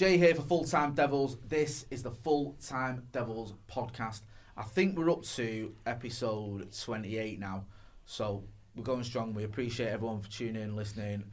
Jay 0.00 0.16
here 0.16 0.34
for 0.34 0.40
Full 0.40 0.64
Time 0.64 0.94
Devils. 0.94 1.36
This 1.46 1.84
is 1.90 2.02
the 2.02 2.10
Full 2.10 2.56
Time 2.66 3.06
Devils 3.12 3.52
podcast. 3.70 4.22
I 4.56 4.62
think 4.62 4.96
we're 4.96 5.10
up 5.10 5.24
to 5.24 5.74
episode 5.84 6.72
28 6.72 7.38
now. 7.38 7.66
So 8.06 8.42
we're 8.74 8.82
going 8.82 9.04
strong. 9.04 9.34
We 9.34 9.44
appreciate 9.44 9.88
everyone 9.88 10.22
for 10.22 10.30
tuning 10.30 10.62
in, 10.62 10.74
listening, 10.74 11.24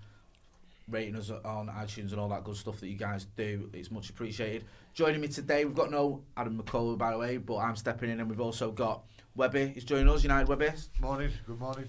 rating 0.89 1.15
us 1.15 1.29
on 1.29 1.69
iTunes 1.69 2.11
and 2.11 2.19
all 2.19 2.27
that 2.27 2.43
good 2.43 2.57
stuff 2.57 2.81
that 2.81 2.89
you 2.89 2.97
guys 2.97 3.27
do. 3.37 3.69
It's 3.71 3.89
much 3.89 4.09
appreciated. 4.09 4.65
Joining 4.93 5.21
me 5.21 5.29
today, 5.29 5.63
we've 5.63 5.73
got 5.73 5.89
no 5.89 6.21
Adam 6.35 6.61
McCullough, 6.61 6.97
by 6.97 7.11
the 7.11 7.17
way, 7.17 7.37
but 7.37 7.59
I'm 7.59 7.77
stepping 7.77 8.09
in 8.09 8.19
and 8.19 8.29
we've 8.29 8.41
also 8.41 8.71
got 8.71 9.05
Webby. 9.33 9.67
He's 9.67 9.85
joining 9.85 10.09
us, 10.09 10.23
United 10.23 10.49
Webby. 10.49 10.71
Morning, 10.99 11.31
good 11.45 11.57
morning. 11.57 11.87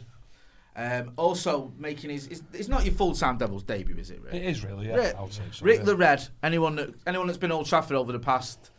Um, 0.79 1.11
also 1.17 1.73
making 1.77 2.11
his, 2.11 2.29
it's, 2.29 2.43
it's 2.53 2.69
not 2.69 2.85
your 2.85 2.95
full 2.95 3.13
time 3.13 3.37
Devils 3.37 3.65
debut, 3.65 3.97
is 3.97 4.13
it? 4.13 4.23
Rick? 4.23 4.35
It 4.35 4.45
is 4.45 4.65
really, 4.65 4.87
yeah. 4.87 4.95
Rick, 4.95 5.17
I 5.19 5.23
would 5.23 5.33
say 5.33 5.43
so. 5.51 5.65
Rick 5.67 5.79
yeah. 5.81 5.85
the 5.85 5.97
Red. 5.97 6.29
Anyone 6.45 6.77
that 6.77 6.95
anyone 7.05 7.27
that's 7.27 7.37
been 7.37 7.51
Old 7.51 7.67
Trafford 7.67 7.97
over 7.97 8.13
the 8.13 8.21
past, 8.21 8.71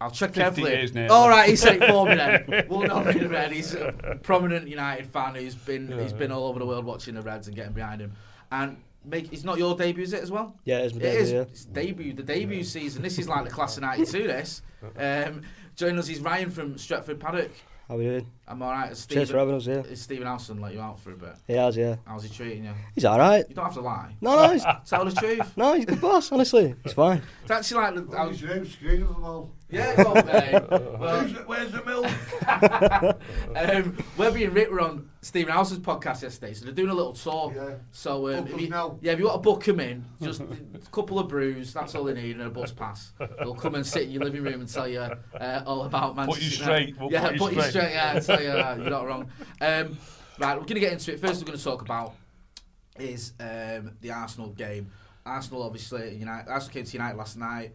I'll 0.00 0.12
check 0.12 0.30
50 0.30 0.40
carefully. 0.40 0.70
years 0.70 0.94
nearly. 0.94 1.10
All 1.10 1.28
right, 1.28 1.48
he 1.50 1.56
said 1.56 1.82
it 1.82 1.88
for 1.90 2.06
me 2.06 2.14
then. 2.14 2.64
We'll 2.68 2.82
know 2.82 3.02
Rick 3.02 3.18
the 3.18 3.28
Red. 3.28 3.50
He's 3.50 3.74
a 3.74 4.20
prominent 4.22 4.68
United 4.68 5.06
fan 5.06 5.34
who's 5.34 5.56
been 5.56 5.90
Yeah, 5.90 6.00
he's 6.00 6.12
been 6.12 6.30
all 6.30 6.44
over 6.44 6.60
the 6.60 6.66
world 6.66 6.84
watching 6.84 7.14
the 7.14 7.22
Reds 7.22 7.48
and 7.48 7.56
getting 7.56 7.72
behind 7.72 8.00
him. 8.00 8.12
And 8.52 8.76
make 9.04 9.32
it's 9.32 9.42
not 9.42 9.58
your 9.58 9.74
debut, 9.74 10.04
is 10.04 10.12
it 10.12 10.22
as 10.22 10.30
well? 10.30 10.54
Yeah, 10.64 10.78
it's 10.78 10.94
my 10.94 11.00
It 11.00 11.02
debut, 11.02 11.20
is. 11.22 11.32
yeah. 11.32 11.40
It's 11.40 11.64
debut. 11.64 12.12
The 12.12 12.22
debut 12.22 12.62
season. 12.62 13.02
This 13.02 13.18
is 13.18 13.28
like 13.28 13.42
the 13.42 13.50
class 13.50 13.76
of 13.76 13.82
'92. 13.82 14.28
This. 14.28 14.62
Um, 14.96 15.42
joining 15.76 15.98
us 15.98 16.08
is 16.08 16.20
Ryan 16.20 16.50
from 16.50 16.76
Stretford 16.76 17.20
Paddock. 17.20 17.50
How 17.90 17.96
we 17.96 18.04
doing? 18.04 18.26
I'm 18.46 18.62
all 18.62 18.70
right. 18.70 18.86
Cheers 18.90 19.00
for 19.00 19.10
Stephen, 19.14 19.38
having 19.40 19.54
us 19.56 19.64
here. 19.64 19.84
is 19.90 20.00
Stephen 20.00 20.24
Howson 20.24 20.60
let 20.60 20.72
you 20.72 20.80
out 20.80 21.00
for 21.00 21.10
a 21.10 21.16
bit? 21.16 21.34
He 21.48 21.54
has, 21.54 21.76
yeah. 21.76 21.96
How's 22.06 22.22
he 22.22 22.28
treating 22.28 22.62
you? 22.62 22.70
He's 22.94 23.04
alright. 23.04 23.44
You 23.48 23.54
don't 23.56 23.64
have 23.64 23.74
to 23.74 23.80
lie. 23.80 24.14
No, 24.20 24.36
no, 24.36 24.52
he's, 24.52 24.64
Tell 24.88 25.04
the 25.04 25.10
truth. 25.10 25.56
no, 25.56 25.74
he's 25.74 25.82
a 25.82 25.86
good 25.88 26.00
boss, 26.00 26.30
honestly. 26.30 26.76
He's 26.84 26.92
fine. 26.92 27.20
It's 27.42 27.50
actually 27.50 27.82
like 27.82 27.94
the, 27.96 28.16
I 28.16 28.26
was, 28.26 28.40
your? 28.40 28.64
Screen 28.64 29.02
of 29.02 29.08
them 29.08 29.24
all. 29.24 29.50
Yeah, 29.70 30.02
go 30.02 30.10
on. 30.14 30.26
Well, 31.00 31.18
Where's, 31.20 31.32
the- 31.32 31.40
where's 31.40 31.72
the 31.72 31.84
milk? 31.84 32.06
um, 33.56 33.96
Webby 34.16 34.44
and 34.44 34.54
Rick 34.54 34.70
were 34.70 34.80
on 34.80 35.08
Stephen 35.22 35.52
Howson's 35.52 35.80
podcast 35.80 36.22
yesterday, 36.22 36.52
so 36.54 36.64
they're 36.64 36.74
doing 36.74 36.90
a 36.90 36.94
little 36.94 37.12
tour. 37.12 37.52
Yeah. 37.54 37.74
So 37.92 38.28
um, 38.28 38.46
if 38.48 38.60
you, 38.60 38.68
now. 38.68 38.98
yeah, 39.00 39.12
if 39.12 39.18
you 39.18 39.26
want 39.26 39.42
to 39.42 39.50
book 39.50 39.64
them 39.64 39.80
in, 39.80 40.04
just 40.22 40.40
a 40.74 40.90
couple 40.92 41.18
of 41.18 41.28
brews, 41.28 41.72
that's 41.72 41.94
all 41.94 42.04
they 42.04 42.14
need, 42.14 42.36
and 42.36 42.42
a 42.42 42.50
bus 42.50 42.72
pass. 42.72 43.12
They'll 43.38 43.54
come 43.54 43.74
and 43.76 43.86
sit 43.86 44.04
in 44.04 44.10
your 44.10 44.24
living 44.24 44.42
room 44.42 44.60
and 44.60 44.68
tell 44.68 44.88
you 44.88 45.00
uh, 45.00 45.62
all 45.66 45.84
about 45.84 46.16
Manchester. 46.16 46.42
you 46.42 46.50
United. 46.50 46.62
straight, 46.62 47.00
we'll 47.00 47.12
yeah, 47.12 47.22
put 47.24 47.32
you 47.32 47.38
put 47.38 47.52
you 47.54 47.60
straight. 47.60 47.70
straight. 47.70 47.92
Yeah, 47.92 48.16
and 48.16 48.24
tell 48.26 48.42
you 48.42 48.50
uh, 48.50 48.76
you're 48.78 48.90
not 48.90 49.06
wrong. 49.06 49.30
Um, 49.60 49.98
right, 50.38 50.54
we're 50.54 50.60
going 50.60 50.66
to 50.74 50.80
get 50.80 50.92
into 50.92 51.12
it. 51.12 51.20
First, 51.20 51.40
we're 51.40 51.46
going 51.46 51.58
to 51.58 51.64
talk 51.64 51.82
about 51.82 52.14
is 52.98 53.32
um, 53.40 53.92
the 54.00 54.10
Arsenal 54.10 54.50
game. 54.50 54.90
Arsenal, 55.24 55.62
obviously, 55.62 56.14
United. 56.16 56.50
Arsenal 56.50 56.72
came 56.74 56.84
to 56.84 56.92
United 56.92 57.16
last 57.16 57.36
night. 57.38 57.72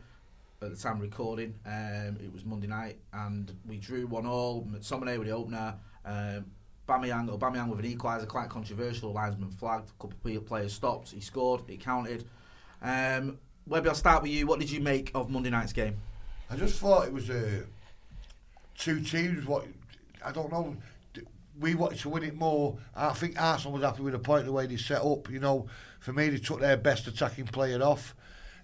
At 0.66 0.72
the 0.72 0.78
time 0.78 1.00
recording, 1.00 1.54
um, 1.68 2.18
it 2.20 2.34
was 2.34 2.44
Monday 2.44 2.66
night, 2.66 2.98
and 3.14 3.56
we 3.68 3.78
drew 3.78 4.08
one 4.08 4.26
all. 4.26 4.66
McTominay 4.66 5.20
with 5.20 5.28
the 5.28 5.34
opener. 5.34 5.76
Um, 6.04 6.48
Bamiyang 6.90 7.32
or 7.32 7.38
Bamiyang 7.38 7.70
with 7.70 7.86
an 7.86 7.96
equaliser, 7.96 8.28
quite 8.28 8.50
controversial. 8.50 9.14
Linesman 9.14 9.52
flagged. 9.52 9.90
A 9.90 10.02
couple 10.02 10.36
of 10.36 10.46
players 10.48 10.74
stopped. 10.74 11.12
He 11.12 11.22
scored. 11.22 11.62
It 11.70 11.82
counted. 11.82 12.26
Um, 12.82 13.38
Webby, 13.68 13.90
I'll 13.90 13.96
start 13.96 14.24
with 14.24 14.32
you. 14.32 14.48
What 14.48 14.60
did 14.60 14.72
you 14.72 14.80
make 14.80 15.12
of 15.14 15.30
Monday 15.30 15.52
night's 15.52 15.72
game? 15.72 15.98
I 16.50 16.56
just 16.56 16.80
thought 16.80 17.06
it 17.06 17.14
was 17.14 17.30
uh, 17.30 17.62
two 18.76 19.02
teams. 19.02 19.46
What 19.46 19.68
I 20.26 20.32
don't 20.32 20.52
know. 20.52 20.76
We 21.60 21.76
wanted 21.76 22.00
to 22.00 22.10
win 22.10 22.24
it 22.24 22.34
more. 22.34 22.80
I 22.96 23.14
think 23.14 23.40
Arsenal 23.40 23.74
was 23.74 23.84
happy 23.84 24.02
with 24.02 24.14
the 24.14 24.20
point 24.20 24.46
the 24.46 24.52
way 24.52 24.66
they 24.66 24.78
set 24.78 25.04
up. 25.04 25.30
You 25.30 25.40
know, 25.40 25.68
for 26.00 26.12
me, 26.12 26.30
they 26.30 26.40
took 26.40 26.60
their 26.60 26.76
best 26.76 27.06
attacking 27.06 27.46
player 27.46 27.84
off. 27.84 28.16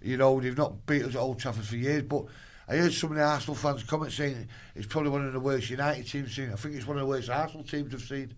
You 0.01 0.17
know, 0.17 0.39
they've 0.39 0.57
not 0.57 0.85
beat 0.85 1.03
us 1.03 1.15
at 1.15 1.21
Old 1.21 1.39
Trafford 1.39 1.65
for 1.65 1.75
years. 1.75 2.03
But 2.03 2.25
I 2.67 2.77
heard 2.77 2.93
some 2.93 3.11
of 3.11 3.17
the 3.17 3.23
Arsenal 3.23 3.55
fans 3.55 3.83
comment 3.83 4.11
saying 4.11 4.47
it's 4.75 4.87
probably 4.87 5.11
one 5.11 5.25
of 5.25 5.33
the 5.33 5.39
worst 5.39 5.69
United 5.69 6.07
teams 6.07 6.35
seen. 6.35 6.51
I 6.51 6.55
think 6.55 6.75
it's 6.75 6.87
one 6.87 6.97
of 6.97 7.01
the 7.01 7.09
worst 7.09 7.29
Arsenal 7.29 7.63
teams 7.63 7.93
I've 7.93 8.01
seen. 8.01 8.33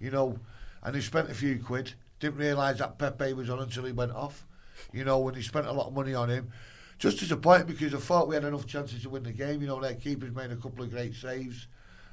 You 0.00 0.10
know, 0.10 0.38
and 0.82 0.94
they 0.94 1.00
spent 1.00 1.30
a 1.30 1.34
few 1.34 1.58
quid. 1.58 1.92
Didn't 2.20 2.38
realise 2.38 2.78
that 2.78 2.98
Pepe 2.98 3.32
was 3.32 3.50
on 3.50 3.60
until 3.60 3.84
he 3.84 3.92
went 3.92 4.12
off. 4.12 4.46
You 4.92 5.04
know, 5.04 5.18
when 5.20 5.34
they 5.34 5.42
spent 5.42 5.66
a 5.66 5.72
lot 5.72 5.88
of 5.88 5.94
money 5.94 6.14
on 6.14 6.28
him. 6.30 6.50
Just 6.98 7.18
disappointed 7.18 7.66
because 7.66 7.94
I 7.94 7.98
thought 7.98 8.28
we 8.28 8.34
had 8.34 8.44
enough 8.44 8.66
chances 8.66 9.02
to 9.02 9.10
win 9.10 9.24
the 9.24 9.32
game. 9.32 9.60
You 9.60 9.66
know, 9.66 9.80
their 9.80 9.94
keeper's 9.94 10.34
made 10.34 10.50
a 10.50 10.56
couple 10.56 10.84
of 10.84 10.90
great 10.90 11.14
saves. 11.14 11.66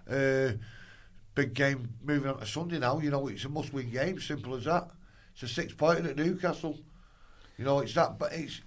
Uh, 0.09 0.53
big 1.35 1.53
game 1.53 1.93
moving 2.03 2.29
on 2.29 2.39
to 2.39 2.45
Sunday 2.45 2.79
now. 2.79 2.99
You 2.99 3.11
know, 3.11 3.27
it's 3.27 3.45
a 3.45 3.49
must-win 3.49 3.91
game. 3.91 4.19
Simple 4.19 4.55
as 4.55 4.65
that. 4.65 4.89
It's 5.33 5.43
a 5.43 5.47
six-pointer 5.47 6.09
at 6.09 6.15
Newcastle. 6.17 6.77
You 7.57 7.65
know, 7.65 7.79
it's 7.79 7.93
that. 7.93 8.17
But 8.17 8.33
it's 8.33 8.61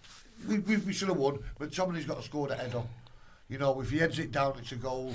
we, 0.48 0.58
we, 0.58 0.76
we 0.78 0.92
should 0.92 1.08
have 1.08 1.16
won. 1.16 1.38
But 1.58 1.74
somebody's 1.74 2.06
got 2.06 2.18
to 2.18 2.22
score 2.22 2.48
the 2.48 2.56
header. 2.56 2.82
You 3.48 3.58
know, 3.58 3.80
if 3.80 3.90
he 3.90 3.98
heads 3.98 4.18
it 4.18 4.32
down, 4.32 4.54
it's 4.58 4.72
a 4.72 4.76
goal. 4.76 5.12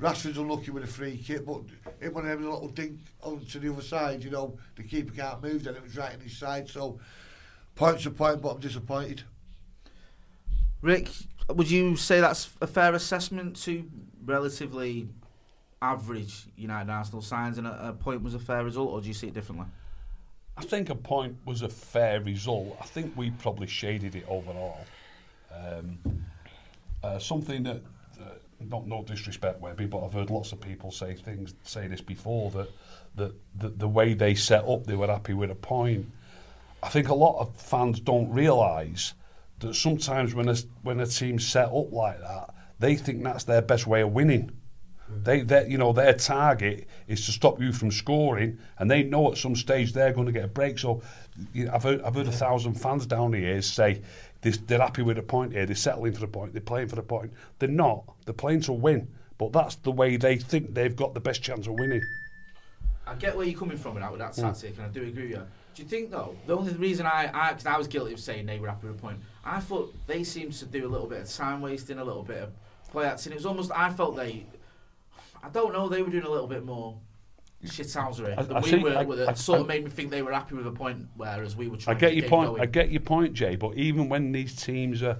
Rashford's 0.00 0.38
unlucky 0.38 0.70
with 0.70 0.84
a 0.84 0.88
free 0.88 1.16
kick, 1.16 1.46
but 1.46 1.60
it 2.00 2.12
went 2.12 2.26
a 2.26 2.34
little 2.34 2.68
dink 2.68 2.98
onto 3.22 3.60
the 3.60 3.72
other 3.72 3.82
side. 3.82 4.24
You 4.24 4.30
know, 4.30 4.58
the 4.76 4.82
keeper 4.82 5.14
can't 5.14 5.42
move. 5.42 5.64
Then 5.64 5.76
it 5.76 5.82
was 5.82 5.96
right 5.96 6.14
on 6.14 6.20
his 6.20 6.36
side. 6.36 6.68
So 6.68 6.98
points 7.74 8.06
a 8.06 8.10
point, 8.10 8.42
but 8.42 8.50
I'm 8.50 8.60
disappointed. 8.60 9.22
Rick, 10.80 11.08
would 11.48 11.70
you 11.70 11.96
say 11.96 12.20
that's 12.20 12.50
a 12.60 12.66
fair 12.66 12.94
assessment 12.94 13.56
to 13.62 13.88
relatively 14.24 15.08
average 15.80 16.46
United 16.56 16.90
Arsenal 16.90 17.22
signs 17.22 17.58
and 17.58 17.66
a, 17.66 17.88
a 17.88 17.92
point 17.92 18.22
was 18.22 18.34
a 18.34 18.38
fair 18.38 18.64
result, 18.64 18.90
or 18.90 19.00
do 19.00 19.08
you 19.08 19.14
see 19.14 19.28
it 19.28 19.34
differently? 19.34 19.66
I 20.56 20.62
think 20.62 20.90
a 20.90 20.94
point 20.94 21.36
was 21.44 21.62
a 21.62 21.68
fair 21.68 22.20
result. 22.20 22.76
I 22.80 22.84
think 22.84 23.16
we 23.16 23.30
probably 23.30 23.66
shaded 23.66 24.14
it 24.14 24.24
overall. 24.28 24.84
Um, 25.54 25.98
uh, 27.02 27.18
something 27.18 27.62
that, 27.64 27.80
uh, 28.20 28.24
not 28.60 28.86
no 28.86 29.02
disrespect, 29.02 29.60
Webby, 29.60 29.86
but 29.86 30.04
I've 30.04 30.12
heard 30.12 30.30
lots 30.30 30.52
of 30.52 30.60
people 30.60 30.90
say 30.90 31.14
things, 31.14 31.54
say 31.64 31.86
this 31.86 32.00
before 32.00 32.50
that 32.52 32.68
that 33.14 33.32
the, 33.58 33.68
the 33.68 33.88
way 33.88 34.14
they 34.14 34.34
set 34.34 34.64
up, 34.66 34.84
they 34.84 34.96
were 34.96 35.06
happy 35.06 35.34
with 35.34 35.50
a 35.50 35.54
point. 35.54 36.06
I 36.82 36.88
think 36.88 37.08
a 37.08 37.14
lot 37.14 37.38
of 37.40 37.54
fans 37.56 38.00
don't 38.00 38.30
realise 38.30 39.14
that 39.60 39.74
sometimes 39.74 40.34
when 40.34 40.48
a 40.48 40.56
when 40.82 41.00
a 41.00 41.06
team's 41.06 41.46
set 41.46 41.66
up 41.66 41.92
like 41.92 42.20
that, 42.20 42.54
they 42.78 42.96
think 42.96 43.22
that's 43.22 43.44
their 43.44 43.62
best 43.62 43.86
way 43.86 44.02
of 44.02 44.12
winning. 44.12 44.50
They, 45.22 45.42
they, 45.42 45.68
you 45.68 45.78
know, 45.78 45.92
their 45.92 46.14
target 46.14 46.88
is 47.08 47.24
to 47.26 47.32
stop 47.32 47.60
you 47.60 47.72
from 47.72 47.90
scoring, 47.90 48.58
and 48.78 48.90
they 48.90 49.02
know 49.02 49.30
at 49.30 49.38
some 49.38 49.54
stage 49.56 49.92
they're 49.92 50.12
going 50.12 50.26
to 50.26 50.32
get 50.32 50.44
a 50.44 50.48
break. 50.48 50.78
So, 50.78 51.02
you 51.52 51.66
know, 51.66 51.72
I've 51.74 51.82
heard, 51.82 52.02
I've 52.02 52.14
heard 52.14 52.28
a 52.28 52.32
thousand 52.32 52.74
fans 52.74 53.06
down 53.06 53.32
here 53.32 53.60
say 53.62 54.02
this, 54.40 54.58
they're 54.58 54.80
happy 54.80 55.02
with 55.02 55.16
the 55.16 55.22
point 55.22 55.52
here, 55.52 55.66
they're 55.66 55.74
settling 55.74 56.12
for 56.12 56.20
the 56.20 56.28
point, 56.28 56.52
they're 56.52 56.60
playing 56.60 56.88
for 56.88 56.96
the 56.96 57.02
point. 57.02 57.32
They're 57.58 57.68
not. 57.68 58.04
They're 58.24 58.34
playing 58.34 58.62
to 58.62 58.72
win, 58.72 59.08
but 59.38 59.52
that's 59.52 59.76
the 59.76 59.92
way 59.92 60.16
they 60.16 60.36
think 60.36 60.74
they've 60.74 60.94
got 60.94 61.14
the 61.14 61.20
best 61.20 61.42
chance 61.42 61.66
of 61.66 61.74
winning. 61.74 62.02
I 63.06 63.14
get 63.14 63.36
where 63.36 63.46
you're 63.46 63.58
coming 63.58 63.76
from 63.76 63.94
with 63.94 64.02
that, 64.02 64.12
with 64.12 64.20
that 64.20 64.34
hmm. 64.34 64.42
tactic, 64.42 64.76
and 64.78 64.86
I 64.86 64.88
do 64.88 65.02
agree 65.02 65.22
with 65.22 65.30
you. 65.32 65.46
Do 65.74 65.82
you 65.82 65.88
think 65.88 66.10
though 66.10 66.36
the 66.46 66.56
only 66.56 66.72
reason 66.74 67.06
I, 67.06 67.30
I, 67.32 67.52
cause 67.52 67.66
I 67.66 67.78
was 67.78 67.88
guilty 67.88 68.12
of 68.12 68.20
saying 68.20 68.46
they 68.46 68.58
were 68.58 68.68
happy 68.68 68.88
with 68.88 68.98
a 68.98 69.00
point, 69.00 69.18
I 69.44 69.60
thought 69.60 69.94
they 70.06 70.22
seemed 70.22 70.52
to 70.54 70.66
do 70.66 70.86
a 70.86 70.90
little 70.90 71.06
bit 71.06 71.22
of 71.22 71.30
time 71.30 71.60
wasting, 71.60 71.98
a 71.98 72.04
little 72.04 72.22
bit 72.22 72.42
of 72.42 72.50
play 72.90 73.06
acting. 73.06 73.32
It 73.32 73.36
was 73.36 73.46
almost 73.46 73.72
I 73.74 73.90
felt 73.90 74.16
they, 74.16 74.44
I 75.42 75.48
don't 75.48 75.72
know, 75.72 75.88
they 75.88 76.02
were 76.02 76.10
doing 76.10 76.24
a 76.24 76.30
little 76.30 76.46
bit 76.46 76.64
more 76.64 76.98
shithousery 77.64 78.36
I- 78.38 78.42
than 78.42 78.56
I 78.56 78.60
we 78.60 78.70
see- 78.70 78.78
were. 78.78 78.96
I- 78.96 79.04
with 79.04 79.20
it. 79.20 79.28
I- 79.28 79.34
sort 79.34 79.60
of 79.60 79.66
made 79.66 79.84
me 79.84 79.90
think 79.90 80.10
they 80.10 80.22
were 80.22 80.32
happy 80.32 80.54
with 80.54 80.66
a 80.66 80.70
point, 80.72 81.06
whereas 81.16 81.56
we 81.56 81.68
were 81.68 81.76
I 81.76 81.80
trying. 81.80 81.98
get 81.98 82.08
to 82.10 82.16
your 82.16 82.28
point. 82.28 82.48
Going. 82.50 82.62
I 82.62 82.66
get 82.66 82.90
your 82.90 83.00
point, 83.00 83.34
Jay. 83.34 83.56
But 83.56 83.76
even 83.76 84.08
when 84.08 84.32
these 84.32 84.54
teams 84.56 85.02
are, 85.02 85.18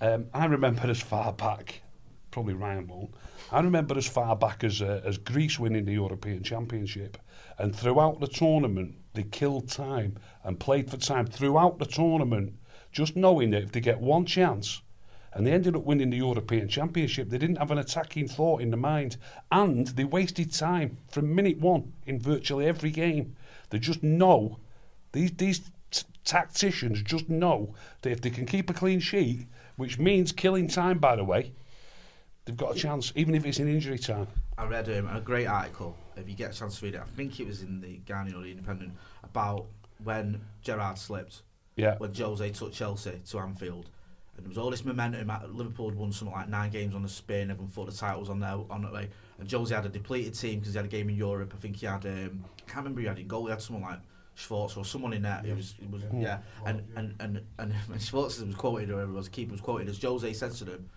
um, 0.00 0.26
I 0.34 0.46
remember 0.46 0.82
as 0.88 1.00
far 1.00 1.32
back, 1.32 1.82
probably 2.30 2.54
Ryan 2.54 2.86
won't. 2.86 3.14
I 3.50 3.60
remember 3.60 3.96
as 3.98 4.06
far 4.08 4.34
back 4.36 4.64
as 4.64 4.80
uh, 4.82 5.02
as 5.04 5.18
Greece 5.18 5.58
winning 5.58 5.84
the 5.84 5.92
European 5.92 6.42
Championship, 6.42 7.18
and 7.58 7.74
throughout 7.74 8.20
the 8.20 8.26
tournament 8.28 8.94
they 9.14 9.24
killed 9.24 9.68
time 9.68 10.16
and 10.42 10.58
played 10.58 10.90
for 10.90 10.96
time 10.96 11.26
throughout 11.26 11.78
the 11.78 11.84
tournament, 11.86 12.54
just 12.92 13.14
knowing 13.16 13.50
that 13.50 13.62
if 13.62 13.72
they 13.72 13.80
get 13.80 14.00
one 14.00 14.24
chance. 14.26 14.80
And 15.34 15.46
they 15.46 15.52
ended 15.52 15.76
up 15.76 15.84
winning 15.84 16.10
the 16.10 16.18
European 16.18 16.68
Championship. 16.68 17.30
They 17.30 17.38
didn't 17.38 17.56
have 17.56 17.70
an 17.70 17.78
attacking 17.78 18.28
thought 18.28 18.60
in 18.60 18.70
the 18.70 18.76
mind. 18.76 19.16
And 19.50 19.86
they 19.88 20.04
wasted 20.04 20.52
time 20.52 20.98
from 21.08 21.34
minute 21.34 21.58
one 21.58 21.94
in 22.06 22.20
virtually 22.20 22.66
every 22.66 22.90
game. 22.90 23.36
They 23.70 23.78
just 23.78 24.02
know 24.02 24.58
these 25.12 25.32
these 25.32 25.60
t- 25.90 26.04
tacticians 26.24 27.02
just 27.02 27.28
know 27.30 27.74
that 28.02 28.10
if 28.10 28.20
they 28.20 28.30
can 28.30 28.44
keep 28.44 28.68
a 28.68 28.74
clean 28.74 29.00
sheet, 29.00 29.46
which 29.76 29.98
means 29.98 30.32
killing 30.32 30.68
time, 30.68 30.98
by 30.98 31.16
the 31.16 31.24
way, 31.24 31.52
they've 32.44 32.56
got 32.56 32.76
a 32.76 32.78
chance, 32.78 33.12
even 33.14 33.34
if 33.34 33.46
it's 33.46 33.58
in 33.58 33.68
injury 33.68 33.98
time. 33.98 34.26
I 34.58 34.66
read 34.66 34.88
um, 34.90 35.08
a 35.08 35.20
great 35.20 35.46
article. 35.46 35.96
If 36.16 36.28
you 36.28 36.34
get 36.34 36.54
a 36.54 36.58
chance 36.58 36.78
to 36.78 36.84
read 36.84 36.94
it, 36.94 37.00
I 37.00 37.04
think 37.04 37.40
it 37.40 37.46
was 37.46 37.62
in 37.62 37.80
the 37.80 37.96
Guardian 38.06 38.36
or 38.36 38.42
the 38.42 38.50
Independent 38.50 38.92
about 39.22 39.66
when 40.04 40.40
Gerard 40.62 40.98
slipped. 40.98 41.42
Yeah. 41.76 41.96
When 41.96 42.14
Jose 42.14 42.50
took 42.50 42.72
Chelsea 42.72 43.18
to 43.30 43.38
Anfield, 43.38 43.88
and 44.36 44.46
there 44.46 44.48
was 44.48 44.58
all 44.58 44.70
this 44.70 44.84
momentum. 44.84 45.30
Liverpool 45.54 45.90
had 45.90 45.98
won 45.98 46.12
something 46.12 46.34
like 46.34 46.48
nine 46.48 46.70
games 46.70 46.94
on 46.94 47.02
the 47.02 47.08
spin. 47.08 47.50
Everyone 47.50 47.70
thought 47.70 47.86
the 47.86 47.96
title 47.96 48.20
was 48.20 48.30
on 48.30 48.40
there 48.40 48.58
on 48.70 48.82
the 48.82 48.90
way. 48.90 49.08
And 49.38 49.50
Jose 49.50 49.74
had 49.74 49.84
a 49.84 49.88
depleted 49.88 50.34
team 50.34 50.60
because 50.60 50.72
he 50.72 50.78
had 50.78 50.86
a 50.86 50.88
game 50.88 51.10
in 51.10 51.16
Europe. 51.16 51.52
I 51.54 51.60
think 51.60 51.76
he 51.76 51.86
had. 51.86 52.06
Um, 52.06 52.44
I 52.58 52.70
can't 52.70 52.78
remember 52.78 53.00
who 53.00 53.02
he 53.02 53.08
had 53.08 53.18
in 53.18 53.26
goal. 53.28 53.44
He 53.46 53.50
had 53.50 53.60
someone 53.60 53.82
like 53.82 54.00
Schwartz 54.34 54.76
or 54.76 54.84
someone 54.84 55.12
in 55.12 55.22
there. 55.22 55.42
It 55.44 55.54
was, 55.54 55.74
it 55.82 55.90
was 55.90 56.02
yeah. 56.14 56.38
And 56.64 56.82
and 56.96 57.14
and 57.20 57.40
and, 57.58 57.74
and 57.92 58.02
Schwartz 58.02 58.38
was 58.38 58.54
quoted, 58.54 58.90
or 58.90 58.94
whoever 58.94 59.12
it 59.12 59.16
was, 59.16 59.28
keeper 59.28 59.52
was 59.52 59.60
quoted 59.60 59.88
as 59.88 60.00
Jose 60.00 60.32
said 60.32 60.52
to 60.52 60.64
them. 60.64 60.88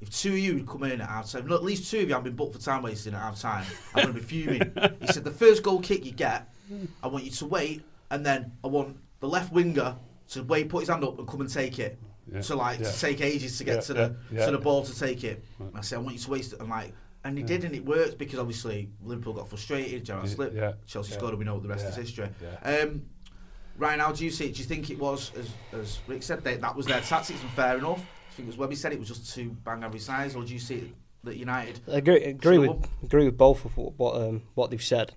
If 0.00 0.10
two 0.10 0.30
of 0.30 0.38
you 0.38 0.54
would 0.54 0.68
come 0.68 0.84
in 0.84 1.00
at 1.00 1.08
half 1.08 1.32
time, 1.32 1.50
at 1.50 1.64
least 1.64 1.90
two 1.90 1.98
of 1.98 2.08
you 2.08 2.14
have 2.14 2.22
been 2.22 2.36
booked 2.36 2.54
for 2.54 2.60
time 2.60 2.82
wasting 2.82 3.14
at 3.14 3.20
half 3.20 3.40
time, 3.40 3.66
I'm 3.96 4.04
going 4.04 4.14
to 4.14 4.20
be 4.20 4.24
fuming. 4.24 4.72
he 5.00 5.08
said, 5.08 5.24
the 5.24 5.32
first 5.32 5.64
goal 5.64 5.80
kick 5.80 6.06
you 6.06 6.12
get, 6.12 6.54
I 7.02 7.08
want 7.08 7.24
you 7.24 7.32
to 7.32 7.46
wait, 7.46 7.82
and 8.12 8.24
then 8.24 8.52
I 8.62 8.68
want 8.68 8.96
the 9.18 9.26
left 9.26 9.52
winger 9.52 9.96
to 10.30 10.42
wait, 10.44 10.68
put 10.68 10.80
his 10.80 10.88
hand 10.88 11.02
up, 11.02 11.18
and 11.18 11.26
come 11.26 11.40
and 11.40 11.50
take 11.50 11.80
it. 11.80 11.98
Yeah. 12.32 12.40
So 12.40 12.56
like 12.56 12.80
Yeah. 12.80 12.90
to 12.90 13.00
take 13.00 13.20
ages 13.20 13.58
to 13.58 13.64
get 13.64 13.74
Yeah, 13.76 13.80
to 13.80 13.94
the 13.94 14.00
yeah, 14.30 14.38
yeah. 14.40 14.46
to 14.46 14.52
the 14.52 14.58
ball 14.58 14.82
to 14.84 14.98
take 14.98 15.24
it. 15.24 15.44
I 15.74 15.80
said, 15.80 15.96
I 15.96 16.00
want 16.02 16.14
you 16.14 16.20
to 16.20 16.30
waste 16.30 16.52
it. 16.52 16.60
And 16.60 16.68
like, 16.68 16.92
and 17.24 17.36
he 17.36 17.42
did, 17.44 17.64
and 17.64 17.74
it 17.74 17.84
worked 17.84 18.18
because 18.18 18.38
obviously 18.38 18.90
Liverpool 19.02 19.32
got 19.34 19.48
frustrated. 19.48 20.04
Gerrard 20.04 20.26
Yeah, 20.28 20.34
slipped. 20.34 20.54
yeah, 20.54 20.72
Chelsea 20.86 21.12
yeah. 21.12 21.18
scored, 21.18 21.30
and 21.30 21.38
we 21.38 21.44
know 21.44 21.54
what 21.54 21.62
the 21.62 21.68
rest 21.68 21.84
Yeah, 21.84 21.90
is 21.90 21.96
history. 21.96 22.28
yeah. 22.42 22.78
Um, 22.82 23.02
Ryan, 23.76 24.00
how 24.00 24.12
do 24.12 24.24
you 24.24 24.30
see 24.30 24.46
it? 24.46 24.54
Do 24.54 24.58
you 24.60 24.64
think 24.66 24.90
it 24.90 24.98
was, 24.98 25.30
as, 25.38 25.50
as 25.78 25.98
Rick 26.08 26.22
said, 26.22 26.42
they, 26.42 26.56
that 26.56 26.74
was 26.74 26.86
their 26.86 27.00
tactics 27.00 27.40
and 27.40 27.50
fair 27.52 27.78
enough? 27.78 28.00
I 28.00 28.34
think 28.34 28.46
it 28.46 28.50
was 28.50 28.56
when 28.56 28.68
we 28.68 28.74
said 28.74 28.92
it 28.92 28.98
was 28.98 29.08
just 29.08 29.34
too 29.34 29.56
bang 29.64 29.82
every 29.84 30.00
size, 30.00 30.34
or 30.36 30.44
do 30.44 30.52
you 30.52 30.58
see 30.58 30.76
it 30.76 30.90
that 31.24 31.36
United? 31.36 31.80
I 31.92 31.96
agree, 31.98 32.22
agree 32.24 32.58
with 32.58 32.70
what- 32.70 32.88
agree 33.02 33.24
with 33.24 33.36
both 33.38 33.64
of 33.64 33.76
what 33.76 33.98
what, 33.98 34.16
um, 34.16 34.42
what 34.54 34.70
they've 34.70 34.82
said. 34.82 35.14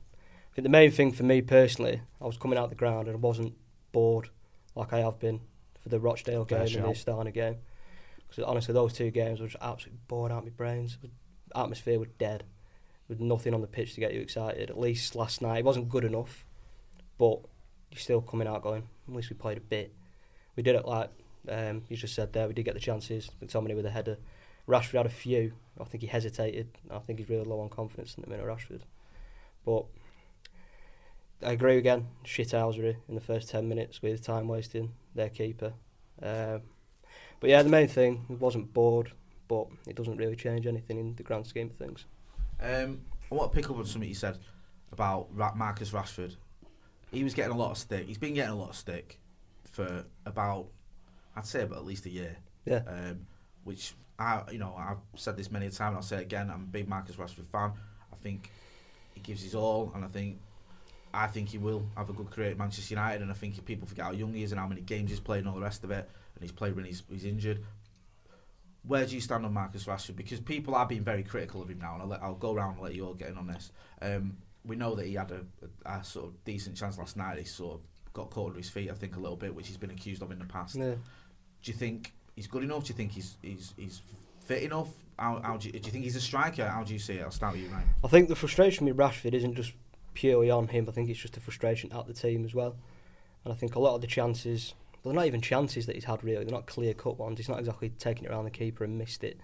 I 0.52 0.56
think 0.56 0.64
the 0.64 0.70
main 0.70 0.92
thing 0.92 1.12
for 1.12 1.24
me 1.24 1.42
personally, 1.42 2.02
I 2.20 2.26
was 2.26 2.38
coming 2.38 2.58
out 2.58 2.70
the 2.70 2.76
ground 2.76 3.08
and 3.08 3.16
I 3.16 3.20
wasn't 3.20 3.54
bored 3.92 4.30
like 4.76 4.92
I 4.94 5.00
have 5.00 5.18
been 5.20 5.42
for 5.82 5.90
the 5.90 6.00
Rochdale 6.00 6.46
Fair 6.46 6.66
game 6.66 6.78
and 6.78 6.86
the. 6.86 6.98
Astana 6.98 7.34
game. 7.34 7.58
Because 8.28 8.44
honestly, 8.44 8.74
those 8.74 8.94
two 8.94 9.12
games 9.12 9.40
were 9.40 9.48
just 9.48 9.62
absolutely 9.62 10.00
bored 10.08 10.32
out 10.32 10.40
of 10.40 10.44
my 10.46 10.52
brains. 10.52 10.98
The 11.02 11.10
atmosphere 11.60 12.00
was 12.00 12.10
dead, 12.18 12.46
with 13.08 13.20
nothing 13.20 13.54
on 13.54 13.62
the 13.62 13.68
pitch 13.68 13.94
to 13.96 14.00
get 14.00 14.14
you 14.14 14.22
excited. 14.22 14.70
At 14.70 14.80
least 14.80 15.16
last 15.16 15.42
night, 15.42 15.60
it 15.60 15.66
wasn't 15.66 15.90
good 15.90 16.06
enough, 16.06 16.46
but 17.18 17.40
you're 17.92 18.00
still 18.00 18.22
coming 18.22 18.48
out 18.48 18.64
going. 18.64 18.88
At 19.08 19.14
least 19.14 19.30
we 19.30 19.36
played 19.36 19.58
a 19.58 19.62
bit. 19.62 19.94
We 20.56 20.64
did 20.64 20.76
it 20.76 20.86
like 20.86 21.10
um, 21.50 21.84
you 21.90 21.98
just 21.98 22.16
said 22.16 22.32
there. 22.34 22.48
We 22.48 22.54
did 22.54 22.64
get 22.64 22.74
the 22.74 22.80
chances. 22.80 23.30
McTominay 23.44 23.76
with 23.76 23.86
a 23.86 23.92
header. 23.92 24.18
Rashford 24.68 24.98
had 24.98 25.06
a 25.06 25.10
few. 25.10 25.54
I 25.80 25.84
think 25.84 26.02
he 26.02 26.08
hesitated. 26.08 26.70
I 26.90 27.00
think 27.00 27.20
he's 27.20 27.30
really 27.30 27.44
low 27.44 27.60
on 27.60 27.70
confidence 27.70 28.16
in 28.16 28.22
the 28.22 28.30
minute, 28.30 28.46
Rashford. 28.46 28.82
But 29.66 29.86
I 31.44 31.52
agree 31.52 31.78
again. 31.78 32.08
shit 32.24 32.48
Shithousery 32.48 32.98
in 33.10 33.16
the 33.16 33.22
first 33.22 33.50
10 33.50 33.68
minutes 33.68 34.02
with 34.02 34.24
time 34.24 34.48
wasting 34.48 34.94
their 35.16 35.30
keeper. 35.30 35.74
Um, 36.22 36.62
but 37.40 37.50
yeah, 37.50 37.64
the 37.64 37.70
main 37.70 37.88
thing, 37.88 38.26
wasn't 38.30 38.74
bored, 38.74 39.12
but 39.48 39.68
it 39.88 39.96
doesn't 39.96 40.18
really 40.18 40.36
change 40.36 40.68
anything 40.68 41.00
in 41.00 41.16
the 41.16 41.24
grand 41.24 41.48
scheme 41.48 41.68
of 41.68 41.76
things. 41.76 42.06
Um, 42.62 43.02
I 43.32 43.36
want 43.36 43.52
to 43.52 43.56
pick 43.56 43.70
up 43.70 43.78
on 43.78 43.86
something 43.86 44.08
you 44.08 44.16
said 44.16 44.38
about 44.92 45.28
Ra- 45.34 45.54
Marcus 45.56 45.92
Rashford. 45.92 46.36
He 47.12 47.24
was 47.24 47.34
getting 47.34 47.52
a 47.52 47.58
lot 47.58 47.72
of 47.72 47.78
stick. 47.78 48.06
He's 48.06 48.18
been 48.18 48.34
getting 48.34 48.54
a 48.54 48.56
lot 48.56 48.70
of 48.70 48.76
stick 48.76 49.20
for 49.72 50.06
about, 50.26 50.68
I'd 51.36 51.46
say, 51.46 51.64
about 51.64 51.80
at 51.80 51.86
least 51.86 52.06
a 52.06 52.10
year. 52.10 52.38
Yeah. 52.66 52.82
Um, 52.88 53.26
which 53.64 53.94
I, 54.20 54.44
you 54.52 54.60
know, 54.60 54.76
I've 54.78 55.20
said 55.20 55.38
this 55.38 55.52
many 55.52 55.66
a 55.66 55.72
time, 55.72 55.90
and 55.90 55.98
I'll 55.98 56.04
say 56.04 56.18
it 56.18 56.24
again. 56.24 56.50
I'm 56.50 56.62
a 56.62 56.72
big 56.72 56.88
Marcus 56.88 57.16
Rashford 57.16 57.48
fan. 57.48 57.72
I 58.12 58.16
think 58.22 58.52
he 59.14 59.22
gives 59.22 59.42
his 59.42 59.56
all, 59.56 59.92
and 59.96 60.06
I 60.06 60.08
think, 60.08 60.40
I 61.14 61.28
think 61.28 61.50
he 61.50 61.58
will 61.58 61.84
have 61.98 62.10
a 62.10 62.14
good 62.14 62.30
career 62.32 62.52
at 62.52 62.58
Manchester 62.58 62.94
United. 62.94 63.22
And 63.22 63.32
I 63.32 63.34
think 63.34 63.58
if 63.58 63.66
people 63.66 63.88
forget 63.88 64.06
how 64.06 64.12
young 64.12 64.34
he 64.34 64.44
is 64.44 64.52
and 64.52 64.60
how 64.60 64.68
many 64.68 64.82
games 64.82 65.10
he's 65.10 65.20
played 65.20 65.40
and 65.40 65.48
all 65.48 65.56
the 65.56 65.62
rest 65.62 65.84
of 65.84 65.92
it, 65.92 66.10
and 66.36 66.42
he's 66.42 66.52
played 66.52 66.76
when 66.76 66.86
he's, 66.86 67.04
he's 67.10 67.26
injured. 67.26 67.64
Where 68.84 69.06
do 69.06 69.14
you 69.14 69.22
stand 69.22 69.46
on 69.46 69.54
Marcus 69.54 69.86
Rashford? 69.86 70.16
Because 70.16 70.40
people 70.40 70.74
are 70.74 70.86
being 70.86 71.04
very 71.04 71.24
critical 71.24 71.62
of 71.62 71.70
him 71.70 71.80
now, 71.80 71.94
and 71.94 72.02
I'll, 72.02 72.08
let, 72.08 72.24
I'll 72.24 72.34
go 72.34 72.54
around 72.54 72.74
and 72.74 72.82
let 72.82 72.96
you 72.96 73.06
all 73.06 73.14
get 73.14 73.30
in 73.30 73.38
on 73.38 73.48
this. 73.48 73.72
Um, 74.02 74.38
we 74.66 74.76
know 74.76 74.96
that 74.96 75.06
he 75.06 75.14
had 75.14 75.32
a, 75.32 75.46
a, 75.86 76.00
a 76.00 76.04
sort 76.04 76.28
of 76.28 76.44
decent 76.46 76.78
chance 76.78 76.98
last 76.98 77.16
night. 77.18 77.38
He 77.38 77.46
sort 77.46 77.76
of 77.76 77.82
got 78.14 78.30
caught 78.30 78.48
under 78.48 78.58
his 78.58 78.70
feet, 78.70 78.90
I 78.90 78.94
think, 78.94 79.16
a 79.18 79.20
little 79.20 79.38
bit, 79.38 79.54
which 79.54 79.68
he's 79.68 79.78
been 79.78 79.92
accused 79.92 80.22
of 80.22 80.32
in 80.32 80.40
the 80.40 80.46
past. 80.46 80.76
Yeah. 80.76 80.96
Do 80.96 81.72
you 81.72 81.74
think 81.74 82.14
he's 82.36 82.48
good 82.48 82.64
enough? 82.64 82.86
Do 82.86 82.90
you 82.90 82.96
think 82.96 83.12
he's 83.12 83.38
he's, 83.42 83.74
he's 83.78 84.02
fit 84.40 84.64
enough? 84.64 84.90
How, 85.20 85.40
how 85.44 85.58
do, 85.58 85.68
you, 85.68 85.74
do 85.74 85.86
you 85.86 85.92
think 85.92 86.04
he's 86.04 86.16
a 86.16 86.22
striker? 86.22 86.68
How 86.68 86.84
do 86.84 86.94
you 86.94 87.00
see 87.00 87.14
it? 87.14 87.24
I'll 87.24 87.32
start 87.32 87.54
with 87.54 87.62
you, 87.62 87.70
Ryan. 87.70 87.88
I 88.04 88.08
think 88.08 88.30
the 88.30 88.36
frustration 88.36 88.88
with 88.88 88.98
Rashford 88.98 89.36
isn't 89.36 89.56
just 89.56 89.74
purely 90.14 90.50
on 90.50 90.68
him. 90.68 90.86
I 90.88 90.92
think 90.92 91.10
it's 91.10 91.20
just 91.20 91.38
a 91.38 91.40
frustration 91.40 91.92
at 91.94 92.08
the 92.08 92.14
team 92.14 92.46
as 92.46 92.54
well. 92.54 92.76
And 93.44 93.54
I 93.54 93.56
think 93.56 93.76
a 93.76 93.80
lot 93.80 93.96
of 93.96 94.02
the 94.02 94.08
chances, 94.08 94.74
well, 95.04 95.14
they're 95.14 95.22
not 95.22 95.28
even 95.28 95.42
chances 95.42 95.86
that 95.86 95.96
he's 95.96 96.06
had 96.06 96.24
really. 96.24 96.44
They're 96.44 96.54
not 96.54 96.68
clear 96.68 96.94
cut 96.94 97.18
ones. 97.18 97.38
He's 97.38 97.50
not 97.50 97.60
exactly 97.60 97.90
taking 97.90 98.26
it 98.26 98.32
around 98.32 98.46
the 98.46 98.52
keeper 98.52 98.84
and 98.84 98.98
missed 98.98 99.24
it. 99.24 99.40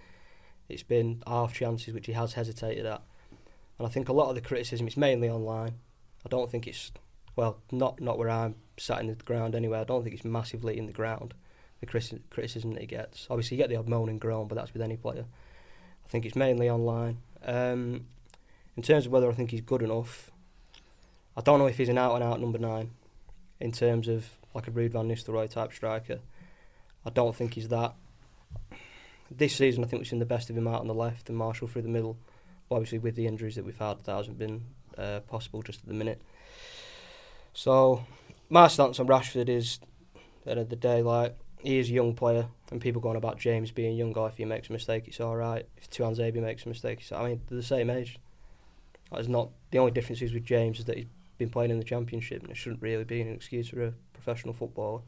It's 0.69 0.83
been 0.83 1.23
half 1.25 1.53
chances 1.53 1.93
which 1.93 2.07
he 2.07 2.13
has 2.13 2.33
hesitated 2.33 2.85
at. 2.85 3.01
And 3.79 3.87
I 3.87 3.89
think 3.89 4.09
a 4.09 4.13
lot 4.13 4.29
of 4.29 4.35
the 4.35 4.41
criticism 4.41 4.87
is 4.87 4.97
mainly 4.97 5.29
online. 5.29 5.75
I 6.25 6.29
don't 6.29 6.49
think 6.49 6.67
it's 6.67 6.91
well, 7.37 7.61
not 7.71 8.01
not 8.01 8.17
where 8.17 8.29
I'm 8.29 8.55
sat 8.77 8.99
in 8.99 9.07
the 9.07 9.15
ground 9.15 9.55
anyway. 9.55 9.79
I 9.79 9.83
don't 9.85 10.03
think 10.03 10.15
it's 10.15 10.25
massively 10.25 10.77
in 10.77 10.87
the 10.87 10.91
ground. 10.91 11.33
The 11.79 11.85
criticism 11.85 12.73
that 12.73 12.81
he 12.81 12.87
gets. 12.87 13.27
Obviously, 13.29 13.55
you 13.55 13.63
get 13.63 13.69
the 13.69 13.75
odd 13.75 13.87
moan 13.87 14.09
and 14.09 14.19
groan, 14.19 14.47
but 14.47 14.55
that's 14.55 14.73
with 14.73 14.81
any 14.81 14.97
player. 14.97 15.25
I 16.03 16.09
think 16.09 16.25
it's 16.25 16.35
mainly 16.35 16.67
online. 16.67 17.19
Um, 17.45 18.07
in 18.75 18.81
terms 18.81 19.05
of 19.05 19.11
whether 19.11 19.29
I 19.29 19.33
think 19.35 19.51
he's 19.51 19.61
good 19.61 19.83
enough, 19.83 20.31
I 21.37 21.41
don't 21.41 21.59
know 21.59 21.67
if 21.67 21.77
he's 21.77 21.89
an 21.89 21.99
out 21.99 22.15
and 22.15 22.23
out 22.23 22.41
number 22.41 22.57
nine. 22.57 22.89
In 23.59 23.71
terms 23.71 24.07
of 24.07 24.27
like 24.55 24.67
a 24.67 24.71
Ruud 24.71 24.91
van 24.91 25.07
Nistelrooy 25.07 25.47
type 25.47 25.71
striker, 25.71 26.19
I 27.05 27.11
don't 27.11 27.35
think 27.35 27.53
he's 27.53 27.67
that. 27.67 27.93
This 29.29 29.55
season, 29.55 29.83
I 29.83 29.87
think 29.87 29.99
we've 29.99 30.07
seen 30.07 30.19
the 30.19 30.25
best 30.25 30.49
of 30.49 30.57
him 30.57 30.67
out 30.67 30.81
on 30.81 30.87
the 30.87 30.95
left 30.95 31.29
and 31.29 31.37
Martial 31.37 31.67
through 31.67 31.83
the 31.83 31.89
middle. 31.89 32.17
Obviously, 32.71 32.97
with 32.97 33.15
the 33.15 33.27
injuries 33.27 33.55
that 33.55 33.65
we've 33.65 33.77
had, 33.77 34.03
that 34.03 34.15
hasn't 34.15 34.39
been 34.39 34.63
uh, 34.97 35.19
possible 35.21 35.61
just 35.61 35.81
at 35.81 35.87
the 35.87 35.93
minute. 35.93 36.21
So, 37.53 38.03
my 38.49 38.67
stance 38.67 38.99
on 38.99 39.07
Rashford 39.07 39.47
is, 39.47 39.79
at 40.15 40.45
the 40.45 40.51
end 40.51 40.59
of 40.59 40.69
the 40.69 40.75
day, 40.75 41.03
like 41.03 41.37
he 41.59 41.77
is 41.77 41.89
a 41.89 41.93
young 41.93 42.15
player, 42.15 42.47
and 42.71 42.81
people 42.81 43.01
going 43.01 43.15
about 43.15 43.37
James 43.37 43.69
being 43.69 43.95
young. 43.95 44.13
Or 44.17 44.27
if 44.27 44.37
he 44.37 44.45
makes 44.45 44.69
a 44.69 44.73
mistake, 44.73 45.07
it's 45.07 45.19
all 45.19 45.35
right. 45.35 45.67
If 45.77 45.99
Wan-Bissaka 45.99 46.41
makes 46.41 46.65
a 46.65 46.69
mistake, 46.69 46.99
it's, 47.01 47.11
I 47.11 47.27
mean 47.27 47.41
they're 47.47 47.57
the 47.57 47.63
same 47.63 47.91
age. 47.91 48.17
That's 49.11 49.27
not 49.27 49.49
the 49.71 49.77
only 49.77 49.91
difference 49.91 50.21
is 50.21 50.33
with 50.33 50.43
James 50.43 50.79
is 50.79 50.85
that 50.85 50.97
he's 50.97 51.07
been 51.37 51.49
playing 51.49 51.71
in 51.71 51.77
the 51.77 51.83
championship, 51.83 52.41
and 52.41 52.51
it 52.51 52.57
shouldn't 52.57 52.81
really 52.81 53.03
be 53.03 53.21
an 53.21 53.29
excuse 53.29 53.69
for 53.69 53.83
a 53.83 53.93
professional 54.13 54.53
footballer. 54.53 55.01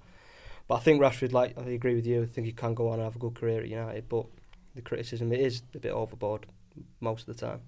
But 0.68 0.76
I 0.76 0.80
think 0.80 1.02
Rashford, 1.02 1.32
like 1.32 1.58
I 1.58 1.70
agree 1.72 1.96
with 1.96 2.06
you, 2.06 2.24
I 2.24 2.26
think 2.26 2.46
he 2.46 2.54
can 2.54 2.74
go 2.74 2.90
on 2.90 2.96
and 2.96 3.04
have 3.04 3.16
a 3.16 3.20
good 3.20 3.36
career 3.36 3.62
at 3.62 3.68
United. 3.68 4.08
But 4.08 4.26
the 4.76 4.82
criticism 4.82 5.32
it 5.32 5.40
is 5.40 5.64
a 5.74 5.80
bit 5.80 5.92
overboard 5.92 6.46
most 7.02 7.28
of 7.28 7.36
the 7.38 7.46
time. 7.46 7.62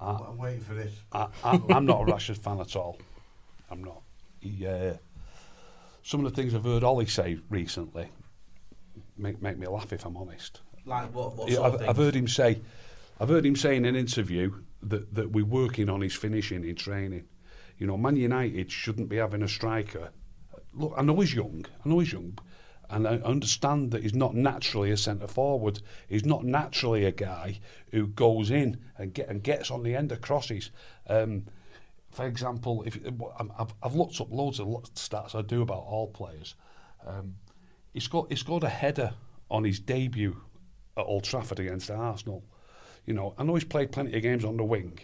I, 0.00 0.10
I'm 0.10 0.38
waiting 0.38 0.60
for 0.60 0.74
this. 0.74 0.92
I, 1.12 1.28
I, 1.44 1.60
I'm 1.70 1.86
not 1.86 2.02
a 2.02 2.12
Rashford 2.12 2.38
fan 2.38 2.60
at 2.60 2.74
all. 2.74 2.98
I'm 3.70 3.84
not. 3.84 4.02
He, 4.40 4.66
uh, 4.66 4.94
some 6.02 6.24
of 6.24 6.34
the 6.34 6.42
things 6.42 6.54
I've 6.54 6.64
heard 6.64 6.82
Ollie 6.82 7.06
say 7.06 7.38
recently 7.48 8.08
make 9.16 9.40
make 9.40 9.58
me 9.58 9.66
laugh. 9.66 9.92
If 9.92 10.04
I'm 10.04 10.16
honest, 10.16 10.60
Like 10.84 11.14
what? 11.14 11.36
What 11.36 11.50
Yeah, 11.50 11.60
I've, 11.60 11.74
of 11.74 11.88
I've 11.88 11.96
heard 11.96 12.16
him 12.16 12.26
say, 12.26 12.60
I've 13.20 13.28
heard 13.28 13.44
him 13.46 13.56
say 13.56 13.76
in 13.76 13.84
an 13.84 13.94
interview 13.94 14.52
that, 14.82 15.14
that 15.14 15.32
we're 15.32 15.44
working 15.44 15.88
on 15.88 16.00
his 16.00 16.14
finishing 16.14 16.64
in 16.64 16.76
training. 16.76 17.26
You 17.78 17.86
know, 17.86 17.96
Man 17.96 18.16
United 18.16 18.70
shouldn't 18.70 19.08
be 19.08 19.16
having 19.16 19.42
a 19.42 19.48
striker. 19.48 20.10
Look, 20.74 20.94
I 20.96 21.02
know 21.02 21.18
he's 21.20 21.34
young. 21.34 21.64
I 21.84 21.88
know 21.88 21.98
he's 21.98 22.12
young, 22.12 22.38
and 22.88 23.06
I 23.06 23.16
understand 23.16 23.90
that 23.92 24.02
he's 24.02 24.14
not 24.14 24.34
naturally 24.34 24.90
a 24.90 24.96
centre 24.96 25.26
forward. 25.26 25.80
He's 26.08 26.24
not 26.24 26.44
naturally 26.44 27.04
a 27.04 27.12
guy 27.12 27.60
who 27.90 28.06
goes 28.06 28.50
in 28.50 28.78
and 28.98 29.14
get 29.14 29.28
and 29.28 29.42
gets 29.42 29.70
on 29.70 29.82
the 29.82 29.96
end 29.96 30.12
of 30.12 30.20
crosses. 30.20 30.70
Um, 31.06 31.46
for 32.10 32.26
example, 32.26 32.82
if 32.86 32.98
I've, 33.58 33.72
I've 33.82 33.94
looked 33.94 34.20
up 34.20 34.32
loads 34.32 34.60
of 34.60 34.66
stats 34.94 35.34
I 35.34 35.42
do 35.42 35.62
about 35.62 35.84
all 35.84 36.08
players. 36.08 36.54
Um, 37.06 37.36
he 37.92 38.00
scored 38.00 38.30
he 38.30 38.36
scored 38.36 38.64
a 38.64 38.68
header 38.68 39.14
on 39.50 39.64
his 39.64 39.80
debut 39.80 40.36
at 40.96 41.06
Old 41.06 41.24
Trafford 41.24 41.60
against 41.60 41.90
Arsenal. 41.90 42.44
You 43.06 43.14
know, 43.14 43.34
I 43.38 43.44
know 43.44 43.54
he's 43.54 43.64
played 43.64 43.92
plenty 43.92 44.16
of 44.16 44.22
games 44.22 44.44
on 44.44 44.56
the 44.56 44.64
wing, 44.64 44.98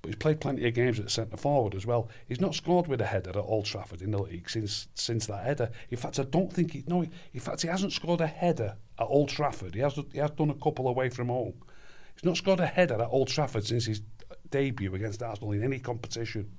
but 0.00 0.08
he's 0.08 0.16
played 0.16 0.40
plenty 0.40 0.66
of 0.66 0.74
games 0.74 0.98
at 1.00 1.10
centre 1.10 1.36
forward 1.36 1.74
as 1.74 1.86
well. 1.86 2.08
He's 2.26 2.40
not 2.40 2.54
scored 2.54 2.86
with 2.86 3.00
a 3.00 3.06
header 3.06 3.30
at 3.30 3.36
Old 3.36 3.64
Trafford 3.64 4.02
in 4.02 4.10
the 4.10 4.22
league 4.22 4.50
since 4.50 4.88
since 4.94 5.26
that 5.26 5.44
header. 5.44 5.70
In 5.90 5.96
fact, 5.96 6.18
I 6.18 6.24
don't 6.24 6.52
think 6.52 6.72
he 6.72 6.84
no. 6.86 7.06
In 7.32 7.40
fact, 7.40 7.62
he 7.62 7.68
hasn't 7.68 7.92
scored 7.92 8.20
a 8.20 8.26
header 8.26 8.76
at 8.98 9.04
Old 9.04 9.28
Trafford. 9.28 9.74
He 9.74 9.80
has 9.80 9.98
he 10.12 10.18
has 10.18 10.30
done 10.32 10.50
a 10.50 10.54
couple 10.54 10.88
away 10.88 11.08
from 11.08 11.28
home. 11.28 11.54
He's 12.14 12.24
not 12.24 12.36
scored 12.36 12.60
a 12.60 12.66
header 12.66 13.00
at 13.00 13.08
Old 13.10 13.28
Trafford 13.28 13.64
since 13.64 13.86
his 13.86 14.02
debut 14.50 14.94
against 14.94 15.22
Arsenal 15.22 15.52
in 15.52 15.62
any 15.62 15.78
competition. 15.78 16.50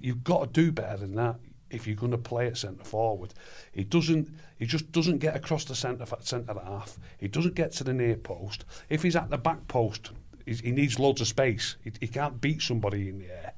You've 0.00 0.24
got 0.24 0.52
to 0.52 0.60
do 0.64 0.72
better 0.72 0.98
than 0.98 1.14
that. 1.16 1.36
If 1.70 1.86
you're 1.86 1.96
going 1.96 2.12
to 2.12 2.18
play 2.18 2.46
at 2.46 2.56
centre 2.56 2.84
forward. 2.84 3.34
He 3.72 3.84
doesn't. 3.84 4.28
He 4.58 4.66
just 4.66 4.90
doesn't 4.92 5.18
get 5.18 5.36
across 5.36 5.64
the 5.64 5.74
centre 5.74 6.06
centre 6.20 6.54
half. 6.64 6.98
He 7.18 7.28
doesn't 7.28 7.54
get 7.54 7.72
to 7.72 7.84
the 7.84 7.92
near 7.92 8.16
post. 8.16 8.64
If 8.88 9.02
he's 9.02 9.16
at 9.16 9.30
the 9.30 9.38
back 9.38 9.68
post, 9.68 10.10
he 10.46 10.72
needs 10.72 10.98
loads 10.98 11.20
of 11.20 11.28
space. 11.28 11.76
He, 11.82 11.92
he 12.00 12.08
can't 12.08 12.40
beat 12.40 12.62
somebody 12.62 13.08
in 13.08 13.18
the 13.18 13.30
air. 13.30 13.52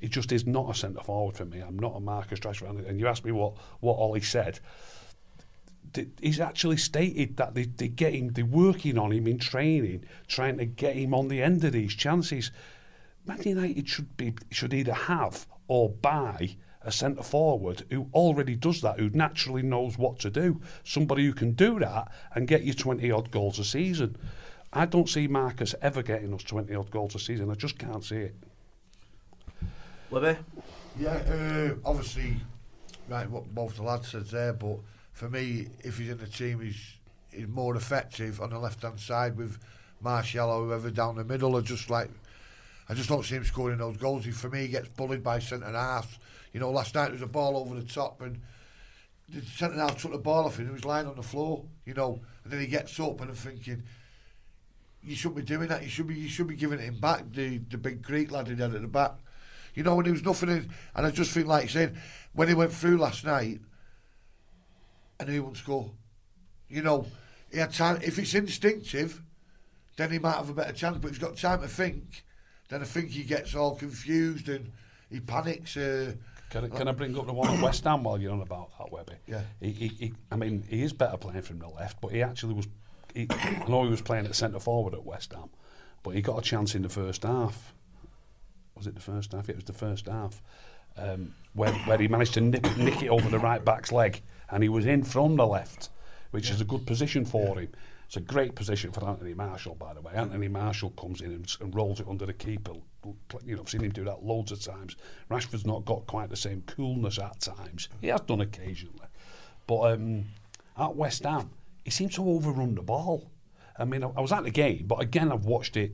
He 0.00 0.08
just 0.08 0.32
is 0.32 0.46
not 0.46 0.70
a 0.70 0.74
centre 0.74 1.02
forward 1.02 1.36
for 1.36 1.44
me. 1.44 1.60
I'm 1.60 1.78
not 1.78 1.96
a 1.96 2.00
Marcus 2.00 2.40
Rashford. 2.40 2.88
And 2.88 2.98
you 2.98 3.06
asked 3.06 3.24
me 3.24 3.32
what 3.32 3.54
what 3.80 3.94
Ollie 3.94 4.20
said. 4.20 4.58
He's 6.20 6.40
actually 6.40 6.78
stated 6.78 7.36
that 7.36 7.54
they, 7.54 7.64
they 7.64 7.88
get 7.88 8.14
him, 8.14 8.30
they're 8.32 8.46
working 8.46 8.96
on 8.96 9.12
him 9.12 9.26
in 9.26 9.38
training, 9.38 10.06
trying 10.26 10.56
to 10.56 10.64
get 10.64 10.96
him 10.96 11.12
on 11.12 11.28
the 11.28 11.42
end 11.42 11.62
of 11.64 11.72
these 11.72 11.94
chances. 11.94 12.50
Man 13.26 13.42
United 13.42 13.88
should 13.88 14.16
be 14.16 14.34
should 14.50 14.74
either 14.74 14.94
have 14.94 15.46
or 15.68 15.90
buy 15.90 16.56
a 16.84 16.92
centre 16.92 17.22
forward 17.22 17.84
who 17.90 18.08
already 18.12 18.56
does 18.56 18.80
that, 18.80 18.98
who 18.98 19.10
naturally 19.10 19.62
knows 19.62 19.98
what 19.98 20.18
to 20.20 20.30
do. 20.30 20.60
Somebody 20.84 21.24
who 21.24 21.32
can 21.32 21.52
do 21.52 21.78
that 21.78 22.10
and 22.34 22.48
get 22.48 22.62
you 22.62 22.74
20 22.74 23.10
odd 23.10 23.30
goals 23.30 23.58
a 23.58 23.64
season. 23.64 24.16
I 24.72 24.86
don't 24.86 25.08
see 25.08 25.28
Marcus 25.28 25.74
ever 25.82 26.02
getting 26.02 26.32
us 26.32 26.42
20 26.42 26.74
odd 26.74 26.90
goals 26.90 27.14
a 27.14 27.18
season. 27.18 27.50
I 27.50 27.54
just 27.54 27.78
can't 27.78 28.04
see 28.04 28.16
it. 28.16 28.34
Webby? 30.10 30.38
Yeah, 30.98 31.12
uh, 31.12 31.74
obviously, 31.84 32.36
right, 33.08 33.28
what 33.30 33.54
both 33.54 33.76
the 33.76 33.82
lads 33.82 34.08
said 34.08 34.26
there, 34.26 34.52
but 34.52 34.78
for 35.12 35.28
me, 35.28 35.68
if 35.80 35.98
he's 35.98 36.10
in 36.10 36.18
the 36.18 36.26
team, 36.26 36.60
he's, 36.60 36.98
he's 37.30 37.48
more 37.48 37.76
effective 37.76 38.40
on 38.40 38.50
the 38.50 38.58
left 38.58 38.82
hand 38.82 39.00
side 39.00 39.36
with 39.36 39.58
Martial 40.00 40.50
or 40.50 40.64
whoever 40.64 40.90
down 40.90 41.16
the 41.16 41.24
middle, 41.24 41.54
or 41.54 41.62
just 41.62 41.88
like 41.88 42.10
I 42.88 42.94
just 42.94 43.08
don't 43.08 43.24
see 43.24 43.36
him 43.36 43.44
scoring 43.44 43.78
those 43.78 43.96
goals. 43.96 44.24
He, 44.24 44.30
for 44.30 44.50
me, 44.50 44.68
gets 44.68 44.88
bullied 44.88 45.22
by 45.22 45.38
centre 45.38 45.66
half. 45.66 46.18
You 46.52 46.60
know, 46.60 46.70
last 46.70 46.94
night 46.94 47.04
there 47.04 47.12
was 47.12 47.22
a 47.22 47.26
ball 47.26 47.56
over 47.56 47.74
the 47.74 47.86
top 47.86 48.20
and 48.20 48.40
the 49.28 49.40
centre 49.42 49.78
half 49.78 50.00
took 50.00 50.12
the 50.12 50.18
ball 50.18 50.44
off 50.44 50.58
him. 50.58 50.66
He 50.66 50.72
was 50.72 50.84
lying 50.84 51.06
on 51.06 51.16
the 51.16 51.22
floor. 51.22 51.64
You 51.86 51.94
know, 51.94 52.20
and 52.44 52.52
then 52.52 52.60
he 52.60 52.66
gets 52.66 52.98
up 53.00 53.20
and 53.20 53.30
I'm 53.30 53.36
thinking, 53.36 53.82
you 55.02 55.16
shouldn't 55.16 55.36
be 55.36 55.42
doing 55.42 55.68
that. 55.68 55.82
You 55.82 55.88
should 55.88 56.06
be 56.06 56.14
you 56.14 56.28
should 56.28 56.46
be 56.46 56.56
giving 56.56 56.78
it 56.78 56.84
him 56.84 57.00
back. 57.00 57.24
The 57.32 57.58
the 57.58 57.78
big 57.78 58.02
Greek 58.02 58.30
lad 58.30 58.46
he 58.46 58.54
had 58.54 58.74
at 58.74 58.82
the 58.82 58.88
back. 58.88 59.12
You 59.74 59.82
know, 59.82 59.96
when 59.96 60.04
there 60.04 60.12
was 60.12 60.24
nothing 60.24 60.50
in, 60.50 60.70
and 60.94 61.06
I 61.06 61.10
just 61.10 61.32
think 61.32 61.46
like 61.46 61.70
saying 61.70 61.96
when 62.34 62.48
he 62.48 62.54
went 62.54 62.72
through 62.72 62.98
last 62.98 63.24
night, 63.24 63.60
and 65.18 65.28
he 65.28 65.40
wouldn't 65.40 65.56
score. 65.56 65.90
You 66.68 66.82
know, 66.82 67.06
he 67.50 67.58
had 67.58 67.72
time. 67.72 68.00
If 68.02 68.18
it's 68.18 68.34
instinctive, 68.34 69.22
then 69.96 70.10
he 70.10 70.18
might 70.18 70.36
have 70.36 70.50
a 70.50 70.54
better 70.54 70.72
chance. 70.72 70.98
But 70.98 71.08
he's 71.08 71.18
got 71.18 71.36
time 71.36 71.62
to 71.62 71.68
think 71.68 72.24
then 72.72 72.80
I 72.80 72.84
think 72.84 73.10
he 73.10 73.22
gets 73.22 73.54
all 73.54 73.76
confused 73.76 74.48
and 74.48 74.72
he 75.10 75.20
panics. 75.20 75.76
Uh, 75.76 76.14
can 76.48 76.64
I, 76.64 76.68
can 76.68 76.88
I 76.88 76.92
bring 76.92 77.18
up 77.18 77.26
the 77.26 77.32
one 77.32 77.54
at 77.54 77.62
West 77.62 77.84
Ham 77.84 78.02
while 78.02 78.18
you're 78.18 78.32
on 78.32 78.40
about 78.40 78.70
that, 78.78 78.90
Webby? 78.90 79.12
Yeah. 79.26 79.42
He, 79.60 79.72
he, 79.72 79.88
he, 79.88 80.14
I 80.30 80.36
mean, 80.36 80.64
he 80.68 80.82
is 80.82 80.92
better 80.92 81.18
playing 81.18 81.42
from 81.42 81.58
the 81.58 81.68
left, 81.68 82.00
but 82.00 82.12
he 82.12 82.22
actually 82.22 82.54
was. 82.54 82.68
He, 83.14 83.26
I 83.30 83.64
know 83.68 83.84
he 83.84 83.90
was 83.90 84.00
playing 84.00 84.24
at 84.24 84.34
centre 84.34 84.58
forward 84.58 84.94
at 84.94 85.04
West 85.04 85.32
Ham, 85.34 85.50
but 86.02 86.14
he 86.14 86.22
got 86.22 86.38
a 86.38 86.42
chance 86.42 86.74
in 86.74 86.82
the 86.82 86.88
first 86.88 87.24
half. 87.24 87.74
Was 88.74 88.86
it 88.86 88.94
the 88.94 89.02
first 89.02 89.32
half? 89.32 89.50
It 89.50 89.56
was 89.56 89.64
the 89.64 89.74
first 89.74 90.06
half. 90.06 90.42
Um, 90.96 91.34
where, 91.54 91.72
where 91.72 91.98
he 91.98 92.08
managed 92.08 92.34
to 92.34 92.40
nip, 92.40 92.64
nick 92.76 93.02
it 93.02 93.08
over 93.08 93.28
the 93.28 93.38
right 93.38 93.62
back's 93.62 93.92
leg, 93.92 94.22
and 94.50 94.62
he 94.62 94.68
was 94.68 94.86
in 94.86 95.04
from 95.04 95.36
the 95.36 95.46
left, 95.46 95.90
which 96.30 96.48
yeah. 96.48 96.54
is 96.54 96.60
a 96.60 96.64
good 96.64 96.86
position 96.86 97.24
for 97.24 97.54
yeah. 97.54 97.62
him. 97.62 97.72
It's 98.12 98.18
a 98.18 98.20
great 98.20 98.54
position 98.54 98.92
for 98.92 99.08
Anthony 99.08 99.32
Martial, 99.32 99.74
by 99.74 99.94
the 99.94 100.02
way. 100.02 100.12
Anthony 100.14 100.46
Martial 100.46 100.90
comes 100.90 101.22
in 101.22 101.32
and, 101.32 101.56
and 101.62 101.74
rolls 101.74 101.98
it 101.98 102.06
under 102.06 102.26
the 102.26 102.34
keeper. 102.34 102.72
You 103.42 103.56
know, 103.56 103.62
I've 103.62 103.70
seen 103.70 103.80
him 103.80 103.90
do 103.90 104.04
that 104.04 104.22
loads 104.22 104.52
of 104.52 104.60
times. 104.60 104.96
Rashford's 105.30 105.64
not 105.64 105.86
got 105.86 106.06
quite 106.06 106.28
the 106.28 106.36
same 106.36 106.60
coolness 106.66 107.18
at 107.18 107.40
times. 107.40 107.88
He 108.02 108.08
has 108.08 108.20
done 108.20 108.42
occasionally. 108.42 109.06
But 109.66 109.94
um, 109.94 110.24
at 110.76 110.94
West 110.94 111.24
Ham, 111.24 111.52
he 111.86 111.90
seemed 111.90 112.12
to 112.12 112.28
overrun 112.28 112.74
the 112.74 112.82
ball. 112.82 113.30
I 113.78 113.86
mean, 113.86 114.04
I, 114.04 114.10
I 114.14 114.20
was 114.20 114.32
at 114.32 114.44
the 114.44 114.50
game, 114.50 114.84
but 114.86 115.00
again, 115.00 115.32
I've 115.32 115.46
watched 115.46 115.78
it, 115.78 115.92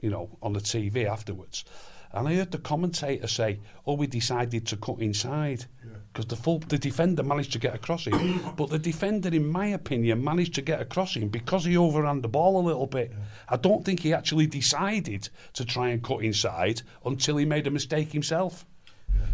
you 0.00 0.10
know, 0.10 0.36
on 0.42 0.52
the 0.52 0.60
TV 0.60 1.04
afterwards. 1.04 1.64
And 2.10 2.26
I 2.26 2.34
heard 2.34 2.50
the 2.50 2.58
commentator 2.58 3.28
say, 3.28 3.60
"Oh, 3.86 3.94
we 3.94 4.08
decided 4.08 4.66
to 4.66 4.76
cut 4.76 4.98
inside 4.98 5.66
because 6.12 6.26
the 6.26 6.36
full 6.36 6.58
the 6.58 6.78
defender 6.78 7.22
managed 7.22 7.52
to 7.52 7.58
get 7.58 7.74
across 7.74 8.06
him, 8.06 8.40
but 8.56 8.70
the 8.70 8.78
defender, 8.78 9.28
in 9.28 9.46
my 9.46 9.66
opinion, 9.66 10.22
managed 10.24 10.54
to 10.54 10.62
get 10.62 10.80
across 10.80 11.14
him 11.14 11.28
because 11.28 11.64
he 11.64 11.76
overran 11.76 12.20
the 12.20 12.28
ball 12.28 12.60
a 12.60 12.64
little 12.64 12.86
bit. 12.86 13.10
Yeah. 13.10 13.24
I 13.48 13.56
don't 13.56 13.84
think 13.84 14.00
he 14.00 14.12
actually 14.12 14.46
decided 14.46 15.28
to 15.54 15.64
try 15.64 15.90
and 15.90 16.02
cut 16.02 16.22
inside 16.22 16.82
until 17.04 17.36
he 17.36 17.44
made 17.44 17.66
a 17.66 17.70
mistake 17.70 18.12
himself." 18.12 18.66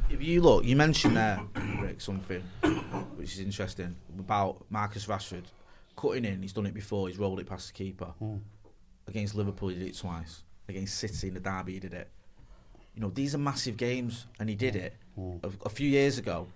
If 0.08 0.22
you 0.22 0.40
look, 0.40 0.64
you 0.64 0.76
mentioned 0.76 1.16
there, 1.16 1.40
Rick, 1.80 2.00
something 2.00 2.42
which 3.16 3.32
is 3.32 3.40
interesting 3.40 3.96
about 4.18 4.64
Marcus 4.70 5.06
Rashford 5.06 5.44
cutting 5.96 6.24
in. 6.24 6.42
He's 6.42 6.52
done 6.52 6.66
it 6.66 6.74
before. 6.74 7.08
He's 7.08 7.18
rolled 7.18 7.40
it 7.40 7.46
past 7.46 7.68
the 7.68 7.72
keeper. 7.72 8.12
Mm. 8.22 8.40
Against 9.08 9.34
Liverpool, 9.34 9.68
he 9.68 9.76
did 9.76 9.88
it 9.88 9.96
twice. 9.96 10.42
Against 10.68 10.98
City 10.98 11.28
in 11.28 11.34
the 11.34 11.40
derby, 11.40 11.74
he 11.74 11.80
did 11.80 11.94
it 11.94 12.08
you 12.96 13.02
know, 13.02 13.10
these 13.10 13.34
are 13.34 13.38
massive 13.38 13.76
games, 13.76 14.26
and 14.40 14.48
he 14.48 14.54
did 14.54 14.74
it 14.74 14.94
mm. 15.18 15.44
a, 15.44 15.66
a, 15.66 15.68
few 15.68 15.88
years 15.88 16.16
ago. 16.16 16.48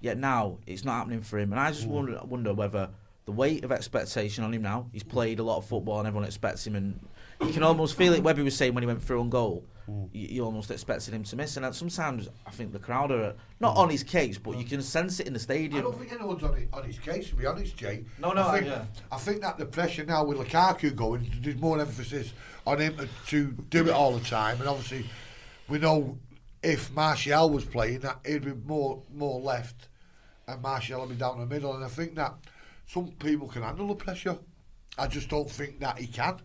Yet 0.00 0.18
now 0.18 0.58
it's 0.66 0.84
not 0.84 0.98
happening 0.98 1.22
for 1.22 1.38
him, 1.38 1.52
and 1.52 1.60
I 1.60 1.70
just 1.70 1.86
mm. 1.86 1.90
wonder, 1.90 2.20
wonder 2.24 2.54
whether 2.54 2.90
the 3.24 3.32
weight 3.32 3.64
of 3.64 3.72
expectation 3.72 4.44
on 4.44 4.54
him 4.54 4.62
now. 4.62 4.88
He's 4.92 5.02
played 5.02 5.38
a 5.38 5.42
lot 5.42 5.58
of 5.58 5.66
football, 5.66 5.98
and 5.98 6.06
everyone 6.06 6.26
expects 6.26 6.66
him, 6.66 6.76
and 6.76 6.98
you 7.40 7.52
can 7.52 7.62
almost 7.62 7.96
feel 7.96 8.14
it. 8.14 8.22
Webby 8.22 8.42
was 8.42 8.56
saying 8.56 8.74
when 8.74 8.82
he 8.82 8.86
went 8.86 9.02
through 9.02 9.20
on 9.20 9.28
goal, 9.28 9.64
mm. 9.90 10.08
you, 10.12 10.28
you, 10.28 10.44
almost 10.44 10.70
expected 10.70 11.12
him 11.12 11.24
to 11.24 11.36
miss, 11.36 11.56
and 11.56 11.74
sometimes 11.74 12.28
I 12.46 12.50
think 12.50 12.72
the 12.72 12.78
crowd 12.78 13.10
are 13.10 13.34
not 13.58 13.74
mm. 13.74 13.80
on 13.80 13.90
his 13.90 14.04
case, 14.04 14.38
but 14.38 14.56
you 14.56 14.64
can 14.64 14.80
sense 14.82 15.18
it 15.18 15.26
in 15.26 15.32
the 15.32 15.40
stadium. 15.40 15.80
I 15.80 15.82
don't 15.82 15.98
think 15.98 16.12
anyone's 16.12 16.44
on, 16.44 16.56
it, 16.56 16.68
on 16.72 16.84
his 16.84 16.98
case, 17.00 17.28
to 17.30 17.34
be 17.34 17.44
honest, 17.44 17.76
Jay. 17.76 18.04
No, 18.20 18.30
no, 18.32 18.46
I 18.46 18.60
think, 18.60 18.66
yeah. 18.70 18.84
I 19.10 19.16
think 19.18 19.42
that 19.42 19.58
the 19.58 19.66
pressure 19.66 20.04
now 20.04 20.24
with 20.24 20.38
Lukaku 20.38 20.94
going, 20.94 21.28
there's 21.40 21.56
more 21.56 21.80
emphasis 21.80 22.32
on 22.64 22.78
him 22.78 22.96
to, 22.96 23.08
to 23.26 23.50
do 23.68 23.88
it 23.88 23.92
all 23.92 24.12
the 24.12 24.24
time, 24.24 24.60
and 24.60 24.68
obviously 24.68 25.10
we 25.68 25.78
know 25.78 26.18
if 26.62 26.90
Martial 26.92 27.50
was 27.50 27.64
playing, 27.64 28.00
that 28.00 28.18
he'd 28.26 28.44
be 28.44 28.52
more 28.52 29.02
more 29.14 29.40
left, 29.40 29.87
and 30.48 30.62
Martial 30.62 31.00
would 31.00 31.10
be 31.10 31.14
down 31.14 31.38
the 31.38 31.46
middle. 31.46 31.74
And 31.74 31.84
I 31.84 31.88
think 31.88 32.14
that 32.16 32.34
some 32.86 33.12
people 33.18 33.46
can 33.46 33.62
handle 33.62 33.88
the 33.88 33.94
pressure. 33.94 34.38
I 34.96 35.06
just 35.06 35.28
don't 35.28 35.48
think 35.48 35.78
that 35.80 35.98
he 35.98 36.06
can, 36.06 36.40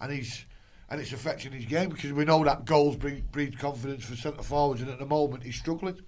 and 0.00 0.12
he's 0.12 0.46
and 0.90 1.00
it's 1.00 1.12
affecting 1.12 1.52
his 1.52 1.66
game 1.66 1.90
because 1.90 2.12
we 2.12 2.24
know 2.24 2.42
that 2.44 2.64
goals 2.64 2.96
breed, 2.96 3.30
breed 3.30 3.58
confidence 3.58 4.04
for 4.04 4.16
centre 4.16 4.42
forwards, 4.42 4.80
and 4.80 4.90
at 4.90 4.98
the 4.98 5.04
moment 5.04 5.42
he's 5.42 5.56
struggling. 5.56 6.00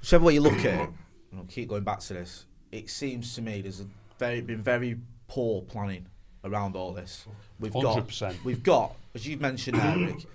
Whichever 0.00 0.26
way 0.26 0.34
you 0.34 0.42
look 0.42 0.58
at 0.58 0.80
it, 0.80 0.90
I'll 1.36 1.44
keep 1.44 1.68
going 1.68 1.84
back 1.84 2.00
to 2.00 2.14
this. 2.14 2.44
It 2.70 2.90
seems 2.90 3.34
to 3.36 3.42
me 3.42 3.62
there's 3.62 3.80
a 3.80 3.86
very 4.18 4.42
been 4.42 4.60
very 4.60 4.98
poor 5.28 5.62
planning 5.62 6.06
around 6.44 6.76
all 6.76 6.92
this. 6.92 7.26
We've 7.58 7.72
100%. 7.72 8.20
got 8.20 8.44
we've 8.44 8.62
got 8.62 8.94
as 9.14 9.26
you've 9.26 9.40
mentioned, 9.40 9.78
Eric. 9.80 10.26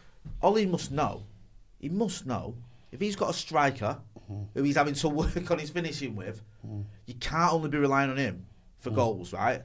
Ollie 0.42 0.66
must 0.66 0.92
know 0.92 1.24
he 1.80 1.90
must 1.90 2.26
know 2.26 2.56
if 2.92 3.00
he's 3.00 3.16
got 3.16 3.30
a 3.30 3.34
striker 3.34 3.98
mm. 4.30 4.48
who 4.54 4.64
he's 4.64 4.76
having 4.76 4.94
to 4.96 5.10
work 5.10 5.52
on 5.52 5.60
his 5.60 5.70
finishing 5.70 6.16
with, 6.16 6.42
mm. 6.68 6.84
you 7.06 7.14
can't 7.16 7.54
only 7.54 7.70
be 7.70 7.78
relying 7.78 8.10
on 8.10 8.18
him 8.18 8.46
for 8.80 8.92
mm. 8.92 8.96
goals, 8.96 9.34
right? 9.34 9.62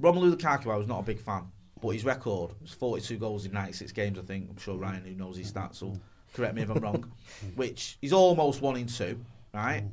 Romelu 0.00 0.34
Lukaku, 0.34 0.72
I 0.72 0.76
was 0.76 0.86
not 0.86 1.00
a 1.00 1.02
big 1.02 1.20
fan, 1.20 1.44
but 1.80 1.90
his 1.90 2.04
record 2.04 2.52
was 2.60 2.72
42 2.72 3.18
goals 3.18 3.46
in 3.46 3.52
96 3.52 3.92
games, 3.92 4.18
I 4.18 4.22
think. 4.22 4.48
I'm 4.50 4.56
sure 4.56 4.76
Ryan, 4.76 5.04
who 5.04 5.14
knows 5.14 5.36
his 5.36 5.52
stats, 5.52 5.82
will 5.82 5.98
correct 6.32 6.54
me 6.54 6.62
if 6.62 6.70
I'm 6.70 6.78
wrong. 6.78 7.12
Which 7.54 7.98
he's 8.00 8.12
almost 8.12 8.60
one 8.60 8.76
in 8.76 8.86
two, 8.86 9.18
right? 9.52 9.84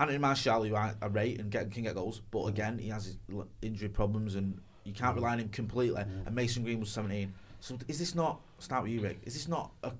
Anthony 0.00 0.18
Martial, 0.18 0.64
who 0.64 0.74
I, 0.74 0.94
I 1.00 1.06
rate 1.06 1.38
and 1.38 1.50
get, 1.50 1.70
can 1.70 1.84
get 1.84 1.94
goals, 1.94 2.20
but 2.30 2.46
again, 2.46 2.78
he 2.78 2.88
has 2.88 3.04
his 3.06 3.16
injury 3.62 3.88
problems 3.88 4.34
and 4.34 4.58
you 4.82 4.92
can't 4.92 5.14
rely 5.14 5.32
on 5.32 5.38
him 5.38 5.48
completely. 5.48 6.02
And 6.26 6.34
Mason 6.34 6.64
Green 6.64 6.80
was 6.80 6.90
17. 6.90 7.32
So 7.60 7.78
is 7.88 7.98
this 7.98 8.14
not, 8.14 8.40
start 8.58 8.82
with 8.82 8.92
you, 8.92 9.00
Rick, 9.00 9.20
is 9.24 9.34
this 9.34 9.48
not 9.48 9.70
a 9.82 9.92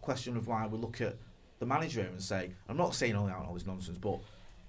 question 0.00 0.36
of 0.36 0.48
why 0.48 0.66
we 0.66 0.78
look 0.78 1.00
at 1.00 1.16
the 1.58 1.66
manager 1.66 2.00
and 2.00 2.22
say, 2.22 2.50
I'm 2.68 2.76
not 2.76 2.94
saying 2.94 3.16
all, 3.16 3.30
all 3.30 3.54
this 3.54 3.66
nonsense, 3.66 3.98
but 3.98 4.18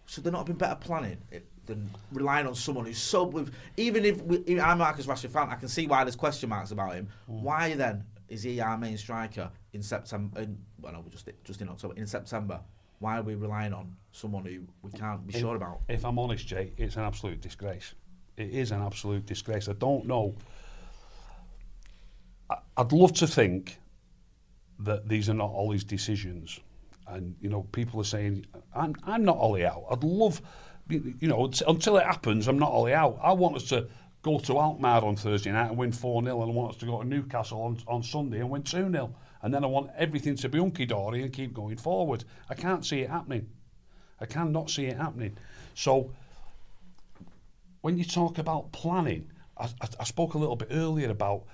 should 0.05 0.23
there 0.23 0.31
not 0.31 0.39
have 0.39 0.47
been 0.47 0.57
better 0.57 0.75
planning 0.75 1.17
than 1.65 1.89
relying 2.11 2.47
on 2.47 2.55
someone 2.55 2.85
who's 2.85 2.97
so 2.97 3.23
with 3.23 3.53
even 3.77 4.03
if 4.03 4.21
we, 4.23 4.59
I'm 4.59 4.79
Marcus 4.79 5.05
Rashford 5.05 5.29
fan, 5.29 5.49
I 5.49 5.55
can 5.55 5.67
see 5.67 5.85
why 5.85 6.03
there's 6.03 6.15
question 6.15 6.49
marks 6.49 6.71
about 6.71 6.95
him. 6.95 7.07
Mm. 7.29 7.41
Why 7.41 7.75
then 7.75 8.03
is 8.27 8.43
he 8.43 8.59
our 8.59 8.77
main 8.77 8.97
striker 8.97 9.51
in 9.73 9.83
September? 9.83 10.41
In, 10.41 10.57
well, 10.81 10.93
no, 10.93 11.05
just 11.09 11.29
just 11.43 11.61
in 11.61 11.69
October. 11.69 11.93
In 11.95 12.07
September, 12.07 12.59
why 12.97 13.19
are 13.19 13.21
we 13.21 13.35
relying 13.35 13.73
on 13.73 13.95
someone 14.11 14.45
who 14.45 14.61
we 14.81 14.91
can't 14.91 15.25
be 15.27 15.35
if, 15.35 15.39
sure 15.39 15.55
about? 15.55 15.81
If 15.87 16.03
I'm 16.03 16.17
honest, 16.17 16.47
Jay, 16.47 16.73
it's 16.77 16.95
an 16.95 17.03
absolute 17.03 17.39
disgrace. 17.39 17.93
It 18.35 18.49
is 18.49 18.71
an 18.71 18.81
absolute 18.81 19.25
disgrace. 19.25 19.69
I 19.69 19.73
don't 19.73 20.05
know. 20.05 20.33
I, 22.49 22.55
I'd 22.77 22.91
love 22.91 23.13
to 23.13 23.27
think 23.27 23.79
that 24.79 25.07
these 25.07 25.29
are 25.29 25.33
not 25.33 25.51
Ollie's 25.51 25.83
decisions. 25.83 26.59
And, 27.09 27.35
you 27.41 27.49
know, 27.49 27.63
people 27.71 27.99
are 27.99 28.05
saying, 28.05 28.45
I'm, 28.75 28.95
I'm 29.05 29.25
not 29.25 29.37
Ollie 29.37 29.65
out. 29.65 29.85
I'd 29.89 30.03
love, 30.03 30.41
you 30.89 31.27
know, 31.27 31.51
until 31.67 31.97
it 31.97 32.05
happens, 32.05 32.47
I'm 32.47 32.59
not 32.59 32.71
Ollie 32.71 32.93
out. 32.93 33.17
I 33.21 33.33
want 33.33 33.55
us 33.55 33.65
to 33.69 33.87
go 34.21 34.37
to 34.39 34.59
Alkmaar 34.59 35.03
on 35.03 35.15
Thursday 35.15 35.51
night 35.51 35.69
and 35.69 35.77
win 35.77 35.91
4 35.91 36.23
0, 36.23 36.41
and 36.41 36.51
I 36.51 36.53
want 36.53 36.75
us 36.75 36.79
to 36.81 36.85
go 36.85 37.01
to 37.01 37.07
Newcastle 37.07 37.61
on, 37.61 37.79
on 37.87 38.03
Sunday 38.03 38.39
and 38.39 38.49
win 38.49 38.63
2 38.63 38.91
0. 38.91 39.15
and 39.41 39.53
then 39.53 39.63
I 39.63 39.67
want 39.67 39.91
everything 39.97 40.35
to 40.37 40.49
be 40.49 40.59
hunky 40.59 40.85
dory 40.85 41.23
and 41.23 41.31
keep 41.31 41.53
going 41.53 41.77
forward. 41.77 42.25
I 42.49 42.55
can't 42.55 42.85
see 42.85 43.01
it 43.01 43.09
happening. 43.09 43.49
I 44.19 44.25
cannot 44.25 44.69
see 44.69 44.85
it 44.87 44.97
happening. 44.97 45.37
So 45.75 46.11
when 47.81 47.97
you 47.97 48.03
talk 48.03 48.37
about 48.37 48.71
planning, 48.71 49.31
I, 49.57 49.65
I, 49.81 49.87
I 50.01 50.03
spoke 50.03 50.33
a 50.33 50.37
little 50.37 50.57
bit 50.57 50.69
earlier 50.71 51.09
about 51.09 51.45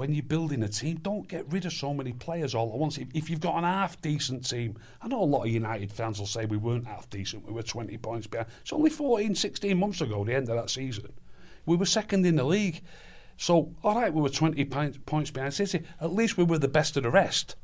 when 0.00 0.14
you're 0.14 0.22
building 0.22 0.62
a 0.62 0.68
team, 0.68 0.96
don't 1.02 1.28
get 1.28 1.44
rid 1.52 1.66
of 1.66 1.74
so 1.74 1.92
many 1.92 2.14
players 2.14 2.54
all 2.54 2.70
at 2.72 2.78
once. 2.78 2.96
If, 2.96 3.08
if 3.12 3.28
you've 3.28 3.38
got 3.38 3.58
an 3.58 3.64
half 3.64 4.00
decent 4.00 4.48
team, 4.48 4.78
I 5.02 5.08
know 5.08 5.22
a 5.22 5.24
lot 5.24 5.42
of 5.42 5.50
United 5.50 5.92
fans 5.92 6.18
will 6.18 6.26
say 6.26 6.46
we 6.46 6.56
weren't 6.56 6.86
half 6.86 7.10
decent, 7.10 7.46
we 7.46 7.52
were 7.52 7.62
20 7.62 7.98
points 7.98 8.26
behind. 8.26 8.48
It's 8.62 8.72
only 8.72 8.88
14, 8.88 9.34
16 9.34 9.76
months 9.76 10.00
ago, 10.00 10.24
the 10.24 10.34
end 10.34 10.48
of 10.48 10.56
that 10.56 10.70
season. 10.70 11.12
We 11.66 11.76
were 11.76 11.84
second 11.84 12.24
in 12.24 12.36
the 12.36 12.44
league. 12.44 12.80
So, 13.36 13.74
all 13.84 13.94
right, 13.94 14.10
we 14.10 14.22
were 14.22 14.30
20 14.30 14.64
points 15.04 15.30
behind 15.30 15.52
City. 15.52 15.82
At 16.00 16.14
least 16.14 16.38
we 16.38 16.44
were 16.44 16.56
the 16.56 16.66
best 16.66 16.96
of 16.96 17.02
the 17.02 17.10
rest. 17.10 17.56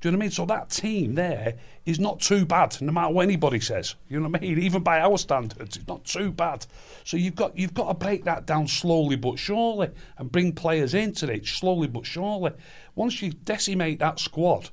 Do 0.00 0.08
you 0.08 0.12
know 0.12 0.18
what 0.18 0.22
I 0.22 0.26
mean? 0.26 0.30
So 0.30 0.46
that 0.46 0.70
team 0.70 1.14
there 1.14 1.54
is 1.84 1.98
not 1.98 2.20
too 2.20 2.44
bad, 2.44 2.80
no 2.80 2.92
matter 2.92 3.12
what 3.12 3.22
anybody 3.22 3.60
says. 3.60 3.94
You 4.08 4.20
know 4.20 4.28
what 4.28 4.42
I 4.42 4.46
mean? 4.46 4.58
Even 4.58 4.82
by 4.82 5.00
our 5.00 5.16
standards, 5.18 5.76
it's 5.76 5.88
not 5.88 6.04
too 6.04 6.30
bad. 6.30 6.66
So 7.04 7.16
you've 7.16 7.34
got 7.34 7.56
you've 7.56 7.74
got 7.74 7.88
to 7.88 7.94
break 7.94 8.24
that 8.24 8.46
down 8.46 8.68
slowly 8.68 9.16
but 9.16 9.38
surely 9.38 9.90
and 10.18 10.30
bring 10.30 10.52
players 10.52 10.94
into 10.94 11.32
it 11.32 11.46
slowly 11.46 11.88
but 11.88 12.04
surely. 12.04 12.52
Once 12.94 13.22
you 13.22 13.32
decimate 13.32 13.98
that 14.00 14.18
squad 14.18 14.70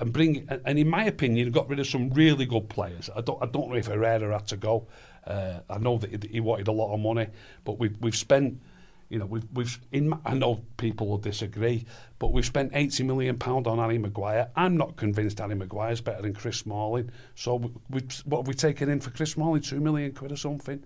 and 0.00 0.12
bring, 0.12 0.48
and 0.64 0.78
in 0.78 0.88
my 0.88 1.04
opinion, 1.04 1.50
got 1.52 1.68
rid 1.68 1.78
of 1.78 1.86
some 1.86 2.10
really 2.10 2.46
good 2.46 2.68
players. 2.68 3.10
I 3.14 3.20
don't 3.20 3.40
I 3.42 3.46
don't 3.46 3.68
know 3.68 3.76
if 3.76 3.86
Herrera 3.86 4.32
had 4.32 4.48
to 4.48 4.56
go. 4.56 4.86
Uh, 5.26 5.60
I 5.68 5.78
know 5.78 5.98
that 5.98 6.24
he 6.24 6.40
wanted 6.40 6.68
a 6.68 6.72
lot 6.72 6.94
of 6.94 7.00
money, 7.00 7.28
but 7.64 7.78
we've 7.78 7.96
we've 8.00 8.16
spent 8.16 8.60
you 9.10 9.18
know, 9.18 9.26
we've, 9.26 9.46
we've 9.52 9.78
in, 9.90 10.14
I 10.24 10.34
know 10.34 10.62
people 10.76 11.08
will 11.08 11.18
disagree, 11.18 11.84
but 12.20 12.32
we've 12.32 12.46
spent 12.46 12.70
80 12.72 13.02
million 13.02 13.36
pound 13.36 13.66
on 13.66 13.78
Harry 13.78 13.98
Maguire. 13.98 14.48
I'm 14.54 14.76
not 14.76 14.96
convinced 14.96 15.40
Harry 15.40 15.56
Maguire 15.56 15.90
is 15.90 16.00
better 16.00 16.22
than 16.22 16.32
Chris 16.32 16.58
Smalling. 16.58 17.10
So 17.34 17.56
we, 17.56 17.72
we, 17.90 18.00
what 18.24 18.38
have 18.38 18.46
we 18.46 18.54
taken 18.54 18.88
in 18.88 19.00
for 19.00 19.10
Chris 19.10 19.32
Smalling? 19.32 19.62
Two 19.62 19.80
million 19.80 20.12
quid 20.12 20.30
or 20.30 20.36
something. 20.36 20.84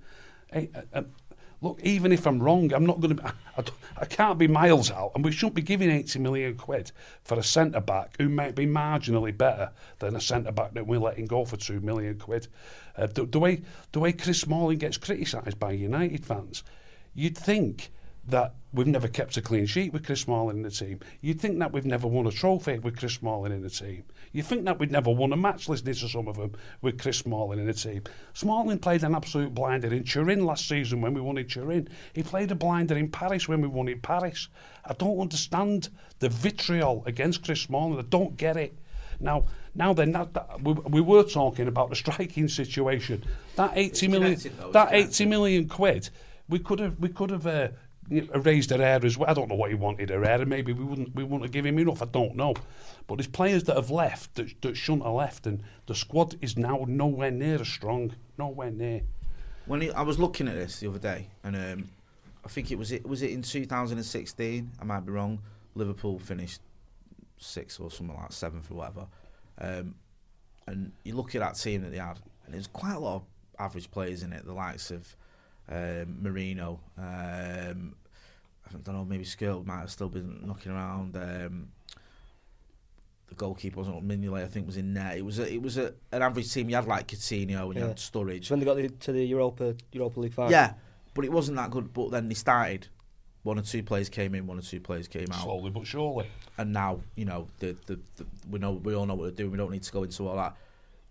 Hey, 0.50 0.70
uh, 0.74 0.80
uh, 0.94 1.02
look, 1.60 1.80
even 1.82 2.12
if 2.12 2.26
I'm 2.26 2.42
wrong, 2.42 2.72
I'm 2.72 2.86
not 2.86 2.98
going 3.00 3.14
to. 3.18 3.34
I, 3.58 3.62
I, 3.98 4.06
can't 4.06 4.38
be 4.38 4.48
miles 4.48 4.90
out, 4.90 5.12
and 5.14 5.22
we 5.22 5.30
shouldn't 5.30 5.56
be 5.56 5.62
giving 5.62 5.90
80 5.90 6.18
million 6.20 6.56
quid 6.56 6.92
for 7.24 7.38
a 7.38 7.42
centre 7.42 7.82
back 7.82 8.16
who 8.18 8.30
might 8.30 8.54
be 8.54 8.66
marginally 8.66 9.36
better 9.36 9.70
than 9.98 10.16
a 10.16 10.20
centre 10.20 10.52
back 10.52 10.72
that 10.72 10.86
we're 10.86 10.98
letting 10.98 11.26
go 11.26 11.44
for 11.44 11.58
two 11.58 11.80
million 11.80 12.18
quid. 12.18 12.48
Uh, 12.96 13.06
the, 13.06 13.26
the 13.26 13.38
way 13.38 13.60
the 13.92 14.00
way 14.00 14.12
Chris 14.14 14.40
Smalling 14.40 14.78
gets 14.78 14.96
criticised 14.96 15.58
by 15.58 15.72
United 15.72 16.24
fans, 16.24 16.64
you'd 17.12 17.36
think 17.36 17.90
that 18.28 18.54
we've 18.72 18.86
never 18.86 19.06
kept 19.06 19.36
a 19.36 19.42
clean 19.42 19.66
sheet 19.66 19.92
with 19.92 20.04
Chris 20.04 20.22
Smalling 20.22 20.56
in 20.56 20.62
the 20.62 20.70
team. 20.70 20.98
You'd 21.20 21.40
think 21.40 21.58
that 21.58 21.72
we've 21.72 21.84
never 21.84 22.08
won 22.08 22.26
a 22.26 22.30
trophy 22.32 22.78
with 22.78 22.96
Chris 22.96 23.14
Smalling 23.14 23.52
in 23.52 23.62
the 23.62 23.70
team. 23.70 24.04
You 24.32 24.42
think 24.42 24.64
that 24.64 24.78
we'd 24.78 24.90
never 24.90 25.10
won 25.10 25.32
a 25.32 25.36
match, 25.36 25.68
listening 25.68 25.94
to 25.94 26.08
some 26.08 26.26
of 26.26 26.36
them, 26.36 26.52
with 26.82 27.00
Chris 27.00 27.18
Smalling 27.18 27.60
in 27.60 27.66
the 27.66 27.74
team. 27.74 28.02
Smalling 28.32 28.78
played 28.78 29.04
an 29.04 29.14
absolute 29.14 29.54
blinder 29.54 29.92
in 29.92 30.02
Turin 30.02 30.44
last 30.44 30.66
season 30.66 31.00
when 31.00 31.14
we 31.14 31.20
won 31.20 31.38
in 31.38 31.46
Turin. 31.46 31.88
He 32.14 32.22
played 32.22 32.50
a 32.50 32.54
blinder 32.54 32.96
in 32.96 33.10
Paris 33.10 33.46
when 33.46 33.60
we 33.60 33.68
won 33.68 33.88
in 33.88 34.00
Paris. 34.00 34.48
I 34.84 34.94
don't 34.94 35.20
understand 35.20 35.90
the 36.18 36.30
vitriol 36.30 37.04
against 37.06 37.44
Chris 37.44 37.60
Smalling. 37.60 37.98
I 37.98 38.02
don't 38.08 38.36
get 38.36 38.56
it. 38.56 38.76
Now, 39.20 39.44
now 39.76 39.92
then, 39.92 40.10
that, 40.12 40.34
that, 40.34 40.62
we, 40.62 40.72
we 40.72 41.00
were 41.00 41.22
talking 41.22 41.68
about 41.68 41.90
the 41.90 41.96
striking 41.96 42.48
situation. 42.48 43.22
That 43.54 43.72
eighty 43.76 44.08
million, 44.08 44.40
though, 44.58 44.72
that 44.72 44.92
eighty 44.92 45.26
million 45.26 45.68
quid, 45.68 46.10
we 46.48 46.58
could 46.58 46.80
have, 46.80 46.98
we 46.98 47.10
could 47.10 47.30
have. 47.30 47.46
Uh, 47.46 47.68
raised 48.10 48.70
Herrera 48.70 49.04
as 49.04 49.16
well. 49.16 49.30
I 49.30 49.34
don't 49.34 49.48
know 49.48 49.54
what 49.54 49.70
he 49.70 49.74
wanted 49.74 50.10
Herrera. 50.10 50.44
Maybe 50.44 50.72
we 50.72 50.84
wouldn't 50.84 51.14
we 51.14 51.24
wouldn't 51.24 51.50
given 51.52 51.74
him 51.74 51.78
enough. 51.80 52.02
I 52.02 52.06
don't 52.06 52.36
know. 52.36 52.54
But 53.06 53.16
there's 53.16 53.26
players 53.26 53.64
that 53.64 53.76
have 53.76 53.90
left 53.90 54.34
that, 54.36 54.60
that 54.62 54.76
shouldn't 54.76 55.04
have 55.04 55.14
left, 55.14 55.46
and 55.46 55.62
the 55.86 55.94
squad 55.94 56.36
is 56.40 56.56
now 56.56 56.84
nowhere 56.86 57.30
near 57.30 57.60
as 57.60 57.68
strong. 57.68 58.12
Nowhere 58.38 58.70
near. 58.70 59.02
When 59.66 59.80
he, 59.80 59.90
I 59.92 60.02
was 60.02 60.18
looking 60.18 60.48
at 60.48 60.54
this 60.54 60.80
the 60.80 60.88
other 60.88 60.98
day, 60.98 61.28
and 61.42 61.56
um, 61.56 61.88
I 62.44 62.48
think 62.48 62.70
it 62.70 62.78
was 62.78 62.92
it 62.92 63.06
was 63.06 63.22
it 63.22 63.30
in 63.30 63.42
2016. 63.42 64.72
I 64.78 64.84
might 64.84 65.00
be 65.00 65.12
wrong. 65.12 65.40
Liverpool 65.74 66.18
finished 66.18 66.60
sixth 67.38 67.80
or 67.80 67.90
something 67.90 68.16
like 68.16 68.32
seventh 68.32 68.70
or 68.70 68.74
whatever. 68.74 69.06
Um, 69.58 69.94
and 70.66 70.92
you 71.04 71.14
look 71.14 71.34
at 71.34 71.40
that 71.40 71.56
team 71.56 71.82
that 71.82 71.90
they 71.90 71.98
had, 71.98 72.18
and 72.44 72.54
there's 72.54 72.66
quite 72.66 72.94
a 72.94 72.98
lot 72.98 73.16
of 73.16 73.22
average 73.58 73.90
players 73.90 74.22
in 74.22 74.32
it. 74.32 74.44
The 74.44 74.52
likes 74.52 74.90
of 74.90 75.16
um, 75.68 76.18
Moreno. 76.22 76.80
Um, 76.98 77.94
I 78.68 78.72
don't 78.72 78.94
know, 78.94 79.04
maybe 79.04 79.24
Skill 79.24 79.62
might 79.64 79.80
have 79.80 79.90
still 79.90 80.08
been 80.08 80.40
knocking 80.46 80.72
around. 80.72 81.16
Um, 81.16 81.68
the 83.28 83.34
goalkeeper 83.34 83.78
wasn't 83.78 84.06
Mignolet, 84.06 84.44
I 84.44 84.46
think 84.46 84.66
was 84.66 84.76
in 84.76 84.94
there. 84.94 85.16
It 85.16 85.24
was 85.24 85.38
a, 85.38 85.52
it 85.52 85.62
was 85.62 85.76
a, 85.76 85.94
an 86.12 86.22
average 86.22 86.52
team. 86.52 86.68
You 86.68 86.76
had 86.76 86.86
like 86.86 87.08
Coutinho 87.08 87.66
and 87.66 87.74
yeah. 87.74 87.80
you 87.80 87.88
had 87.88 87.96
Sturridge. 87.96 88.46
So 88.46 88.54
when 88.54 88.60
they 88.60 88.66
got 88.66 88.76
the, 88.76 88.88
to 88.88 89.12
the 89.12 89.24
Europa 89.24 89.74
Europa 89.92 90.20
League 90.20 90.34
final. 90.34 90.50
Yeah, 90.50 90.74
but 91.14 91.24
it 91.24 91.32
wasn't 91.32 91.56
that 91.56 91.70
good. 91.70 91.92
But 91.92 92.10
then 92.10 92.28
they 92.28 92.34
started. 92.34 92.88
One 93.42 93.58
or 93.58 93.62
two 93.62 93.82
players 93.82 94.08
came 94.08 94.34
in, 94.34 94.46
one 94.46 94.58
or 94.58 94.62
two 94.62 94.80
players 94.80 95.06
came 95.06 95.26
out. 95.30 95.42
Slowly 95.42 95.70
but 95.70 95.86
surely. 95.86 96.26
And 96.56 96.72
now, 96.72 97.00
you 97.14 97.26
know, 97.26 97.48
the, 97.58 97.76
the, 97.84 98.00
the 98.16 98.26
we 98.50 98.58
know 98.58 98.72
we 98.72 98.94
all 98.94 99.04
know 99.04 99.14
what 99.14 99.24
they're 99.24 99.32
doing. 99.32 99.50
We 99.50 99.58
don't 99.58 99.70
need 99.70 99.82
to 99.82 99.92
go 99.92 100.02
into 100.02 100.26
all 100.26 100.36
that 100.36 100.56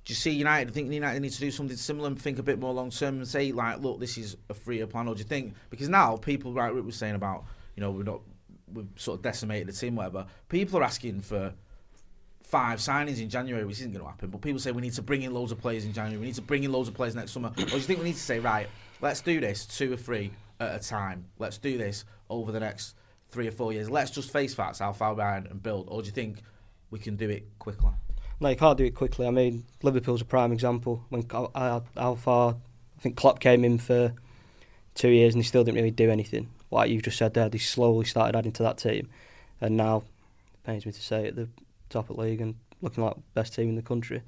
do 0.05 0.11
you 0.11 0.15
see 0.15 0.31
United? 0.31 0.69
I 0.69 0.71
think 0.71 0.91
United 0.91 1.21
need 1.21 1.31
to 1.31 1.39
do 1.39 1.51
something 1.51 1.77
similar 1.77 2.07
and 2.07 2.21
think 2.21 2.37
a 2.37 2.43
bit 2.43 2.59
more 2.59 2.73
long 2.73 2.89
term 2.89 3.17
and 3.17 3.27
say 3.27 3.51
like, 3.51 3.79
look, 3.79 3.99
this 3.99 4.17
is 4.17 4.35
a 4.49 4.53
freer 4.53 4.85
plan. 4.85 5.07
Or 5.07 5.15
do 5.15 5.19
you 5.19 5.25
think 5.25 5.53
because 5.69 5.87
now 5.87 6.17
people, 6.17 6.53
right, 6.53 6.73
Rick 6.73 6.85
was 6.85 6.95
saying 6.95 7.15
about, 7.15 7.45
you 7.75 7.81
know, 7.81 7.91
we're 7.91 8.03
not, 8.03 8.21
we've 8.73 8.87
sort 8.95 9.19
of 9.19 9.23
decimated 9.23 9.67
the 9.67 9.71
team, 9.71 9.95
whatever. 9.95 10.25
People 10.49 10.79
are 10.79 10.83
asking 10.83 11.21
for 11.21 11.53
five 12.41 12.79
signings 12.79 13.21
in 13.21 13.29
January, 13.29 13.63
which 13.65 13.79
isn't 13.79 13.93
going 13.93 14.03
to 14.03 14.09
happen. 14.09 14.29
But 14.29 14.41
people 14.41 14.59
say 14.59 14.71
we 14.71 14.81
need 14.81 14.93
to 14.93 15.01
bring 15.01 15.23
in 15.23 15.33
loads 15.33 15.51
of 15.51 15.59
players 15.59 15.85
in 15.85 15.93
January. 15.93 16.19
We 16.19 16.25
need 16.27 16.35
to 16.35 16.41
bring 16.41 16.63
in 16.63 16.71
loads 16.71 16.89
of 16.89 16.95
players 16.95 17.15
next 17.15 17.31
summer. 17.31 17.49
or 17.57 17.63
do 17.63 17.75
you 17.75 17.79
think 17.79 17.99
we 17.99 18.05
need 18.05 18.15
to 18.15 18.19
say, 18.19 18.39
right, 18.39 18.67
let's 19.01 19.21
do 19.21 19.39
this 19.39 19.65
two 19.65 19.93
or 19.93 19.97
three 19.97 20.31
at 20.59 20.75
a 20.75 20.79
time. 20.83 21.25
Let's 21.39 21.57
do 21.57 21.77
this 21.77 22.03
over 22.29 22.51
the 22.51 22.59
next 22.59 22.95
three 23.29 23.47
or 23.47 23.51
four 23.51 23.73
years. 23.73 23.89
Let's 23.89 24.11
just 24.11 24.31
face 24.31 24.53
facts, 24.53 24.79
how 24.79 24.93
far 24.93 25.15
behind 25.15 25.47
and 25.47 25.63
build. 25.63 25.87
Or 25.89 26.01
do 26.01 26.07
you 26.07 26.11
think 26.11 26.41
we 26.91 26.99
can 26.99 27.15
do 27.15 27.29
it 27.29 27.57
quickly? 27.57 27.91
No, 28.43 28.49
you 28.49 28.57
can't 28.57 28.77
do 28.77 28.83
it 28.83 28.93
quickly. 28.93 29.25
I 29.25 29.29
mean, 29.29 29.63
Liverpool's 29.83 30.19
a 30.19 30.25
prime 30.25 30.51
example. 30.51 31.05
When 31.07 31.25
how 31.31 32.17
far 32.19 32.57
I 32.97 33.01
think 33.01 33.15
Klopp 33.15 33.39
came 33.39 33.63
in 33.63 33.77
for 33.77 34.11
two 34.95 35.07
years 35.07 35.33
and 35.33 35.41
he 35.41 35.47
still 35.47 35.63
didn't 35.63 35.77
really 35.77 35.91
do 35.91 36.11
anything. 36.11 36.49
Like 36.69 36.89
you 36.89 37.01
just 37.01 37.17
said 37.17 37.35
there, 37.35 37.47
they 37.47 37.57
slowly 37.57 38.03
started 38.03 38.37
adding 38.37 38.51
to 38.51 38.63
that 38.63 38.79
team, 38.79 39.07
and 39.61 39.77
now, 39.77 40.03
pains 40.65 40.85
me 40.85 40.91
to 40.91 41.01
say, 41.01 41.25
at 41.25 41.37
the 41.37 41.47
top 41.89 42.09
of 42.09 42.17
the 42.17 42.21
league 42.21 42.41
and 42.41 42.55
looking 42.81 43.05
like 43.05 43.15
best 43.33 43.55
team 43.55 43.69
in 43.69 43.77
the 43.77 43.81
country. 43.81 44.21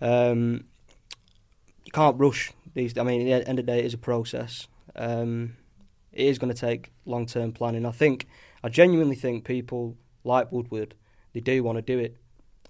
Um, 0.00 0.66
you 1.84 1.90
can't 1.90 2.16
rush 2.16 2.52
these. 2.74 2.96
I 2.96 3.02
mean, 3.02 3.28
at 3.32 3.42
the 3.42 3.48
end 3.48 3.58
of 3.58 3.66
the 3.66 3.72
day, 3.72 3.80
it 3.80 3.86
is 3.86 3.94
a 3.94 3.98
process. 3.98 4.68
Um, 4.94 5.56
it 6.12 6.26
is 6.26 6.38
going 6.38 6.54
to 6.54 6.60
take 6.60 6.92
long 7.04 7.26
term 7.26 7.50
planning. 7.50 7.84
I 7.84 7.90
think, 7.90 8.28
I 8.62 8.68
genuinely 8.68 9.16
think 9.16 9.44
people 9.44 9.96
like 10.22 10.52
Woodward, 10.52 10.94
they 11.32 11.40
do 11.40 11.64
want 11.64 11.78
to 11.78 11.82
do 11.82 11.98
it 11.98 12.16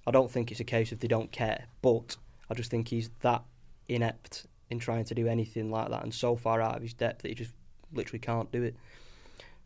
I 0.06 0.10
don't 0.10 0.30
think 0.30 0.50
it's 0.50 0.60
a 0.60 0.64
case 0.64 0.92
of 0.92 1.00
they 1.00 1.08
don't 1.08 1.32
care, 1.32 1.66
but 1.82 2.16
I 2.50 2.54
just 2.54 2.70
think 2.70 2.88
he's 2.88 3.10
that 3.20 3.42
inept 3.88 4.46
in 4.70 4.78
trying 4.78 5.04
to 5.04 5.14
do 5.14 5.26
anything 5.28 5.70
like 5.70 5.90
that 5.90 6.02
and 6.02 6.12
so 6.12 6.36
far 6.36 6.60
out 6.60 6.76
of 6.76 6.82
his 6.82 6.94
depth 6.94 7.22
that 7.22 7.28
he 7.28 7.34
just 7.34 7.52
literally 7.92 8.18
can't 8.18 8.50
do 8.50 8.62
it. 8.62 8.76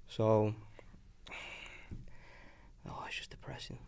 So, 0.08 0.54
oh, 2.88 3.04
it's 3.06 3.16
just 3.16 3.30
depressing. 3.30 3.78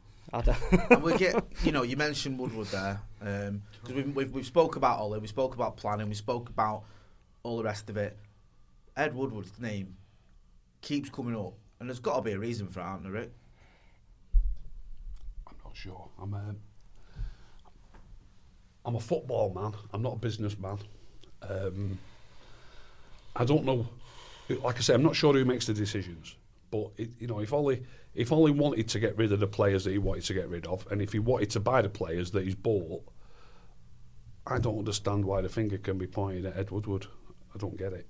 and 0.90 1.02
we 1.02 1.16
get, 1.18 1.42
you 1.64 1.72
know, 1.72 1.82
you 1.82 1.96
mentioned 1.96 2.38
Woodward 2.38 2.68
there 2.68 3.00
because 3.18 3.48
um, 3.48 3.62
we've, 3.94 4.14
we've 4.14 4.32
we've 4.32 4.46
spoke 4.46 4.76
about 4.76 4.98
Ollie, 4.98 5.18
we 5.18 5.26
spoke 5.26 5.54
about 5.54 5.76
planning, 5.76 6.08
we 6.08 6.14
spoke 6.14 6.48
about 6.48 6.84
all 7.42 7.56
the 7.56 7.64
rest 7.64 7.90
of 7.90 7.96
it. 7.96 8.16
Ed 8.96 9.14
Woodward's 9.14 9.58
name 9.58 9.96
keeps 10.82 11.08
coming 11.10 11.36
up, 11.36 11.54
and 11.78 11.88
there's 11.88 12.00
got 12.00 12.16
to 12.16 12.22
be 12.22 12.32
a 12.32 12.38
reason 12.38 12.68
for 12.68 12.80
it, 12.80 12.84
aren't 12.84 13.02
there, 13.02 13.12
Rick? 13.12 13.32
Sure. 15.76 16.08
I'm 16.20 16.34
a, 16.34 16.54
I'm 18.84 18.96
a 18.96 19.00
football 19.00 19.52
man. 19.54 19.74
I'm 19.92 20.02
not 20.02 20.14
a 20.14 20.18
businessman. 20.18 20.78
Um, 21.42 21.98
I 23.36 23.44
don't 23.44 23.64
know. 23.64 23.88
Like 24.48 24.78
I 24.78 24.80
say, 24.80 24.94
I'm 24.94 25.02
not 25.02 25.16
sure 25.16 25.32
who 25.32 25.44
makes 25.44 25.66
the 25.66 25.74
decisions. 25.74 26.36
But 26.70 26.90
it, 26.96 27.10
you 27.18 27.26
know, 27.26 27.40
if 27.40 27.52
only 27.52 27.84
if 28.14 28.32
Ollie 28.32 28.52
wanted 28.52 28.88
to 28.88 28.98
get 28.98 29.16
rid 29.16 29.32
of 29.32 29.40
the 29.40 29.46
players 29.46 29.84
that 29.84 29.92
he 29.92 29.98
wanted 29.98 30.24
to 30.24 30.34
get 30.34 30.48
rid 30.48 30.66
of, 30.66 30.86
and 30.90 31.00
if 31.00 31.12
he 31.12 31.18
wanted 31.18 31.50
to 31.50 31.60
buy 31.60 31.82
the 31.82 31.88
players 31.88 32.30
that 32.32 32.44
he's 32.44 32.54
bought, 32.54 33.04
I 34.46 34.58
don't 34.58 34.78
understand 34.78 35.24
why 35.24 35.40
the 35.42 35.48
finger 35.48 35.78
can 35.78 35.98
be 35.98 36.06
pointed 36.06 36.46
at 36.46 36.56
Ed 36.56 36.70
Woodward. 36.70 37.06
I 37.54 37.58
don't 37.58 37.76
get 37.76 37.92
it. 37.92 38.08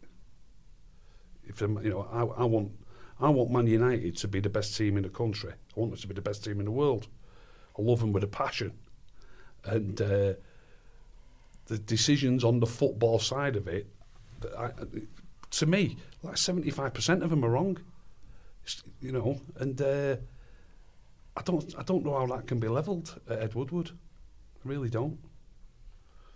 If 1.44 1.60
you 1.60 1.68
know, 1.68 2.08
I, 2.12 2.42
I 2.42 2.44
want, 2.44 2.72
I 3.18 3.28
want 3.28 3.50
Man 3.50 3.66
United 3.66 4.16
to 4.18 4.28
be 4.28 4.40
the 4.40 4.48
best 4.48 4.76
team 4.76 4.96
in 4.96 5.02
the 5.02 5.08
country. 5.08 5.52
I 5.52 5.80
want 5.80 5.92
us 5.92 6.00
to 6.02 6.06
be 6.06 6.14
the 6.14 6.22
best 6.22 6.44
team 6.44 6.60
in 6.60 6.66
the 6.66 6.70
world. 6.70 7.08
I 7.80 7.82
love 7.82 8.02
him 8.02 8.12
with 8.12 8.22
a 8.22 8.28
passion. 8.28 8.72
And 9.64 10.00
uh, 10.00 10.34
the 11.66 11.78
decisions 11.78 12.44
on 12.44 12.60
the 12.60 12.66
football 12.66 13.18
side 13.18 13.56
of 13.56 13.68
it, 13.68 13.86
I, 14.58 14.70
to 15.50 15.66
me, 15.66 15.96
like 16.22 16.36
75% 16.36 17.22
of 17.22 17.30
them 17.30 17.44
are 17.44 17.50
wrong. 17.50 17.78
You 19.00 19.12
know, 19.12 19.40
and 19.56 19.80
uh, 19.80 20.16
I 21.36 21.42
don't 21.42 21.74
I 21.78 21.82
don't 21.82 22.04
know 22.04 22.16
how 22.18 22.26
that 22.26 22.46
can 22.46 22.60
be 22.60 22.68
levelled 22.68 23.18
at 23.28 23.40
Ed 23.40 23.54
Woodward. 23.54 23.90
I 24.64 24.68
really 24.68 24.90
don't. 24.90 25.18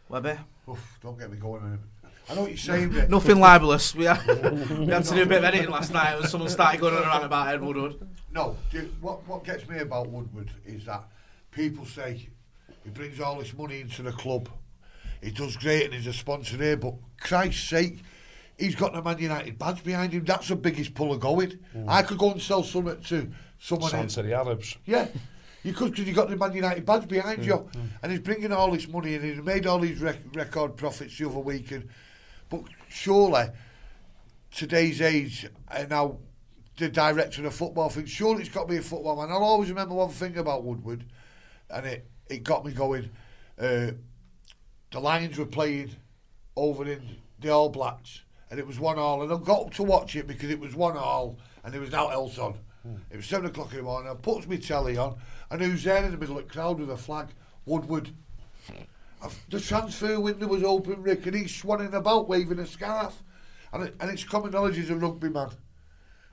Webby? 0.09 0.37
Oof, 0.69 0.99
don't 1.03 1.19
get 1.19 1.31
me 1.31 1.37
going. 1.37 1.63
on. 1.63 1.79
I 2.29 2.35
know 2.35 2.41
what 2.43 2.51
you're 2.51 2.57
saying. 2.57 2.91
Rick. 2.91 3.11
Nothing 3.11 3.39
libelous. 3.39 3.95
We 3.95 4.07
had, 4.07 4.27
we 4.79 4.87
had 4.87 5.05
to 5.05 5.15
do 5.15 5.23
a 5.23 5.27
bit 5.27 5.39
of 5.39 5.45
editing 5.45 5.71
last 5.71 5.93
night 5.93 6.19
when 6.19 6.27
someone 6.27 6.49
started 6.49 6.81
going 6.81 6.95
around 6.95 7.23
about 7.23 7.49
Ed 7.49 7.63
Woodward. 7.63 7.97
No, 8.33 8.57
do- 8.71 8.91
what 9.03 9.27
what 9.29 9.45
gets 9.45 9.69
me 9.69 9.79
about 9.79 10.09
Woodward 10.09 10.51
is 10.65 10.87
that 10.87 11.05
people 11.55 11.87
say 11.87 12.29
he 12.83 12.91
brings 12.91 13.21
all 13.21 13.39
this 13.39 13.55
money 13.55 13.81
into 13.81 14.03
the 14.03 14.13
club. 14.13 14.49
He 15.23 15.31
does 15.31 15.57
great 15.57 15.87
and 15.87 15.95
he's 15.95 16.07
a 16.07 16.13
sponsor 16.13 16.57
here, 16.57 16.77
but 16.77 16.95
Christ's 17.21 17.69
sake, 17.69 18.01
he's 18.59 18.75
got 18.75 18.93
the 18.93 19.03
Man 19.03 19.19
United 19.19 19.59
badge 19.59 19.83
behind 19.83 20.13
him. 20.13 20.25
That's 20.25 20.49
the 20.49 20.57
biggest 20.57 20.95
puller 20.95 21.15
of 21.15 21.21
going. 21.21 21.59
Mm. 21.75 21.89
I 21.89 22.03
could 22.03 22.19
go 22.19 22.33
and 22.33 22.43
sell 22.43 22.63
something 22.63 23.01
to 23.01 23.31
someone. 23.59 23.91
Sound 23.91 24.05
else. 24.05 24.15
to 24.15 24.23
the 24.23 24.35
Arabs. 24.35 24.77
Yeah. 24.85 25.09
You 25.63 25.73
could 25.73 25.93
because 25.93 26.07
you 26.07 26.13
got 26.13 26.29
the 26.29 26.37
Man 26.37 26.53
United 26.53 26.85
badge 26.85 27.09
behind 27.09 27.41
mm, 27.41 27.47
you, 27.47 27.55
mm. 27.55 27.89
and 28.03 28.13
he's 28.13 28.21
bringing 28.21 28.53
all 28.53 28.71
this 28.71 28.87
money 28.87 29.15
and 29.15 29.25
he's 29.25 29.43
made 29.43 29.67
all 29.67 29.79
these 29.79 29.99
rec- 29.99 30.19
record 30.35 30.77
profits 30.77 31.17
the 31.17 31.27
other 31.27 31.39
week. 31.39 31.71
And, 31.71 31.89
but 32.51 32.65
surely, 32.91 33.47
today's 34.51 35.01
age, 35.01 35.49
and 35.71 35.89
now 35.89 36.19
the 36.77 36.91
director 36.91 37.47
of 37.47 37.55
football 37.55 37.89
thing, 37.89 38.05
surely 38.05 38.43
it's 38.43 38.51
got 38.51 38.65
to 38.65 38.69
be 38.69 38.77
a 38.77 38.83
football 38.83 39.17
man. 39.17 39.31
I'll 39.31 39.43
always 39.43 39.71
remember 39.71 39.95
one 39.95 40.11
thing 40.11 40.37
about 40.37 40.65
Woodward, 40.65 41.07
and 41.75 41.87
it, 41.87 42.07
it 42.29 42.45
got 42.45 42.65
me 42.65 42.73
going. 42.73 43.11
Uh, 43.59 43.93
the 44.91 45.01
Lions 45.01 45.37
were 45.37 45.47
playing 45.47 45.91
over 46.57 46.85
in 46.87 47.03
the 47.41 47.51
All 47.51 47.69
Blacks, 47.69 48.23
and 48.51 48.59
it 48.59 48.67
was 48.67 48.79
one 48.79 48.99
all. 48.99 49.23
And 49.23 49.33
I 49.33 49.37
got 49.37 49.67
up 49.67 49.75
to 49.75 49.83
watch 49.83 50.17
it 50.17 50.27
because 50.27 50.51
it 50.51 50.61
was 50.61 50.75
one 50.75 50.97
all, 50.97 51.39
and 51.63 51.75
there 51.75 51.81
was 51.81 51.91
now 51.91 52.09
else 52.09 52.39
on. 52.39 52.55
It 53.11 53.17
was 53.17 53.25
seven 53.25 53.47
o'clock 53.47 53.71
in 53.73 53.79
the 53.79 53.83
morning. 53.83 54.11
I 54.11 54.15
put 54.15 54.47
my 54.47 54.57
telly 54.57 54.99
on, 54.99 55.17
and 55.51 55.63
who's 55.63 55.85
there 55.85 56.05
in 56.05 56.11
the 56.11 56.19
middle 56.19 56.39
of 56.39 56.47
the 56.47 56.53
crowd 56.53 56.79
with 56.79 56.91
a 56.91 56.97
flag? 56.97 57.29
Woodward. 57.65 58.11
The 59.49 59.59
transfer 59.59 60.21
window 60.21 60.47
was 60.49 60.63
open, 60.63 61.03
Rick, 61.03 61.25
and 61.25 61.35
he's 61.35 61.51
swanning 61.51 61.95
about 61.95 62.29
waving 62.29 62.59
a 62.59 62.67
scarf. 62.67 63.23
And, 63.73 63.85
it, 63.85 63.97
and 63.99 64.11
it's 64.11 64.23
common 64.23 64.51
knowledge 64.51 64.77
he's 64.77 64.91
a 64.91 64.97
rugby 64.97 65.31
man. 65.31 65.49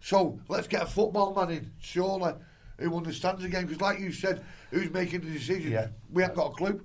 So 0.02 0.40
let's 0.50 0.68
get 0.68 0.82
a 0.82 0.88
football 0.88 1.34
man 1.34 1.52
in, 1.52 1.72
surely, 1.80 2.34
who 2.82 2.96
understands 2.98 3.42
the 3.42 3.50
game. 3.50 3.66
Because, 3.66 3.82
like 3.82 4.00
you 4.00 4.12
said, 4.12 4.44
who's 4.72 4.90
making 4.92 5.22
the 5.22 5.32
decisions? 5.32 5.72
Yeah. 5.72 5.88
We 6.12 6.22
haven't 6.22 6.38
got 6.38 6.52
a 6.52 6.56
clue. 6.56 6.82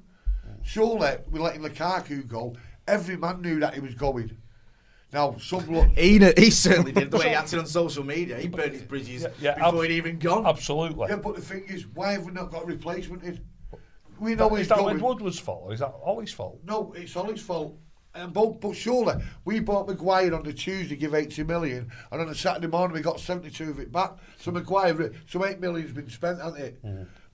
Surely, 0.62 1.16
we're 1.30 1.40
letting 1.40 1.62
Lukaku 1.62 2.26
go. 2.26 2.54
Every 2.88 3.16
man 3.16 3.40
knew 3.40 3.60
that 3.60 3.74
he 3.74 3.80
was 3.80 3.94
going. 3.94 4.36
Now, 5.12 5.36
some 5.38 5.66
look. 5.72 5.88
He, 5.96 6.18
he 6.36 6.50
certainly 6.50 6.92
did. 6.92 7.10
The 7.10 7.18
way 7.18 7.28
he 7.28 7.34
acted 7.34 7.58
on 7.60 7.66
social 7.66 8.04
media, 8.04 8.38
he 8.38 8.48
burned 8.48 8.72
his 8.72 8.82
bridges 8.82 9.22
Yeah, 9.22 9.28
yeah, 9.40 9.54
before 9.54 9.84
ab- 9.84 9.90
he'd 9.90 9.96
even 9.96 10.18
gone. 10.18 10.46
Absolutely. 10.46 11.08
Yeah, 11.08 11.16
but 11.16 11.36
the 11.36 11.40
thing 11.40 11.64
is, 11.68 11.86
why 11.86 12.12
have 12.12 12.24
we 12.24 12.32
not 12.32 12.50
got 12.50 12.64
a 12.64 12.66
replacement 12.66 13.22
in? 13.22 13.40
We 14.18 14.34
know 14.34 14.50
is 14.54 14.60
he's 14.60 14.68
that 14.68 14.78
going. 14.78 14.96
Ed 14.96 15.02
Woodward's 15.02 15.38
fault 15.38 15.62
or 15.66 15.72
is 15.74 15.80
that 15.80 15.92
Ollie's 16.02 16.32
fault? 16.32 16.58
No, 16.64 16.92
it's 16.96 17.14
Ollie's 17.16 17.42
fault. 17.42 17.76
Um, 18.16 18.30
but, 18.32 18.60
but 18.60 18.74
surely, 18.74 19.22
we 19.44 19.60
bought 19.60 19.88
Maguire 19.88 20.34
on 20.34 20.42
the 20.42 20.52
Tuesday, 20.52 20.96
give 20.96 21.14
80 21.14 21.42
million, 21.44 21.90
and 22.10 22.20
on 22.20 22.28
the 22.28 22.34
Saturday 22.34 22.66
morning 22.66 22.94
we 22.94 23.02
got 23.02 23.20
72 23.20 23.70
of 23.70 23.78
it 23.80 23.92
back. 23.92 24.12
So 24.38 24.50
Maguire, 24.50 25.12
so 25.28 25.44
8 25.44 25.60
million's 25.60 25.92
been 25.92 26.08
spent, 26.10 26.40
hasn't 26.40 26.62
it? 26.62 26.82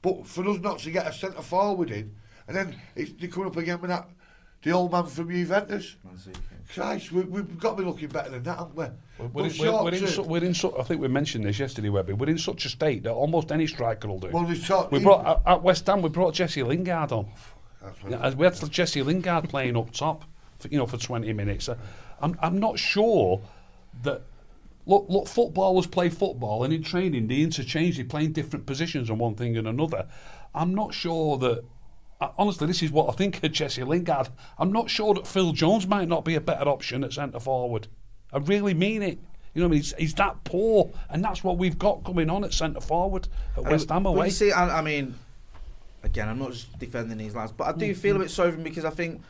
But 0.03 0.27
for 0.27 0.49
us 0.49 0.59
not 0.61 0.81
to 0.81 0.91
get 0.91 1.07
a 1.07 1.13
centre 1.13 1.43
forward 1.43 1.91
in, 1.91 2.13
and 2.49 2.57
then 2.57 2.77
it's, 2.97 3.13
they 3.21 3.29
come 3.29 3.47
up 3.47 3.57
again 3.57 3.81
with 3.81 3.91
that, 3.91 4.09
the 4.63 4.73
old 4.73 4.91
man 4.93 5.07
from 5.07 5.31
Juventus. 5.31 5.97
Christ, 6.73 7.13
we, 7.13 7.23
we've 7.23 7.59
got 7.59 7.77
to 7.77 7.83
be 7.83 7.89
looking 7.89 8.09
better 8.09 8.31
than 8.31 8.43
that, 8.45 8.59
haven't 8.59 8.75
we? 8.77 8.85
We're, 8.85 9.29
But 9.29 9.35
we're, 9.35 9.51
short 9.51 9.85
we're 9.85 9.93
in, 9.95 9.99
term- 10.01 10.09
su- 10.09 10.23
we're 10.23 10.45
in 10.45 10.55
su- 10.55 10.77
I 10.79 10.83
think 10.85 11.01
we 11.01 11.09
mentioned 11.09 11.45
this 11.45 11.59
yesterday, 11.59 11.89
Webby. 11.91 12.15
We're 12.15 12.31
in 12.31 12.39
such 12.39 12.65
a 12.65 12.69
state 12.69 13.03
that 13.03 13.13
almost 13.13 13.53
any 13.53 13.67
striker 13.67 14.09
will 14.09 14.19
do. 14.21 14.29
Well, 14.29 14.45
there's 14.45 14.67
talk- 14.67 14.91
we 14.91 15.01
brought 15.01 15.27
at, 15.27 15.43
at 15.45 15.63
West 15.63 15.87
Ham. 15.87 16.01
We 16.03 16.09
brought 16.09 16.35
Jesse 16.35 16.63
Lingard 16.63 17.13
on. 17.13 17.29
That's 17.83 17.99
Yeah, 18.09 18.35
We 18.35 18.45
had 18.47 18.71
Jesse 18.71 19.03
Lingard 19.03 19.49
playing 19.51 19.77
up 19.77 19.91
top, 19.93 20.25
for, 20.63 20.69
you 20.69 20.79
know, 20.79 20.87
for 20.87 20.97
20 20.97 21.33
minutes. 21.33 21.69
Uh, 21.69 21.77
I'm, 22.21 22.37
I'm 22.41 22.59
not 22.59 22.79
sure 22.79 23.43
that. 24.03 24.23
Look, 24.85 25.07
look, 25.09 25.29
footballers 25.29 25.87
play 25.87 26.09
football, 26.09 26.65
and 26.65 26.73
in 26.75 26.83
training 26.83 27.29
they 27.29 27.43
interchange. 27.43 27.97
They 27.99 28.03
play 28.05 28.25
in 28.25 28.33
different 28.33 28.67
positions 28.67 29.11
on 29.11 29.19
one 29.19 29.37
thing 29.37 29.57
and 29.57 29.69
another. 29.69 30.07
I'm 30.55 30.75
not 30.75 30.93
sure 30.93 31.39
that. 31.39 31.63
uh, 32.21 32.31
Honestly, 32.37 32.67
this 32.67 32.83
is 32.83 32.91
what 32.91 33.09
I 33.09 33.13
think 33.13 33.45
of 33.45 33.53
Jesse 33.61 33.85
Lingard. 33.85 34.29
I'm 34.59 34.73
not 34.73 34.91
sure 34.91 35.15
that 35.15 35.27
Phil 35.29 35.53
Jones 35.53 35.87
might 35.87 36.09
not 36.09 36.25
be 36.25 36.35
a 36.35 36.41
better 36.41 36.69
option 36.69 37.05
at 37.05 37.13
centre 37.13 37.39
forward. 37.39 37.87
I 38.33 38.39
really 38.39 38.75
mean 38.75 39.03
it. 39.03 39.19
You 39.55 39.61
know, 39.61 39.67
I 39.67 39.71
mean, 39.71 39.81
he's, 39.81 39.95
he's 39.99 40.15
that 40.15 40.43
poor, 40.43 40.91
and 41.11 41.23
that's 41.23 41.45
what 41.45 41.59
we've 41.59 41.79
got 41.79 42.03
coming 42.05 42.29
on 42.31 42.43
at 42.43 42.53
centre 42.53 42.81
forward 42.81 43.29
at 43.57 43.63
West 43.65 43.89
Ham 43.91 44.03
But 44.03 44.09
away. 44.11 44.27
you 44.27 44.33
see, 44.33 44.51
I, 44.51 44.79
I 44.79 44.83
mean, 44.83 45.15
again, 46.03 46.29
I'm 46.29 46.39
not 46.41 46.53
just 46.53 46.77
defending 46.81 47.19
these 47.19 47.37
lads, 47.37 47.53
but 47.53 47.69
I 47.69 47.73
do 47.79 47.95
feel 47.95 48.17
a 48.17 48.19
bit 48.19 48.31
sorry 48.31 48.51
for 48.51 48.57
him 48.57 48.65
because 48.65 48.85
I 48.85 48.91
think, 48.91 49.21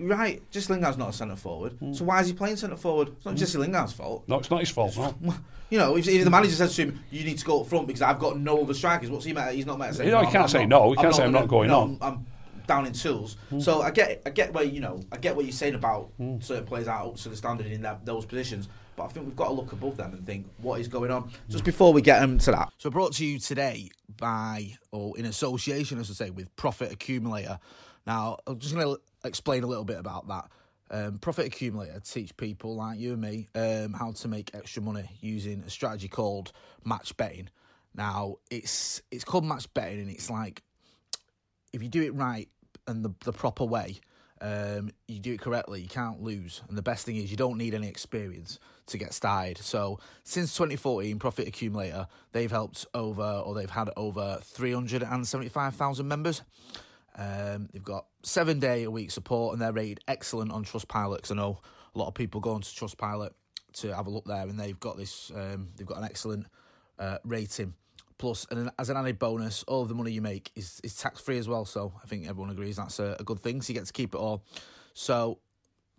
right, 0.00 0.42
Jesse 0.50 0.72
Lingard's 0.72 0.98
not 0.98 1.10
a 1.10 1.12
centre 1.12 1.36
forward. 1.36 1.72
Hmm. 1.72 1.92
So 1.92 2.04
why 2.04 2.20
is 2.20 2.28
he 2.28 2.32
playing 2.32 2.56
centre 2.56 2.76
forward? 2.76 3.08
It's 3.08 3.24
not 3.24 3.32
hmm. 3.32 3.38
Jesse 3.38 3.58
Lingard's 3.58 3.92
fault. 3.92 4.24
no, 4.26 4.38
it's 4.38 4.50
not 4.50 4.60
his 4.60 4.70
fault. 4.70 4.96
No. 4.96 5.34
You 5.70 5.78
know, 5.78 5.96
if, 5.96 6.06
if 6.06 6.22
the 6.22 6.28
manager 6.28 6.52
says 6.52 6.76
to 6.76 6.82
him, 6.82 7.00
"You 7.10 7.24
need 7.24 7.38
to 7.38 7.44
go 7.46 7.62
up 7.62 7.66
front 7.66 7.86
because 7.86 8.02
I've 8.02 8.18
got 8.18 8.38
no 8.38 8.60
other 8.62 8.74
strikers," 8.74 9.10
what's 9.10 9.24
he 9.24 9.32
met? 9.32 9.54
He's 9.54 9.64
not 9.64 9.78
met 9.78 9.88
to 9.88 9.94
say. 9.94 10.04
You 10.04 10.10
know, 10.10 10.18
he 10.18 10.24
I'm- 10.24 10.32
can't 10.32 10.42
I'm 10.42 10.48
say 10.50 10.66
not- 10.66 10.82
no, 10.82 10.90
he 10.90 10.96
can't 10.98 11.14
say, 11.14 11.24
"I'm 11.24 11.32
not 11.32 11.48
going 11.48 11.68
no, 11.68 11.80
on." 11.80 11.98
I'm, 12.02 12.26
down 12.66 12.86
in 12.86 12.92
tools. 12.92 13.38
Hmm. 13.48 13.58
So 13.58 13.80
I 13.80 13.90
get, 13.90 14.22
I 14.26 14.30
get 14.30 14.52
where 14.52 14.64
you 14.64 14.80
know, 14.80 15.00
I 15.10 15.16
get 15.16 15.34
what 15.34 15.46
you're 15.46 15.52
saying 15.52 15.74
about 15.74 16.10
certain 16.40 16.66
players 16.66 16.88
out 16.88 17.06
up 17.06 17.16
to 17.16 17.30
the 17.30 17.36
standard 17.36 17.66
in 17.66 17.80
that, 17.82 18.04
those 18.04 18.26
positions. 18.26 18.68
But 18.96 19.04
I 19.04 19.08
think 19.08 19.26
we've 19.26 19.36
got 19.36 19.46
to 19.46 19.52
look 19.52 19.72
above 19.72 19.96
them 19.96 20.12
and 20.12 20.26
think 20.26 20.46
what 20.58 20.78
is 20.80 20.88
going 20.88 21.10
on. 21.10 21.30
Just 21.48 21.64
before 21.64 21.92
we 21.92 22.02
get 22.02 22.20
them 22.20 22.38
to 22.38 22.50
that, 22.50 22.72
so 22.76 22.90
brought 22.90 23.14
to 23.14 23.24
you 23.24 23.38
today 23.38 23.88
by, 24.18 24.74
or 24.90 25.16
in 25.18 25.24
association, 25.24 25.98
as 25.98 26.10
I 26.10 26.14
say, 26.14 26.30
with 26.30 26.54
Profit 26.56 26.92
Accumulator. 26.92 27.58
Now, 28.06 28.38
I'm 28.46 28.58
just 28.58 28.74
going 28.74 28.86
to 28.86 29.00
explain 29.24 29.62
a 29.62 29.66
little 29.66 29.84
bit 29.84 29.98
about 29.98 30.28
that. 30.28 30.50
Um, 30.90 31.18
Profit 31.18 31.46
Accumulator 31.46 32.00
teach 32.00 32.36
people 32.36 32.76
like 32.76 32.98
you 32.98 33.12
and 33.12 33.20
me 33.20 33.48
um, 33.54 33.94
how 33.94 34.12
to 34.12 34.28
make 34.28 34.50
extra 34.52 34.82
money 34.82 35.08
using 35.20 35.62
a 35.66 35.70
strategy 35.70 36.08
called 36.08 36.52
match 36.84 37.16
betting. 37.16 37.48
Now, 37.94 38.36
it's 38.50 39.00
it's 39.10 39.24
called 39.24 39.44
match 39.44 39.72
betting, 39.72 40.00
and 40.00 40.10
it's 40.10 40.28
like 40.28 40.62
if 41.72 41.82
you 41.82 41.88
do 41.88 42.02
it 42.02 42.14
right 42.14 42.48
and 42.86 43.04
the, 43.04 43.14
the 43.24 43.32
proper 43.32 43.64
way, 43.64 44.00
um, 44.42 44.90
you 45.06 45.20
do 45.20 45.32
it 45.32 45.40
correctly, 45.40 45.80
you 45.80 45.88
can't 45.88 46.20
lose. 46.20 46.62
And 46.68 46.76
the 46.76 46.82
best 46.82 47.06
thing 47.06 47.16
is, 47.16 47.30
you 47.30 47.36
don't 47.36 47.56
need 47.56 47.74
any 47.74 47.88
experience 47.88 48.58
to 48.86 48.98
get 48.98 49.14
started. 49.14 49.58
So, 49.58 50.00
since 50.24 50.54
2014, 50.56 51.18
Profit 51.18 51.48
Accumulator, 51.48 52.06
they've 52.32 52.50
helped 52.50 52.86
over, 52.92 53.42
or 53.46 53.54
they've 53.54 53.70
had 53.70 53.90
over 53.96 54.38
375,000 54.42 56.08
members. 56.08 56.42
Um, 57.16 57.68
they've 57.72 57.82
got 57.82 58.06
seven 58.22 58.58
day 58.58 58.84
a 58.84 58.90
week 58.90 59.10
support, 59.10 59.52
and 59.52 59.62
they're 59.62 59.72
rated 59.72 60.00
excellent 60.08 60.52
on 60.52 60.64
Trustpilot. 60.64 61.16
Because 61.16 61.32
I 61.32 61.34
know 61.34 61.60
a 61.94 61.98
lot 61.98 62.08
of 62.08 62.14
people 62.14 62.40
go 62.40 62.52
onto 62.52 62.68
Trustpilot 62.68 63.30
to 63.74 63.94
have 63.94 64.06
a 64.06 64.10
look 64.10 64.24
there, 64.24 64.42
and 64.42 64.58
they've 64.58 64.78
got 64.80 64.96
this, 64.96 65.30
um, 65.34 65.68
they've 65.76 65.86
got 65.86 65.98
an 65.98 66.04
excellent 66.04 66.46
uh, 66.98 67.18
rating. 67.24 67.74
Plus, 68.18 68.46
and 68.50 68.70
as 68.78 68.88
an 68.88 68.96
added 68.96 69.18
bonus, 69.18 69.64
all 69.64 69.84
the 69.84 69.94
money 69.94 70.12
you 70.12 70.22
make 70.22 70.52
is, 70.54 70.80
is 70.84 70.96
tax 70.96 71.20
free 71.20 71.38
as 71.38 71.48
well. 71.48 71.64
So 71.64 71.92
I 72.02 72.06
think 72.06 72.28
everyone 72.28 72.50
agrees 72.50 72.76
that's 72.76 73.00
a, 73.00 73.16
a 73.18 73.24
good 73.24 73.40
thing. 73.40 73.60
So 73.60 73.72
you 73.72 73.78
get 73.78 73.86
to 73.86 73.92
keep 73.92 74.14
it 74.14 74.18
all. 74.18 74.44
So 74.94 75.38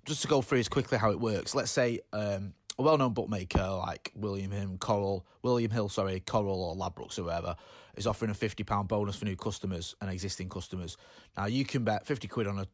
just 0.06 0.22
to 0.22 0.28
go 0.28 0.42
through 0.42 0.60
as 0.60 0.70
quickly 0.70 0.98
how 0.98 1.12
it 1.12 1.20
works. 1.20 1.54
Let's 1.54 1.72
say 1.72 2.00
um, 2.14 2.54
a 2.78 2.82
well-known 2.82 3.14
bookmaker 3.14 3.68
like 3.86 4.12
William 4.16 4.52
Hill, 4.52 4.78
Coral, 4.80 5.26
William 5.42 5.72
Hill, 5.72 5.90
sorry, 5.90 6.20
Coral 6.20 6.64
or 6.64 6.76
Ladbrokes 6.76 7.20
or 7.20 7.24
whoever 7.24 7.56
is 7.96 8.08
offering 8.08 8.32
a 8.32 8.34
fifty 8.34 8.64
pound 8.64 8.88
bonus 8.88 9.16
for 9.16 9.26
new 9.26 9.36
customers 9.36 9.96
and 10.02 10.10
existing 10.10 10.50
customers. 10.50 10.98
Now 11.38 11.46
you 11.46 11.66
can 11.66 11.84
bet 11.84 12.06
fifty 12.06 12.28
quid 12.28 12.48
on 12.48 12.60
a, 12.60 12.68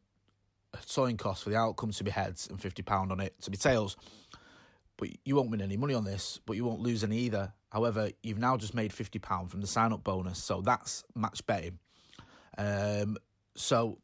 a 0.72 0.78
sewing 0.86 1.16
cost 1.16 1.44
for 1.44 1.50
the 1.50 1.56
outcome 1.56 1.90
to 1.92 2.04
be 2.04 2.10
heads 2.10 2.48
and 2.48 2.60
fifty 2.60 2.82
pound 2.82 3.12
on 3.12 3.20
it 3.20 3.34
to 3.42 3.50
be 3.50 3.56
tails 3.56 3.96
but 5.00 5.08
you 5.24 5.34
won't 5.34 5.50
win 5.50 5.62
any 5.62 5.78
money 5.78 5.94
on 5.94 6.04
this, 6.04 6.38
but 6.44 6.56
you 6.56 6.64
won't 6.64 6.80
lose 6.80 7.02
any 7.02 7.16
either. 7.16 7.52
However, 7.70 8.10
you've 8.22 8.38
now 8.38 8.58
just 8.58 8.74
made 8.74 8.92
fifty 8.92 9.18
pound 9.18 9.50
from 9.50 9.62
the 9.62 9.66
sign 9.66 9.92
up 9.92 10.04
bonus, 10.04 10.40
so 10.42 10.60
that's 10.60 11.04
match 11.16 11.44
betting. 11.46 11.78
Um, 12.58 13.16
so 13.56 13.98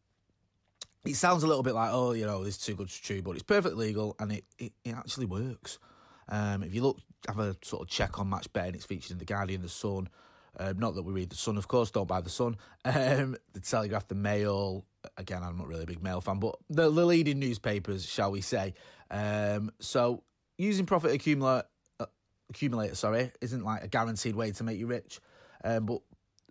it 1.06 1.16
sounds 1.16 1.42
a 1.42 1.46
little 1.46 1.62
bit 1.62 1.74
like, 1.74 1.90
oh, 1.92 2.12
you 2.12 2.26
know, 2.26 2.44
this 2.44 2.56
is 2.56 2.62
too 2.62 2.74
good 2.74 2.88
to 2.88 3.02
be 3.02 3.06
true, 3.06 3.22
but 3.22 3.32
it's 3.32 3.42
perfectly 3.42 3.86
legal 3.88 4.16
and 4.18 4.32
it, 4.32 4.44
it, 4.58 4.72
it 4.84 4.94
actually 4.94 5.26
works. 5.26 5.78
Um, 6.28 6.62
if 6.62 6.74
you 6.74 6.82
look, 6.82 6.98
have 7.28 7.38
a 7.38 7.56
sort 7.62 7.82
of 7.82 7.88
check 7.88 8.18
on 8.18 8.28
match 8.28 8.52
betting, 8.52 8.74
it's 8.74 8.84
featured 8.84 9.12
in 9.12 9.18
the 9.18 9.24
Guardian, 9.24 9.62
the 9.62 9.68
Sun. 9.68 10.08
Um, 10.58 10.78
not 10.78 10.94
that 10.94 11.02
we 11.02 11.12
read 11.12 11.30
the 11.30 11.36
Sun, 11.36 11.58
of 11.58 11.68
course. 11.68 11.90
Don't 11.90 12.08
buy 12.08 12.20
the 12.20 12.30
Sun. 12.30 12.56
Um, 12.84 13.36
the 13.52 13.60
Telegraph, 13.60 14.08
the 14.08 14.14
Mail. 14.14 14.84
Again, 15.16 15.42
I'm 15.42 15.58
not 15.58 15.68
really 15.68 15.84
a 15.84 15.86
big 15.86 16.02
Mail 16.02 16.20
fan, 16.20 16.38
but 16.38 16.56
the, 16.68 16.90
the 16.90 17.04
leading 17.04 17.38
newspapers, 17.38 18.06
shall 18.06 18.32
we 18.32 18.40
say? 18.40 18.74
Um, 19.10 19.70
so 19.80 20.22
using 20.58 20.86
profit 20.86 21.12
accumulator, 21.12 21.66
uh, 22.00 22.06
accumulator, 22.50 22.94
sorry, 22.94 23.32
isn't 23.40 23.64
like 23.64 23.84
a 23.84 23.88
guaranteed 23.88 24.34
way 24.34 24.50
to 24.52 24.64
make 24.64 24.78
you 24.78 24.86
rich. 24.86 25.20
Um, 25.62 25.86
but 25.86 26.00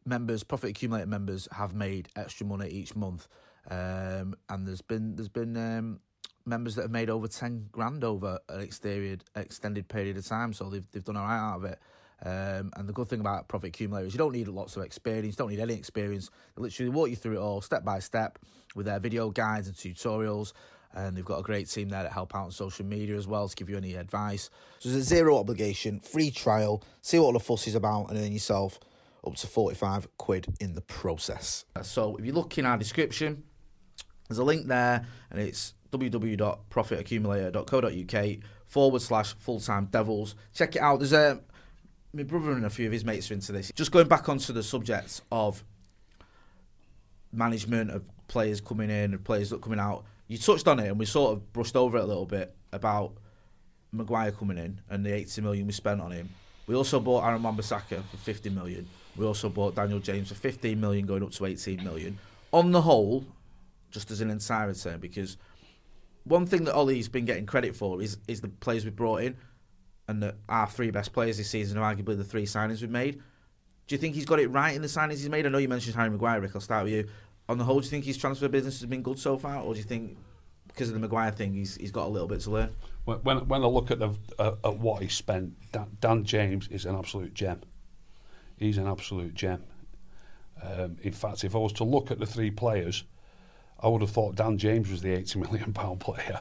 members, 0.05 0.43
profit 0.43 0.69
accumulator 0.69 1.07
members, 1.07 1.47
have 1.51 1.73
made 1.73 2.09
extra 2.15 2.45
money 2.45 2.69
each 2.69 2.95
month, 2.95 3.27
um, 3.69 4.35
and 4.49 4.67
there's 4.67 4.81
been 4.81 5.15
there's 5.15 5.29
been 5.29 5.55
um, 5.57 5.99
members 6.45 6.75
that 6.75 6.83
have 6.83 6.91
made 6.91 7.09
over 7.09 7.27
ten 7.27 7.67
grand 7.71 8.03
over 8.03 8.39
an 8.49 8.61
extended 8.61 9.23
extended 9.35 9.87
period 9.87 10.17
of 10.17 10.25
time. 10.25 10.53
So 10.53 10.69
they've 10.69 10.85
they've 10.91 11.03
done 11.03 11.17
all 11.17 11.25
right 11.25 11.37
out 11.37 11.57
of 11.57 11.63
it. 11.65 11.79
Um, 12.23 12.71
and 12.77 12.87
the 12.87 12.93
good 12.93 13.09
thing 13.09 13.19
about 13.19 13.47
Profit 13.47 13.69
Accumulator 13.69 14.07
is 14.07 14.13
you 14.13 14.17
don't 14.17 14.31
need 14.31 14.47
lots 14.47 14.77
of 14.77 14.83
experience, 14.83 15.35
don't 15.35 15.49
need 15.49 15.59
any 15.59 15.73
experience. 15.73 16.29
They 16.55 16.63
literally 16.63 16.89
walk 16.89 17.09
you 17.09 17.15
through 17.15 17.37
it 17.37 17.41
all 17.41 17.61
step 17.61 17.83
by 17.83 17.99
step 17.99 18.39
with 18.73 18.85
their 18.85 18.99
video 18.99 19.29
guides 19.29 19.67
and 19.67 19.75
tutorials. 19.75 20.53
And 20.93 21.15
they've 21.15 21.25
got 21.25 21.39
a 21.39 21.43
great 21.43 21.69
team 21.69 21.89
there 21.89 22.03
that 22.03 22.13
help 22.13 22.33
out 22.33 22.45
on 22.45 22.51
social 22.51 22.85
media 22.85 23.17
as 23.17 23.27
well 23.27 23.49
to 23.49 23.55
give 23.55 23.69
you 23.69 23.75
any 23.75 23.95
advice. 23.95 24.49
So 24.79 24.89
there's 24.89 25.01
a 25.01 25.05
zero 25.05 25.37
obligation, 25.37 25.99
free 25.99 26.31
trial. 26.31 26.81
See 27.01 27.19
what 27.19 27.25
all 27.25 27.33
the 27.33 27.39
fuss 27.41 27.67
is 27.67 27.75
about 27.75 28.09
and 28.09 28.17
earn 28.17 28.31
yourself 28.31 28.79
up 29.27 29.35
to 29.35 29.47
45 29.47 30.07
quid 30.17 30.55
in 30.61 30.73
the 30.73 30.81
process. 30.81 31.65
So 31.81 32.15
if 32.15 32.25
you 32.25 32.31
look 32.31 32.57
in 32.57 32.65
our 32.65 32.77
description, 32.77 33.43
there's 34.27 34.39
a 34.39 34.43
link 34.43 34.67
there 34.67 35.05
and 35.31 35.39
it's 35.39 35.73
www.profitaccumulator.co.uk 35.91 38.43
forward 38.65 39.01
slash 39.01 39.33
full 39.35 39.59
time 39.59 39.85
devils. 39.85 40.35
Check 40.53 40.75
it 40.75 40.81
out. 40.81 40.99
There's 40.99 41.13
a 41.13 41.39
my 42.13 42.23
brother 42.23 42.51
and 42.51 42.65
a 42.65 42.69
few 42.69 42.87
of 42.87 42.93
his 42.93 43.03
mates 43.03 43.29
are 43.29 43.33
into 43.33 43.51
this. 43.51 43.71
Just 43.75 43.91
going 43.91 44.07
back 44.07 44.29
onto 44.29 44.53
the 44.53 44.63
subject 44.63 45.21
of 45.31 45.63
management 47.33 47.91
of 47.91 48.03
players 48.27 48.61
coming 48.61 48.89
in 48.89 49.13
and 49.13 49.23
players 49.23 49.49
that 49.49 49.61
coming 49.61 49.79
out. 49.79 50.05
You 50.27 50.37
touched 50.37 50.67
on 50.67 50.79
it 50.79 50.87
and 50.87 50.97
we 50.97 51.05
sort 51.05 51.33
of 51.33 51.53
brushed 51.53 51.75
over 51.75 51.97
it 51.97 52.03
a 52.03 52.05
little 52.05 52.25
bit 52.25 52.55
about 52.71 53.13
Maguire 53.91 54.31
coming 54.31 54.57
in 54.57 54.81
and 54.89 55.05
the 55.05 55.13
80 55.13 55.41
million 55.41 55.67
we 55.67 55.73
spent 55.73 56.01
on 56.01 56.11
him. 56.11 56.29
We 56.67 56.75
also 56.75 56.99
bought 56.99 57.25
Aaron 57.25 57.43
Wan-Bissaka 57.43 58.03
for 58.03 58.17
50 58.17 58.49
million. 58.49 58.87
We 59.15 59.25
also 59.25 59.49
bought 59.49 59.75
Daniel 59.75 59.99
James 59.99 60.29
for 60.29 60.35
15 60.35 60.79
million, 60.79 61.05
going 61.05 61.23
up 61.23 61.31
to 61.31 61.45
18 61.45 61.83
million. 61.83 62.17
On 62.51 62.71
the 62.71 62.81
whole, 62.81 63.23
just 63.95 64.11
as 64.11 64.21
an 64.21 64.29
entire 64.29 64.67
return, 64.67 64.99
because 64.99 65.37
one 66.25 66.45
thing 66.45 66.65
that 66.65 66.75
Ollie's 66.75 67.07
been 67.07 67.25
getting 67.25 67.47
credit 67.47 67.75
for 67.75 68.01
is 68.01 68.17
is 68.27 68.41
the 68.41 68.49
players 68.49 68.85
we 68.85 68.91
brought 68.91 69.21
in, 69.23 69.37
and 70.07 70.21
that 70.21 70.35
our 70.47 70.67
three 70.67 70.91
best 70.91 71.13
players 71.13 71.37
this 71.37 71.49
season 71.49 71.79
are 71.79 71.95
arguably 71.95 72.17
the 72.17 72.23
three 72.23 72.45
signings 72.45 72.81
we've 72.81 72.91
made. 72.91 73.15
Do 73.87 73.95
you 73.95 73.97
think 73.97 74.13
he's 74.13 74.25
got 74.25 74.39
it 74.39 74.47
right 74.47 74.75
in 74.75 74.81
the 74.81 74.87
signings 74.87 75.19
he's 75.21 75.29
made? 75.29 75.45
I 75.45 75.49
know 75.49 75.59
you 75.59 75.69
mentioned 75.69 75.95
Harry 75.95 76.09
Maguire, 76.09 76.41
Rick. 76.41 76.51
I'll 76.55 76.61
start 76.61 76.83
with 76.83 76.93
you. 76.93 77.07
On 77.47 77.57
the 77.57 77.63
whole, 77.63 77.79
do 77.79 77.85
you 77.85 77.89
think 77.89 78.05
his 78.05 78.17
transfer 78.17 78.49
business 78.49 78.79
has 78.81 78.89
been 78.89 79.01
good 79.01 79.19
so 79.19 79.37
far, 79.37 79.61
or 79.61 79.73
do 79.73 79.79
you 79.79 79.85
think 79.85 80.17
because 80.67 80.89
of 80.89 80.93
the 80.95 80.99
Maguire 80.99 81.31
thing, 81.31 81.53
he's 81.53 81.75
he's 81.75 81.91
got 81.91 82.05
a 82.05 82.09
little 82.09 82.27
bit 82.27 82.41
to 82.41 82.51
learn? 82.51 82.69
When 83.05 83.17
when, 83.19 83.47
when 83.47 83.63
I 83.63 83.67
look 83.67 83.91
at 83.91 83.99
the 83.99 84.13
uh, 84.37 84.55
at 84.63 84.77
what 84.77 85.01
he 85.01 85.07
spent, 85.07 85.53
Dan, 85.71 85.87
Dan 86.01 86.23
James 86.25 86.67
is 86.67 86.85
an 86.85 86.95
absolute 86.95 87.33
gem. 87.33 87.61
He's 88.57 88.77
an 88.77 88.87
absolute 88.87 89.33
gem. 89.33 89.63
Um, 90.63 90.97
in 91.01 91.11
fact, 91.11 91.43
if 91.43 91.55
I 91.55 91.59
was 91.59 91.73
to 91.73 91.83
look 91.83 92.11
at 92.11 92.19
the 92.19 92.25
three 92.25 92.49
players, 92.49 93.03
I 93.79 93.87
would 93.87 94.01
have 94.01 94.11
thought 94.11 94.35
Dan 94.35 94.57
James 94.57 94.89
was 94.89 95.01
the 95.01 95.11
eighty 95.11 95.39
million 95.39 95.73
pound 95.73 95.99
player. 95.99 96.39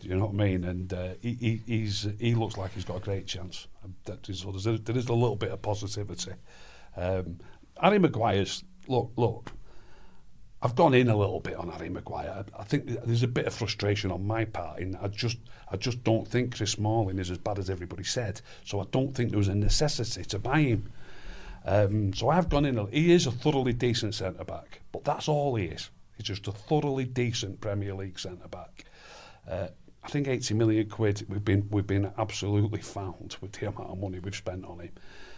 Do 0.00 0.08
you 0.08 0.14
know 0.16 0.26
what 0.26 0.34
I 0.40 0.48
mean? 0.48 0.64
And 0.64 0.92
uh, 0.92 1.08
he, 1.20 1.60
he 1.66 1.90
he 2.18 2.34
looks 2.34 2.56
like 2.56 2.72
he's 2.72 2.86
got 2.86 2.96
a 2.96 3.00
great 3.00 3.26
chance. 3.26 3.66
That 4.06 4.28
is, 4.28 4.44
there's 4.44 4.66
a, 4.66 4.78
there 4.78 4.96
is 4.96 5.08
a 5.08 5.12
little 5.12 5.36
bit 5.36 5.50
of 5.50 5.60
positivity. 5.60 6.32
Um, 6.96 7.38
Harry 7.80 7.98
Maguire's 7.98 8.64
look 8.88 9.12
look. 9.16 9.52
I've 10.62 10.74
gone 10.74 10.92
in 10.92 11.08
a 11.08 11.16
little 11.16 11.40
bit 11.40 11.56
on 11.56 11.70
Harry 11.70 11.88
Maguire. 11.88 12.44
I, 12.56 12.60
I 12.60 12.64
think 12.64 12.86
there's 13.04 13.22
a 13.22 13.28
bit 13.28 13.46
of 13.46 13.54
frustration 13.54 14.10
on 14.10 14.26
my 14.26 14.44
part. 14.46 14.80
In 14.80 14.96
I 14.96 15.08
just 15.08 15.38
I 15.70 15.76
just 15.76 16.02
don't 16.02 16.26
think 16.26 16.56
Chris 16.56 16.72
Smalling 16.72 17.18
is 17.18 17.30
as 17.30 17.38
bad 17.38 17.58
as 17.58 17.68
everybody 17.68 18.04
said. 18.04 18.40
So 18.64 18.80
I 18.80 18.84
don't 18.90 19.14
think 19.14 19.30
there 19.30 19.38
was 19.38 19.48
a 19.48 19.54
necessity 19.54 20.24
to 20.24 20.38
buy 20.38 20.60
him. 20.60 20.92
Um, 21.64 22.14
so 22.14 22.30
I've 22.30 22.48
gone 22.48 22.64
in. 22.64 22.78
A, 22.78 22.86
he 22.86 23.12
is 23.12 23.26
a 23.26 23.30
thoroughly 23.30 23.74
decent 23.74 24.14
centre 24.14 24.44
back, 24.44 24.80
but 24.92 25.04
that's 25.04 25.28
all 25.28 25.56
he 25.56 25.66
is. 25.66 25.90
He's 26.20 26.26
just 26.26 26.48
a 26.48 26.52
thoroughly 26.52 27.06
decent 27.06 27.62
Premier 27.62 27.94
League 27.94 28.18
centre 28.18 28.46
back. 28.48 28.84
Uh, 29.48 29.68
I 30.04 30.08
think 30.08 30.28
80 30.28 30.52
million 30.52 30.86
quid. 30.86 31.24
We've 31.30 31.42
been 31.42 31.66
we've 31.70 31.86
been 31.86 32.12
absolutely 32.18 32.82
found 32.82 33.38
with 33.40 33.52
the 33.52 33.68
amount 33.68 33.88
of 33.88 33.98
money 33.98 34.18
we've 34.18 34.36
spent 34.36 34.66
on 34.66 34.80
him. 34.80 34.90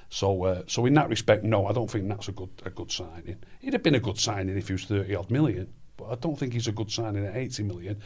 So 0.08 0.42
uh, 0.44 0.62
so 0.66 0.84
in 0.86 0.94
that 0.94 1.08
respect, 1.08 1.44
no, 1.44 1.66
I 1.66 1.72
don't 1.72 1.88
think 1.88 2.08
that's 2.08 2.26
a 2.26 2.32
good 2.32 2.50
a 2.64 2.70
good 2.70 2.90
signing. 2.90 3.36
He'd 3.60 3.74
have 3.74 3.84
been 3.84 3.94
a 3.94 4.00
good 4.00 4.18
signing 4.18 4.58
if 4.58 4.66
he 4.66 4.72
was 4.72 4.84
30 4.86 5.14
odd 5.14 5.30
million, 5.30 5.72
but 5.96 6.06
I 6.06 6.16
don't 6.16 6.36
think 6.36 6.52
he's 6.52 6.66
a 6.66 6.72
good 6.72 6.90
signing 6.90 7.26
at 7.26 7.36
80 7.36 7.62
million. 7.62 8.02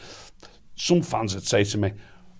Some 0.74 1.00
fans 1.00 1.34
would 1.34 1.46
say 1.46 1.64
to 1.64 1.78
me. 1.78 1.94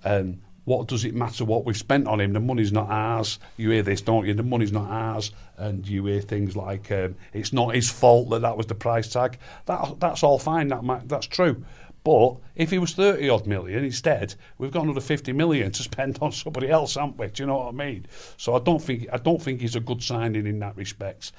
Um, 0.05 0.43
what 0.67 0.89
does 0.89 1.05
it 1.05 1.15
matter 1.15 1.45
what 1.45 1.65
we've 1.65 1.77
spent 1.77 2.09
on 2.09 2.21
him? 2.21 2.33
The 2.33 2.41
money's 2.41 2.73
not 2.73 2.91
ours. 2.91 3.39
You 3.57 3.71
hear 3.71 3.83
this, 3.83 4.01
don't 4.01 4.27
you? 4.27 4.35
The 4.35 4.43
money's 4.43 4.73
not 4.73 4.91
ours, 4.91 5.31
and 5.57 5.87
you 5.87 6.05
hear 6.07 6.21
things 6.21 6.57
like 6.57 6.91
um, 6.91 7.15
it's 7.33 7.53
not 7.53 7.75
his 7.75 7.89
fault 7.89 8.31
that 8.31 8.43
that 8.43 8.57
was 8.57 8.67
the 8.67 8.75
price 8.75 9.09
tag. 9.09 9.39
That 9.67 10.01
that's 10.01 10.25
all 10.25 10.41
fine. 10.41 10.69
That 10.69 10.83
might, 10.83 11.09
that's 11.09 11.29
true. 11.29 11.65
But 12.03 12.37
if 12.57 12.71
he 12.71 12.79
was 12.79 12.95
30 12.95 13.29
odd 13.29 13.47
million 13.47 13.85
instead, 13.85 14.35
we've 14.59 14.73
got 14.73 14.85
another 14.85 15.01
50 15.01 15.33
million 15.33 15.71
to 15.71 15.83
spend 15.85 16.19
on 16.21 16.33
somebody 16.33 16.69
else, 16.69 16.97
haven't 16.97 17.17
we? 17.17 17.29
Do 17.29 17.45
you 17.45 17.47
know 17.47 17.59
what 17.59 17.69
I 17.69 17.73
mean? 17.73 18.07
So 18.37 18.57
I 18.57 18.59
don't 18.59 18.83
think 18.83 19.07
I 19.13 19.19
don't 19.19 19.41
think 19.41 19.61
he's 19.61 19.77
a 19.77 19.81
good 19.81 20.03
signing 20.03 20.49
in 20.49 20.59
that 20.59 20.77
respect. 20.77 21.31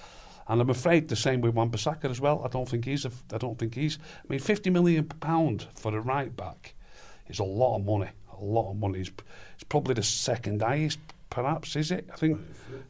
And 0.48 0.62
I'm 0.62 0.70
afraid 0.70 1.10
the 1.10 1.18
same 1.18 1.42
with 1.42 1.54
Wan-Bissaka 1.54 2.10
as 2.10 2.22
well. 2.22 2.42
I 2.46 2.48
don't 2.48 2.68
think 2.68 2.86
he's 2.86 3.04
a, 3.04 3.12
I 3.34 3.38
don't 3.38 3.60
think 3.60 3.76
he's 3.76 4.00
I 4.24 4.28
mean 4.30 4.40
50 4.40 4.70
million 4.70 5.04
pound 5.04 5.68
for 5.76 5.94
a 5.98 6.00
right 6.00 6.34
back 6.34 6.76
is 7.28 7.40
a 7.40 7.44
lot 7.44 7.76
of 7.76 7.86
money. 7.86 8.08
A 8.40 8.44
lot 8.44 8.72
of 8.72 8.78
money. 8.78 9.00
It's, 9.00 9.12
it's 9.56 9.64
probably 9.64 9.94
the 9.96 10.04
second 10.04 10.62
highest 10.62 11.00
perhaps 11.30 11.76
is 11.76 11.92
it? 11.92 12.10
I 12.12 12.16
think 12.16 12.40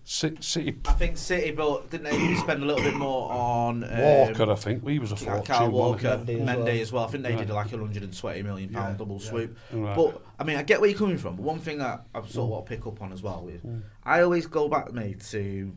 Ci- 0.05 0.37
City 0.39 0.77
I 0.87 0.93
think 0.93 1.17
City, 1.17 1.51
but 1.51 1.89
didn't 1.89 2.05
they 2.05 2.35
spend 2.35 2.63
a 2.63 2.65
little 2.65 2.83
bit 2.83 2.95
more 2.95 3.29
on 3.31 3.83
um, 3.83 3.99
Walker. 3.99 4.51
I 4.51 4.55
think 4.55 4.87
he 4.87 4.99
was 4.99 5.11
a 5.11 5.15
fortune. 5.17 5.43
Carl 5.45 5.69
wasn't? 5.71 6.03
Walker, 6.03 6.23
Mendy 6.23 6.41
as 6.41 6.47
Mendy 6.47 6.63
well. 6.65 6.81
as 6.81 6.91
well. 6.93 7.03
I 7.05 7.07
think 7.07 7.23
they 7.23 7.35
did 7.35 7.49
like 7.49 7.67
a 7.73 7.77
120 7.77 8.41
million 8.43 8.69
pound 8.69 8.93
Yeah, 8.93 8.97
double 8.97 9.19
yeah. 9.21 9.29
swoop. 9.29 9.57
Right. 9.73 9.95
But 9.95 10.21
I 10.39 10.43
mean, 10.43 10.55
I 10.57 10.63
get 10.63 10.79
where 10.79 10.89
you're 10.89 10.97
coming 10.99 11.17
from. 11.17 11.35
But 11.35 11.43
one 11.43 11.59
thing 11.59 11.79
that 11.79 12.05
I 12.15 12.19
sort 12.21 12.37
of 12.45 12.49
want 12.49 12.65
to 12.67 12.69
pick 12.75 12.87
up 12.87 13.01
on 13.01 13.11
as 13.11 13.21
well 13.21 13.49
is 13.49 13.61
I 14.03 14.21
always 14.21 14.47
go 14.47 14.67
back, 14.69 14.93
mate, 14.93 15.21
to 15.31 15.73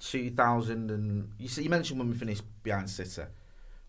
2000 0.00 0.90
and 0.90 1.30
you 1.38 1.48
see, 1.48 1.62
you 1.62 1.70
mentioned 1.70 1.98
when 2.00 2.08
we 2.08 2.16
finished 2.16 2.42
behind 2.62 2.88
City, 2.90 3.22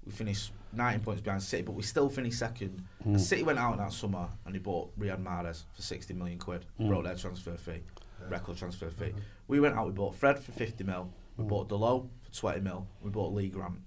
we 0.06 0.12
finished 0.12 0.52
19 0.73 1.01
points 1.01 1.21
behind 1.21 1.43
City, 1.43 1.63
but 1.63 1.73
we 1.73 1.84
still 1.84 2.10
finished 2.10 2.39
second. 2.39 2.84
And 3.03 3.15
mm. 3.15 3.19
City 3.19 3.43
went 3.43 3.60
out 3.60 3.77
that 3.77 3.93
summer 3.93 4.27
and 4.45 4.55
they 4.55 4.60
bought 4.60 4.97
Riyad 4.99 5.23
Mahrez 5.23 5.63
for 5.73 5.81
60 5.81 6.13
million 6.13 6.38
quid, 6.38 6.65
mm. 6.79 6.88
broke 6.88 7.03
their 7.03 7.15
transfer 7.15 7.55
fee, 7.57 7.81
record 8.29 8.57
transfer 8.57 8.89
fee. 8.89 9.13
We 9.47 9.60
went 9.60 9.75
out, 9.75 9.88
we 9.88 9.93
bought 9.93 10.15
Fred 10.15 10.39
for 10.39 10.51
50 10.51 10.84
mil, 10.84 11.13
we 11.38 11.43
mm. 11.43 11.47
bought 11.47 11.69
Dalot 11.69 12.07
for 12.21 12.34
20 12.34 12.62
mil, 12.62 12.88
we 13.01 13.10
bought 13.10 13.34
Lee 13.34 13.49
Grant. 13.49 13.79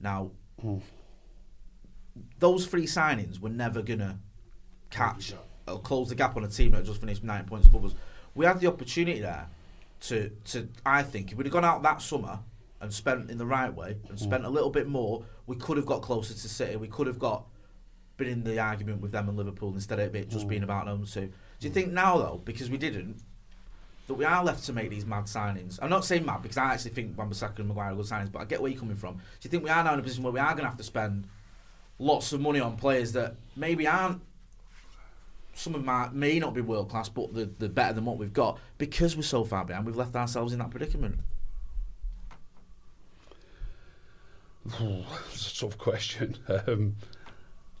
Now, 0.00 0.30
those 2.38 2.66
three 2.66 2.86
signings 2.86 3.40
were 3.40 3.48
never 3.48 3.82
gonna 3.82 4.18
catch 4.90 5.34
or 5.66 5.80
close 5.80 6.08
the 6.08 6.14
gap 6.14 6.36
on 6.36 6.44
a 6.44 6.48
team 6.48 6.72
that 6.72 6.84
just 6.84 7.00
finished 7.00 7.22
nine 7.22 7.44
points 7.44 7.66
above 7.66 7.84
us. 7.86 7.94
We 8.34 8.46
had 8.46 8.60
the 8.60 8.66
opportunity 8.66 9.20
there 9.20 9.48
to 10.00 10.30
to 10.46 10.68
I 10.84 11.02
think 11.02 11.32
if 11.32 11.38
we'd 11.38 11.46
have 11.46 11.52
gone 11.52 11.64
out 11.64 11.82
that 11.82 12.02
summer 12.02 12.40
and 12.82 12.92
spent 12.92 13.30
in 13.30 13.38
the 13.38 13.46
right 13.46 13.72
way 13.72 13.96
and 14.08 14.18
mm. 14.18 14.22
spent 14.22 14.44
a 14.44 14.48
little 14.48 14.70
bit 14.70 14.88
more, 14.88 15.24
we 15.46 15.56
could 15.56 15.76
have 15.76 15.86
got 15.86 16.02
closer 16.02 16.34
to 16.34 16.48
City. 16.48 16.76
We 16.76 16.88
could 16.88 17.06
have 17.06 17.18
got 17.18 17.46
been 18.18 18.28
in 18.28 18.44
the 18.44 18.58
argument 18.58 19.00
with 19.00 19.12
them 19.12 19.28
and 19.28 19.38
Liverpool 19.38 19.72
instead 19.72 19.98
of 19.98 20.14
it 20.14 20.28
just 20.28 20.46
mm. 20.46 20.50
being 20.50 20.62
about 20.62 20.86
them 20.86 21.06
two. 21.06 21.32
Do 21.60 21.66
you 21.68 21.70
think 21.70 21.92
now 21.92 22.18
though, 22.18 22.42
because 22.44 22.68
we 22.68 22.76
didn't, 22.76 23.22
that 24.08 24.14
we 24.14 24.24
are 24.24 24.44
left 24.44 24.64
to 24.64 24.72
make 24.72 24.90
these 24.90 25.06
mad 25.06 25.24
signings? 25.24 25.78
I'm 25.80 25.88
not 25.88 26.04
saying 26.04 26.26
mad 26.26 26.42
because 26.42 26.58
I 26.58 26.74
actually 26.74 26.90
think 26.90 27.16
Wan-Bissaka 27.16 27.60
and 27.60 27.68
Maguire 27.68 27.92
are 27.92 27.94
good 27.94 28.06
signings, 28.06 28.32
but 28.32 28.42
I 28.42 28.44
get 28.44 28.60
where 28.60 28.70
you're 28.70 28.80
coming 28.80 28.96
from. 28.96 29.14
Do 29.14 29.22
you 29.42 29.50
think 29.50 29.62
we 29.62 29.70
are 29.70 29.82
now 29.82 29.94
in 29.94 30.00
a 30.00 30.02
position 30.02 30.24
where 30.24 30.32
we 30.32 30.40
are 30.40 30.52
going 30.52 30.64
to 30.64 30.68
have 30.68 30.76
to 30.76 30.84
spend 30.84 31.28
lots 31.98 32.32
of 32.32 32.40
money 32.40 32.58
on 32.58 32.76
players 32.76 33.12
that 33.12 33.36
maybe 33.56 33.86
aren't 33.86 34.20
some 35.54 35.74
of 35.74 35.84
them 35.84 36.18
may 36.18 36.38
not 36.38 36.54
be 36.54 36.60
world 36.60 36.88
class, 36.88 37.08
but 37.08 37.34
they're, 37.34 37.48
they're 37.58 37.68
better 37.68 37.92
than 37.92 38.04
what 38.04 38.18
we've 38.18 38.32
got 38.32 38.58
because 38.78 39.16
we're 39.16 39.22
so 39.22 39.44
far 39.44 39.64
behind. 39.64 39.86
We've 39.86 39.96
left 39.96 40.16
ourselves 40.16 40.52
in 40.52 40.58
that 40.60 40.70
predicament. 40.70 41.18
It's 45.32 45.52
a 45.56 45.60
tough 45.66 45.78
question. 45.78 46.36
Um, 46.48 46.96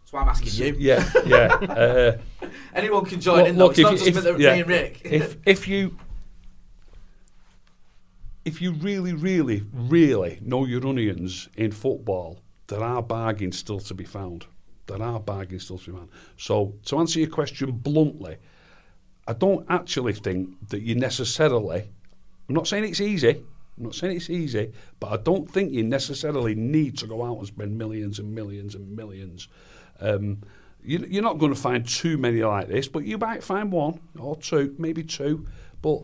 That's 0.00 0.12
why 0.12 0.20
I'm 0.22 0.28
asking 0.28 0.52
you. 0.52 0.76
yeah, 0.78 1.10
yeah. 1.26 1.48
Uh, 2.42 2.48
Anyone 2.74 3.04
can 3.04 3.20
join 3.20 3.46
in. 3.46 3.56
Though. 3.56 3.66
look, 3.66 3.78
it's 3.78 3.80
if 3.80 3.84
not 3.84 3.92
you- 3.92 3.98
just 4.12 4.26
if- 4.26 4.36
the, 4.36 4.42
yeah, 4.42 4.54
me 4.54 4.60
and 4.60 4.68
Rick. 4.68 5.00
if 5.04 5.36
if 5.46 5.68
you 5.68 5.96
if 8.44 8.60
you 8.60 8.72
really, 8.72 9.12
really, 9.12 9.62
really 9.72 10.38
know 10.42 10.64
your 10.64 10.84
onions 10.86 11.48
in 11.56 11.70
football, 11.70 12.40
there 12.66 12.82
are 12.82 13.02
bargains 13.02 13.58
still 13.58 13.78
to 13.80 13.94
be 13.94 14.04
found. 14.04 14.46
There 14.86 15.00
are 15.00 15.20
bargains 15.20 15.64
still 15.64 15.78
to 15.78 15.90
be 15.92 15.96
found. 15.96 16.08
So 16.36 16.74
to 16.86 16.98
answer 16.98 17.20
your 17.20 17.28
question 17.28 17.70
bluntly, 17.70 18.36
I 19.28 19.34
don't 19.34 19.64
actually 19.68 20.14
think 20.14 20.68
that 20.70 20.82
you 20.82 20.96
necessarily. 20.96 21.88
I'm 22.48 22.54
not 22.56 22.66
saying 22.66 22.84
it's 22.84 23.00
easy. 23.00 23.44
I'm 23.78 23.84
not 23.84 23.94
saying 23.94 24.16
it's 24.16 24.30
easy, 24.30 24.72
but 25.00 25.12
I 25.12 25.16
don't 25.16 25.50
think 25.50 25.72
you 25.72 25.82
necessarily 25.82 26.54
need 26.54 26.98
to 26.98 27.06
go 27.06 27.24
out 27.24 27.38
and 27.38 27.46
spend 27.46 27.78
millions 27.78 28.18
and 28.18 28.34
millions 28.34 28.74
and 28.74 28.94
millions. 28.94 29.48
Um, 30.00 30.42
you, 30.84 31.06
you're 31.08 31.22
not 31.22 31.38
going 31.38 31.54
to 31.54 31.60
find 31.60 31.86
too 31.88 32.18
many 32.18 32.42
like 32.42 32.68
this, 32.68 32.88
but 32.88 33.04
you 33.04 33.16
might 33.16 33.42
find 33.42 33.72
one 33.72 34.00
or 34.18 34.36
two, 34.36 34.74
maybe 34.78 35.02
two. 35.04 35.46
But 35.80 36.02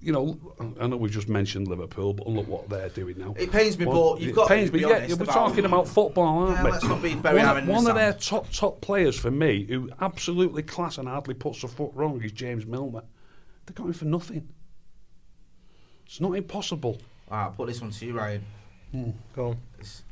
you 0.00 0.12
know, 0.12 0.38
I 0.80 0.86
know 0.86 0.96
we 0.96 1.10
just 1.10 1.28
mentioned 1.28 1.68
Liverpool, 1.68 2.12
but 2.12 2.26
look 2.26 2.46
what 2.48 2.68
they're 2.68 2.88
doing 2.88 3.18
now. 3.18 3.34
It 3.36 3.50
pains 3.52 3.78
me, 3.78 3.86
Well, 3.86 4.14
but 4.14 4.20
you've 4.20 4.30
it 4.30 4.34
got 4.34 4.48
to 4.48 4.54
pains 4.54 4.70
be 4.70 4.78
me. 4.84 4.90
Yeah, 4.90 5.06
we're 5.08 5.14
about- 5.14 5.26
talking 5.34 5.64
about 5.64 5.88
football, 5.88 6.24
aren't 6.38 6.56
Yeah, 6.58 6.64
we? 6.64 6.70
let's 6.70 6.84
not 6.84 7.02
be 7.02 7.14
one 7.14 7.36
head 7.36 7.56
in 7.58 7.66
the 7.66 7.72
one 7.72 7.86
of 7.86 7.94
their 7.94 8.12
top 8.12 8.50
top 8.52 8.80
players 8.80 9.18
for 9.18 9.30
me, 9.30 9.64
who 9.64 9.90
absolutely 10.00 10.62
class 10.62 10.98
and 10.98 11.08
hardly 11.08 11.34
puts 11.34 11.62
a 11.64 11.68
foot 11.68 11.90
wrong, 11.94 12.22
is 12.22 12.32
James 12.32 12.64
Milner. 12.66 13.02
They're 13.66 13.84
him 13.86 13.92
for 13.92 14.04
nothing. 14.06 14.48
It's 16.12 16.20
not 16.20 16.34
impossible. 16.34 16.98
All 17.30 17.38
right, 17.38 17.44
I'll 17.44 17.52
put 17.52 17.68
this 17.68 17.80
one 17.80 17.90
to 17.90 18.04
you, 18.04 18.12
Ryan. 18.12 18.44
Hmm. 18.90 19.10
Go 19.34 19.48
on. 19.48 19.56
It's, 19.78 20.02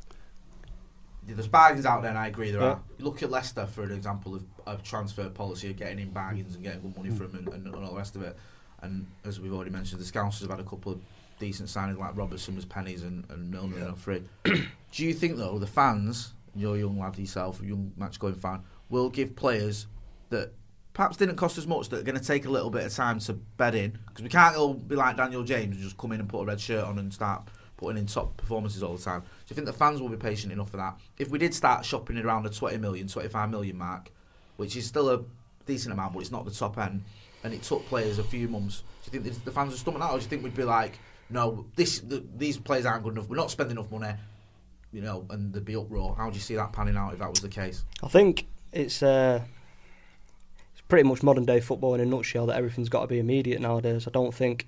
there's 1.27 1.47
bargains 1.47 1.85
out 1.85 2.01
there, 2.01 2.09
and 2.09 2.17
I 2.17 2.25
agree 2.25 2.49
there 2.49 2.59
Yeah. 2.61 2.67
are. 2.69 2.81
You 2.97 3.05
look 3.05 3.21
at 3.21 3.29
Leicester 3.29 3.67
for 3.67 3.83
an 3.83 3.91
example 3.91 4.33
of, 4.33 4.43
of 4.65 4.81
transfer 4.81 5.29
policy 5.29 5.69
of 5.69 5.77
getting 5.77 5.99
in 5.99 6.09
bargains 6.09 6.55
and 6.55 6.63
getting 6.63 6.81
good 6.81 6.97
money 6.97 7.09
hmm. 7.09 7.17
from 7.17 7.35
and, 7.35 7.47
and, 7.49 7.67
and 7.67 7.75
all 7.75 7.91
the 7.91 7.95
rest 7.95 8.15
of 8.15 8.23
it. 8.23 8.35
And 8.81 9.05
as 9.25 9.39
we've 9.39 9.53
already 9.53 9.69
mentioned, 9.69 10.01
the 10.01 10.05
Scousers 10.05 10.41
have 10.41 10.49
had 10.49 10.59
a 10.59 10.63
couple 10.63 10.93
of 10.93 11.01
decent 11.37 11.69
signings 11.69 11.99
like 11.99 12.17
Robertson 12.17 12.55
was 12.55 12.65
pennies 12.65 13.03
and, 13.03 13.23
and 13.29 13.51
Milner 13.51 13.77
Yeah. 13.77 13.89
on 13.89 13.95
free. 13.95 14.23
Do 14.43 15.05
you 15.05 15.13
think 15.13 15.37
though 15.37 15.59
the 15.59 15.67
fans, 15.67 16.33
you're 16.55 16.77
young 16.77 16.97
lad 16.97 17.15
yourself, 17.19 17.61
a 17.61 17.65
young 17.67 17.93
match 17.95 18.17
going 18.17 18.33
fan, 18.33 18.63
will 18.89 19.11
give 19.11 19.35
players 19.35 19.85
that 20.29 20.51
perhaps 20.93 21.17
didn't 21.17 21.35
cost 21.35 21.57
as 21.57 21.67
much 21.67 21.89
that 21.89 21.99
are 21.99 22.03
going 22.03 22.17
to 22.19 22.23
take 22.23 22.45
a 22.45 22.49
little 22.49 22.69
bit 22.69 22.85
of 22.85 22.93
time 22.93 23.19
to 23.19 23.33
bed 23.33 23.75
in 23.75 23.97
because 24.07 24.23
we 24.23 24.29
can't 24.29 24.55
all 24.55 24.73
be 24.73 24.95
like 24.95 25.17
Daniel 25.17 25.43
James 25.43 25.75
and 25.75 25.83
just 25.83 25.97
come 25.97 26.11
in 26.11 26.19
and 26.19 26.27
put 26.29 26.41
a 26.41 26.45
red 26.45 26.59
shirt 26.59 26.83
on 26.85 26.99
and 26.99 27.13
start 27.13 27.43
putting 27.77 27.97
in 27.97 28.05
top 28.05 28.35
performances 28.37 28.83
all 28.83 28.95
the 28.95 29.01
time. 29.01 29.21
Do 29.21 29.27
you 29.49 29.55
think 29.55 29.65
the 29.65 29.73
fans 29.73 30.01
will 30.01 30.09
be 30.09 30.17
patient 30.17 30.51
enough 30.53 30.69
for 30.69 30.77
that? 30.77 30.99
If 31.17 31.29
we 31.29 31.39
did 31.39 31.53
start 31.53 31.85
shopping 31.85 32.17
around 32.17 32.43
the 32.43 32.49
20 32.49 32.77
million, 32.77 33.07
25 33.07 33.49
million 33.49 33.77
mark, 33.77 34.11
which 34.57 34.75
is 34.75 34.85
still 34.85 35.09
a 35.09 35.21
decent 35.65 35.93
amount, 35.93 36.13
but 36.13 36.19
it's 36.19 36.31
not 36.31 36.45
the 36.45 36.51
top 36.51 36.77
end, 36.77 37.03
and 37.43 37.53
it 37.53 37.63
took 37.63 37.85
players 37.87 38.19
a 38.19 38.23
few 38.23 38.47
months, 38.47 38.83
do 39.09 39.17
you 39.17 39.23
think 39.23 39.43
the- 39.43 39.51
fans 39.51 39.71
would 39.71 39.79
stomach 39.79 39.99
that, 40.01 40.11
or 40.11 40.17
do 40.17 40.23
you 40.23 40.29
think 40.29 40.43
we'd 40.43 40.53
be 40.55 40.63
like, 40.63 40.99
no, 41.29 41.65
this 41.75 42.01
the, 42.01 42.23
these 42.37 42.57
players 42.57 42.85
aren't 42.85 43.03
good 43.03 43.13
enough, 43.13 43.29
we're 43.29 43.37
not 43.37 43.49
spending 43.49 43.77
enough 43.77 43.89
money, 43.91 44.13
you 44.91 45.01
know, 45.01 45.25
and 45.29 45.51
there'd 45.53 45.65
be 45.65 45.75
uproar? 45.75 46.13
How 46.15 46.29
do 46.29 46.35
you 46.35 46.41
see 46.41 46.55
that 46.55 46.73
panning 46.73 46.97
out 46.97 47.13
if 47.13 47.19
that 47.19 47.29
was 47.29 47.39
the 47.39 47.49
case? 47.49 47.83
I 48.03 48.09
think 48.09 48.45
it's 48.73 49.01
uh, 49.01 49.41
pretty 50.91 51.07
much 51.07 51.23
modern 51.23 51.45
day 51.45 51.61
football 51.61 51.93
in 51.95 52.01
a 52.01 52.05
nutshell 52.05 52.47
that 52.47 52.57
everything's 52.57 52.89
got 52.89 52.99
to 52.99 53.07
be 53.07 53.17
immediate 53.17 53.61
nowadays. 53.61 54.09
I 54.09 54.11
don't 54.11 54.33
think 54.33 54.67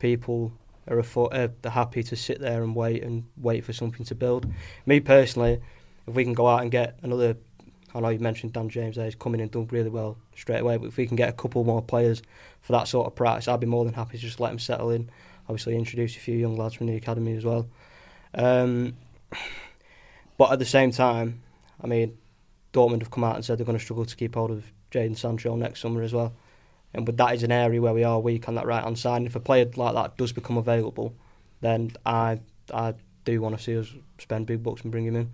people 0.00 0.50
are, 0.88 1.00
are 1.32 1.70
happy 1.70 2.02
to 2.02 2.16
sit 2.16 2.40
there 2.40 2.64
and 2.64 2.74
wait 2.74 3.04
and 3.04 3.26
wait 3.36 3.62
for 3.62 3.72
something 3.72 4.04
to 4.06 4.16
build. 4.16 4.52
Me 4.84 4.98
personally, 4.98 5.60
if 6.08 6.14
we 6.16 6.24
can 6.24 6.34
go 6.34 6.48
out 6.48 6.62
and 6.62 6.72
get 6.72 6.98
another, 7.04 7.36
I 7.94 8.00
know 8.00 8.08
you 8.08 8.18
mentioned 8.18 8.52
Dan 8.52 8.68
James 8.68 8.96
there, 8.96 9.04
he's 9.04 9.14
coming 9.14 9.38
in 9.38 9.44
and 9.44 9.52
done 9.52 9.68
really 9.70 9.90
well 9.90 10.18
straight 10.34 10.58
away, 10.58 10.76
but 10.76 10.86
if 10.86 10.96
we 10.96 11.06
can 11.06 11.14
get 11.14 11.28
a 11.28 11.34
couple 11.34 11.62
more 11.62 11.82
players 11.82 12.20
for 12.62 12.72
that 12.72 12.88
sort 12.88 13.06
of 13.06 13.14
price, 13.14 13.46
I'd 13.46 13.60
be 13.60 13.66
more 13.68 13.84
than 13.84 13.94
happy 13.94 14.18
to 14.18 14.22
just 14.24 14.40
let 14.40 14.48
them 14.48 14.58
settle 14.58 14.90
in. 14.90 15.08
Obviously, 15.48 15.76
introduce 15.76 16.16
a 16.16 16.18
few 16.18 16.34
young 16.34 16.56
lads 16.56 16.74
from 16.74 16.88
the 16.88 16.96
academy 16.96 17.36
as 17.36 17.44
well. 17.44 17.68
Um, 18.34 18.96
but 20.36 20.50
at 20.50 20.58
the 20.58 20.64
same 20.64 20.90
time, 20.90 21.42
I 21.80 21.86
mean, 21.86 22.18
Dortmund 22.72 23.02
have 23.02 23.12
come 23.12 23.22
out 23.22 23.36
and 23.36 23.44
said 23.44 23.56
they're 23.56 23.66
going 23.66 23.78
to 23.78 23.84
struggle 23.84 24.04
to 24.04 24.16
keep 24.16 24.34
hold 24.34 24.50
of 24.50 24.72
Jadon 24.90 25.16
Sancho 25.16 25.56
next 25.56 25.80
summer 25.80 26.02
as 26.02 26.12
well. 26.12 26.34
And 26.92 27.06
but 27.06 27.16
that 27.18 27.34
is 27.34 27.42
an 27.42 27.52
area 27.52 27.80
where 27.80 27.94
we 27.94 28.04
are 28.04 28.20
weak 28.20 28.48
on 28.48 28.54
that 28.56 28.66
right 28.66 28.82
hand 28.82 28.98
side. 28.98 29.18
And 29.18 29.26
if 29.26 29.36
a 29.36 29.40
player 29.40 29.70
like 29.76 29.94
that 29.94 30.16
does 30.16 30.32
become 30.32 30.56
available, 30.56 31.14
then 31.60 31.92
I 32.04 32.40
I 32.72 32.94
do 33.24 33.40
want 33.40 33.56
to 33.56 33.62
see 33.62 33.78
us 33.78 33.92
spend 34.18 34.46
big 34.46 34.62
bucks 34.62 34.82
and 34.82 34.90
bring 34.90 35.06
him 35.06 35.16
in. 35.16 35.32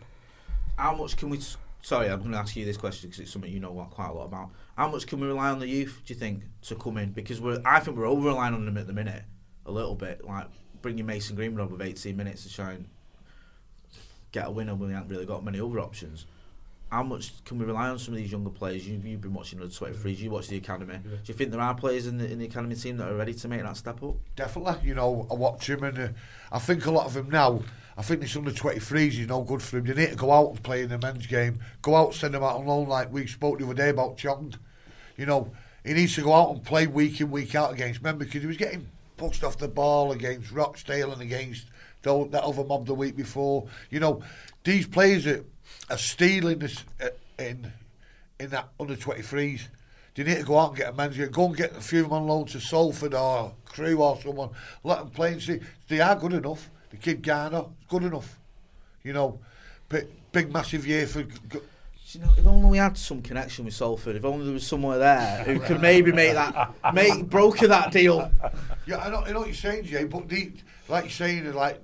How 0.77 0.95
much 0.95 1.17
can 1.17 1.31
we? 1.31 1.41
Sorry, 1.83 2.09
I'm 2.09 2.19
going 2.19 2.33
to 2.33 2.39
ask 2.39 2.57
you 2.57 2.65
this 2.65 2.77
question 2.77 3.09
because 3.09 3.21
it's 3.21 3.33
something 3.33 3.51
you 3.51 3.61
know 3.61 3.73
quite 3.91 4.09
a 4.09 4.13
lot 4.13 4.25
about. 4.25 4.51
How 4.77 4.89
much 4.91 5.07
can 5.07 5.21
we 5.21 5.29
rely 5.29 5.51
on 5.51 5.61
the 5.61 5.69
youth? 5.69 6.03
Do 6.05 6.13
you 6.13 6.19
think 6.19 6.43
to 6.63 6.75
come 6.75 6.99
in? 6.99 7.13
Because 7.13 7.41
we're, 7.41 7.63
I 7.65 7.79
think 7.81 7.97
we're 7.97 8.09
over 8.09 8.29
relying 8.29 8.55
on 8.55 8.67
them 8.67 8.77
at 8.77 8.87
the 8.87 8.93
minute 8.93 9.23
a 9.65 9.71
little 9.71 9.95
bit. 9.95 10.25
Like 10.25 10.49
bringing 10.83 11.07
Mason 11.07 11.37
Greenwood 11.37 11.71
with 11.71 11.81
18 11.81 12.17
minutes 12.17 12.43
to 12.43 12.53
try 12.53 12.73
and 12.73 12.87
get 14.33 14.47
a 14.47 14.51
winner 14.51 14.75
when 14.75 14.89
we 14.89 14.95
haven't 14.95 15.09
really 15.09 15.27
got 15.27 15.45
many 15.45 15.61
other 15.61 15.81
options. 15.81 16.27
How 16.91 17.03
much 17.03 17.45
can 17.45 17.59
we 17.59 17.65
rely 17.65 17.89
on 17.89 17.99
some 17.99 18.15
of 18.15 18.19
these 18.19 18.31
younger 18.31 18.51
players? 18.51 18.87
You, 18.87 19.01
you've 19.03 19.21
been 19.21 19.35
watching 19.35 19.59
the 19.59 19.67
23s, 19.67 20.19
you 20.19 20.31
watch 20.31 20.49
the 20.49 20.57
academy. 20.57 20.99
Do 21.03 21.19
you 21.25 21.35
think 21.35 21.51
there 21.51 21.61
are 21.61 21.75
players 21.75 22.07
in 22.07 22.19
the 22.19 22.31
in 22.31 22.39
the 22.39 22.45
academy 22.45 22.77
team 22.77 22.97
that 22.99 23.09
are 23.09 23.17
ready 23.17 23.35
to 23.35 23.49
make 23.49 23.63
that 23.63 23.77
step 23.77 24.03
up? 24.03 24.15
Definitely, 24.37 24.89
you 24.89 24.95
know, 24.95 25.27
I 25.31 25.35
watch 25.35 25.69
him 25.69 25.83
and 25.83 25.99
uh, 25.99 26.09
I 26.53 26.61
think 26.61 26.87
a 26.87 26.93
lot 26.93 27.07
of 27.07 27.15
them 27.15 27.29
now, 27.29 27.63
I 27.97 28.03
think 28.03 28.21
this 28.21 28.37
under 28.37 28.53
23s 28.53 29.19
is 29.19 29.27
no 29.27 29.43
good 29.43 29.63
for 29.63 29.79
him. 29.79 29.85
They 29.85 29.95
need 29.95 30.11
to 30.11 30.17
go 30.17 30.31
out 30.31 30.51
and 30.51 30.63
play 30.63 30.83
in 30.83 30.91
the 30.91 30.99
men's 30.99 31.27
game. 31.27 31.59
Go 31.83 31.97
out, 31.97 32.15
send 32.15 32.35
them 32.35 32.45
out 32.45 32.57
on 32.57 32.67
loan 32.67 32.89
like 32.89 33.13
we 33.13 33.27
spoke 33.27 33.59
the 33.59 33.65
other 33.65 33.75
day 33.75 33.89
about 33.89 34.17
Chong. 34.17 34.55
You 35.17 35.27
know, 35.27 35.51
he 35.85 35.93
needs 35.93 36.15
to 36.15 36.23
go 36.23 36.35
out 36.35 36.51
and 36.51 36.65
play 36.65 36.87
week 36.87 37.21
in, 37.21 37.31
week 37.31 37.55
out 37.55 37.73
against 37.73 38.03
men 38.03 38.17
because 38.19 38.43
he 38.43 38.47
was 38.47 38.57
getting 38.57 38.89
pushed 39.17 39.43
off 39.43 39.59
the 39.59 39.69
ball 39.69 40.13
against 40.13 40.53
Rochdale 40.53 41.13
and 41.13 41.23
against 41.23 41.67
the, 42.03 42.29
that 42.31 42.43
other 42.43 42.65
mob 42.65 42.87
the 42.87 42.95
week 42.95 43.17
before. 43.17 43.67
You 43.91 44.01
know, 44.01 44.23
these 44.65 44.87
players 44.87 45.27
are, 45.27 45.45
are 45.91 45.99
stealing 45.99 46.59
this 46.59 46.85
uh, 47.01 47.09
in 47.39 47.73
in 48.39 48.51
that 48.51 48.69
under 48.79 48.97
23s. 48.97 49.63
They 50.15 50.25
need 50.25 50.39
to 50.39 50.45
go 50.45 50.59
out 50.59 50.71
and 50.71 50.79
get 50.79 50.89
a 50.99 51.09
game. 51.09 51.31
Go 51.31 51.47
and 51.47 51.57
get 51.57 51.77
a 51.77 51.81
few 51.81 52.01
of 52.01 52.05
them 52.07 52.15
on 52.15 52.27
loan 52.27 52.47
to 52.47 52.61
Salford 52.61 53.15
or 53.15 53.53
Crewe 53.67 54.03
or 54.03 54.19
someone. 54.21 54.51
Let 54.83 54.99
them 54.99 55.11
play 55.11 55.33
and 55.33 55.43
see. 55.43 55.61
They 55.89 56.01
are 56.01 56.17
good 56.17 56.33
enough. 56.33 56.71
The 56.91 56.97
kid 56.97 57.23
Garner 57.23 57.65
good 57.89 58.05
enough. 58.05 58.39
You 59.03 59.13
know, 59.13 59.39
big, 59.89 60.07
big 60.33 60.53
massive 60.53 60.87
year 60.87 61.07
for. 61.07 61.23
g- 61.23 61.39
g- 61.51 61.59
you 62.13 62.21
know, 62.21 62.31
if 62.39 62.47
only 62.47 62.71
we 62.71 62.79
had 62.79 62.97
some 62.97 63.21
connection 63.21 63.65
with 63.65 63.75
Salford, 63.75 64.15
if 64.17 64.25
only 64.25 64.45
there 64.45 64.55
was 64.55 64.67
somewhere 64.67 64.97
there 64.99 65.43
who 65.45 65.59
could 65.59 65.81
maybe 65.83 66.13
make 66.13 66.35
that, 66.35 66.73
make 66.95 67.29
broker 67.29 67.67
that 67.67 67.91
deal. 67.91 68.31
Yeah, 68.87 68.99
I 68.99 69.11
know, 69.11 69.19
I 69.19 69.33
know 69.33 69.41
what 69.41 69.49
you're 69.49 69.55
saying, 69.57 69.85
Jay, 69.85 70.05
but 70.05 70.29
the, 70.29 70.53
like 70.89 71.05
you're 71.05 71.11
saying, 71.11 71.53
like 71.53 71.83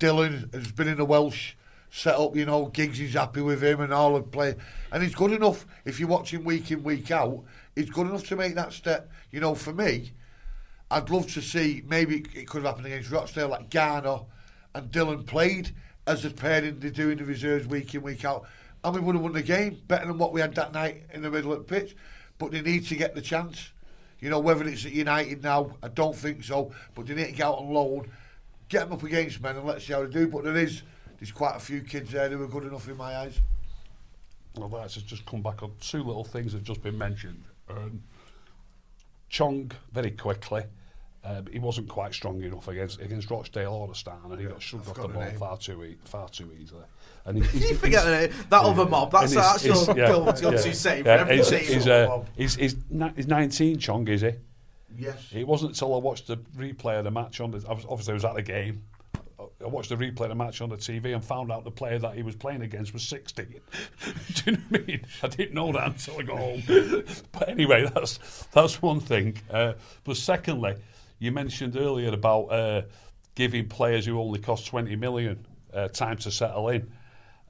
Dylan 0.00 0.52
has 0.52 0.72
been 0.72 0.88
in 0.88 0.96
the 0.96 1.04
Welsh 1.04 1.54
set 1.90 2.16
up, 2.16 2.34
you 2.34 2.44
know, 2.44 2.66
Giggs 2.66 2.98
is 2.98 3.14
happy 3.14 3.40
with 3.40 3.62
him 3.62 3.80
and 3.80 3.92
all 3.92 4.14
the 4.14 4.22
play. 4.22 4.56
And 4.90 5.02
he's 5.02 5.14
good 5.14 5.30
enough, 5.30 5.64
if 5.84 6.00
you 6.00 6.08
watch 6.08 6.32
him 6.32 6.42
week 6.42 6.70
in, 6.72 6.82
week 6.82 7.10
out, 7.12 7.44
he's 7.76 7.90
good 7.90 8.08
enough 8.08 8.26
to 8.28 8.36
make 8.36 8.56
that 8.56 8.72
step. 8.72 9.10
You 9.30 9.38
know, 9.38 9.54
for 9.54 9.72
me, 9.72 10.10
I'd 10.90 11.08
love 11.08 11.32
to 11.34 11.40
see, 11.40 11.84
maybe 11.86 12.24
it 12.34 12.48
could 12.48 12.62
have 12.62 12.74
happened 12.74 12.86
against 12.86 13.12
Rochdale, 13.12 13.48
like 13.48 13.70
Garner 13.70 14.20
and 14.74 14.90
Dylan 14.90 15.26
played 15.26 15.70
as 16.06 16.24
a 16.24 16.30
pairing 16.30 16.80
they 16.80 16.90
do 16.90 17.10
in 17.10 17.18
the 17.18 17.24
reserves 17.24 17.68
week 17.68 17.94
in, 17.94 18.02
week 18.02 18.24
out. 18.24 18.44
And 18.82 18.94
we 18.94 19.00
would 19.00 19.14
have 19.14 19.22
won 19.22 19.32
the 19.32 19.42
game 19.42 19.80
better 19.86 20.06
than 20.06 20.18
what 20.18 20.32
we 20.32 20.40
had 20.40 20.54
that 20.56 20.72
night 20.72 21.04
in 21.12 21.22
the 21.22 21.30
middle 21.30 21.52
of 21.52 21.58
the 21.58 21.64
pitch. 21.64 21.94
But 22.38 22.50
they 22.50 22.62
need 22.62 22.86
to 22.86 22.96
get 22.96 23.14
the 23.14 23.20
chance. 23.20 23.70
You 24.20 24.30
know, 24.30 24.38
whether 24.38 24.66
it's 24.66 24.84
at 24.84 24.92
United 24.92 25.42
now, 25.42 25.76
I 25.82 25.88
don't 25.88 26.14
think 26.14 26.44
so. 26.44 26.72
But 26.94 27.06
they 27.06 27.14
need 27.14 27.26
to 27.26 27.32
get 27.32 27.46
out 27.46 27.58
on 27.58 27.70
loan, 27.72 28.10
get 28.68 28.84
them 28.84 28.92
up 28.92 29.02
against 29.02 29.40
men, 29.40 29.56
and 29.56 29.66
let's 29.66 29.86
see 29.86 29.92
how 29.92 30.04
they 30.04 30.10
do. 30.12 30.28
But 30.28 30.44
there 30.44 30.56
is, 30.56 30.82
there's 31.18 31.32
quite 31.32 31.56
a 31.56 31.60
few 31.60 31.80
kids 31.80 32.12
there 32.12 32.28
who 32.28 32.42
are 32.42 32.48
good 32.48 32.64
enough 32.64 32.88
in 32.88 32.96
my 32.96 33.16
eyes. 33.16 33.38
Well, 34.56 34.68
that's 34.68 34.94
just 34.96 35.24
come 35.26 35.42
back 35.42 35.62
on 35.62 35.72
two 35.80 36.02
little 36.02 36.24
things 36.24 36.52
that 36.52 36.58
have 36.58 36.66
just 36.66 36.82
been 36.82 36.98
mentioned. 36.98 37.44
Um, 37.68 38.02
Chong, 39.28 39.70
very 39.92 40.10
quickly, 40.10 40.64
um, 41.22 41.46
he 41.52 41.60
wasn't 41.60 41.88
quite 41.88 42.12
strong 42.12 42.42
enough 42.42 42.66
against 42.66 43.00
against 43.00 43.30
Rochdale 43.30 43.72
or 43.72 43.86
the 43.88 43.94
Stan, 43.94 44.18
and 44.24 44.40
he 44.40 44.46
got 44.46 44.60
shoved 44.60 44.88
off 44.88 44.96
the 44.96 45.02
the 45.02 45.08
ball 45.08 45.22
name. 45.22 45.36
far 45.38 45.56
too 45.56 45.84
e- 45.84 45.98
far 46.04 46.28
too 46.28 46.50
easily. 46.60 46.84
And 47.26 47.38
he, 47.44 47.58
he's, 47.58 47.70
You 47.70 47.76
forget 47.76 48.04
that, 48.04 48.30
that 48.50 48.62
other 48.62 48.86
mob. 48.86 49.12
That's, 49.12 49.32
he's- 49.32 49.64
your 49.64 49.74
he's- 49.76 49.96
go 50.06 50.32
to 50.32 50.50
yeah. 50.52 50.72
save 50.72 51.06
Yeah, 51.06 51.12
every 51.12 51.36
he's, 51.38 51.48
team. 51.50 51.58
he's, 51.60 51.86
uh, 51.86 52.24
he's, 52.36 52.54
he's, 52.56 52.76
he's 53.16 53.26
19, 53.28 53.78
Chong, 53.78 54.08
is 54.08 54.22
he? 54.22 54.32
Yes. 54.96 55.28
It 55.32 55.46
wasn't 55.46 55.72
until 55.72 55.94
I 55.94 55.98
watched 55.98 56.26
the 56.26 56.36
replay 56.56 56.98
of 56.98 57.04
the 57.04 57.10
match 57.10 57.40
on 57.40 57.50
the. 57.52 57.64
I 57.68 57.72
was, 57.72 57.84
obviously, 57.88 58.12
I 58.12 58.14
was 58.14 58.24
at 58.24 58.34
the 58.34 58.42
game. 58.42 58.82
I 59.62 59.66
watched 59.66 59.88
the 59.90 59.96
replay 59.96 60.22
of 60.22 60.28
the 60.30 60.34
match 60.34 60.60
on 60.60 60.68
the 60.68 60.76
TV 60.76 61.14
and 61.14 61.24
found 61.24 61.52
out 61.52 61.64
the 61.64 61.70
player 61.70 61.98
that 61.98 62.14
he 62.14 62.22
was 62.22 62.34
playing 62.34 62.62
against 62.62 62.92
was 62.92 63.02
16. 63.04 63.46
Do 64.34 64.42
you 64.46 64.52
know 64.52 64.62
what 64.70 64.80
I 64.80 64.84
mean? 64.84 65.06
I 65.22 65.28
didn't 65.28 65.54
know 65.54 65.72
that 65.72 65.86
until 65.86 66.18
I 66.18 66.22
got 66.22 66.38
home. 66.38 66.62
but 67.32 67.48
anyway, 67.48 67.88
that's 67.94 68.18
that's 68.52 68.82
one 68.82 69.00
thing. 69.00 69.36
Uh, 69.50 69.74
but 70.04 70.16
secondly, 70.16 70.74
you 71.18 71.30
mentioned 71.32 71.76
earlier 71.76 72.10
about 72.12 72.44
uh, 72.46 72.82
giving 73.34 73.68
players 73.68 74.06
who 74.06 74.18
only 74.20 74.40
cost 74.40 74.66
20 74.66 74.96
million 74.96 75.46
uh, 75.72 75.88
time 75.88 76.16
to 76.18 76.30
settle 76.30 76.68
in. 76.70 76.90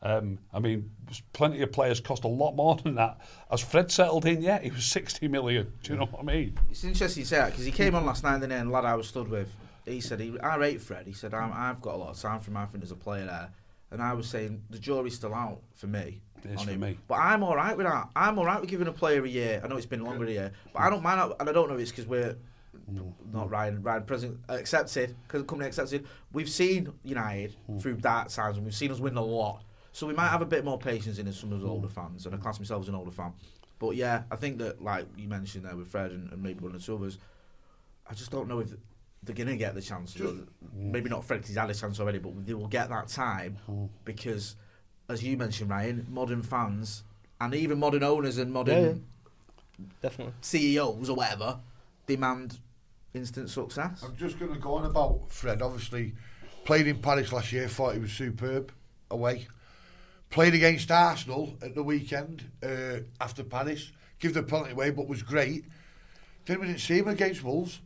Um, 0.03 0.39
I 0.53 0.61
mean, 0.61 0.91
plenty 1.35 1.61
of 1.61 1.73
players 1.73 2.01
cost 2.01 2.25
a 2.25 2.29
lot 2.29 2.53
more 2.57 2.77
than 2.83 2.95
that. 2.95 3.19
Has 3.51 3.61
Fred 3.61 3.91
settled 3.91 4.25
in 4.27 4.41
yet? 4.43 4.63
He 4.65 4.71
was 4.71 4.85
60 4.85 5.29
million. 5.29 5.73
Do 5.83 5.93
you 5.93 5.99
know 5.99 6.07
what 6.07 6.21
I 6.23 6.25
mean? 6.25 6.59
It's 6.71 6.85
interesting 6.85 7.21
you 7.21 7.27
say 7.27 7.37
that 7.37 7.51
because 7.51 7.65
he 7.65 7.73
came 7.73 7.95
on 7.95 8.07
last 8.07 8.25
night 8.25 8.43
and 8.43 8.51
then 8.51 8.71
lad 8.71 8.85
I 8.85 8.95
was 8.95 9.09
stood 9.09 9.29
with, 9.29 9.55
he 9.85 10.01
said, 10.01 10.21
he, 10.21 10.39
I 10.41 10.57
rate 10.57 10.81
Fred. 10.81 11.07
He 11.07 11.13
said, 11.13 11.35
I'm, 11.35 11.53
I've 11.53 11.81
got 11.83 11.95
a 11.95 11.99
lot 11.99 12.11
of 12.11 12.19
time 12.21 12.41
for 12.41 12.51
him. 12.51 12.57
I 12.57 12.67
think 12.67 12.81
there's 12.83 12.93
a 12.93 12.97
player 12.97 13.27
there. 13.27 13.51
And 13.91 14.01
I 14.01 14.13
was 14.15 14.29
saying, 14.29 14.63
the 14.71 14.79
jury's 14.79 15.17
still 15.17 15.35
out 15.35 15.61
for 15.75 15.87
me. 15.89 16.23
It 16.45 16.51
is 16.53 16.61
on 16.61 16.65
for 16.67 16.71
him. 16.73 16.81
me. 16.81 16.99
But 17.09 17.17
I'm 17.17 17.43
all 17.43 17.57
right 17.57 17.77
with 17.77 17.87
that. 17.87 18.09
I'm 18.17 18.39
all 18.39 18.47
right 18.47 18.61
with 18.61 18.71
giving 18.71 18.87
a 18.89 18.93
player 18.93 19.23
a 19.25 19.29
year. 19.29 19.61
I 19.63 19.69
know 19.69 19.77
it's 19.77 19.85
been 19.87 20.05
longer 20.05 20.25
a 20.27 20.31
year, 20.31 20.53
but 20.73 20.81
I 20.81 20.89
don't 20.91 21.03
mind. 21.03 21.21
that- 21.21 21.37
And 21.41 21.49
I 21.49 21.53
don't 21.53 21.69
know 21.69 21.75
if 21.75 21.81
it's 21.81 21.91
because 21.91 22.07
we're 22.07 22.37
not 23.33 23.51
Ryan, 23.51 23.83
Ryan 23.83 24.05
President 24.05 24.41
accepted, 24.49 25.15
because 25.27 25.43
the 25.43 25.47
company 25.47 25.69
accepted. 25.69 26.07
We've 26.33 26.49
seen 26.49 26.93
United 27.03 27.55
through 27.81 27.97
dark 27.97 28.29
times 28.29 28.57
and 28.57 28.65
we've 28.65 28.75
seen 28.75 28.91
us 28.93 29.01
win 29.01 29.17
a 29.17 29.23
lot. 29.23 29.63
So 29.93 30.07
we 30.07 30.15
might 30.15 30.29
have 30.29 30.43
a 30.43 30.47
bit 30.47 30.65
more 30.65 30.79
patience 30.79 31.19
in 31.19 31.27
as 31.27 31.39
some 31.39 31.53
of 31.53 31.61
the 31.61 31.67
older 31.67 31.89
fans, 31.89 32.27
and 32.27 32.35
I 32.35 32.39
class 32.39 32.59
myself 32.59 32.83
as 32.83 32.89
an 32.89 32.95
older 32.95 33.11
fan. 33.11 33.33
But 33.79 33.97
yeah, 33.97 34.23
I 34.31 34.37
think 34.37 34.59
that, 34.59 34.83
like 34.83 35.07
you 35.17 35.27
mentioned 35.27 35.65
there 35.65 35.75
with 35.75 35.89
Fred 35.89 36.13
and, 36.13 36.31
and 36.33 36.43
maybe 36.43 36.61
one 36.61 36.75
or 36.75 36.79
two 36.79 36.95
others, 36.95 37.19
I 38.09 38.15
just 38.15 38.31
don't 38.31 38.49
know 38.49 38.61
if 38.61 38.69
they're 39.23 39.35
going 39.35 39.49
to 39.49 39.57
get 39.57 39.75
the 39.75 39.83
chance. 39.83 40.17
Maybe 40.75 41.11
not 41.11 41.25
Fred 41.25 41.39
because 41.39 41.49
he's 41.49 41.59
had 41.59 41.71
a 41.71 41.75
chance 41.75 41.99
already, 41.99 42.19
but 42.19 42.47
they 42.47 42.55
will 42.55 42.69
get 42.69 42.89
that 42.91 43.09
time 43.09 43.57
uh-huh. 43.69 43.87
because, 44.05 44.57
as 45.09 45.23
you 45.25 45.37
mentioned, 45.37 45.71
Ryan, 45.71 46.07
modern 46.11 46.43
fans 46.43 47.05
and 47.41 47.55
even 47.55 47.79
modern 47.79 48.03
owners 48.03 48.39
and 48.39 48.53
modern 48.53 48.85
Yeah, 48.85 48.91
yeah. 48.91 48.95
Definitely. 50.03 50.35
CEOs 50.43 51.09
or 51.09 51.17
whatever 51.17 51.59
demand 52.07 52.59
instant 53.15 53.51
success. 53.51 54.03
I'm 54.05 54.17
just 54.17 54.39
going 54.39 54.53
to 54.53 54.59
go 54.59 54.75
on 54.75 54.85
about 54.85 55.31
Fred. 55.31 55.63
Obviously, 55.63 56.15
played 56.65 56.87
in 56.87 57.01
Paris 57.01 57.33
last 57.33 57.53
year. 57.53 57.69
Thought 57.69 57.95
he 57.95 58.01
was 58.01 58.13
superb 58.13 58.73
away. 59.11 59.47
Played 60.31 60.55
against 60.55 60.91
Arsenal 60.91 61.57
at 61.61 61.75
the 61.75 61.83
weekend 61.83 62.51
uh, 62.63 63.01
after 63.21 63.43
Paris. 63.43 63.91
Give 64.19 64.33
the 64.33 64.43
penalty 64.43 64.73
away, 64.73 64.91
but 64.91 65.09
was 65.09 65.23
great. 65.23 65.65
Then 66.47 66.61
we 66.61 66.67
didn't 66.67 66.81
see 66.81 66.99
him 66.99 67.09
against 67.09 67.43
Wolves. 67.43 67.81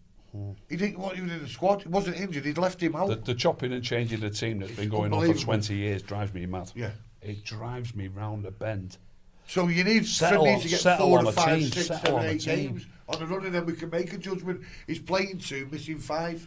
He 0.69 0.77
didn't 0.77 0.99
want 0.99 1.17
him 1.17 1.31
in 1.31 1.43
the 1.43 1.49
squad. 1.49 1.83
He 1.83 1.89
wasn't 1.89 2.17
injured. 2.17 2.45
He'd 2.45 2.59
left 2.59 2.83
him 2.83 2.97
out. 2.97 3.09
The, 3.09 3.17
the 3.17 3.35
chopping 3.35 3.73
and 3.73 3.85
changing 3.85 4.21
the 4.21 4.31
team 4.31 4.59
that's 4.59 4.73
been 4.73 4.89
going 4.89 5.13
on 5.13 5.33
for 5.33 5.39
20 5.39 5.75
years 5.75 6.03
drives 6.03 6.35
me 6.35 6.45
mad. 6.47 6.73
Yeah. 6.75 6.91
It 7.23 7.45
drives 7.45 7.95
me 7.95 8.09
round 8.09 8.45
the 8.45 8.51
bend. 8.51 8.99
So 9.47 9.69
you 9.69 9.85
need 9.85 10.07
Settle 10.07 10.43
Fred 10.43 10.53
needs 10.53 10.63
to 10.65 10.69
get 10.71 10.81
settle 10.81 11.07
four 11.09 11.19
on 11.21 11.27
a 11.27 11.33
five, 11.33 11.59
team, 11.59 11.69
six, 11.69 11.87
settle 11.87 12.05
seven, 12.05 12.19
on 12.19 12.25
a 12.25 12.29
eight 12.31 12.41
team. 12.41 12.57
games 12.57 12.87
on 13.09 13.19
the 13.19 13.27
run, 13.27 13.45
and 13.47 13.55
then 13.55 13.67
we 13.67 13.75
can 13.75 13.91
make 13.91 14.13
a 14.13 14.19
judgment. 14.19 14.63
He's 14.87 14.99
playing 14.99 15.39
two, 15.39 15.69
missing 15.71 15.99
five. 15.99 16.47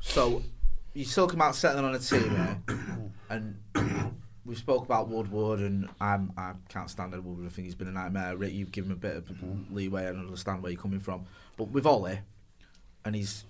So 0.00 0.42
you're 0.94 1.06
talking 1.06 1.36
about 1.36 1.54
settling 1.54 1.84
on 1.84 1.94
a 1.94 1.98
team, 1.98 3.12
and 3.30 3.56
we 4.48 4.54
spoke 4.54 4.82
about 4.82 5.08
Woodward, 5.08 5.60
and 5.60 5.90
I'm, 6.00 6.32
I 6.38 6.54
can't 6.70 6.88
stand 6.88 7.12
Ed 7.12 7.22
Woodward. 7.22 7.46
I 7.46 7.50
think 7.50 7.66
he's 7.66 7.74
been 7.74 7.88
a 7.88 7.92
nightmare. 7.92 8.34
Rick, 8.34 8.54
you've 8.54 8.72
given 8.72 8.90
him 8.90 8.96
a 8.96 9.00
bit 9.00 9.16
of 9.16 9.24
mm-hmm. 9.26 9.74
leeway 9.74 10.06
and 10.06 10.18
understand 10.18 10.62
where 10.62 10.72
you're 10.72 10.80
coming 10.80 11.00
from. 11.00 11.26
But 11.58 11.64
with 11.68 11.84
Ole 11.86 12.18
and 13.04 13.14
his 13.14 13.44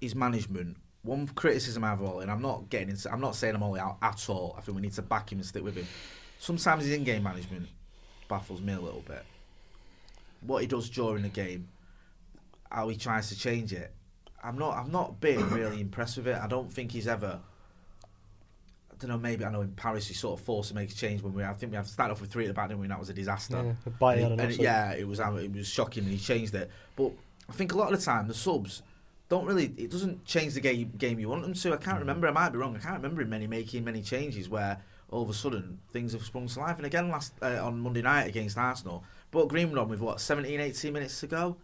his 0.00 0.14
management, 0.14 0.78
one 1.02 1.26
criticism 1.26 1.84
I 1.84 1.90
have 1.90 2.00
of 2.00 2.08
Ole, 2.08 2.20
and 2.20 2.30
I'm 2.30 2.40
not 2.40 2.70
getting 2.70 2.88
into, 2.88 3.12
I'm 3.12 3.20
not 3.20 3.36
saying 3.36 3.54
I'm 3.54 3.62
Ole 3.62 3.78
out 3.78 3.98
at 4.00 4.28
all. 4.30 4.54
I 4.56 4.62
think 4.62 4.76
we 4.76 4.82
need 4.82 4.94
to 4.94 5.02
back 5.02 5.30
him 5.30 5.38
and 5.38 5.46
stick 5.46 5.62
with 5.62 5.76
him. 5.76 5.86
Sometimes 6.38 6.84
his 6.84 6.94
in-game 6.94 7.22
management 7.22 7.68
baffles 8.26 8.62
me 8.62 8.72
a 8.72 8.80
little 8.80 9.04
bit. 9.06 9.24
What 10.40 10.62
he 10.62 10.66
does 10.66 10.88
during 10.88 11.22
the 11.22 11.28
game, 11.28 11.68
how 12.70 12.88
he 12.88 12.96
tries 12.96 13.28
to 13.28 13.38
change 13.38 13.74
it. 13.74 13.92
I'm 14.42 14.58
not. 14.58 14.76
I've 14.78 14.90
not 14.90 15.20
been 15.20 15.50
really 15.50 15.80
impressed 15.82 16.16
with 16.16 16.28
it. 16.28 16.36
I 16.36 16.46
don't 16.46 16.72
think 16.72 16.92
he's 16.92 17.08
ever. 17.08 17.40
Don't 19.06 19.16
know. 19.22 19.22
Maybe 19.28 19.44
I 19.44 19.50
know 19.50 19.60
in 19.60 19.72
Paris 19.72 20.06
he 20.08 20.14
sort 20.14 20.38
of 20.38 20.44
forced 20.46 20.70
to 20.70 20.74
make 20.74 20.90
a 20.90 20.94
change 20.94 21.22
when 21.22 21.34
we. 21.34 21.44
I 21.44 21.52
think 21.52 21.72
we 21.72 21.76
have 21.76 21.86
started 21.86 22.12
off 22.12 22.20
with 22.20 22.30
three 22.32 22.44
at 22.44 22.48
the 22.48 22.54
back, 22.54 22.68
didn't 22.68 22.80
we? 22.80 22.86
And 22.86 22.92
that 22.92 22.98
was 23.00 23.10
a 23.10 23.14
disaster. 23.14 23.56
Yeah, 23.62 23.72
with 23.84 23.98
Bayern 23.98 24.32
And 24.32 24.40
and 24.40 24.52
it- 24.52 24.60
yeah, 24.60 24.92
it 24.92 25.06
was. 25.06 25.20
um, 25.20 25.38
It 25.38 25.52
was 25.52 25.68
shocking, 25.68 26.04
and 26.04 26.12
he 26.12 26.18
changed 26.18 26.54
it. 26.54 26.70
But 26.96 27.12
I 27.48 27.52
think 27.52 27.72
a 27.74 27.76
lot 27.76 27.92
of 27.92 27.98
the 27.98 28.04
time 28.04 28.26
the 28.28 28.34
subs 28.34 28.82
don't 29.28 29.44
really. 29.44 29.74
It 29.76 29.90
doesn't 29.90 30.24
change 30.24 30.54
the 30.54 30.60
game 30.60 30.92
game 30.96 31.18
you 31.18 31.28
want 31.28 31.42
them 31.42 31.52
to. 31.54 31.72
I 31.72 31.76
Mm. 31.76 31.80
can't 31.82 31.98
remember. 32.00 32.26
I 32.28 32.30
might 32.30 32.50
be 32.50 32.58
wrong. 32.58 32.74
I 32.76 32.78
can't 32.78 32.96
remember 32.96 33.20
him 33.22 33.28
many 33.30 33.46
making 33.46 33.84
many 33.84 34.00
changes 34.02 34.48
where 34.48 34.78
all 35.10 35.22
of 35.22 35.28
a 35.30 35.34
sudden 35.34 35.78
things 35.92 36.12
have 36.12 36.24
sprung 36.24 36.46
to 36.48 36.58
life. 36.60 36.76
And 36.78 36.86
again, 36.86 37.08
last 37.10 37.34
uh, 37.42 37.64
on 37.64 37.80
Monday 37.80 38.02
night 38.02 38.26
against 38.26 38.56
Arsenal, 38.56 39.04
brought 39.30 39.48
Greenwood 39.48 39.78
on 39.78 39.88
with 39.88 40.00
what 40.00 40.20
17, 40.20 40.60
18 40.60 40.92
minutes 40.92 41.20
to 41.20 41.26
go. 41.26 41.56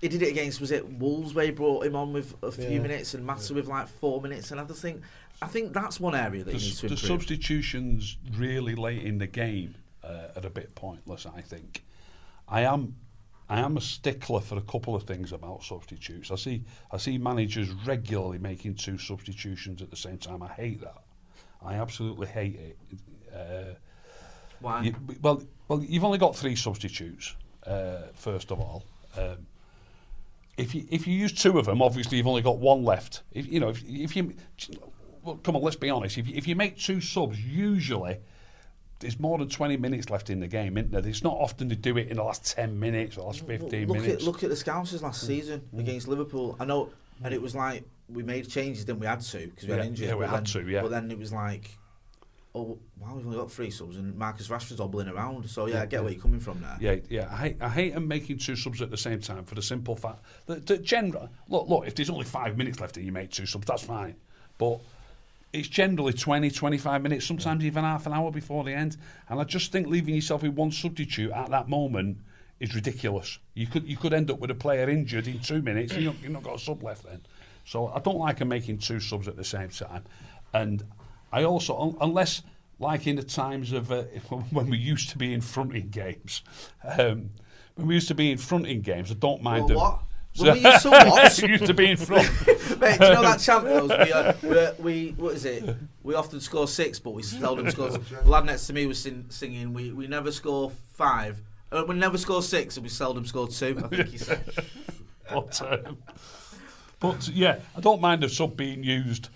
He 0.00 0.08
did 0.08 0.22
it 0.22 0.28
against 0.30 0.62
was 0.62 0.70
it 0.70 0.88
Wolves 0.94 1.34
where 1.34 1.44
he 1.44 1.50
brought 1.50 1.84
him 1.84 1.94
on 1.94 2.14
with 2.14 2.34
a 2.42 2.50
few 2.50 2.70
Yeah. 2.70 2.78
minutes 2.80 3.12
and 3.12 3.22
Mata 3.24 3.52
with 3.52 3.66
like 3.68 3.86
four 3.86 4.22
minutes. 4.22 4.50
And 4.50 4.58
I 4.58 4.64
just 4.64 4.80
think 4.80 5.02
I 5.42 5.46
think 5.46 5.72
that's 5.72 5.98
one 5.98 6.14
area 6.14 6.44
that 6.44 6.52
The, 6.52 6.58
he 6.58 6.66
needs 6.66 6.80
to 6.80 6.86
improve. 6.86 7.00
the 7.00 7.06
substitutions 7.06 8.16
really 8.36 8.74
late 8.74 9.02
in 9.02 9.18
the 9.18 9.26
game 9.26 9.74
uh, 10.04 10.28
are 10.36 10.46
a 10.46 10.50
bit 10.50 10.74
pointless, 10.74 11.26
I 11.26 11.40
think. 11.40 11.82
I 12.48 12.62
am 12.62 12.96
I 13.48 13.58
am 13.60 13.76
a 13.76 13.80
stickler 13.80 14.40
for 14.40 14.58
a 14.58 14.62
couple 14.62 14.94
of 14.94 15.02
things 15.04 15.32
about 15.32 15.64
substitutes. 15.64 16.30
I 16.30 16.36
see 16.36 16.64
I 16.92 16.98
see 16.98 17.18
managers 17.18 17.70
regularly 17.86 18.38
making 18.38 18.74
two 18.76 18.98
substitutions 18.98 19.82
at 19.82 19.90
the 19.90 19.96
same 19.96 20.18
time. 20.18 20.42
I 20.42 20.48
hate 20.48 20.80
that. 20.82 21.02
I 21.62 21.74
absolutely 21.74 22.26
hate 22.28 22.56
it. 22.56 22.78
Uh, 23.34 23.74
Why? 24.60 24.82
you, 24.82 24.94
well, 25.20 25.42
well, 25.68 25.82
you've 25.82 26.04
only 26.04 26.18
got 26.18 26.36
three 26.36 26.56
substitutes. 26.56 27.34
Uh, 27.66 28.02
first 28.14 28.50
of 28.50 28.60
all, 28.60 28.84
um, 29.16 29.46
if 30.56 30.74
you 30.74 30.86
if 30.90 31.06
you 31.06 31.14
use 31.14 31.32
two 31.32 31.58
of 31.58 31.66
them, 31.66 31.82
obviously 31.82 32.18
you've 32.18 32.26
only 32.26 32.42
got 32.42 32.58
one 32.58 32.84
left. 32.84 33.22
If 33.32 33.46
you 33.50 33.60
know, 33.60 33.70
if, 33.70 33.82
if 33.86 34.16
you, 34.16 34.34
come 35.36 35.56
on, 35.56 35.62
let's 35.62 35.76
be 35.76 35.90
honest. 35.90 36.18
If 36.18 36.28
you, 36.28 36.34
if 36.36 36.46
you 36.46 36.56
make 36.56 36.78
two 36.78 37.00
subs, 37.00 37.40
usually 37.40 38.18
there's 38.98 39.18
more 39.18 39.38
than 39.38 39.48
twenty 39.48 39.76
minutes 39.76 40.10
left 40.10 40.30
in 40.30 40.40
the 40.40 40.46
game, 40.46 40.76
isn't 40.76 40.92
there? 40.92 41.06
It's 41.06 41.22
not 41.22 41.36
often 41.38 41.68
to 41.68 41.76
do 41.76 41.96
it 41.96 42.08
in 42.08 42.16
the 42.16 42.22
last 42.22 42.44
ten 42.46 42.78
minutes 42.78 43.16
or 43.16 43.26
last 43.26 43.46
fifteen 43.46 43.88
look 43.88 43.98
minutes. 44.00 44.22
At, 44.22 44.26
look 44.26 44.42
at 44.42 44.50
the 44.50 44.56
Scousers 44.56 45.02
last 45.02 45.26
season 45.26 45.62
mm. 45.74 45.80
against 45.80 46.08
Liverpool. 46.08 46.56
I 46.60 46.64
know, 46.64 46.90
and 47.24 47.32
it 47.32 47.40
was 47.40 47.54
like 47.54 47.84
we 48.08 48.22
made 48.22 48.48
changes, 48.48 48.84
then 48.84 48.98
we 48.98 49.06
had 49.06 49.20
to 49.20 49.38
because 49.46 49.64
we 49.64 49.70
Yeah, 49.70 49.76
had 49.76 49.86
injuries. 49.86 50.08
yeah, 50.10 50.16
we 50.16 50.26
had 50.26 50.44
then, 50.46 50.64
to, 50.64 50.70
yeah. 50.70 50.82
But 50.82 50.90
then 50.90 51.10
it 51.10 51.18
was 51.18 51.32
like, 51.32 51.70
oh, 52.54 52.76
wow, 52.98 53.14
we've 53.14 53.24
only 53.24 53.38
got 53.38 53.50
three 53.50 53.70
subs, 53.70 53.96
and 53.96 54.16
Marcus 54.16 54.48
Rashford's 54.48 54.80
hobbling 54.80 55.08
around. 55.08 55.48
So 55.48 55.66
yeah, 55.66 55.82
I 55.82 55.86
get 55.86 56.02
where 56.02 56.12
you're 56.12 56.20
coming 56.20 56.40
from 56.40 56.60
there. 56.60 56.76
Yeah, 56.80 56.96
yeah. 57.08 57.28
I 57.30 57.36
hate, 57.36 57.56
I 57.60 57.68
hate 57.68 57.94
them 57.94 58.08
making 58.08 58.38
two 58.38 58.56
subs 58.56 58.82
at 58.82 58.90
the 58.90 58.96
same 58.96 59.20
time 59.20 59.44
for 59.44 59.54
the 59.54 59.62
simple 59.62 59.94
fact 59.94 60.24
that 60.46 60.66
the 60.66 60.76
general 60.78 61.30
look, 61.48 61.68
look. 61.68 61.86
If 61.86 61.94
there's 61.94 62.10
only 62.10 62.24
five 62.24 62.58
minutes 62.58 62.80
left 62.80 62.96
and 62.96 63.06
you 63.06 63.12
make 63.12 63.30
two 63.30 63.46
subs, 63.46 63.66
that's 63.66 63.84
fine. 63.84 64.16
But 64.58 64.80
it's 65.52 65.68
generally 65.68 66.12
20, 66.12 66.50
25 66.50 67.02
minutes, 67.02 67.26
sometimes 67.26 67.64
even 67.64 67.82
half 67.84 68.06
an 68.06 68.12
hour 68.12 68.30
before 68.30 68.64
the 68.64 68.72
end. 68.72 68.96
And 69.28 69.40
I 69.40 69.44
just 69.44 69.72
think 69.72 69.88
leaving 69.88 70.14
yourself 70.14 70.42
with 70.42 70.52
one 70.52 70.70
substitute 70.70 71.32
at 71.32 71.50
that 71.50 71.68
moment 71.68 72.18
is 72.60 72.74
ridiculous. 72.74 73.38
You 73.54 73.66
could 73.66 73.84
you 73.86 73.96
could 73.96 74.12
end 74.12 74.30
up 74.30 74.38
with 74.38 74.50
a 74.50 74.54
player 74.54 74.88
injured 74.88 75.26
in 75.26 75.40
two 75.40 75.62
minutes. 75.62 75.92
And 75.92 76.02
you've 76.02 76.28
not, 76.28 76.42
got 76.42 76.56
a 76.56 76.58
sub 76.58 76.82
left 76.82 77.04
then. 77.04 77.20
So 77.64 77.88
I 77.88 77.98
don't 78.00 78.18
like 78.18 78.38
them 78.38 78.48
making 78.48 78.78
two 78.78 79.00
subs 79.00 79.28
at 79.28 79.36
the 79.36 79.44
same 79.44 79.70
time. 79.70 80.04
And 80.52 80.84
I 81.32 81.44
also, 81.44 81.78
un- 81.78 81.96
unless 82.00 82.42
like 82.78 83.06
in 83.06 83.16
the 83.16 83.22
times 83.22 83.72
of 83.72 83.90
uh, 83.90 84.02
when 84.50 84.70
we 84.70 84.78
used 84.78 85.10
to 85.10 85.18
be 85.18 85.32
in 85.32 85.40
front 85.40 85.74
in 85.74 85.88
games, 85.90 86.42
um, 86.84 87.30
when 87.74 87.86
we 87.88 87.94
used 87.94 88.08
to 88.08 88.14
be 88.14 88.30
in 88.30 88.38
front 88.38 88.66
in 88.66 88.82
games, 88.82 89.10
I 89.10 89.14
don't 89.14 89.42
mind 89.42 89.60
Well, 89.60 89.68
them. 89.68 89.76
what? 89.78 90.02
We 90.40 90.60
used 90.60 90.82
to 90.82 91.42
we 91.42 91.52
used 91.52 91.66
to 91.66 91.74
be 91.74 91.90
in 91.90 91.96
front. 91.96 92.28
Mate, 92.80 92.98
do 92.98 93.06
you 93.06 93.12
know 93.14 93.22
that 93.22 93.40
chant? 93.40 93.64
We, 93.64 94.12
uh, 94.12 94.32
we, 94.42 94.82
we, 94.82 95.14
what 95.16 95.34
is 95.34 95.44
it? 95.44 95.76
We 96.02 96.14
often 96.14 96.40
score 96.40 96.66
six, 96.66 96.98
but 96.98 97.10
we 97.10 97.22
seldom 97.22 97.70
score. 97.70 97.90
The 97.90 98.22
lad 98.24 98.46
next 98.46 98.66
to 98.68 98.72
me 98.72 98.86
was 98.86 98.98
sing, 98.98 99.26
singing. 99.28 99.74
We, 99.74 99.92
we 99.92 100.06
never 100.06 100.32
score 100.32 100.70
five. 100.94 101.42
Uh, 101.72 101.84
we 101.86 101.94
never 101.94 102.18
score 102.18 102.42
six, 102.42 102.76
and 102.76 102.84
we 102.84 102.90
seldom 102.90 103.26
score 103.26 103.48
two. 103.48 103.80
I 103.84 103.88
think 103.88 104.08
he 104.08 104.18
said. 104.18 104.44
but, 105.30 105.60
um, 105.62 105.98
but 106.98 107.28
yeah, 107.28 107.60
I 107.76 107.80
don't 107.80 108.00
mind 108.00 108.24
a 108.24 108.28
sub 108.28 108.56
being 108.56 108.82
used. 108.82 109.28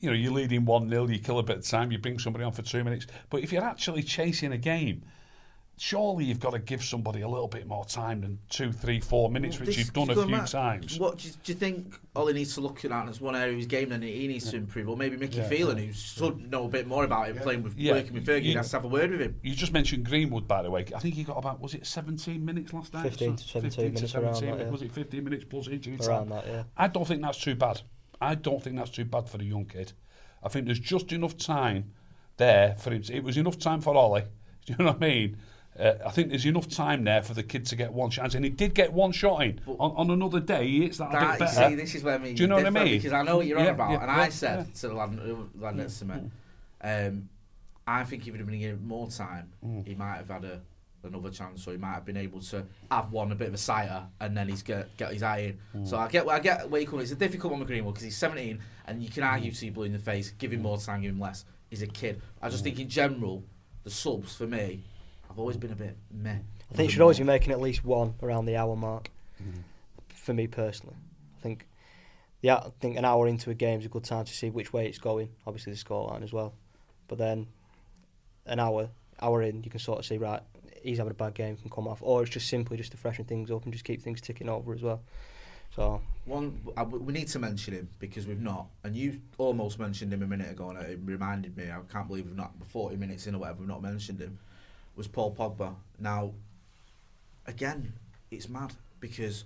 You 0.00 0.10
know, 0.10 0.16
you're 0.16 0.32
leading 0.32 0.64
1 0.64 0.90
0, 0.90 1.08
you 1.08 1.18
kill 1.18 1.38
a 1.38 1.42
bit 1.42 1.58
of 1.58 1.66
time, 1.66 1.90
you 1.90 1.98
bring 1.98 2.18
somebody 2.18 2.44
on 2.44 2.52
for 2.52 2.62
two 2.62 2.84
minutes. 2.84 3.06
But 3.30 3.42
if 3.42 3.50
you're 3.52 3.64
actually 3.64 4.02
chasing 4.02 4.52
a 4.52 4.58
game, 4.58 5.02
surely 5.78 6.24
you've 6.24 6.40
got 6.40 6.50
to 6.50 6.58
give 6.58 6.82
somebody 6.82 7.20
a 7.20 7.28
little 7.28 7.48
bit 7.48 7.66
more 7.66 7.84
time 7.84 8.22
than 8.22 8.38
two, 8.48 8.72
three, 8.72 9.00
four 9.00 9.30
minutes, 9.30 9.60
which 9.60 9.76
you've 9.76 9.92
done 9.92 10.10
a 10.10 10.14
few 10.14 10.26
back, 10.28 10.46
times. 10.48 10.98
What 10.98 11.18
do 11.18 11.28
you, 11.28 11.34
do 11.44 11.52
you 11.52 11.58
think 11.58 11.94
Ole 12.14 12.32
needs 12.32 12.54
to 12.54 12.60
look 12.60 12.84
at 12.84 12.90
that 12.90 13.08
as 13.08 13.20
one 13.20 13.36
area 13.36 13.52
of 13.52 13.58
his 13.58 13.66
game 13.66 13.90
that 13.90 14.02
he 14.02 14.26
needs 14.26 14.50
to 14.50 14.56
improve, 14.56 14.88
or 14.88 14.96
maybe 14.96 15.16
Mickey 15.16 15.42
Phelan, 15.42 15.76
who 15.78 15.92
should 15.92 16.50
know 16.50 16.64
a 16.64 16.68
bit 16.68 16.86
more 16.86 17.04
about 17.04 17.28
it, 17.28 17.36
playing 17.42 17.62
with 17.62 17.76
Yeah. 17.76 17.92
working 17.92 18.14
with 18.14 18.26
Fergie, 18.26 18.44
You- 18.44 18.56
has 18.56 18.70
to 18.70 18.76
have 18.76 18.84
a 18.84 18.88
word 18.88 19.10
with 19.10 19.20
him. 19.20 19.38
You 19.42 19.54
just 19.54 19.72
mentioned 19.72 20.06
Greenwood, 20.06 20.48
by 20.48 20.62
the 20.62 20.70
way. 20.70 20.84
I 20.94 20.98
think 20.98 21.14
he 21.14 21.24
got 21.24 21.36
about, 21.36 21.60
was 21.60 21.74
it 21.74 21.86
17 21.86 22.44
minutes 22.44 22.72
last 22.72 22.94
night? 22.94 23.02
15 23.02 23.36
to 23.36 23.44
17 23.44 23.92
minutes, 23.92 24.14
around 24.14 24.34
that, 24.34 24.42
yeah. 24.58 24.70
Was 24.70 24.82
it 24.82 24.92
15 24.92 25.24
minutes 25.24 25.44
plus 25.48 25.68
injury 25.68 25.96
Around 26.00 26.28
time? 26.28 26.28
that, 26.30 26.46
yeah. 26.46 26.62
I 26.76 26.88
don't 26.88 27.06
think 27.06 27.22
that's 27.22 27.38
too 27.40 27.54
bad. 27.54 27.82
I 28.20 28.34
don't 28.34 28.62
think 28.62 28.76
that's 28.76 28.90
too 28.90 29.04
bad 29.04 29.28
for 29.28 29.36
a 29.38 29.44
young 29.44 29.66
kid. 29.66 29.92
I 30.42 30.48
think 30.48 30.64
there's 30.66 30.80
just 30.80 31.12
enough 31.12 31.36
time 31.36 31.92
there 32.38 32.76
for 32.76 32.92
him. 32.92 33.02
To, 33.02 33.14
it 33.14 33.22
was 33.24 33.36
enough 33.36 33.58
time 33.58 33.80
for 33.82 33.94
Ole. 33.94 34.20
Do 34.66 34.72
you 34.72 34.76
know 34.78 34.86
what 34.92 34.96
I 34.96 34.98
mean? 35.06 35.36
Uh, 35.78 35.94
I 36.06 36.10
think 36.10 36.30
there's 36.30 36.46
enough 36.46 36.68
time 36.68 37.04
there 37.04 37.22
for 37.22 37.34
the 37.34 37.42
kid 37.42 37.66
to 37.66 37.76
get 37.76 37.92
one 37.92 38.10
chance, 38.10 38.34
and 38.34 38.44
he 38.44 38.50
did 38.50 38.72
get 38.74 38.92
one 38.92 39.12
shot 39.12 39.42
in. 39.42 39.60
On, 39.66 39.92
on 39.96 40.10
another 40.10 40.40
day, 40.40 40.66
he 40.66 40.82
hits 40.82 40.98
that, 40.98 41.08
a 41.14 41.28
bit 41.30 41.38
better. 41.40 41.68
see, 41.68 41.74
this 41.74 41.94
is 41.94 42.02
where 42.02 42.18
me. 42.18 42.32
Do 42.34 42.42
you 42.42 42.46
know 42.48 42.56
what 42.56 42.66
I 42.66 42.70
mean? 42.70 42.96
Because 42.98 43.12
I 43.12 43.22
know 43.22 43.36
what 43.38 43.46
you're 43.46 43.58
on 43.58 43.66
about, 43.66 43.90
yeah, 43.90 43.96
and 44.02 44.06
yeah, 44.06 44.20
I 44.22 44.28
said 44.30 44.58
yeah. 44.58 44.64
Mm. 44.64 44.80
to 44.80 44.88
the 44.88 44.94
lad, 44.94 45.18
uh, 45.20 45.64
lad 45.64 45.76
next 45.76 45.98
to 45.98 46.04
me, 46.06 46.14
um, 46.82 47.28
I 47.86 48.04
think 48.04 48.26
if 48.26 48.32
he'd 48.34 48.38
have 48.38 48.46
been 48.48 48.58
given 48.60 48.86
more 48.86 49.08
time, 49.08 49.52
Mm. 49.64 49.86
he 49.86 49.94
might 49.94 50.16
have 50.16 50.28
had 50.28 50.44
a, 50.44 50.60
another 51.04 51.30
chance, 51.30 51.66
or 51.68 51.72
he 51.72 51.76
might 51.76 51.92
have 51.92 52.04
been 52.04 52.16
able 52.16 52.40
to 52.40 52.64
have 52.90 53.12
one 53.12 53.30
a 53.32 53.34
bit 53.34 53.48
of 53.48 53.54
a 53.54 53.58
sighter, 53.58 54.02
and 54.20 54.36
then 54.36 54.48
he's 54.48 54.62
get 54.62 54.96
get 54.96 55.12
his 55.12 55.22
eye 55.22 55.38
in. 55.74 55.82
Mm. 55.82 55.86
So 55.88 55.98
I 55.98 56.08
get, 56.08 56.26
I 56.26 56.38
get 56.40 56.70
where 56.70 56.80
you 56.80 56.86
come. 56.86 57.00
It's 57.00 57.12
a 57.12 57.16
difficult 57.16 57.50
one 57.52 57.60
with 57.60 57.68
Greenwood 57.68 57.94
because 57.94 58.04
he's 58.04 58.16
17, 58.16 58.58
and 58.86 59.02
you 59.02 59.10
can 59.10 59.22
Mm. 59.22 59.30
argue 59.32 59.50
to 59.50 59.56
see 59.56 59.70
blue 59.70 59.84
in 59.84 59.92
the 59.92 59.98
face, 59.98 60.30
give 60.38 60.52
him 60.52 60.62
more 60.62 60.78
time, 60.78 61.02
give 61.02 61.10
him 61.12 61.20
less. 61.20 61.44
He's 61.70 61.82
a 61.82 61.86
kid. 61.86 62.22
I 62.40 62.48
just 62.48 62.64
think 62.64 62.80
in 62.80 62.88
general, 62.88 63.44
the 63.84 63.90
subs 63.90 64.34
for 64.34 64.46
me, 64.46 64.82
I've 65.36 65.40
always 65.40 65.58
been 65.58 65.72
a 65.72 65.76
bit 65.76 65.94
meh. 66.10 66.30
I 66.30 66.74
think 66.74 66.88
you 66.88 66.92
should 66.94 67.02
always 67.02 67.18
be 67.18 67.24
making 67.24 67.52
at 67.52 67.60
least 67.60 67.84
one 67.84 68.14
around 68.22 68.46
the 68.46 68.56
hour 68.56 68.74
mark. 68.74 69.10
Mm-hmm. 69.42 69.60
For 70.14 70.32
me 70.32 70.46
personally, 70.46 70.96
I 71.38 71.42
think, 71.42 71.68
yeah, 72.40 72.54
I 72.54 72.70
think 72.80 72.96
an 72.96 73.04
hour 73.04 73.28
into 73.28 73.50
a 73.50 73.54
game 73.54 73.80
is 73.80 73.84
a 73.84 73.90
good 73.90 74.04
time 74.04 74.24
to 74.24 74.32
see 74.32 74.48
which 74.48 74.72
way 74.72 74.86
it's 74.86 74.96
going. 74.96 75.28
Obviously, 75.46 75.74
the 75.74 75.78
scoreline 75.78 76.22
as 76.22 76.32
well, 76.32 76.54
but 77.06 77.18
then 77.18 77.48
an 78.46 78.60
hour, 78.60 78.88
hour 79.20 79.42
in, 79.42 79.62
you 79.62 79.68
can 79.68 79.78
sort 79.78 79.98
of 79.98 80.06
see 80.06 80.16
right. 80.16 80.40
He's 80.82 80.96
having 80.96 81.10
a 81.10 81.14
bad 81.14 81.34
game, 81.34 81.58
can 81.58 81.68
come 81.68 81.86
off, 81.86 81.98
or 82.00 82.22
it's 82.22 82.30
just 82.30 82.48
simply 82.48 82.78
just 82.78 82.92
to 82.92 82.96
freshen 82.96 83.26
things 83.26 83.50
up 83.50 83.64
and 83.64 83.74
just 83.74 83.84
keep 83.84 84.00
things 84.00 84.22
ticking 84.22 84.48
over 84.48 84.72
as 84.72 84.80
well. 84.80 85.02
So 85.74 86.00
One, 86.24 86.58
I, 86.78 86.82
we 86.82 87.12
need 87.12 87.28
to 87.28 87.38
mention 87.38 87.74
him 87.74 87.90
because 87.98 88.26
we've 88.26 88.40
not, 88.40 88.68
and 88.84 88.96
you 88.96 89.20
almost 89.36 89.78
mentioned 89.78 90.14
him 90.14 90.22
a 90.22 90.26
minute 90.26 90.50
ago, 90.50 90.70
and 90.70 90.78
it 90.78 90.98
reminded 91.04 91.58
me. 91.58 91.64
I 91.64 91.80
can't 91.92 92.08
believe 92.08 92.24
we've 92.24 92.34
not, 92.34 92.52
40 92.68 92.96
minutes 92.96 93.26
in 93.26 93.34
or 93.34 93.38
whatever, 93.38 93.58
we've 93.58 93.68
not 93.68 93.82
mentioned 93.82 94.20
him. 94.20 94.38
Was 94.96 95.06
Paul 95.06 95.34
Pogba? 95.34 95.74
Now, 95.98 96.32
again, 97.46 97.92
it's 98.30 98.48
mad 98.48 98.72
because 98.98 99.44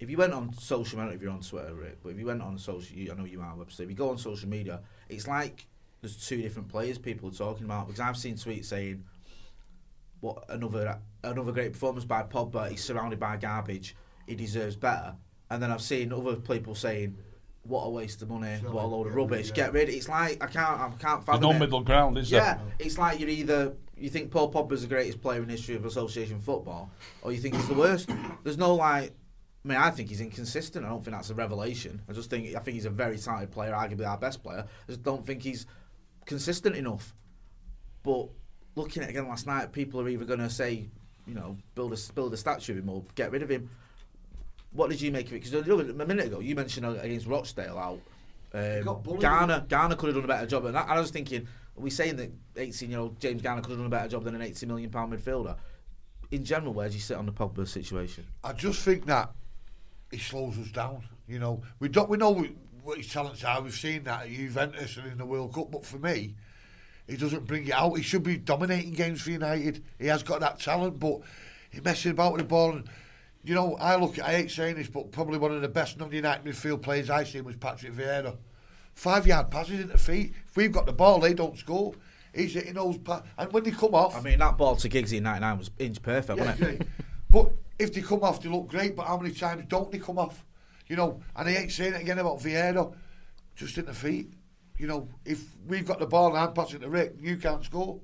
if 0.00 0.10
you 0.10 0.16
went 0.16 0.32
on 0.32 0.52
social, 0.54 0.98
I 0.98 1.02
don't 1.02 1.10
know 1.10 1.16
if 1.16 1.22
you're 1.22 1.30
on 1.30 1.40
Twitter, 1.40 1.74
Rick, 1.74 1.98
but 2.02 2.10
if 2.10 2.18
you 2.18 2.26
went 2.26 2.42
on 2.42 2.58
social, 2.58 2.96
you, 2.96 3.12
I 3.12 3.14
know 3.14 3.24
you 3.24 3.40
are, 3.40 3.54
Webster. 3.56 3.82
If 3.84 3.90
you 3.90 3.94
go 3.94 4.10
on 4.10 4.18
social 4.18 4.48
media, 4.48 4.80
it's 5.08 5.28
like 5.28 5.66
there's 6.00 6.26
two 6.26 6.40
different 6.42 6.68
players 6.68 6.98
people 6.98 7.28
are 7.28 7.32
talking 7.32 7.64
about 7.64 7.86
because 7.86 8.00
I've 8.00 8.16
seen 8.16 8.34
tweets 8.34 8.64
saying, 8.66 9.04
"What 10.20 10.44
another 10.48 10.98
another 11.22 11.52
great 11.52 11.72
performance 11.72 12.04
by 12.04 12.22
Pogba? 12.22 12.70
He's 12.70 12.82
surrounded 12.82 13.20
by 13.20 13.36
garbage. 13.36 13.94
He 14.26 14.34
deserves 14.34 14.76
better." 14.76 15.14
And 15.50 15.62
then 15.62 15.70
I've 15.70 15.82
seen 15.82 16.12
other 16.12 16.36
people 16.36 16.74
saying, 16.74 17.16
"What 17.64 17.82
a 17.84 17.90
waste 17.90 18.22
of 18.22 18.30
money! 18.30 18.58
Sell 18.60 18.72
what 18.72 18.82
a 18.82 18.86
it, 18.86 18.88
load 18.88 19.00
of 19.00 19.12
get 19.12 19.14
rid, 19.16 19.22
rubbish! 19.22 19.48
yeah. 19.50 19.54
Get 19.54 19.72
rid." 19.72 19.88
It's 19.90 20.08
like 20.08 20.42
I 20.42 20.46
can't, 20.46 20.80
I 20.80 20.90
can't 20.98 21.24
There's 21.24 21.40
no 21.40 21.52
it. 21.52 21.58
middle 21.58 21.80
ground, 21.82 22.18
is 22.18 22.30
Yeah, 22.30 22.54
there? 22.54 22.60
it's 22.78 22.98
like 22.98 23.20
you're 23.20 23.28
either 23.28 23.74
you 23.96 24.10
think 24.10 24.30
Paul 24.30 24.50
Pogba's 24.52 24.82
the 24.82 24.88
greatest 24.88 25.20
player 25.20 25.40
in 25.40 25.46
the 25.46 25.52
history 25.52 25.74
of 25.74 25.84
association 25.84 26.38
football, 26.38 26.90
or 27.22 27.32
you 27.32 27.38
think 27.38 27.54
he's 27.54 27.68
the 27.68 27.74
worst. 27.74 28.10
There's 28.42 28.58
no 28.58 28.74
like. 28.74 29.12
I 29.64 29.68
mean, 29.68 29.78
I 29.78 29.90
think 29.90 30.10
he's 30.10 30.20
inconsistent. 30.20 30.84
I 30.84 30.90
don't 30.90 31.02
think 31.02 31.16
that's 31.16 31.30
a 31.30 31.34
revelation. 31.34 32.02
I 32.08 32.12
just 32.12 32.28
think 32.28 32.54
I 32.54 32.58
think 32.58 32.74
he's 32.74 32.84
a 32.84 32.90
very 32.90 33.16
talented 33.16 33.50
player, 33.50 33.72
arguably 33.72 34.06
our 34.06 34.18
best 34.18 34.42
player. 34.42 34.66
I 34.66 34.86
just 34.90 35.02
don't 35.02 35.24
think 35.26 35.42
he's 35.42 35.66
consistent 36.26 36.76
enough. 36.76 37.14
But 38.02 38.28
looking 38.74 39.02
at 39.02 39.08
it 39.08 39.12
again 39.12 39.28
last 39.28 39.46
night, 39.46 39.72
people 39.72 40.00
are 40.00 40.08
either 40.08 40.24
going 40.24 40.40
to 40.40 40.50
say, 40.50 40.86
you 41.26 41.34
know, 41.34 41.56
build 41.74 41.92
a 41.92 42.12
build 42.12 42.34
a 42.34 42.36
statue 42.36 42.72
of 42.72 42.78
him 42.78 42.90
or 42.90 43.04
get 43.14 43.30
rid 43.30 43.42
of 43.42 43.50
him. 43.50 43.70
What 44.72 44.90
did 44.90 45.00
you 45.00 45.10
make 45.12 45.28
of 45.28 45.34
it? 45.34 45.44
Because 45.44 45.68
a 45.68 46.06
minute 46.06 46.26
ago 46.26 46.40
you 46.40 46.54
mentioned 46.54 46.86
against 46.98 47.26
Rochdale 47.26 47.78
out. 47.78 48.00
Um. 48.52 49.18
Garner, 49.18 49.64
Garner 49.68 49.96
could 49.96 50.08
have 50.08 50.16
done 50.16 50.24
a 50.24 50.28
better 50.28 50.46
job. 50.46 50.66
And 50.66 50.76
I, 50.76 50.82
I 50.82 51.00
was 51.00 51.10
thinking, 51.10 51.48
are 51.76 51.80
we 51.80 51.90
saying 51.90 52.16
that 52.16 52.30
18 52.56 52.90
year 52.90 53.00
old 53.00 53.20
James 53.20 53.42
Garner 53.42 53.62
could 53.62 53.70
have 53.70 53.78
done 53.78 53.86
a 53.86 53.90
better 53.90 54.08
job 54.08 54.24
than 54.24 54.34
an 54.34 54.42
80 54.42 54.66
million 54.66 54.90
pound 54.90 55.12
midfielder? 55.12 55.56
In 56.30 56.44
general, 56.44 56.72
where 56.72 56.88
do 56.88 56.94
you 56.94 57.00
sit 57.00 57.16
on 57.16 57.26
the 57.26 57.32
Pogba 57.32 57.66
situation? 57.66 58.26
I 58.42 58.52
just 58.52 58.80
think 58.80 59.06
that 59.06 59.30
he 60.10 60.18
slows 60.18 60.58
us 60.58 60.70
down. 60.70 61.04
You 61.26 61.38
know, 61.38 61.62
we 61.80 61.88
don't 61.88 62.08
we 62.08 62.16
know 62.16 62.46
what 62.82 62.98
his 62.98 63.12
talents 63.12 63.42
are. 63.44 63.60
We've 63.60 63.74
seen 63.74 64.04
that 64.04 64.22
at 64.22 64.30
Juventus 64.30 64.96
and 64.96 65.10
in 65.10 65.18
the 65.18 65.26
World 65.26 65.54
Cup. 65.54 65.70
But 65.70 65.84
for 65.84 65.98
me, 65.98 66.34
he 67.08 67.16
doesn't 67.16 67.46
bring 67.46 67.66
it 67.66 67.72
out. 67.72 67.94
He 67.94 68.02
should 68.02 68.22
be 68.22 68.36
dominating 68.36 68.92
games 68.92 69.22
for 69.22 69.30
United. 69.30 69.84
He 69.98 70.06
has 70.06 70.22
got 70.22 70.40
that 70.40 70.60
talent, 70.60 70.98
but 70.98 71.20
he 71.70 71.80
messes 71.80 72.12
about 72.12 72.32
with 72.32 72.42
the 72.42 72.48
ball. 72.48 72.72
And 72.72 72.88
you 73.42 73.54
know, 73.54 73.76
I 73.76 73.96
look. 73.96 74.18
I 74.20 74.32
hate 74.32 74.50
saying 74.50 74.76
this, 74.76 74.88
but 74.88 75.12
probably 75.12 75.38
one 75.38 75.52
of 75.52 75.62
the 75.62 75.68
best 75.68 75.98
non-United 75.98 76.44
midfield 76.44 76.82
players 76.82 77.10
I've 77.10 77.28
seen 77.28 77.44
was 77.44 77.56
Patrick 77.56 77.92
Vieira. 77.92 78.36
Five 78.94 79.26
yard 79.26 79.50
passes 79.50 79.80
into 79.80 79.98
feet. 79.98 80.34
If 80.46 80.56
we've 80.56 80.72
got 80.72 80.86
the 80.86 80.92
ball, 80.92 81.18
they 81.20 81.34
don't 81.34 81.58
score. 81.58 81.94
He's 82.34 82.54
hitting 82.54 82.74
those 82.74 82.98
pa- 82.98 83.22
and 83.38 83.52
when 83.52 83.62
they 83.62 83.70
come 83.70 83.94
off, 83.94 84.16
I 84.16 84.20
mean, 84.20 84.38
that 84.40 84.56
ball 84.58 84.76
to 84.76 84.88
Giggsy 84.88 85.18
in 85.18 85.22
99 85.22 85.58
was 85.58 85.70
inch 85.78 86.02
perfect, 86.02 86.38
yeah, 86.38 86.46
wasn't 86.46 86.80
it? 86.80 86.88
But 87.30 87.52
if 87.78 87.92
they 87.92 88.00
come 88.00 88.22
off, 88.22 88.40
they 88.40 88.48
look 88.48 88.68
great. 88.68 88.96
But 88.96 89.06
how 89.06 89.18
many 89.18 89.34
times 89.34 89.64
don't 89.68 89.90
they 89.90 89.98
come 89.98 90.18
off? 90.18 90.44
You 90.88 90.96
know, 90.96 91.20
and 91.36 91.48
I 91.48 91.52
ain't 91.52 91.72
saying 91.72 91.94
it 91.94 92.02
again 92.02 92.18
about 92.18 92.40
Vieira, 92.40 92.94
just 93.56 93.78
in 93.78 93.86
the 93.86 93.94
feet. 93.94 94.32
You 94.78 94.86
know, 94.86 95.08
if 95.24 95.44
we've 95.66 95.86
got 95.86 96.00
the 96.00 96.06
ball 96.06 96.28
and 96.28 96.38
I'm 96.38 96.52
passing 96.52 96.80
to 96.80 96.88
Rick, 96.88 97.14
you 97.20 97.36
can't 97.36 97.64
score. 97.64 98.00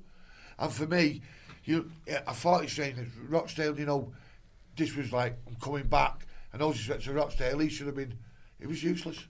And 0.57 0.71
for 0.71 0.87
me, 0.87 1.21
you, 1.65 1.91
I 2.27 2.33
thought 2.33 2.63
he's 2.63 2.73
saying 2.73 2.95
that 2.95 3.07
Rochdale. 3.29 3.77
You 3.77 3.85
know, 3.85 4.13
this 4.75 4.95
was 4.95 5.11
like 5.11 5.37
I'm 5.47 5.55
coming 5.55 5.87
back. 5.87 6.25
And 6.53 6.59
no 6.61 6.71
disrespect 6.71 7.03
to 7.03 7.13
Rochdale, 7.13 7.59
he 7.59 7.69
should 7.69 7.87
have 7.87 7.95
been. 7.95 8.17
It 8.59 8.67
was 8.67 8.83
useless. 8.83 9.27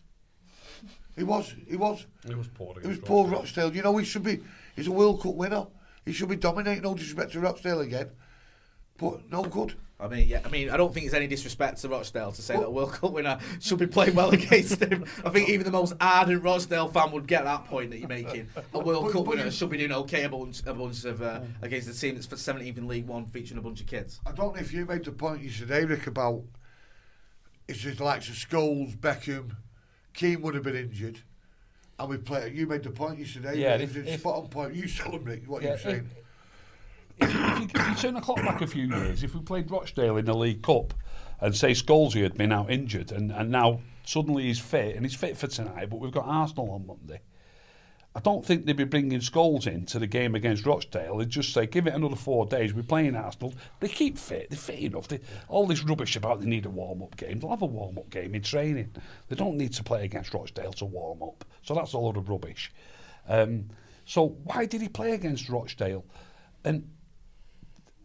He 1.16 1.24
was. 1.24 1.53
He 1.68 1.76
was. 1.76 2.05
It 2.28 2.38
was 2.38 2.47
poor. 2.47 2.76
It 2.80 2.88
was 2.88 2.99
Paul 2.99 3.28
Rochdale. 3.28 3.76
You 3.76 3.82
know, 3.82 3.97
he 3.97 4.05
should 4.05 4.24
be. 4.24 4.39
He's 4.76 4.88
a 4.88 4.91
World 4.91 5.22
Cup 5.22 5.36
winner. 5.36 5.68
He 6.05 6.14
should 6.14 6.30
be 6.30 6.36
dominating. 6.38 6.84
No 6.84 6.93
disrespect 6.95 7.34
to 7.34 7.39
Rochdale 7.39 7.82
again, 7.82 8.09
but 8.97 9.30
no 9.30 9.43
good. 9.43 9.76
I 9.99 10.07
mean, 10.07 10.28
yeah. 10.28 10.41
I 10.43 10.49
mean, 10.49 10.72
I 10.72 10.78
don't 10.78 10.91
think 10.91 11.05
it's 11.05 11.14
any 11.14 11.28
disrespect 11.28 11.80
to 11.82 11.89
Rochdale 11.89 12.32
to 12.32 12.41
say 12.41 12.55
that 12.55 12.66
a 12.66 12.72
World 12.72 12.93
Cup 12.93 13.12
winner 13.12 13.38
should 13.59 13.78
be 13.78 13.86
playing 13.86 14.16
well 14.16 14.30
against 14.34 14.82
him. 14.82 15.05
I 15.24 15.30
think 15.30 15.47
even 15.49 15.64
the 15.64 15.72
most 15.72 15.93
ardent 16.01 16.41
Rochdale 16.41 16.88
fan 16.88 17.12
would 17.12 17.28
get 17.28 17.43
that 17.43 17.66
point 17.66 17.91
that 17.91 17.99
you're 17.99 18.07
making. 18.09 18.47
A 18.74 18.80
World 18.80 19.03
But- 19.05 19.12
Cup 19.14 19.26
but 19.26 19.30
winner 19.32 19.45
you- 19.45 19.51
should 19.51 19.70
be 19.70 19.78
doing 19.78 19.91
okay 19.91 20.24
a 20.24 20.30
bunch, 20.30 20.62
a 20.66 20.74
bunch 20.74 21.05
of 21.05 21.22
uh, 21.22 21.41
against 21.62 21.88
a 21.88 21.93
team 21.93 22.16
that's 22.16 22.26
for 22.26 22.36
17th 22.36 22.78
in 22.80 22.88
League 22.88 23.05
One, 23.05 23.28
featuring 23.28 23.59
a 23.59 23.62
bunch 23.62 23.80
of 23.82 23.86
kids. 23.86 24.20
I 24.26 24.32
don't 24.32 24.55
know 24.55 24.62
if 24.62 24.74
you 24.74 24.86
made 24.88 25.05
the 25.05 25.12
point 25.12 25.43
yesterday, 25.43 25.86
Rick, 25.86 26.07
about 26.07 26.41
it's 27.68 27.78
just 27.80 27.99
the 27.99 28.03
likes 28.03 28.28
of 28.28 28.34
Scholes, 28.36 28.97
Beckham, 28.97 29.51
Keane 30.14 30.41
would 30.41 30.55
have 30.55 30.64
been 30.64 30.76
injured, 30.76 31.20
and 31.99 32.09
we 32.09 32.18
play. 32.18 32.51
You 32.53 32.68
made 32.68 32.84
the 32.84 32.91
point 32.91 33.20
yesterday. 33.20 33.57
Yeah, 33.59 33.76
if- 33.76 33.95
if- 33.95 34.20
spot 34.20 34.36
on 34.43 34.47
point. 34.49 34.74
You 34.76 34.88
tell 34.88 35.12
them, 35.12 35.26
what 35.47 35.62
Yeah, 35.64 35.70
you're 35.70 35.78
saying. 35.80 36.09
If 37.20 37.30
if, 37.30 37.34
you, 37.36 37.68
if 37.82 37.89
you 37.89 37.95
turn 37.95 38.14
the 38.16 38.22
clock 38.22 38.38
back 38.38 38.62
a 38.62 38.68
few 38.68 38.88
years, 38.88 39.24
if 39.24 39.36
we 39.36 39.41
played 39.41 39.70
Rochdale 39.70 40.18
in 40.18 40.26
the 40.26 40.34
League 40.34 40.64
Cup 40.64 40.93
and 41.39 41.55
say 41.55 41.72
Scholesy 41.72 42.24
had 42.24 42.36
been 42.36 42.51
out 42.51 42.72
injured 42.72 43.12
and, 43.12 43.32
and 43.32 43.51
now 43.51 43.82
suddenly 44.05 44.43
he's 44.43 44.59
fit 44.59 44.95
and 44.95 45.05
he's 45.05 45.14
fit 45.14 45.38
for 45.38 45.45
tonight, 45.47 45.89
but 45.89 45.99
we've 45.99 46.12
got 46.12 46.26
Arsenal 46.26 46.72
on 46.72 46.88
Monday, 46.88 47.22
I 48.14 48.20
don't 48.20 48.45
think 48.45 48.66
they'd 48.66 48.76
be 48.76 48.84
bringing 48.84 49.20
Scholes 49.22 49.68
in 49.68 49.86
to 49.86 49.97
the 49.99 50.05
game 50.07 50.36
against 50.36 50.66
Rochdale. 50.66 51.18
They'd 51.18 51.30
just 51.30 51.53
say, 51.53 51.66
give 51.66 51.88
it 51.88 51.93
another 51.93 52.18
four 52.18 52.45
days. 52.45 52.74
We're 52.74 52.84
playing 52.84 53.16
Arsenal. 53.16 53.53
They 53.80 53.88
keep 53.88 54.18
fit. 54.18 54.49
They're 54.49 54.59
fit 54.59 54.80
enough. 54.80 55.07
They, 55.07 55.22
all 55.47 55.66
this 55.66 55.82
rubbish 55.84 56.18
about 56.18 56.41
they 56.41 56.45
need 56.47 56.66
a 56.66 56.70
warm 56.70 57.01
up 57.03 57.16
game. 57.16 57.39
They'll 57.39 57.51
have 57.51 57.62
a 57.62 57.66
warm 57.68 57.97
up 57.97 58.09
game 58.09 58.36
in 58.36 58.41
training. 58.41 58.91
They 59.30 59.36
don't 59.38 59.55
need 59.55 59.72
to 59.74 59.84
play 59.84 60.03
against 60.03 60.34
Rochdale 60.34 60.74
to 60.74 60.86
warm 60.86 61.24
up. 61.24 61.45
So 61.64 61.74
that's 61.74 61.93
a 61.93 61.97
load 61.99 62.18
of 62.18 62.28
rubbish. 62.28 62.74
Um, 63.30 63.70
so 64.03 64.36
why 64.43 64.66
did 64.66 64.82
he 64.82 64.89
play 64.89 65.14
against 65.14 65.47
Rochdale? 65.47 66.03
And 66.66 66.89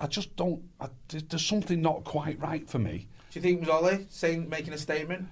I 0.01 0.07
just 0.07 0.37
don't. 0.37 0.63
I, 0.81 0.89
there's- 1.09 1.25
there's 1.29 1.45
something 1.45 1.83
not 1.83 2.05
quite 2.05 2.39
right 2.39 2.69
for 2.69 2.79
me. 2.79 3.09
Do 3.33 3.41
you 3.41 3.43
think 3.43 3.57
it 3.57 3.61
was 3.63 3.71
Ollie 3.71 4.07
saying 4.11 4.49
making 4.49 4.73
a 4.73 4.79
statement 4.79 5.27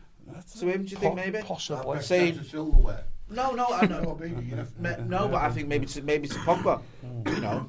to 0.58 0.66
him? 0.66 0.84
Do 0.84 0.90
you 0.90 0.96
think 0.96 1.14
maybe? 1.14 1.38
Possibly. 1.42 2.00
Saying- 2.02 2.42
silverware. 2.42 3.04
No, 3.30 3.52
no, 3.52 3.66
I 3.66 3.82
You 3.82 3.88
know 3.88 4.00
know. 4.02 4.08
what 4.10 4.22
I 4.22 4.26
mean? 4.28 4.48
You 4.48 4.56
know, 4.56 4.66
Me- 4.78 5.04
no, 5.06 5.28
but 5.28 5.42
I 5.42 5.50
think 5.50 5.68
maybe 5.68 5.86
to 5.86 6.02
maybe 6.02 6.28
to 6.28 6.34
Pogba. 6.40 6.80
You 7.26 7.40
know, 7.40 7.68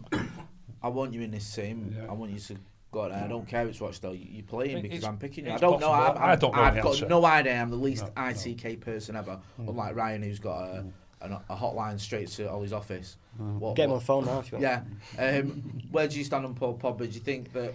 I 0.83 0.89
want 0.89 1.13
you 1.13 1.21
in 1.21 1.31
this 1.31 1.53
team. 1.55 1.95
Yeah. 1.97 2.09
I 2.09 2.13
want 2.13 2.31
you 2.31 2.39
to 2.39 2.55
go 2.91 3.09
there. 3.09 3.23
I 3.23 3.27
don't 3.27 3.47
care 3.47 3.63
if 3.63 3.69
it's 3.69 3.81
Rochdale. 3.81 4.13
You, 4.15 4.25
you 4.29 4.43
play 4.43 4.69
him 4.69 4.81
because 4.81 5.03
I'm 5.03 5.17
picking 5.17 5.45
you. 5.45 5.51
I 5.53 5.57
don't 5.57 5.79
know. 5.79 5.91
I'm, 5.91 6.17
I'm, 6.17 6.29
I 6.31 6.35
do 6.35 6.47
not 6.47 6.55
know. 6.55 6.61
I've 6.61 6.75
got 6.83 6.93
answer. 6.93 7.07
no 7.07 7.25
idea. 7.25 7.61
I'm 7.61 7.69
the 7.69 7.75
least 7.77 8.03
No, 8.03 8.23
no. 8.23 8.29
ITK 8.29 8.81
person 8.81 9.15
ever. 9.15 9.39
Unlike 9.57 9.95
Ryan, 9.95 10.23
who's 10.23 10.39
got 10.39 10.59
a, 10.63 10.85
a, 11.21 11.41
a 11.49 11.55
hotline 11.55 11.99
straight 11.99 12.27
to 12.29 12.49
Ole's 12.49 12.73
office. 12.73 13.17
What, 13.37 13.75
Get 13.75 13.85
him 13.85 13.91
on 13.93 13.99
the 13.99 14.05
phone 14.05 14.25
now 14.25 14.39
if 14.39 14.51
you 14.51 14.59
want. 14.59 14.83
yeah. 15.17 15.39
Um, 15.39 15.81
where 15.91 16.07
do 16.07 16.17
you 16.17 16.23
stand 16.23 16.45
on 16.45 16.53
Paul 16.53 16.77
Pogba? 16.77 16.99
Do 16.99 17.05
you 17.05 17.19
think 17.19 17.51
that 17.53 17.73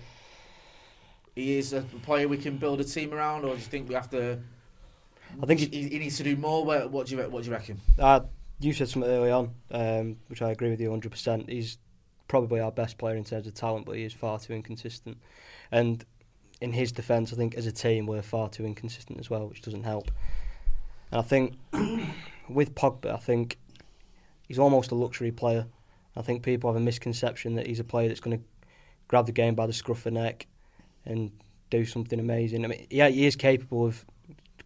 he 1.35 1.59
is 1.59 1.72
a 1.72 1.83
player 2.03 2.28
we 2.28 2.37
can 2.39 2.57
build 2.59 2.81
a 2.81 2.85
team 2.85 3.12
around, 3.12 3.45
or 3.45 3.49
do 3.55 3.61
you 3.61 3.66
think 3.66 3.89
we 3.89 3.95
have 3.95 4.11
to? 4.11 4.39
I 5.43 5.47
think 5.47 5.61
he, 5.61 5.66
he- 5.89 5.99
needs 5.99 6.16
to 6.18 6.24
do 6.24 6.37
more. 6.37 6.64
What 6.64 7.07
do 7.07 7.16
you 7.16 7.22
What 7.22 7.43
do 7.43 7.49
you 7.49 7.55
reckon? 7.55 7.81
Uh, 7.99 8.20
you 8.59 8.72
said 8.72 8.89
something 8.89 9.11
early 9.11 9.31
on, 9.31 9.55
um, 9.70 10.16
which 10.28 10.43
I 10.43 10.51
agree 10.51 10.70
with 10.70 10.81
you 10.81 10.91
100%. 10.91 11.49
He's 11.49 11.78
probably 12.28 12.61
our 12.61 12.70
best 12.70 12.99
player 12.99 13.16
in 13.16 13.24
terms 13.24 13.47
of 13.47 13.55
talent, 13.55 13.87
but 13.87 13.97
he 13.97 14.05
is 14.05 14.12
far 14.12 14.39
too 14.39 14.53
inconsistent. 14.53 15.18
And 15.72 16.05
in 16.61 16.72
his 16.72 16.93
defence, 16.93 17.33
I 17.33 17.37
think 17.37 17.55
as 17.55 17.66
a 17.66 17.72
team, 17.72 18.07
we're 18.07 18.22
far 18.22 18.49
too 18.49 18.64
inconsistent 18.64 19.18
as 19.18 19.31
well, 19.31 19.49
which 19.49 19.62
doesn't 19.62 19.85
help. 19.85 20.11
And 21.11 21.20
I 21.20 21.22
think 21.22 21.55
with 22.49 22.74
Pogba, 22.74 23.14
I 23.14 23.16
think 23.16 23.59
he's 24.47 24.59
almost 24.59 24.91
a 24.91 24.95
luxury 24.95 25.33
player. 25.33 25.66
I 26.16 26.22
think 26.22 26.43
people 26.43 26.70
have 26.70 26.81
a 26.81 26.85
misconception 26.85 27.55
that 27.55 27.66
he's 27.66 27.81
a 27.81 27.85
player 27.85 28.09
that's 28.09 28.20
going 28.20 28.39
to 28.39 28.45
grab 29.09 29.26
the 29.26 29.33
game 29.33 29.55
by 29.55 29.66
the 29.66 29.72
scruff 29.72 29.99
of 29.99 30.05
the 30.05 30.11
neck 30.11 30.47
and 31.05 31.31
do 31.70 31.87
something 31.87 32.20
amazing. 32.20 32.64
I 32.64 32.68
mean, 32.68 32.87
yeah, 32.91 33.09
he 33.09 33.26
is 33.26 33.37
capable 33.37 33.87
of 33.87 34.05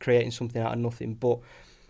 creating 0.04 0.30
something 0.30 0.60
out 0.60 0.74
of 0.74 0.78
nothing, 0.78 1.14
but 1.14 1.38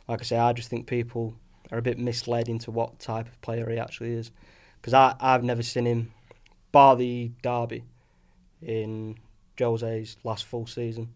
like 0.09 0.21
I 0.21 0.25
say, 0.25 0.39
I 0.39 0.53
just 0.53 0.71
think 0.71 0.87
people 0.87 1.35
are 1.73 1.79
a 1.79 1.83
bit 1.83 1.99
misled 1.99 2.49
into 2.49 2.71
what 2.71 3.01
type 3.01 3.27
of 3.27 3.41
player 3.43 3.69
he 3.69 3.77
actually 3.77 4.13
is. 4.13 4.31
Because 4.81 4.95
I've 5.21 5.43
never 5.43 5.63
seen 5.63 5.87
him, 5.87 6.13
bar 6.71 6.95
the 6.95 7.33
derby 7.43 7.83
in 8.63 9.17
Jose's 9.59 10.17
last 10.23 10.45
full 10.45 10.67
season, 10.67 11.09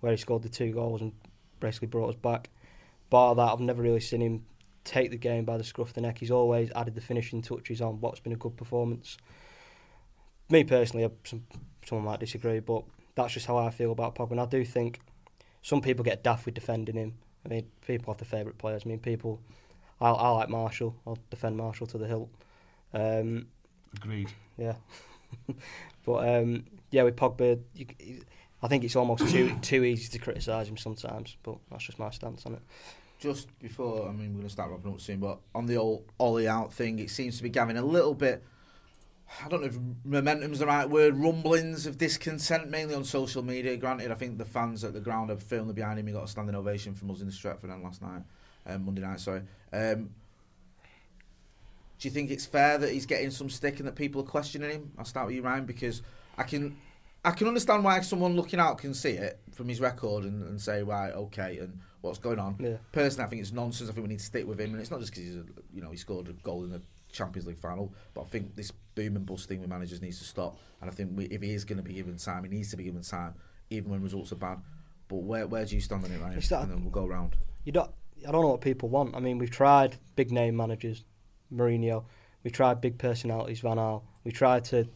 where 0.00 0.12
he 0.12 0.16
scored 0.16 0.42
the 0.42 0.48
two 0.48 0.72
goals 0.72 1.02
and 1.02 1.12
basically 1.58 1.88
brought 1.88 2.08
us 2.08 2.16
back. 2.16 2.48
Bar 3.10 3.34
that, 3.34 3.52
I've 3.52 3.60
never 3.60 3.82
really 3.82 4.00
seen 4.00 4.22
him 4.22 4.46
take 4.84 5.10
the 5.10 5.18
game 5.18 5.44
by 5.44 5.58
the 5.58 5.64
scruff 5.64 5.88
of 5.88 5.94
the 5.94 6.00
neck. 6.00 6.18
He's 6.18 6.30
always 6.30 6.70
added 6.74 6.94
the 6.94 7.02
finishing 7.02 7.42
touches 7.42 7.82
on 7.82 8.00
what's 8.00 8.20
been 8.20 8.32
a 8.32 8.36
good 8.36 8.56
performance. 8.56 9.18
Me 10.48 10.64
personally, 10.64 11.06
some, 11.24 11.44
someone 11.84 12.06
might 12.06 12.20
disagree, 12.20 12.60
but 12.60 12.84
that's 13.14 13.34
just 13.34 13.46
how 13.46 13.58
I 13.58 13.70
feel 13.70 13.92
about 13.92 14.14
Pogba. 14.14 14.30
And 14.30 14.40
I 14.40 14.46
do 14.46 14.64
think 14.64 15.00
some 15.62 15.80
people 15.80 16.04
get 16.04 16.22
daft 16.22 16.46
with 16.46 16.54
defending 16.54 16.96
him. 16.96 17.14
I 17.44 17.48
mean, 17.48 17.66
people 17.86 18.12
have 18.12 18.18
their 18.18 18.38
favourite 18.38 18.58
players. 18.58 18.82
I 18.84 18.88
mean, 18.88 18.98
people. 18.98 19.40
I, 20.00 20.10
I 20.10 20.28
like 20.30 20.48
Martial. 20.48 20.96
I'll 21.06 21.18
defend 21.30 21.56
Martial 21.56 21.86
to 21.88 21.98
the 21.98 22.06
hilt. 22.06 22.30
Um, 22.94 23.46
Agreed. 23.96 24.30
yeah, 24.56 24.74
but 26.04 26.28
um, 26.28 26.64
yeah, 26.90 27.02
with 27.02 27.16
Pogba, 27.16 27.60
you, 27.74 27.86
I 28.62 28.68
think 28.68 28.84
it's 28.84 28.96
almost 28.96 29.28
too 29.28 29.56
too 29.62 29.84
easy 29.84 30.08
to 30.10 30.18
criticise 30.18 30.68
him 30.68 30.76
sometimes. 30.76 31.36
But 31.42 31.58
that's 31.70 31.84
just 31.84 31.98
my 31.98 32.10
stance 32.10 32.46
on 32.46 32.54
it. 32.54 32.62
just 33.18 33.56
before, 33.58 34.08
I 34.08 34.12
mean, 34.12 34.30
we're 34.30 34.40
going 34.40 34.42
to 34.44 34.50
start 34.50 34.70
wrapping 34.70 34.92
up 34.92 35.00
soon, 35.00 35.20
but 35.20 35.38
on 35.54 35.66
the 35.66 35.76
old 35.76 36.04
Ole 36.18 36.48
out 36.48 36.72
thing, 36.72 36.98
it 36.98 37.10
seems 37.10 37.36
to 37.36 37.42
be 37.42 37.50
giving 37.50 37.76
a 37.76 37.84
little 37.84 38.14
bit. 38.14 38.42
I 39.44 39.48
don't 39.48 39.60
know 39.60 39.68
if 39.68 39.78
momentum's 40.04 40.58
the 40.58 40.66
right 40.66 40.88
word, 40.88 41.16
rumblings 41.16 41.86
of 41.86 41.98
discontent, 41.98 42.68
mainly 42.68 42.94
on 42.94 43.04
social 43.04 43.42
media. 43.42 43.76
Granted, 43.76 44.10
I 44.10 44.14
think 44.14 44.38
the 44.38 44.44
fans 44.44 44.82
at 44.84 44.92
the 44.92 45.00
ground 45.00 45.30
are 45.30 45.36
firmly 45.36 45.72
behind 45.72 45.98
him. 45.98 46.06
He 46.06 46.12
got 46.12 46.24
a 46.24 46.28
standing 46.28 46.54
ovation 46.54 46.94
from 46.94 47.10
us 47.10 47.20
in 47.20 47.26
the 47.26 47.32
Stretford 47.32 47.70
end 47.70 47.82
last 47.82 48.02
night, 48.02 48.22
um, 48.66 48.84
Monday 48.84 49.02
night, 49.02 49.20
sorry. 49.20 49.42
Um, 49.72 50.10
do 51.98 52.08
you 52.08 52.10
think 52.10 52.30
it's 52.30 52.46
fair 52.46 52.78
that 52.78 52.90
he's 52.90 53.06
getting 53.06 53.30
some 53.30 53.50
stick 53.50 53.78
and 53.78 53.86
that 53.86 53.94
people 53.94 54.22
are 54.22 54.26
questioning 54.26 54.70
him? 54.70 54.92
I'll 54.98 55.04
start 55.04 55.26
with 55.26 55.36
you, 55.36 55.42
Ryan, 55.42 55.66
because 55.66 56.02
I 56.36 56.42
can 56.42 56.76
I 57.24 57.32
can 57.32 57.46
understand 57.46 57.84
why 57.84 58.00
someone 58.00 58.34
looking 58.34 58.58
out 58.58 58.78
can 58.78 58.94
see 58.94 59.10
it 59.10 59.38
from 59.52 59.68
his 59.68 59.80
record 59.80 60.24
and, 60.24 60.42
and 60.42 60.60
say, 60.60 60.82
right, 60.82 61.12
okay, 61.12 61.58
and 61.58 61.78
what's 62.00 62.18
going 62.18 62.38
on. 62.38 62.56
Yeah. 62.58 62.76
Personally, 62.92 63.26
I 63.26 63.28
think 63.28 63.42
it's 63.42 63.52
nonsense. 63.52 63.90
I 63.90 63.92
think 63.92 64.06
we 64.06 64.08
need 64.08 64.20
to 64.20 64.24
stick 64.24 64.46
with 64.46 64.58
him, 64.58 64.72
and 64.72 64.80
it's 64.80 64.90
not 64.90 65.00
just 65.00 65.12
because 65.12 65.24
he's, 65.24 65.36
a, 65.36 65.44
you 65.74 65.82
know, 65.82 65.90
he 65.90 65.98
scored 65.98 66.28
a 66.28 66.32
goal 66.32 66.64
in 66.64 66.70
the 66.70 66.80
Champions 67.12 67.46
League 67.46 67.58
final, 67.58 67.92
but 68.14 68.22
I 68.22 68.24
think 68.24 68.56
this 68.56 68.72
boom 68.94 69.16
and 69.16 69.24
bust 69.26 69.48
thing 69.48 69.60
with 69.60 69.68
managers 69.70 70.02
needs 70.02 70.18
to 70.18 70.24
stop. 70.24 70.58
And 70.80 70.90
I 70.90 70.92
think 70.92 71.10
we, 71.14 71.24
if 71.26 71.42
he 71.42 71.52
is 71.52 71.64
going 71.64 71.78
to 71.78 71.84
be 71.84 71.94
given 71.94 72.16
time, 72.16 72.44
he 72.44 72.50
needs 72.50 72.70
to 72.70 72.76
be 72.76 72.84
given 72.84 73.02
time, 73.02 73.34
even 73.70 73.90
when 73.90 74.02
results 74.02 74.32
are 74.32 74.36
bad. 74.36 74.58
But 75.08 75.16
where 75.16 75.46
where 75.46 75.64
do 75.64 75.74
you 75.74 75.80
stand 75.80 76.04
on 76.04 76.10
it, 76.12 76.20
Ryan? 76.20 76.40
That- 76.40 76.62
and 76.62 76.70
then 76.70 76.82
we'll 76.82 76.90
go 76.90 77.06
round. 77.06 77.36
You 77.64 77.72
don't. 77.72 77.90
I 78.26 78.32
don't 78.32 78.42
know 78.42 78.48
what 78.48 78.60
people 78.60 78.88
want. 78.88 79.16
I 79.16 79.20
mean, 79.20 79.38
we've 79.38 79.50
tried 79.50 79.96
big 80.14 80.30
name 80.30 80.56
managers, 80.56 81.04
Mourinho. 81.52 82.04
We 82.44 82.50
tried 82.50 82.80
big 82.80 82.98
personalities, 82.98 83.60
Van 83.60 83.76
Gaal. 83.76 84.02
We 84.24 84.32
tried 84.32 84.64
to 84.66 84.88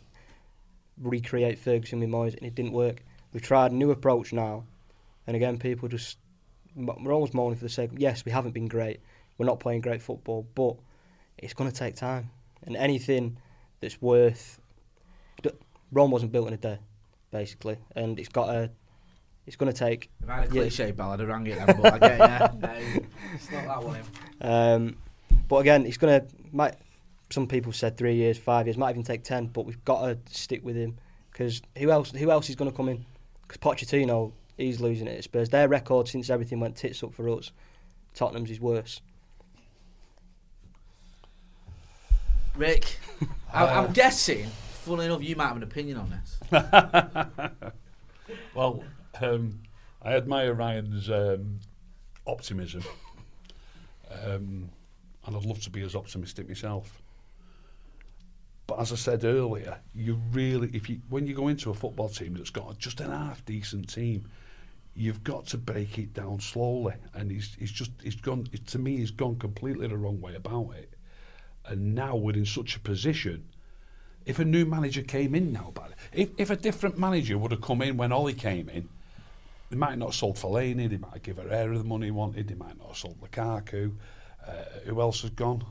recreate 1.01 1.59
Ferguson 1.59 2.01
with 2.01 2.09
Moyes, 2.09 2.37
and 2.37 2.47
it 2.47 2.55
didn't 2.55 2.73
work. 2.73 3.03
We've 3.33 3.43
tried 3.43 3.73
a 3.73 3.75
new 3.75 3.91
approach 3.91 4.33
now, 4.33 4.65
and 5.27 5.35
again, 5.37 5.59
people 5.59 5.89
just 5.89 6.19
we're 6.77 7.13
almost 7.13 7.35
moaning 7.35 7.57
for 7.57 7.65
the 7.65 7.71
sake. 7.71 7.91
Yes, 7.97 8.25
we 8.25 8.33
haven't 8.33 8.53
been 8.53 8.69
great. 8.69 9.01
We're 9.39 9.47
not 9.47 9.61
playing 9.61 9.81
great 9.81 10.03
football, 10.03 10.47
but 10.55 10.77
it's 11.39 11.55
going 11.55 11.71
to 11.71 11.77
take 11.77 11.97
time. 11.97 12.31
And 12.65 12.77
anything 12.77 13.37
that's 13.81 14.01
worth 14.01 14.59
Rome 15.93 16.11
wasn't 16.11 16.33
built 16.33 16.49
in 16.49 16.55
a 16.55 16.57
day, 16.59 16.79
basically, 17.31 17.77
and 17.95 18.19
it's 18.19 18.29
got 18.29 18.49
a. 18.55 18.71
It's 19.47 19.57
going 19.57 19.71
to 19.71 19.79
take 19.79 20.11
If 20.23 20.29
I 20.29 20.37
had 20.37 20.45
a 20.51 20.55
Yeah. 20.55 20.63
cliche 20.63 20.91
ballad, 20.91 21.21
I'd 21.21 21.29
have 21.29 21.29
rang 21.29 21.47
it 21.47 21.57
then, 21.57 21.81
but 21.81 21.93
I 21.93 21.99
get 21.99 22.19
yeah. 22.19 22.49
No, 22.59 22.73
it's 23.35 23.53
not 23.53 23.67
that 23.67 23.85
one. 23.85 24.01
Um, 24.41 24.97
but 25.47 25.57
again, 25.57 25.85
it's 25.87 25.99
gonna. 25.99 26.25
Might 26.51 26.75
some 27.31 27.47
people 27.47 27.73
said 27.73 27.97
three 27.97 28.15
years, 28.15 28.39
five 28.39 28.67
years, 28.67 28.77
might 28.79 28.91
even 28.91 29.03
take 29.03 29.23
ten. 29.23 29.47
But 29.47 29.67
we've 29.67 29.85
got 29.85 30.01
to 30.07 30.19
stick 30.35 30.65
with 30.65 30.75
him 30.77 30.97
because 31.31 31.61
who 31.77 31.91
else? 31.91 32.11
Who 32.13 32.31
else 32.31 32.49
is 32.49 32.57
going 32.57 32.71
to 32.71 32.77
come 32.77 32.89
in? 32.89 33.05
Because 33.43 33.59
Pochettino, 33.59 34.33
he's 34.57 34.81
losing 34.81 35.07
it 35.07 35.19
at 35.19 35.25
Spurs. 35.25 35.51
Their 35.51 35.69
record 35.69 36.09
since 36.09 36.31
everything 36.31 36.59
went 36.59 36.77
tits 36.77 37.03
up 37.05 37.13
for 37.13 37.29
us, 37.29 37.53
Tottenham's 38.15 38.51
is 38.51 38.61
worse. 38.61 39.03
Rick, 42.57 42.99
I, 43.53 43.65
Uh, 43.65 43.83
I'm 43.83 43.93
guessing, 43.93 44.47
funnily 44.85 45.07
enough, 45.07 45.23
you 45.23 45.37
might 45.37 45.49
have 45.49 45.57
an 45.57 45.63
opinion 45.63 45.99
on 45.99 46.11
this. 46.11 46.39
Well, 48.55 48.83
um, 49.21 49.61
I 50.01 50.15
admire 50.15 50.55
Ryan's 50.55 51.11
um, 51.11 51.59
optimism, 52.27 52.85
um, 54.11 54.71
and 55.27 55.37
I'd 55.37 55.45
love 55.45 55.61
to 55.63 55.71
be 55.71 55.83
as 55.83 55.95
optimistic 55.97 56.49
myself. 56.49 57.03
But 58.67 58.79
as 58.81 58.93
I 58.93 58.97
said 58.97 59.25
earlier, 59.25 59.79
you 59.95 60.21
really, 60.33 60.71
if 60.73 60.89
you 60.89 61.01
when 61.11 61.27
you 61.27 61.35
go 61.35 61.49
into 61.49 61.71
a 61.71 61.75
football 61.75 62.09
team 62.09 62.35
that's 62.35 62.51
got 62.51 62.79
just 62.79 63.01
an 63.01 63.11
half 63.11 63.45
decent 63.45 63.93
team, 63.93 64.31
you've 64.95 65.23
got 65.25 65.47
to 65.49 65.59
break 65.59 65.99
it 65.99 66.15
down 66.15 66.41
slowly. 66.41 66.95
And 67.13 67.31
he's 67.31 67.57
he's 67.59 67.73
just 67.73 67.91
he's 68.03 68.17
gone 68.17 68.47
to 68.67 68.79
me 68.79 68.99
he's 68.99 69.11
gone 69.11 69.37
completely 69.37 69.89
the 69.89 69.97
wrong 69.99 70.21
way 70.21 70.35
about 70.37 70.71
it. 70.79 70.94
And 71.67 71.95
now 71.95 72.17
we're 72.17 72.35
in 72.35 72.47
such 72.47 72.77
a 72.77 72.81
position 72.81 73.45
if 74.27 74.39
a 74.39 74.45
new 74.45 74.65
manager 74.65 75.03
came 75.03 75.35
in 75.35 75.53
now, 75.53 75.71
but 75.75 75.93
if, 76.13 76.31
if 76.39 76.51
a 76.51 76.57
different 76.57 76.99
manager 76.99 77.37
would 77.37 77.51
have 77.51 77.61
come 77.61 77.83
in 77.83 77.97
when 77.97 78.13
Ole 78.13 78.33
came 78.33 78.69
in, 78.69 78.89
they 79.71 79.77
might 79.77 79.99
not 79.99 80.07
have 80.07 80.15
sold 80.15 80.37
Fellaini, 80.37 80.89
they 80.89 80.97
might 80.97 81.13
have 81.15 81.23
given 81.23 81.49
Herrera 81.49 81.77
the 81.77 81.85
money 81.85 82.07
he 82.07 82.11
wanted, 82.11 82.49
they 82.49 82.55
might 82.55 82.79
not 82.79 82.89
have 82.89 82.97
sold 82.97 83.21
Lukaku. 83.21 83.93
Uh, 84.47 84.53
who 84.85 85.01
else 85.01 85.23
has 85.23 85.31
gone? 85.31 85.65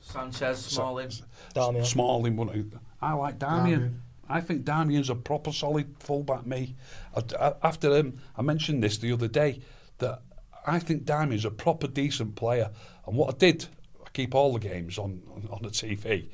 Sanchez, 0.00 0.64
Smalling. 0.64 1.10
Darmian. 1.54 1.84
Smalling. 1.84 2.36
wouldn't 2.36 2.74
I 3.00 3.12
like 3.12 3.38
Darmian. 3.38 4.00
I 4.28 4.40
think 4.40 4.64
Darmian's 4.64 5.10
a 5.10 5.14
proper 5.14 5.52
solid 5.52 5.94
fullback. 5.98 6.46
Me, 6.46 6.74
I- 7.16 7.22
I- 7.48 7.54
after 7.62 7.92
um, 7.96 8.14
I 8.36 8.42
mentioned 8.42 8.82
this 8.82 8.98
the 8.98 9.12
other 9.12 9.28
day, 9.28 9.60
that 9.98 10.22
I 10.66 10.78
think 10.78 11.04
Darmian's 11.04 11.44
a 11.44 11.50
proper 11.50 11.86
decent 11.86 12.34
player. 12.36 12.70
And 13.06 13.16
what 13.16 13.34
I 13.34 13.38
did, 13.38 13.64
I 13.64 13.79
keep 14.12 14.34
all 14.34 14.52
the 14.52 14.60
games 14.60 14.98
on 14.98 15.22
on, 15.34 15.48
on 15.50 15.62
the 15.62 15.70
TV. 15.70 16.28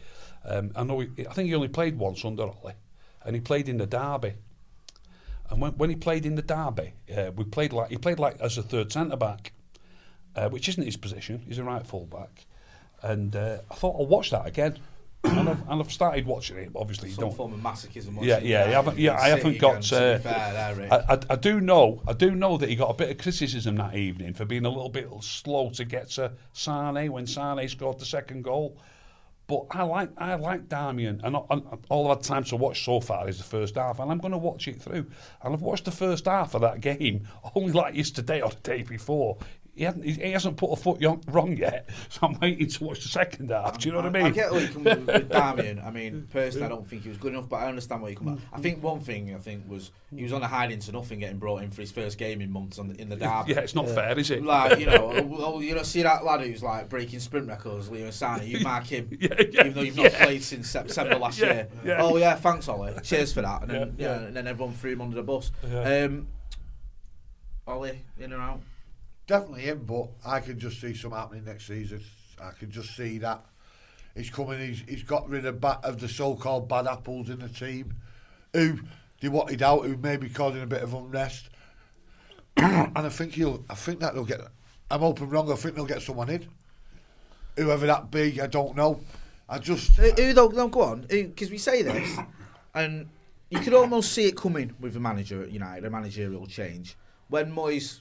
Um, 0.44 0.70
I 0.76 0.84
know. 0.84 1.00
He, 1.00 1.26
I 1.26 1.32
think 1.32 1.48
he 1.48 1.54
only 1.54 1.68
played 1.68 1.98
once 1.98 2.24
under 2.24 2.44
Ole, 2.44 2.72
and 3.24 3.34
he 3.34 3.40
played 3.40 3.68
in 3.68 3.78
the 3.78 3.86
derby. 3.86 4.34
And 5.48 5.60
when, 5.60 5.72
when 5.72 5.90
he 5.90 5.96
played 5.96 6.26
in 6.26 6.34
the 6.34 6.42
derby, 6.42 6.94
uh, 7.16 7.30
we 7.34 7.44
played 7.44 7.72
like 7.72 7.90
he 7.90 7.96
played 7.96 8.18
like 8.18 8.40
as 8.40 8.58
a 8.58 8.62
third 8.62 8.92
centre 8.92 9.16
back, 9.16 9.52
uh, 10.34 10.48
which 10.48 10.68
isn't 10.68 10.84
his 10.84 10.96
position. 10.96 11.42
He's 11.46 11.58
a 11.58 11.64
right 11.64 11.86
full 11.86 12.06
back. 12.06 12.46
And 13.02 13.36
uh, 13.36 13.58
I 13.70 13.74
thought 13.74 13.96
I'll 13.98 14.06
watch 14.06 14.30
that 14.30 14.46
again. 14.46 14.78
And, 15.24 15.48
I've, 15.48 15.68
and 15.68 15.82
I've 15.82 15.92
started 15.92 16.24
watching 16.26 16.56
it. 16.58 16.70
Obviously, 16.74 17.08
you 17.08 17.14
Some 17.16 17.24
don't. 17.24 17.36
form 17.36 17.54
of 17.54 17.60
masochism. 17.60 18.22
Yeah, 18.22 18.38
yeah. 18.38 18.64
I 18.64 18.68
haven't, 18.68 18.98
yeah. 18.98 19.18
I 19.18 19.28
haven't 19.28 19.58
got. 19.58 19.92
Uh, 19.92 20.18
fair. 20.18 20.88
I, 20.90 21.14
I, 21.14 21.18
I 21.30 21.36
do 21.36 21.60
know. 21.60 22.02
I 22.06 22.12
do 22.12 22.32
know 22.32 22.56
that 22.58 22.68
he 22.68 22.76
got 22.76 22.90
a 22.90 22.94
bit 22.94 23.10
of 23.10 23.18
criticism 23.18 23.76
that 23.76 23.96
evening 23.96 24.34
for 24.34 24.44
being 24.44 24.64
a 24.66 24.70
little 24.70 24.88
bit 24.88 25.08
slow 25.20 25.70
to 25.70 25.84
get 25.84 26.10
to 26.10 26.32
Sane 26.52 27.10
when 27.12 27.26
Sane 27.26 27.68
scored 27.68 27.98
the 27.98 28.04
second 28.04 28.42
goal. 28.42 28.78
But 29.48 29.66
I 29.70 29.84
like 29.84 30.10
I 30.18 30.34
like 30.34 30.68
Darmian, 30.68 31.20
and, 31.22 31.36
and 31.50 31.62
all 31.88 32.10
I've 32.10 32.18
had 32.18 32.24
time 32.24 32.44
to 32.44 32.56
watch 32.56 32.84
so 32.84 33.00
far 33.00 33.28
is 33.28 33.38
the 33.38 33.44
first 33.44 33.76
half, 33.76 34.00
and 34.00 34.10
I'm 34.10 34.18
going 34.18 34.32
to 34.32 34.38
watch 34.38 34.66
it 34.66 34.82
through. 34.82 35.06
And 35.42 35.54
I've 35.54 35.62
watched 35.62 35.84
the 35.84 35.92
first 35.92 36.24
half 36.24 36.54
of 36.54 36.62
that 36.62 36.80
game 36.80 37.28
only 37.54 37.72
like 37.72 37.94
yesterday 37.94 38.40
or 38.40 38.50
the 38.50 38.56
day 38.56 38.82
before. 38.82 39.38
He, 39.76 39.84
hasn't, 39.84 40.06
he 40.06 40.32
hasn't 40.32 40.56
put 40.56 40.72
a 40.72 40.76
foot 40.76 41.04
wrong 41.28 41.54
yet, 41.54 41.90
so 42.08 42.20
I'm 42.22 42.38
waiting 42.40 42.66
to 42.66 42.84
watch 42.84 43.02
the 43.02 43.10
second 43.10 43.50
half. 43.50 43.78
Do 43.78 43.88
you 43.88 43.92
know 43.92 43.98
what 43.98 44.06
I 44.06 44.10
mean? 44.10 44.24
I 44.24 44.30
get 44.30 44.50
you 44.50 44.68
come 44.68 44.84
with, 44.84 45.06
with 45.06 45.28
Darmian. 45.30 45.86
I 45.86 45.90
mean, 45.90 46.26
personally, 46.32 46.64
I 46.64 46.70
don't 46.70 46.86
think 46.86 47.02
he 47.02 47.10
was 47.10 47.18
good 47.18 47.34
enough, 47.34 47.46
but 47.46 47.56
I 47.56 47.68
understand 47.68 48.00
where 48.00 48.10
you 48.10 48.16
come. 48.16 48.40
I 48.54 48.58
think 48.58 48.82
one 48.82 49.00
thing 49.00 49.34
I 49.34 49.38
think 49.38 49.68
was 49.68 49.90
he 50.14 50.22
was 50.22 50.32
on 50.32 50.42
a 50.42 50.46
hiding 50.48 50.78
to 50.80 50.92
nothing, 50.92 51.18
getting 51.18 51.38
brought 51.38 51.62
in 51.62 51.70
for 51.70 51.82
his 51.82 51.92
first 51.92 52.16
game 52.16 52.40
in 52.40 52.50
months 52.50 52.78
on 52.78 52.88
the, 52.88 52.98
in 52.98 53.10
the 53.10 53.16
derby. 53.16 53.52
yeah, 53.52 53.60
it's 53.60 53.74
not 53.74 53.86
fair, 53.90 54.18
is 54.18 54.30
it? 54.30 54.42
Like 54.42 54.78
you 54.80 54.86
know, 54.86 55.12
oh, 55.14 55.36
oh, 55.56 55.60
you 55.60 55.74
know, 55.74 55.82
see 55.82 56.02
that 56.02 56.24
lad 56.24 56.40
who's 56.40 56.62
like 56.62 56.88
breaking 56.88 57.20
sprint 57.20 57.46
records, 57.46 57.90
Leroy 57.90 58.10
Sane. 58.10 58.46
You 58.46 58.60
mark 58.60 58.86
him, 58.86 59.10
Yeah, 59.20 59.28
yeah, 59.38 59.60
even 59.60 59.74
though 59.74 59.82
you've 59.82 59.96
not 59.96 60.12
played 60.12 60.42
since 60.42 60.70
September 60.70 61.16
last 61.18 61.38
year. 61.38 61.68
Oh 61.98 62.16
yeah, 62.16 62.36
thanks 62.36 62.66
Ole. 62.68 62.94
Cheers 63.02 63.34
for 63.34 63.42
that. 63.42 63.60
And 63.62 63.70
then 63.70 63.94
Yeah, 63.98 64.20
and 64.20 64.34
then 64.34 64.46
everyone 64.46 64.74
threw 64.74 64.92
him 64.92 65.02
under 65.02 65.16
the 65.16 65.22
bus. 65.22 65.52
Um, 65.70 66.28
Ole, 67.66 67.92
in 68.18 68.32
or 68.32 68.40
out. 68.40 68.60
Definitely 69.26 69.62
him, 69.62 69.84
but 69.84 70.08
I 70.24 70.40
can 70.40 70.58
just 70.58 70.80
see 70.80 70.94
some 70.94 71.10
happening 71.10 71.44
next 71.44 71.66
season. 71.66 72.00
I 72.40 72.50
can 72.50 72.70
just 72.70 72.96
see 72.96 73.18
that 73.18 73.44
he's 74.14 74.30
coming. 74.30 74.60
He's, 74.60 74.82
he's 74.86 75.02
got 75.02 75.28
rid 75.28 75.46
of 75.46 75.60
ba- 75.60 75.80
of 75.82 75.98
the 75.98 76.08
so-called 76.08 76.68
bad 76.68 76.86
apples 76.86 77.28
in 77.28 77.40
the 77.40 77.48
team, 77.48 77.94
who 78.52 78.78
they 79.20 79.28
wanted 79.28 79.62
out, 79.62 79.84
who 79.84 79.96
may 79.96 80.16
be 80.16 80.28
causing 80.28 80.62
a 80.62 80.66
bit 80.66 80.82
of 80.82 80.94
unrest. 80.94 81.48
and 82.56 82.96
I 82.96 83.08
think 83.08 83.34
he'll. 83.34 83.64
I 83.68 83.74
think 83.74 84.00
that 84.00 84.14
they'll 84.14 84.24
get. 84.24 84.40
I'm 84.90 85.00
hoping 85.00 85.28
wrong. 85.28 85.50
I 85.50 85.56
think 85.56 85.74
they'll 85.74 85.86
get 85.86 86.02
someone 86.02 86.30
in, 86.30 86.46
whoever 87.56 87.86
that 87.86 88.10
be. 88.10 88.40
I 88.40 88.46
don't 88.46 88.76
know. 88.76 89.00
I 89.48 89.58
just. 89.58 89.96
Who, 89.96 90.10
who 90.10 90.32
though? 90.32 90.48
Go 90.48 90.82
on. 90.82 91.00
Because 91.02 91.50
we 91.50 91.58
say 91.58 91.82
this, 91.82 92.16
and 92.74 93.08
you 93.50 93.58
could 93.58 93.74
almost 93.74 94.12
see 94.12 94.26
it 94.26 94.36
coming 94.36 94.74
with 94.80 94.96
a 94.96 95.00
manager 95.00 95.42
at 95.42 95.50
United, 95.50 95.84
a 95.84 95.90
managerial 95.90 96.46
change. 96.46 96.96
When 97.28 97.52
Moyes 97.52 98.00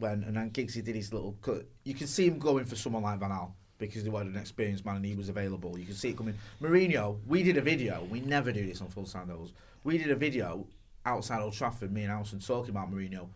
went 0.00 0.24
and 0.24 0.36
then 0.36 0.50
Giggsy 0.50 0.82
did 0.82 0.94
his 0.96 1.12
little 1.12 1.36
cut, 1.42 1.64
you 1.84 1.94
can 1.94 2.06
see 2.06 2.26
him 2.26 2.38
going 2.38 2.64
for 2.64 2.76
someone 2.76 3.02
like 3.02 3.18
Van 3.20 3.30
Gaal 3.30 3.52
because 3.78 4.04
they 4.04 4.10
wanted 4.10 4.34
an 4.34 4.40
experienced 4.40 4.84
man 4.84 4.96
and 4.96 5.04
he 5.04 5.14
was 5.14 5.28
available. 5.28 5.78
You 5.78 5.86
can 5.86 5.94
see 5.94 6.10
it 6.10 6.16
coming. 6.16 6.34
Mourinho, 6.60 7.18
we 7.26 7.42
did 7.42 7.56
a 7.56 7.60
video. 7.62 8.06
We 8.10 8.20
never 8.20 8.52
do 8.52 8.66
this 8.66 8.80
on 8.80 8.88
Full 8.88 9.06
Sandals. 9.06 9.52
We 9.84 9.96
did 9.98 10.10
a 10.10 10.16
video 10.16 10.66
outside 11.06 11.40
Old 11.40 11.54
Trafford, 11.54 11.90
me 11.92 12.02
and 12.02 12.12
Alison, 12.12 12.40
talking 12.40 12.70
about 12.70 12.90
Mourinho 12.92 13.28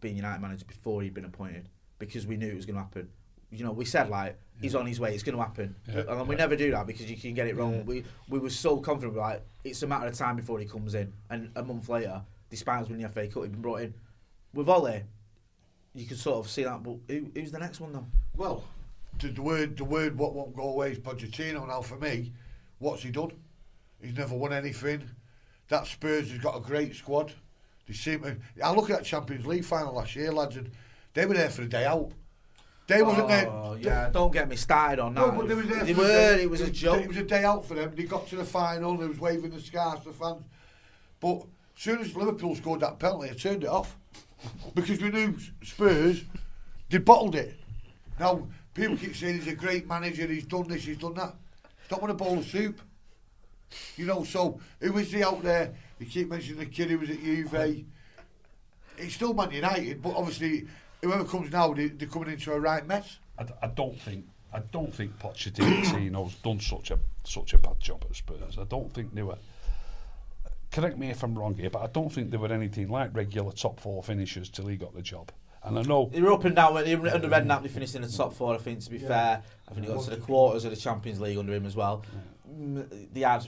being 0.00 0.16
United 0.16 0.40
manager 0.40 0.64
before 0.66 1.02
he'd 1.02 1.14
been 1.14 1.24
appointed 1.24 1.68
because 1.98 2.26
we 2.26 2.36
knew 2.36 2.48
it 2.48 2.56
was 2.56 2.66
going 2.66 2.76
to 2.76 2.82
happen. 2.82 3.08
You 3.50 3.64
know, 3.64 3.72
we 3.72 3.84
said 3.84 4.08
like 4.08 4.38
he's 4.60 4.74
on 4.74 4.86
his 4.86 4.98
way, 4.98 5.14
it's 5.14 5.22
going 5.22 5.36
to 5.36 5.42
happen, 5.42 5.74
Yeah. 5.88 6.00
and 6.00 6.20
then 6.20 6.26
we 6.26 6.34
never 6.34 6.56
do 6.56 6.70
that 6.72 6.86
because 6.86 7.08
you 7.10 7.16
can 7.16 7.32
get 7.34 7.46
it 7.46 7.56
wrong. 7.56 7.74
Yeah. 7.76 7.82
We 7.82 8.04
we 8.28 8.38
were 8.38 8.50
so 8.50 8.78
confident, 8.78 9.14
we're 9.14 9.20
like 9.20 9.42
it's 9.62 9.82
a 9.82 9.86
matter 9.86 10.06
of 10.06 10.14
time 10.14 10.36
before 10.36 10.58
he 10.58 10.66
comes 10.66 10.94
in, 10.94 11.12
and 11.30 11.50
a 11.54 11.62
month 11.62 11.88
later, 11.88 12.22
despite 12.50 12.82
us 12.82 12.88
winning 12.88 13.02
the 13.06 13.08
FA 13.08 13.28
Cup, 13.28 13.44
he'd 13.44 13.52
been 13.52 13.62
brought 13.62 13.82
in. 13.82 13.94
With 14.52 14.68
Ole, 14.68 15.02
you 15.96 16.06
can 16.06 16.16
sort 16.16 16.38
of 16.38 16.50
see 16.50 16.64
that, 16.64 16.82
but 16.82 16.96
who, 17.08 17.26
who's 17.34 17.50
the 17.50 17.58
next 17.58 17.80
one 17.80 17.92
though? 17.92 18.06
Well, 18.36 18.64
the, 19.18 19.28
the 19.28 19.42
word 19.42 19.76
the 19.76 19.84
word 19.84 20.18
what 20.18 20.34
won't 20.34 20.54
go 20.54 20.68
away 20.68 20.92
is 20.92 20.98
Pochettino. 20.98 21.66
Now 21.66 21.80
for 21.80 21.96
me, 21.96 22.32
what's 22.78 23.02
he 23.02 23.10
done? 23.10 23.32
He's 24.00 24.16
never 24.16 24.36
won 24.36 24.52
anything. 24.52 25.08
That 25.68 25.86
Spurs 25.86 26.30
has 26.30 26.38
got 26.38 26.56
a 26.56 26.60
great 26.60 26.94
squad. 26.94 27.32
They 27.86 27.94
seem 27.94 28.22
to. 28.22 28.36
I 28.62 28.72
look 28.72 28.90
at 28.90 28.98
that 28.98 29.04
Champions 29.04 29.46
League 29.46 29.64
final 29.64 29.94
last 29.94 30.14
year, 30.14 30.32
lads, 30.32 30.56
and 30.56 30.70
they 31.14 31.24
were 31.24 31.34
there 31.34 31.50
for 31.50 31.62
a 31.62 31.68
day 31.68 31.84
out. 31.84 32.12
They 32.86 33.02
wasn't 33.02 33.28
there. 33.28 33.48
Oh, 33.48 33.76
yeah, 33.80 34.10
don't 34.10 34.32
get 34.32 34.48
me 34.48 34.54
started 34.54 35.00
on 35.00 35.14
that. 35.14 35.26
No, 35.26 35.32
but 35.32 35.48
they 35.48 35.54
was 35.54 35.66
there. 35.66 35.84
They 35.84 35.94
were. 35.94 36.06
day. 36.06 36.42
It 36.42 36.50
was 36.50 36.60
a 36.60 36.70
joke. 36.70 37.02
It 37.02 37.08
was 37.08 37.16
a 37.16 37.24
day 37.24 37.42
out 37.42 37.64
for 37.64 37.74
them. 37.74 37.92
They 37.96 38.04
got 38.04 38.28
to 38.28 38.36
the 38.36 38.44
final. 38.44 38.96
They 38.96 39.08
was 39.08 39.18
waving 39.18 39.50
the 39.50 39.60
scarves 39.60 40.02
to 40.02 40.10
the 40.10 40.14
fans. 40.14 40.44
But 41.18 41.46
as 41.76 41.82
soon 41.82 42.00
as 42.00 42.14
Liverpool 42.14 42.54
scored 42.54 42.80
that 42.80 42.98
penalty, 42.98 43.30
I 43.30 43.34
turned 43.34 43.64
it 43.64 43.68
off 43.68 43.96
because 44.74 45.00
we 45.00 45.10
knew 45.10 45.36
Spurs 45.62 46.24
they 46.90 46.98
bottled 46.98 47.34
it. 47.34 47.54
Now 48.18 48.46
people 48.74 48.96
keep 48.96 49.16
saying 49.16 49.36
he's 49.36 49.48
a 49.48 49.54
great 49.54 49.86
manager. 49.86 50.26
He's 50.26 50.44
done 50.44 50.68
this. 50.68 50.84
He's 50.84 50.98
done 50.98 51.14
that. 51.14 51.34
He's 51.82 51.90
not 51.90 52.00
won 52.00 52.10
a 52.10 52.14
bowl 52.14 52.38
of 52.38 52.44
soup. 52.44 52.80
You 53.96 54.06
know. 54.06 54.24
So 54.24 54.60
who 54.80 54.96
is 54.98 55.12
he 55.12 55.22
out 55.22 55.42
there? 55.42 55.74
You 55.98 56.06
keep 56.06 56.30
mentioning 56.30 56.60
the 56.60 56.66
kid 56.66 56.90
who 56.90 56.98
was 56.98 57.10
at 57.10 57.20
Juve. 57.20 57.84
It's 58.98 59.14
still 59.14 59.34
Man 59.34 59.50
United, 59.50 60.00
but 60.00 60.14
obviously 60.16 60.66
whoever 61.02 61.24
comes 61.24 61.52
now, 61.52 61.72
they, 61.74 61.88
they're 61.88 62.08
coming 62.08 62.30
into 62.30 62.52
a 62.52 62.60
right 62.60 62.86
mess. 62.86 63.18
I 63.38 63.66
don't 63.66 64.00
think 64.00 64.24
I 64.52 64.60
don't 64.72 64.94
think 64.94 65.18
Pochettino's 65.18 66.34
done 66.42 66.60
such 66.60 66.90
a 66.90 66.98
such 67.24 67.52
a 67.54 67.58
bad 67.58 67.78
job 67.80 68.04
at 68.08 68.16
Spurs. 68.16 68.58
I 68.58 68.64
don't 68.64 68.92
think 68.94 69.14
they 69.14 69.22
were. 69.22 69.38
Correct 70.76 70.98
me 70.98 71.08
if 71.08 71.22
I'm 71.22 71.34
wrong 71.38 71.54
here, 71.54 71.70
but 71.70 71.80
I 71.80 71.86
don't 71.86 72.12
think 72.12 72.30
there 72.30 72.38
were 72.38 72.52
anything 72.52 72.90
like 72.90 73.16
regular 73.16 73.50
top 73.50 73.80
four 73.80 74.02
finishers 74.02 74.50
till 74.50 74.66
he 74.66 74.76
got 74.76 74.94
the 74.94 75.00
job. 75.00 75.32
And 75.62 75.78
I 75.78 75.82
know 75.82 76.10
They 76.12 76.20
were 76.20 76.32
up 76.32 76.44
and 76.44 76.54
down. 76.54 76.74
When 76.74 76.84
they 76.84 76.94
were 76.96 77.08
under 77.08 77.30
Redknapp, 77.30 77.62
they 77.62 77.68
finished 77.68 77.94
in 77.94 78.02
the 78.02 78.08
top 78.08 78.34
four. 78.34 78.54
I 78.54 78.58
think, 78.58 78.80
to 78.80 78.90
be 78.90 78.98
fair, 78.98 79.42
I 79.66 79.72
think 79.72 79.86
he 79.86 79.92
got 79.94 80.04
to 80.04 80.10
the 80.10 80.18
quarters 80.18 80.66
of 80.66 80.72
the 80.72 80.76
Champions 80.76 81.18
League 81.18 81.38
under 81.38 81.54
him 81.54 81.64
as 81.64 81.76
well. 81.76 82.04
Mm, 82.46 83.08
They 83.10 83.22
had, 83.22 83.46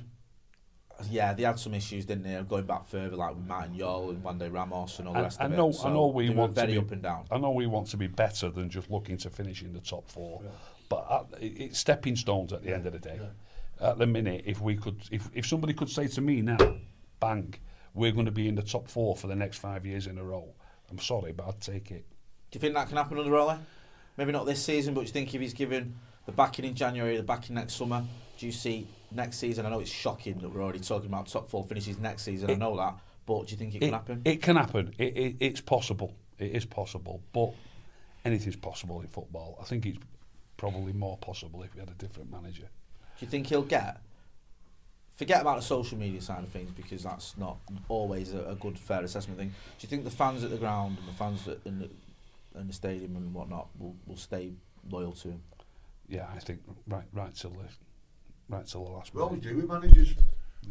yeah, 1.11 1.35
they 1.35 1.43
had 1.43 1.59
some 1.59 1.75
issues, 1.75 2.07
didn't 2.07 2.25
they? 2.25 2.43
Going 2.49 2.65
back 2.65 2.87
further, 2.87 3.15
like 3.15 3.35
with 3.35 3.45
Martin 3.47 3.77
Jol 3.77 4.09
and 4.09 4.25
Juande 4.25 4.51
Ramos 4.51 4.99
and 4.99 5.09
all 5.09 5.13
the 5.13 5.21
I, 5.21 5.23
rest 5.25 5.39
I 5.39 5.45
of 5.45 5.51
know 5.51 5.69
it. 5.69 5.75
So 5.75 5.89
I 5.89 5.93
know 5.93 6.07
we 6.07 6.31
want 6.31 6.55
very 6.55 6.69
to 6.69 6.81
be 6.81 6.87
up 6.87 6.93
and 6.93 7.03
down. 7.03 7.27
I 7.31 7.37
know 7.37 7.51
we 7.51 7.67
want 7.67 7.89
to 7.89 7.99
be 7.99 8.07
better 8.07 8.49
than 8.49 8.71
just 8.71 8.91
looking 8.91 9.19
to 9.19 9.29
finish 9.29 9.61
in 9.61 9.75
the 9.75 9.81
top 9.81 10.09
four, 10.09 10.41
but 10.89 11.07
at, 11.11 11.43
it's 11.43 11.79
stepping 11.79 12.17
stones 12.17 12.55
at 12.55 12.63
the 12.63 12.73
end 12.75 12.87
of 12.87 12.95
the 12.95 12.99
day. 12.99 13.21
At 13.83 13.99
the 13.99 14.07
minute, 14.07 14.45
if 14.47 14.63
we 14.63 14.77
could, 14.77 15.03
if 15.11 15.29
if 15.35 15.47
somebody 15.47 15.75
could 15.75 15.91
say 15.91 16.07
to 16.09 16.23
me 16.23 16.41
now, 16.41 16.57
bang, 17.21 17.55
we're 17.95 18.13
going 18.13 18.27
to 18.27 18.33
be 18.33 18.49
in 18.49 18.55
the 18.55 18.63
top 18.63 18.89
four 18.89 19.17
for 19.17 19.27
the 19.27 19.37
next 19.37 19.59
five 19.59 19.85
years 19.87 20.07
in 20.07 20.19
a 20.19 20.25
row. 20.25 20.55
I'm 20.91 20.99
sorry, 20.99 21.33
but 21.33 21.47
I'd 21.49 21.61
take 21.61 21.91
it. 21.91 22.05
Do 22.51 22.57
you 22.57 22.61
think 22.61 22.75
that 22.75 22.89
can 22.89 22.97
happen 22.97 23.19
under 23.19 23.35
Ole? 23.37 23.59
Maybe 24.17 24.33
not 24.33 24.47
this 24.47 24.65
season, 24.65 24.95
but 24.95 25.01
do 25.03 25.07
you 25.07 25.13
think 25.13 25.35
if 25.35 25.41
he's 25.41 25.55
given 25.55 25.95
the 26.27 26.33
backing 26.33 26.65
in 26.65 26.75
January, 26.75 27.17
the 27.17 27.23
backing 27.23 27.55
next 27.55 27.75
summer, 27.75 28.05
do 28.39 28.47
you 28.47 28.53
see 28.53 28.87
next 29.13 29.39
season? 29.39 29.67
I 29.67 29.71
know 29.71 29.81
it's 29.81 29.91
shocking 29.91 30.39
that 30.39 30.49
we're 30.49 30.63
already 30.63 30.81
talking 30.81 31.07
about 31.09 31.27
top 31.29 31.49
four 31.51 31.65
finishes 31.65 31.99
next 31.99 32.23
season. 32.23 32.51
I 32.51 32.55
It- 32.55 32.59
know 32.59 32.77
that, 32.77 32.99
but 33.27 33.47
do 33.47 33.53
you 33.53 33.57
think 33.59 33.75
it, 33.75 33.81
can 33.81 33.93
happen? 33.93 34.23
It 34.25 34.43
can 34.43 34.57
happen. 34.57 34.95
It, 34.99 35.17
it, 35.17 35.37
it's 35.41 35.61
possible. 35.61 36.15
It 36.39 36.53
is 36.53 36.65
possible. 36.65 37.21
But 37.33 37.53
anything's 38.25 38.57
possible 38.57 39.01
in 39.01 39.09
football. 39.09 39.59
I 39.61 39.65
think 39.65 39.87
it's 39.87 39.99
probably 40.57 40.93
more 40.93 41.17
possible 41.19 41.63
if 41.63 41.75
we 41.75 41.81
had 41.81 41.91
a 41.91 41.95
different 41.95 42.31
manager. 42.31 42.69
Do 43.19 43.25
you 43.25 43.29
think 43.29 43.47
he'll 43.49 43.63
get? 43.63 44.01
Forget 45.19 45.41
about 45.41 45.57
the 45.57 45.63
social 45.65 45.99
media 45.99 46.21
side 46.21 46.45
of 46.45 46.49
things 46.51 46.71
because 46.71 47.03
that's 47.03 47.37
not 47.37 47.57
always 47.89 48.33
a, 48.35 48.45
a 48.51 48.55
good, 48.55 48.79
fair 48.79 49.03
assessment 49.03 49.37
thing. 49.39 49.49
Do 49.49 49.55
you 49.81 49.89
think 49.89 50.05
the 50.05 50.11
fans 50.11 50.45
at 50.45 50.51
the 50.51 50.57
ground 50.57 50.97
and 50.99 51.09
the 51.09 51.13
fans 51.13 51.45
that 51.47 51.65
in 51.67 51.81
the, 51.81 51.91
in 52.59 52.69
the 52.69 52.73
stadium 52.73 53.17
and 53.17 53.35
whatnot 53.35 53.67
will, 53.81 53.97
will 54.07 54.17
stay 54.17 54.53
loyal 54.89 55.11
to 55.13 55.29
him? 55.33 55.43
Yeah, 56.09 56.27
I 56.33 56.39
think 56.39 56.61
right, 56.87 57.03
right 57.13 57.35
till 57.35 57.51
the, 57.51 57.65
right 58.49 58.65
till 58.65 58.85
the 58.85 58.93
last 58.93 59.13
We 59.13 59.21
always 59.21 59.43
minute. 59.43 59.57
do 59.57 59.61
with 59.67 59.69
managers. 59.83 60.15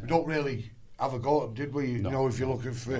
We 0.02 0.08
don't 0.08 0.26
really 0.26 0.72
have 0.98 1.14
a 1.14 1.20
go 1.20 1.42
at 1.42 1.48
them, 1.48 1.54
did 1.56 1.74
we? 1.74 1.92
You 1.92 2.00
No, 2.04 2.10
know, 2.10 2.28
if 2.28 2.40
you're 2.40 2.48
looking 2.48 2.72
for. 2.72 2.92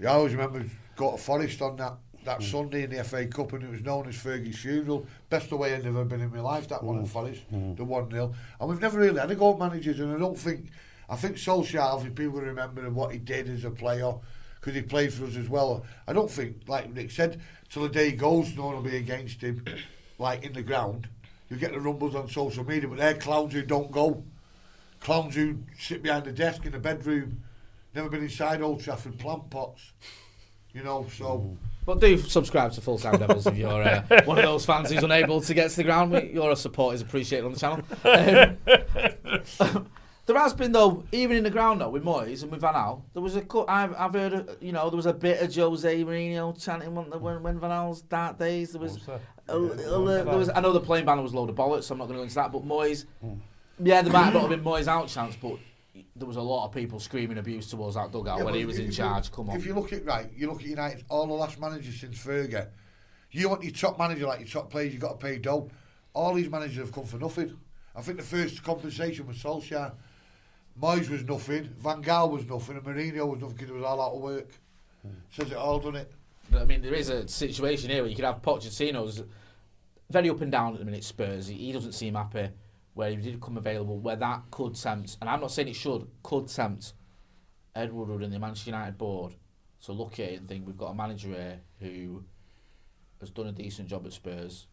no. 0.00 0.08
I 0.10 0.14
always 0.14 0.32
remember 0.34 0.64
got 0.96 1.12
to 1.12 1.22
Forest 1.22 1.62
on 1.62 1.76
that, 1.76 1.94
that 2.24 2.40
Mm. 2.40 2.50
Sunday 2.50 2.84
in 2.84 2.90
the 2.90 2.98
FA 3.04 3.26
Cup 3.26 3.52
and 3.52 3.64
it 3.64 3.70
was 3.70 3.80
known 3.82 4.08
as 4.08 4.14
Fergie's 4.16 4.58
funeral. 4.58 5.06
Best 5.28 5.50
away 5.52 5.74
I've 5.74 5.86
ever 5.86 6.04
been 6.04 6.20
in 6.20 6.32
my 6.32 6.40
life, 6.40 6.68
that 6.68 6.80
Mm. 6.80 6.84
one 6.84 7.00
at 7.00 7.08
Forest, 7.08 7.42
the 7.50 7.84
1 7.84 8.10
0. 8.10 8.32
And 8.60 8.68
we've 8.68 8.80
never 8.80 8.98
really 8.98 9.18
had 9.18 9.30
a 9.30 9.34
go 9.34 9.52
at 9.52 9.58
managers, 9.58 10.00
and 10.00 10.14
I 10.14 10.18
don't 10.18 10.38
think. 10.38 10.70
I 11.08 11.16
think 11.16 11.36
Solskjaer, 11.36 11.80
obviously, 11.82 12.14
people 12.24 12.40
remember 12.40 12.88
what 12.90 13.12
he 13.12 13.18
did 13.18 13.48
as 13.50 13.64
a 13.64 13.70
player 13.70 14.14
because 14.60 14.74
he 14.74 14.82
played 14.82 15.12
for 15.12 15.26
us 15.26 15.36
as 15.36 15.48
well. 15.48 15.84
I 16.06 16.12
don't 16.12 16.30
think, 16.30 16.62
like 16.68 16.92
Nick 16.94 17.10
said, 17.10 17.40
till 17.68 17.82
the 17.82 17.88
day 17.88 18.10
he 18.10 18.16
goes, 18.16 18.54
no 18.56 18.66
one 18.66 18.76
will 18.76 18.82
be 18.82 18.96
against 18.96 19.40
him, 19.42 19.64
like 20.18 20.44
in 20.44 20.52
the 20.52 20.62
ground. 20.62 21.08
You 21.50 21.56
get 21.56 21.72
the 21.72 21.80
rumbles 21.80 22.14
on 22.14 22.28
social 22.28 22.64
media, 22.64 22.88
but 22.88 22.96
they're 22.98 23.14
clowns 23.14 23.52
who 23.52 23.62
don't 23.62 23.90
go 23.90 24.24
clowns 25.00 25.34
who 25.34 25.58
sit 25.78 26.02
behind 26.02 26.24
the 26.24 26.32
desk 26.32 26.64
in 26.64 26.70
the 26.72 26.78
bedroom, 26.78 27.42
never 27.94 28.08
been 28.08 28.22
inside 28.22 28.62
Old 28.62 28.80
Trafford 28.80 29.18
plant 29.18 29.50
pots, 29.50 29.92
you 30.72 30.82
know. 30.84 31.06
So 31.12 31.56
But 31.84 32.00
do 32.00 32.16
subscribe 32.18 32.72
to 32.72 32.80
Full 32.80 32.98
Time 32.98 33.18
Devils 33.18 33.46
if 33.46 33.56
you're 33.56 33.82
uh, 33.82 34.02
one 34.24 34.38
of 34.38 34.44
those 34.44 34.64
fans 34.64 34.90
who's 34.90 35.02
unable 35.02 35.40
to 35.40 35.52
get 35.54 35.70
to 35.70 35.76
the 35.76 35.84
ground. 35.84 36.12
Your 36.32 36.54
support 36.54 36.94
is 36.94 37.00
appreciated 37.02 37.44
on 37.44 37.52
the 37.54 37.58
channel. 37.58 37.84
Um, 38.04 39.86
there 40.26 40.38
has 40.38 40.54
been 40.54 40.70
though, 40.72 41.02
even 41.10 41.36
in 41.36 41.42
the 41.44 41.50
ground 41.50 41.80
though, 41.80 41.88
with 41.88 42.04
Moyes 42.04 42.42
and 42.42 42.52
with 42.52 42.60
Van 42.60 42.74
Gaal, 42.74 43.02
there 43.14 43.22
was 43.22 43.34
a 43.34 43.42
cut. 43.42 43.68
I've, 43.68 43.94
I've 43.98 44.12
heard, 44.12 44.32
uh, 44.32 44.44
you 44.60 44.70
know, 44.72 44.88
there 44.90 44.96
was 44.96 45.06
a 45.06 45.12
bit 45.12 45.42
of 45.42 45.52
Jose 45.54 46.04
Mourinho 46.04 46.62
chanting 46.62 46.94
when, 46.94 47.06
when, 47.20 47.42
when 47.42 47.58
Van 47.58 47.70
Gaal's 47.70 48.02
dark 48.02 48.38
days. 48.38 48.72
There 48.72 48.80
was, 48.80 48.94
Was 48.94 49.06
there? 49.06 49.20
a, 49.48 49.56
a- 49.58 49.74
there 50.24 50.38
was. 50.38 50.50
I 50.50 50.60
know 50.60 50.72
the 50.72 50.80
playing 50.80 51.04
banner 51.06 51.22
was 51.22 51.32
a 51.32 51.36
load 51.36 51.50
of 51.50 51.56
bollocks. 51.56 51.84
So 51.84 51.94
I'm 51.94 51.98
not 51.98 52.04
going 52.06 52.14
to 52.14 52.18
go 52.20 52.22
into 52.22 52.34
that. 52.36 52.52
But 52.52 52.64
Moyes, 52.64 53.06
yeah, 53.82 54.02
there 54.02 54.12
might 54.12 54.32
not 54.32 54.42
have 54.42 54.50
been 54.50 54.62
Moyes 54.62 54.86
out 54.86 55.08
chance, 55.08 55.34
but 55.34 55.56
there 56.16 56.26
was 56.26 56.36
a 56.36 56.40
lot 56.42 56.66
of 56.66 56.72
people 56.72 56.98
screaming 56.98 57.38
abuse 57.38 57.68
towards 57.68 57.96
that 57.96 58.10
dugout 58.12 58.38
Yeah, 58.38 58.44
when 58.44 58.54
he 58.54 58.64
was 58.64 58.76
if 58.76 58.82
in 58.82 58.86
you- 58.86 58.92
charge. 58.92 59.30
Come 59.30 59.50
on. 59.50 59.56
If 59.56 59.66
you 59.66 59.74
look 59.74 59.92
at 59.92 60.04
right, 60.04 60.30
you 60.34 60.48
look 60.48 60.60
at 60.60 60.66
United, 60.66 61.04
all 61.08 61.26
the 61.26 61.32
last 61.34 61.60
managers 61.60 62.00
since 62.00 62.18
Fergie, 62.18 62.66
you 63.30 63.48
want 63.48 63.62
your 63.62 63.72
top 63.72 63.98
manager 63.98 64.26
like 64.26 64.40
your 64.40 64.48
top 64.48 64.70
players, 64.70 64.92
you've 64.92 65.02
got 65.02 65.20
to 65.20 65.26
pay 65.26 65.38
dough. 65.38 65.70
All 66.14 66.34
these 66.34 66.50
managers 66.50 66.78
have 66.78 66.92
come 66.92 67.04
for 67.04 67.18
nothing. 67.18 67.56
I 67.94 68.00
think 68.00 68.16
the 68.18 68.24
first 68.24 68.62
compensation 68.62 69.26
was 69.26 69.36
Solskjaer. 69.38 69.92
Moyes 70.80 71.10
was 71.10 71.22
nothing, 71.24 71.64
Van 71.78 72.02
Gaal 72.02 72.30
was 72.30 72.46
nothing, 72.48 72.76
and 72.76 72.84
Mourinho 72.86 73.28
was 73.28 73.40
nothing 73.40 73.56
because 73.56 73.68
it 73.70 73.74
was 73.74 73.84
all 73.84 74.00
out 74.00 74.14
of 74.14 74.22
work. 74.22 74.48
Hmm. 75.02 75.10
Says 75.30 75.50
it 75.50 75.56
all, 75.56 75.78
done 75.78 75.96
it? 75.96 76.10
I 76.56 76.64
mean, 76.64 76.80
there 76.80 76.94
is 76.94 77.10
a 77.10 77.28
situation 77.28 77.90
here 77.90 78.02
where 78.02 78.08
you 78.10 78.16
could 78.16 78.24
have 78.24 78.40
Pochettino's 78.40 79.22
very 80.10 80.30
up 80.30 80.40
and 80.40 80.50
down 80.50 80.72
at 80.72 80.78
the 80.78 80.84
minute. 80.84 81.04
Spurs, 81.04 81.46
he, 81.48 81.54
he 81.56 81.72
doesn't 81.72 81.92
seem 81.92 82.14
happy. 82.14 82.48
Where 82.94 83.10
he 83.10 83.16
did 83.16 83.40
come 83.40 83.56
available, 83.56 83.98
where 83.98 84.16
that 84.16 84.42
could 84.50 84.74
tempt, 84.74 85.16
and 85.20 85.30
I'm 85.30 85.40
not 85.40 85.50
saying 85.50 85.68
it 85.68 85.76
should, 85.76 86.06
could 86.22 86.48
tempt 86.48 86.92
Ed 87.74 87.92
Woodward 87.92 88.22
and 88.22 88.32
the 88.32 88.38
Manchester 88.38 88.70
United 88.70 88.98
board 88.98 89.32
to 89.84 89.92
look 89.92 90.20
at 90.20 90.30
it 90.30 90.40
and 90.40 90.48
think 90.48 90.66
we've 90.66 90.76
got 90.76 90.90
a 90.90 90.94
manager 90.94 91.28
here 91.28 91.60
who 91.80 92.22
has 93.20 93.30
done 93.30 93.46
a 93.46 93.52
decent 93.52 93.88
job 93.88 94.04
at 94.04 94.12
Spurs, 94.12 94.66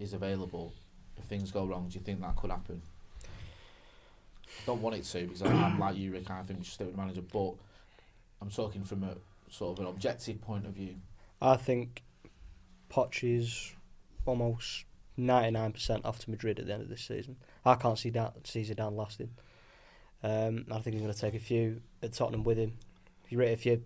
is 0.00 0.14
available. 0.14 0.72
If 1.16 1.24
things 1.24 1.50
go 1.50 1.66
wrong, 1.66 1.88
do 1.88 1.94
you 1.98 2.04
think 2.04 2.20
that 2.22 2.34
could 2.34 2.50
happen? 2.50 2.82
I 3.24 4.66
don't 4.66 4.82
want 4.82 4.96
it 4.96 5.04
to 5.04 5.26
because 5.26 5.42
I'm, 5.42 5.78
like 5.78 5.96
you, 5.96 6.12
Rick. 6.12 6.30
I 6.30 6.42
think 6.42 6.58
we 6.58 6.64
should 6.64 6.74
stay 6.74 6.84
with 6.84 6.94
the 6.96 7.00
manager, 7.00 7.22
but 7.22 7.54
I'm 8.40 8.50
talking 8.50 8.84
from 8.84 9.04
a 9.04 9.16
sort 9.50 9.78
of 9.78 9.84
an 9.84 9.90
objective 9.90 10.40
point 10.40 10.66
of 10.66 10.72
view. 10.72 10.96
I 11.40 11.56
think 11.56 12.02
Poch 12.90 13.22
is 13.22 13.72
almost 14.26 14.84
99% 15.18 16.04
off 16.04 16.18
to 16.20 16.30
Madrid 16.30 16.58
at 16.58 16.66
the 16.66 16.72
end 16.72 16.82
of 16.82 16.88
this 16.88 17.02
season. 17.02 17.36
I 17.64 17.74
can't 17.74 17.98
see 17.98 18.10
that 18.10 18.46
see 18.46 18.62
Zidane 18.62 18.96
lasting. 18.96 19.30
Um, 20.22 20.66
I 20.70 20.78
think 20.80 20.94
he's 20.94 21.02
going 21.02 21.14
to 21.14 21.20
take 21.20 21.34
a 21.34 21.38
few 21.38 21.80
at 22.02 22.12
Tottenham 22.12 22.44
with 22.44 22.58
him. 22.58 22.74
If 23.24 23.32
you 23.32 23.40
if 23.40 23.66
you 23.66 23.82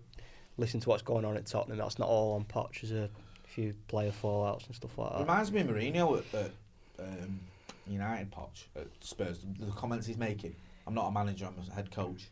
listen 0.57 0.79
to 0.81 0.89
what's 0.89 1.03
going 1.03 1.25
on 1.25 1.37
at 1.37 1.45
Tottenham, 1.45 1.77
that's 1.77 1.99
not 1.99 2.07
all 2.07 2.33
on 2.35 2.45
Poch. 2.45 2.81
There's 2.81 2.91
a 2.91 3.09
few 3.43 3.73
player 3.87 4.11
fallouts 4.11 4.65
and 4.67 4.75
stuff 4.75 4.97
like 4.97 5.11
that. 5.11 5.19
Reminds 5.19 5.51
me 5.51 5.61
of 5.61 5.67
Mourinho 5.67 6.17
at, 6.17 6.39
at 6.39 6.51
um, 6.99 7.39
United 7.87 8.31
Poch 8.31 8.65
at 8.75 8.87
Spurs. 9.01 9.39
The, 9.59 9.71
comments 9.71 10.07
he's 10.07 10.17
making. 10.17 10.55
I'm 10.87 10.93
not 10.93 11.07
a 11.07 11.11
manager. 11.11 11.45
I'm 11.45 11.55
a 11.69 11.73
head 11.73 11.91
coach. 11.91 12.29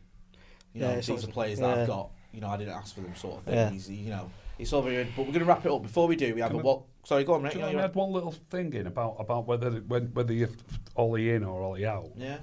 You 0.72 0.82
know, 0.82 0.90
Yeah, 0.90 1.00
these 1.00 1.24
are 1.24 1.28
players 1.28 1.58
that 1.60 1.76
yeah. 1.76 1.82
I've 1.82 1.88
got. 1.88 2.10
You 2.32 2.40
know, 2.40 2.48
I 2.48 2.56
didn't 2.56 2.74
ask 2.74 2.94
for 2.94 3.00
them, 3.00 3.14
sort 3.14 3.38
of 3.38 3.44
thing. 3.44 3.54
Yeah. 3.54 3.70
He's, 3.70 3.88
you 3.88 4.10
know, 4.10 4.28
it's 4.58 4.72
over 4.72 4.90
here. 4.90 5.06
But 5.16 5.22
we're 5.26 5.32
going 5.32 5.40
to 5.40 5.44
wrap 5.46 5.64
it 5.64 5.72
up. 5.72 5.82
Before 5.82 6.06
we 6.06 6.16
do, 6.16 6.34
we 6.34 6.40
have 6.40 6.50
Can 6.50 6.60
a 6.60 6.62
what? 6.62 6.82
Sorry, 7.04 7.24
go 7.24 7.34
on, 7.34 7.42
Rick. 7.42 7.56
I 7.56 7.70
had 7.72 7.94
one 7.94 8.12
little 8.12 8.32
thing 8.32 8.72
in 8.72 8.86
about 8.86 9.16
about 9.18 9.46
whether 9.46 9.70
when, 9.70 10.06
whether 10.14 10.32
you're 10.32 10.48
Ole 10.96 11.16
in 11.16 11.44
or 11.44 11.62
Ole 11.62 11.86
out. 11.86 12.10
Yeah. 12.16 12.38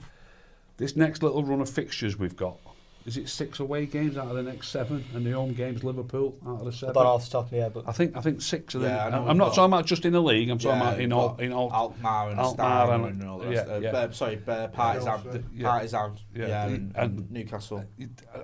This 0.78 0.96
next 0.96 1.24
little 1.24 1.44
run 1.44 1.62
of 1.62 1.70
fixtures 1.70 2.18
we've 2.18 2.36
got, 2.36 2.58
is 3.06 3.18
it 3.18 3.30
six 3.30 3.60
away 3.60 3.86
games 3.86 4.18
out 4.18 4.28
of 4.28 4.36
the 4.36 4.42
next 4.44 4.70
seven, 4.70 5.04
and 5.14 5.24
the 5.26 5.32
home 5.32 5.54
games 5.54 5.84
Liverpool 5.84 6.36
out 6.48 6.60
of 6.60 6.66
the 6.66 6.72
I 6.72 6.74
seven? 6.74 6.94
don't 6.96 7.04
know 7.04 7.10
off 7.12 7.26
the 7.26 7.32
top 7.32 7.52
of 7.52 7.58
my 7.60 7.70
but 7.70 7.88
I 7.88 7.92
think 7.92 8.16
I 8.18 8.22
think 8.22 8.42
six 8.42 8.74
of 8.76 8.82
them. 8.82 8.92
Yeah, 8.92 9.06
I'm 9.18 9.38
not 9.38 9.50
got- 9.50 9.56
talking 9.56 9.74
about 9.74 9.86
just 9.86 10.06
in 10.06 10.14
the 10.14 10.22
league. 10.22 10.50
I'm 10.50 10.58
talking 10.60 10.80
Yeah, 10.80 10.90
about 10.90 11.00
in 11.02 11.14
all 11.14 11.38
in 11.38 11.54
all. 11.54 11.72
Alkmaar 11.72 12.30
and 12.32 12.40
Alkmaar 12.40 12.94
and- 12.94 13.06
and, 13.06 13.30
all 13.30 13.40
the 13.40 13.52
yeah, 13.54 13.78
yeah. 13.78 13.90
uh, 13.92 14.12
sorry, 14.12 14.40
uh, 14.48 14.68
Partizan, 14.70 15.22
Yeah. 15.26 15.40
Yeah. 15.56 15.68
Partizan, 15.70 16.12
Yeah. 16.36 16.48
yeah, 16.48 16.66
and- 16.68 16.96
and 16.96 17.32
Newcastle. 17.32 17.84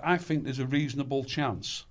I 0.03 0.17
think 0.17 0.43
there's 0.43 0.59
a 0.59 0.67
reasonable 0.67 1.23
chance 1.23 1.85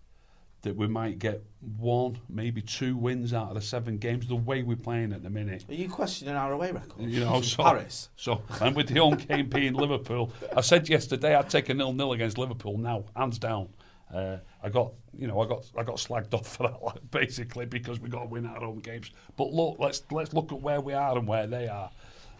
that 0.62 0.74
we 0.76 0.86
might 0.86 1.18
get 1.18 1.42
one, 1.78 2.18
maybe 2.28 2.60
two 2.60 2.96
wins 2.96 3.32
out 3.32 3.48
of 3.48 3.54
the 3.54 3.60
seven 3.60 3.98
games. 3.98 4.26
The 4.26 4.34
way 4.36 4.62
we're 4.62 4.76
playing 4.76 5.12
at 5.12 5.22
the 5.22 5.30
minute. 5.30 5.64
Are 5.68 5.74
you 5.74 5.88
questioning 5.88 6.34
our 6.34 6.52
away 6.52 6.72
record? 6.72 7.02
You 7.02 7.20
know, 7.20 7.40
so, 7.42 7.62
Paris. 7.62 8.08
So, 8.16 8.42
and 8.60 8.74
with 8.74 8.88
the 8.88 8.98
home 9.00 9.16
game 9.16 9.48
being 9.48 9.74
Liverpool, 9.74 10.32
I 10.56 10.60
said 10.60 10.88
yesterday 10.88 11.34
I'd 11.34 11.50
take 11.50 11.68
a 11.68 11.74
nil-nil 11.74 12.12
against 12.12 12.38
Liverpool 12.38 12.78
now, 12.78 13.04
hands 13.14 13.38
down. 13.38 13.68
Uh, 14.12 14.38
I 14.62 14.68
got, 14.68 14.92
you 15.16 15.26
know, 15.26 15.40
I 15.40 15.46
got, 15.46 15.64
I 15.76 15.82
got 15.82 15.96
slagged 15.96 16.32
off 16.34 16.46
for 16.56 16.64
that, 16.68 16.82
like, 16.82 17.10
basically, 17.10 17.66
because 17.66 17.98
we 18.00 18.08
got 18.08 18.20
to 18.20 18.26
win 18.28 18.46
our 18.46 18.60
home 18.60 18.78
games. 18.78 19.10
But 19.36 19.52
look, 19.52 19.76
let's 19.80 20.02
let's 20.12 20.32
look 20.32 20.52
at 20.52 20.60
where 20.60 20.80
we 20.80 20.92
are 20.94 21.18
and 21.18 21.26
where 21.26 21.46
they 21.48 21.66
are. 21.68 21.90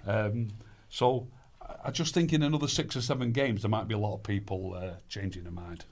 Um, 0.06 0.48
so, 0.88 1.26
I- 1.60 1.74
I 1.86 1.90
just 1.90 2.14
think 2.14 2.32
in 2.32 2.42
another 2.44 2.68
six 2.68 2.94
or 2.96 3.00
seven 3.00 3.32
games, 3.32 3.62
there 3.62 3.68
might 3.70 3.88
be 3.88 3.94
a 3.94 3.98
lot 3.98 4.14
of 4.14 4.22
people 4.22 4.74
uh, 4.74 4.90
changing 5.08 5.42
their 5.42 5.52
mind. 5.52 5.84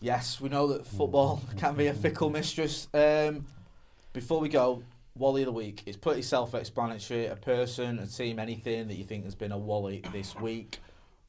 Yes, 0.00 0.40
we 0.40 0.48
know 0.48 0.68
that 0.68 0.86
football 0.86 1.42
can 1.56 1.74
be 1.74 1.88
a 1.88 1.94
fickle 1.94 2.30
mistress. 2.30 2.86
Um, 2.94 3.46
before 4.12 4.38
we 4.40 4.48
go, 4.48 4.84
Wally 5.16 5.42
of 5.42 5.46
the 5.46 5.52
week. 5.52 5.82
is 5.86 5.96
pretty 5.96 6.22
self-explanatory. 6.22 7.26
A 7.26 7.34
person, 7.34 7.98
a 7.98 8.06
team, 8.06 8.38
anything 8.38 8.86
that 8.88 8.94
you 8.94 9.04
think 9.04 9.24
has 9.24 9.34
been 9.34 9.50
a 9.50 9.58
Wally 9.58 10.04
this 10.12 10.36
week. 10.36 10.78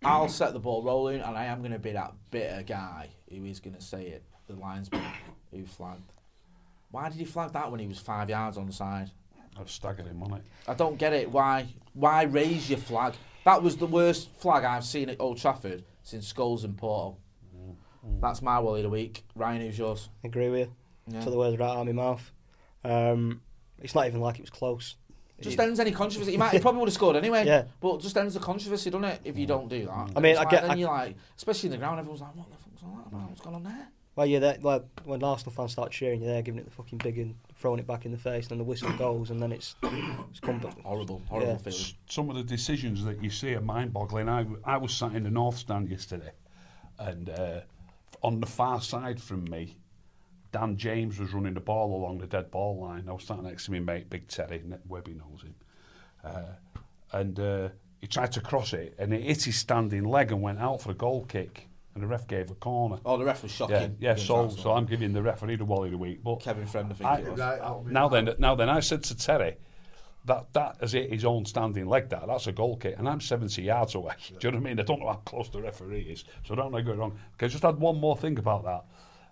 I'll 0.03 0.30
set 0.30 0.53
the 0.53 0.59
ball 0.59 0.84
rolling, 0.84 1.22
and 1.22 1.36
I 1.36 1.45
am 1.45 1.59
going 1.59 1.72
to 1.72 1.80
be 1.80 1.93
that 1.93 2.13
bitter 2.30 2.61
guy 2.61 3.09
who 3.30 3.43
is 3.45 3.59
going 3.59 3.76
to 3.76 3.82
say 3.82 4.07
it. 4.07 4.24
The 4.47 4.53
linesman 4.55 5.01
who 5.51 5.65
flagged. 5.65 6.11
Why 6.91 7.09
did 7.09 7.17
he 7.17 7.26
flag 7.26 7.53
that 7.53 7.70
when 7.70 7.80
he 7.80 7.88
was 7.88 7.99
five 7.99 8.30
yards 8.30 8.57
on 8.57 8.65
the 8.65 8.74
side? 8.74 9.11
I've 9.59 9.70
staggered 9.70 10.07
him 10.07 10.24
on 10.24 10.34
it. 10.34 10.43
I 10.67 10.74
don't 10.74 10.97
get 10.97 11.13
it. 11.13 11.30
Why? 11.32 11.67
Why 11.93 12.24
raise 12.24 12.70
your 12.70 12.80
flag? 12.80 13.13
That 13.45 13.61
was 13.61 13.78
the 13.78 13.86
worst 13.86 14.30
flag 14.39 14.63
I've 14.63 14.86
seen 14.86 15.09
at 15.09 15.17
Old 15.20 15.38
Trafford 15.38 15.84
since 16.03 16.32
Scholes 16.32 16.63
and 16.63 16.78
Porto. 16.78 17.17
That's 18.22 18.41
my 18.41 18.60
Wally 18.60 18.82
of 18.82 18.84
the 18.84 18.89
week. 18.89 19.24
Ryan, 19.36 19.62
who's 19.62 19.78
yours? 19.78 20.10
I 20.24 20.28
agree 20.28 20.49
with 20.49 20.60
you. 20.68 20.74
Yeah. 21.07 21.22
Took 21.22 21.32
the 21.32 21.38
words 21.38 21.57
right 21.57 21.70
out 21.70 21.78
of 21.78 21.86
my 21.88 21.91
mouth. 21.93 22.32
Um, 22.84 23.41
it's 23.80 23.95
not 23.95 24.07
even 24.07 24.20
like 24.20 24.39
it 24.39 24.41
was 24.41 24.49
close. 24.49 24.95
Just 25.39 25.53
It- 25.57 25.62
ends 25.62 25.80
any 25.80 25.91
controversy. 25.91 26.32
He 26.32 26.38
might, 26.38 26.51
he 26.51 26.60
probably 26.60 26.80
would 26.82 26.89
have 26.89 26.93
scored 26.93 27.16
anyway. 27.16 27.45
Yeah. 27.47 27.64
But 27.80 28.01
just 28.01 28.18
ends 28.18 28.34
the 28.34 28.41
controversy, 28.41 28.89
doesn't 28.89 29.05
it? 29.05 29.22
If 29.24 29.38
you 29.38 29.45
don't 29.47 29.70
do 29.70 29.86
that. 29.86 30.12
I 30.16 30.20
mean, 30.20 30.32
It's 30.32 30.39
I 30.39 30.43
like, 30.43 30.49
get- 30.51 30.62
Then 30.64 30.72
I- 30.72 30.76
you're 30.76 30.89
like, 30.89 31.16
especially 31.38 31.68
in 31.68 31.72
the 31.72 31.78
ground, 31.78 31.99
everyone's 31.99 32.22
like, 32.22 32.36
"What 32.36 32.49
the 32.51 32.57
fuck's 32.57 32.84
all 32.84 32.95
that 32.97 33.07
about? 33.07 33.30
What's 33.30 33.41
going 33.41 33.55
on 33.55 33.64
there?" 33.64 33.88
Well, 34.18 34.26
yeah, 34.26 34.39
that, 34.39 34.64
like 34.66 34.84
when 35.05 35.24
Arsenal 35.24 35.53
fans 35.53 35.72
start 35.72 35.91
cheering, 35.91 36.22
you're 36.22 36.34
there 36.34 36.41
giving 36.41 36.60
it 36.60 36.66
the 36.66 36.72
fucking 36.72 36.97
big 36.97 37.18
and 37.20 37.36
throwing 37.55 37.80
it 37.80 37.88
back 37.88 38.05
in 38.05 38.12
the 38.12 38.18
face, 38.18 38.45
and 38.45 38.51
then 38.51 38.57
the 38.57 38.64
whistle 38.66 38.91
goes, 38.97 39.30
and 39.30 39.41
then 39.41 39.53
it's 39.53 39.76
it's 39.82 40.41
come 40.41 40.60
back. 40.60 40.78
Horrible, 40.82 41.22
horrible 41.30 41.53
Yeah. 41.53 41.57
feeling. 41.57 41.80
S- 41.80 41.93
Some 42.10 42.30
of 42.30 42.36
the 42.36 42.43
decisions 42.43 43.05
that 43.05 43.24
you 43.24 43.30
see 43.30 43.55
are 43.55 43.62
mind-boggling. 43.62 44.28
I 44.28 44.45
I 44.66 44.76
was 44.76 44.93
sat 44.93 45.16
in 45.16 45.24
the 45.24 45.30
North 45.32 45.57
Stand 45.57 45.88
yesterday, 45.89 46.32
and 46.97 47.30
uh, 47.30 47.62
on 48.22 48.39
the 48.39 48.47
far 48.47 48.82
side 48.82 49.22
from 49.22 49.43
me, 49.45 49.78
Dan 50.51 50.78
James 50.78 51.20
was 51.20 51.34
running 51.34 51.53
the 51.53 51.59
ball 51.59 51.95
along 51.95 52.17
the 52.20 52.28
dead 52.28 52.49
ball 52.51 52.80
line. 52.82 53.05
I 53.07 53.13
was 53.13 53.24
sat 53.24 53.41
next 53.43 53.65
to 53.65 53.72
my 53.72 53.80
mate, 53.80 54.09
Big 54.09 54.28
Terry, 54.28 54.61
Webby 54.88 55.13
knows 55.13 55.43
him, 55.43 55.55
uh, 56.24 56.41
and 57.11 57.39
uh, 57.39 57.70
he 57.99 58.07
tried 58.07 58.32
to 58.34 58.41
cross 58.41 58.74
it, 58.74 58.95
and 58.97 59.13
it 59.13 59.22
hit 59.22 59.43
his 59.43 59.55
standing 59.57 60.03
leg 60.05 60.32
and 60.32 60.41
went 60.41 60.59
out 60.59 60.82
for 60.82 60.91
a 60.91 60.95
goal 60.95 61.26
kick, 61.26 61.67
and 61.93 62.01
the 62.03 62.07
ref 62.07 62.28
gave 62.28 62.49
a 62.49 62.55
corner. 62.55 62.97
Oh, 63.05 63.17
the 63.17 63.26
ref 63.26 63.43
was 63.43 63.51
shocking. 63.51 63.97
Yeah, 63.99 64.11
yeah. 64.11 64.15
So, 64.15 64.49
so 64.49 64.72
I'm 64.74 64.86
giving 64.86 65.13
the 65.13 65.22
referee 65.22 65.55
the 65.57 65.65
Wally 65.65 65.89
of 65.89 65.91
the 65.93 65.97
week. 65.97 66.24
But 66.24 66.38
Kevin 66.41 66.65
Friend, 66.65 66.89
I 66.91 66.95
think 66.95 67.09
I- 67.09 67.17
it 67.20 67.30
was. 67.32 67.39
Right, 67.39 67.59
out 67.59 67.78
of 67.78 67.88
now 67.91 68.07
it. 68.07 68.11
then, 68.26 68.36
now 68.39 68.55
then, 68.55 68.70
I 68.70 68.80
said 68.80 69.03
to 69.05 69.17
Terry, 69.17 69.55
that 70.30 70.53
that 70.53 70.77
has 70.80 70.93
hit 70.93 71.11
his 71.11 71.25
own 71.25 71.45
standing 71.45 71.88
leg. 71.88 72.09
That 72.09 72.27
that's 72.27 72.47
a 72.47 72.51
goal 72.51 72.77
kick, 72.77 72.95
and 72.97 73.09
I'm 73.09 73.19
70 73.19 73.61
yards 73.61 73.95
away. 73.95 74.13
Do 74.39 74.47
you 74.47 74.51
know 74.51 74.59
what 74.59 74.65
I 74.65 74.69
mean? 74.69 74.80
I 74.80 74.84
don't 74.84 74.99
know 74.99 75.07
how 75.07 75.21
close 75.25 75.49
the 75.49 75.61
referee 75.61 76.01
is, 76.01 76.23
so 76.45 76.55
don't 76.55 76.71
know 76.71 76.82
go 76.82 76.93
wrong. 76.93 77.17
Okay, 77.34 77.47
just 77.47 77.65
add 77.65 77.77
one 77.77 77.99
more 77.99 78.15
thing 78.15 78.38
about 78.39 78.63
that. 78.63 78.86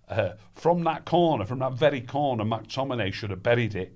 Uh, 0.10 0.34
from 0.54 0.84
that 0.84 1.06
corner, 1.06 1.46
from 1.46 1.60
that 1.60 1.74
very 1.74 2.02
corner, 2.02 2.44
McTominay 2.44 3.14
should 3.14 3.30
have 3.30 3.44
buried 3.44 3.76
it. 3.76 3.96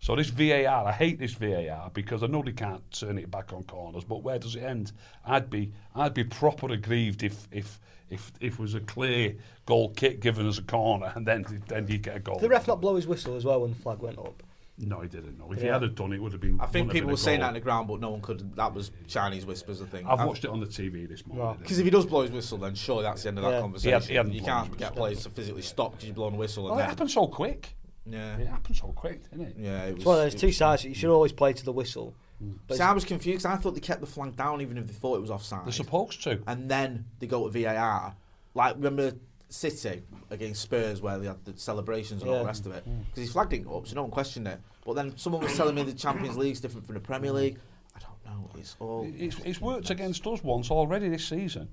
So 0.00 0.16
this 0.16 0.30
VAR, 0.30 0.86
I 0.86 0.92
hate 0.92 1.20
this 1.20 1.32
VAR 1.34 1.90
because 1.94 2.24
I 2.24 2.26
know 2.26 2.42
they 2.42 2.52
can't 2.52 2.82
turn 2.90 3.18
it 3.18 3.30
back 3.30 3.52
on 3.52 3.62
corners, 3.62 4.04
but 4.04 4.22
where 4.22 4.38
does 4.38 4.56
it 4.56 4.62
end? 4.62 4.92
I'd 5.24 5.48
be 5.48 5.72
I'd 5.94 6.14
be 6.14 6.24
proper 6.24 6.70
aggrieved 6.72 7.22
if 7.22 7.48
if 7.50 7.80
if 8.10 8.32
if 8.40 8.54
it 8.54 8.58
was 8.58 8.74
a 8.74 8.80
clear 8.80 9.36
goal 9.64 9.90
kick 9.90 10.20
given 10.20 10.46
as 10.46 10.58
a 10.58 10.62
corner 10.62 11.12
and 11.14 11.26
then 11.26 11.62
then 11.68 11.86
you 11.88 11.98
get 11.98 12.16
a 12.16 12.20
goal. 12.20 12.34
Did 12.34 12.42
the 12.42 12.48
ref 12.50 12.66
not 12.66 12.80
blow 12.80 12.96
his 12.96 13.06
whistle 13.06 13.36
as 13.36 13.44
well 13.44 13.60
when 13.62 13.70
the 13.70 13.76
flag 13.76 14.00
went 14.00 14.18
up? 14.18 14.42
No, 14.78 15.00
he 15.00 15.08
didn't. 15.08 15.38
No, 15.38 15.52
if 15.52 15.60
he 15.60 15.66
had 15.66 15.82
have 15.82 15.94
done 15.94 16.12
it, 16.12 16.16
it 16.16 16.22
would 16.22 16.32
have 16.32 16.40
been. 16.40 16.58
I 16.60 16.66
think 16.66 16.90
people 16.90 17.10
were 17.10 17.16
saying 17.16 17.40
that 17.40 17.44
goal. 17.44 17.48
on 17.48 17.54
the 17.54 17.60
ground, 17.60 17.88
but 17.88 18.00
no 18.00 18.10
one 18.10 18.20
could. 18.22 18.56
That 18.56 18.74
was 18.74 18.90
Chinese 19.06 19.44
whispers, 19.44 19.82
I 19.82 19.84
think. 19.84 20.08
I've 20.08 20.26
watched 20.26 20.44
it 20.44 20.50
on 20.50 20.60
the 20.60 20.66
TV 20.66 21.06
this 21.08 21.26
morning. 21.26 21.58
Because 21.60 21.78
if 21.78 21.84
he 21.84 21.90
does 21.90 22.06
blow 22.06 22.22
his 22.22 22.30
whistle, 22.32 22.58
then 22.58 22.74
surely 22.74 23.02
that's 23.02 23.22
the 23.22 23.28
end 23.28 23.38
of 23.38 23.44
that 23.44 23.60
conversation. 23.60 23.88
He 23.88 23.92
had- 23.92 24.04
he 24.04 24.14
hadn't 24.16 24.32
you 24.32 24.40
can't 24.42 24.76
get 24.78 24.94
players 24.96 25.22
to 25.24 25.30
physically 25.30 25.62
stop 25.62 25.92
because 25.92 26.06
you're 26.06 26.14
blowing 26.14 26.34
a 26.34 26.38
whistle. 26.38 26.64
well, 26.64 26.72
And 26.72 26.80
it 26.80 26.82
then, 26.84 26.88
happened 26.90 27.10
so 27.10 27.26
quick. 27.28 27.76
yeah, 28.06 28.36
It 28.38 28.48
happened 28.48 28.76
so 28.76 28.88
quick, 28.88 29.30
didn't 29.30 29.46
it? 29.48 29.56
yeah. 29.58 29.84
It 29.84 29.90
was, 29.92 29.96
It's 29.98 30.04
one 30.06 30.16
of 30.18 30.22
those 30.24 30.34
it 30.34 30.38
two 30.38 30.52
sides. 30.52 30.84
You 30.84 30.94
should 30.94 31.10
always 31.10 31.32
play 31.32 31.52
to 31.52 31.64
the 31.64 31.72
whistle. 31.72 32.14
Mm. 32.42 32.58
But 32.66 32.78
See, 32.78 32.82
I 32.82 32.92
was 32.92 33.04
confused. 33.04 33.44
I 33.46 33.56
thought 33.56 33.74
they 33.74 33.80
kept 33.80 34.00
the 34.00 34.06
flag 34.06 34.36
down 34.36 34.62
even 34.62 34.78
if 34.78 34.86
they 34.86 34.92
thought 34.94 35.16
it 35.16 35.20
was 35.20 35.30
offside. 35.30 35.66
They're 35.66 35.72
supposed 35.72 36.22
to. 36.24 36.40
and 36.46 36.68
then 36.70 37.04
they 37.20 37.26
go 37.26 37.48
to 37.48 37.50
VAR. 37.52 38.16
Like 38.54 38.74
remember 38.76 39.12
City 39.52 40.02
against 40.30 40.62
Spurs 40.62 41.00
where 41.02 41.18
they 41.18 41.26
had 41.26 41.44
the 41.44 41.52
celebrations 41.56 42.22
and 42.22 42.30
all 42.30 42.38
the 42.40 42.44
rest 42.44 42.66
of 42.66 42.72
it 42.72 42.84
because 42.84 43.24
his 43.24 43.32
flag 43.32 43.50
didn't 43.50 43.66
go 43.68 43.78
up, 43.78 43.86
so 43.86 43.94
no 43.94 44.02
one 44.02 44.10
questioned 44.10 44.48
it. 44.48 44.58
But 44.84 44.94
then 44.94 45.16
someone 45.16 45.42
was 45.42 45.56
telling 45.56 45.74
me 45.74 45.82
the 45.82 45.92
Champions 45.92 46.36
League's 46.36 46.60
different 46.60 46.86
from 46.86 46.94
the 46.94 47.00
Premier 47.00 47.32
League. 47.32 47.58
I 47.94 48.00
don't 48.00 48.24
know. 48.24 48.50
It's 48.58 48.76
all. 48.80 49.06
It's, 49.16 49.38
it's 49.44 49.60
worked 49.60 49.90
against 49.90 50.26
us 50.26 50.42
once 50.42 50.70
already 50.70 51.08
this 51.08 51.24
season. 51.26 51.68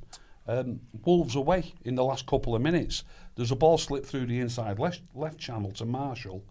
Um, 0.48 0.80
Wolves 1.06 1.36
away 1.36 1.74
in 1.86 1.96
the 1.96 2.04
last 2.04 2.26
couple 2.26 2.56
of 2.56 2.62
minutes. 2.62 3.04
There's 3.36 3.52
a 3.52 3.56
ball 3.56 3.78
slipped 3.78 4.08
through 4.08 4.26
the 4.26 4.40
inside 4.40 4.80
left, 4.80 5.02
left 5.14 5.38
channel 5.38 5.72
to 5.74 5.86
Martial. 5.86 6.44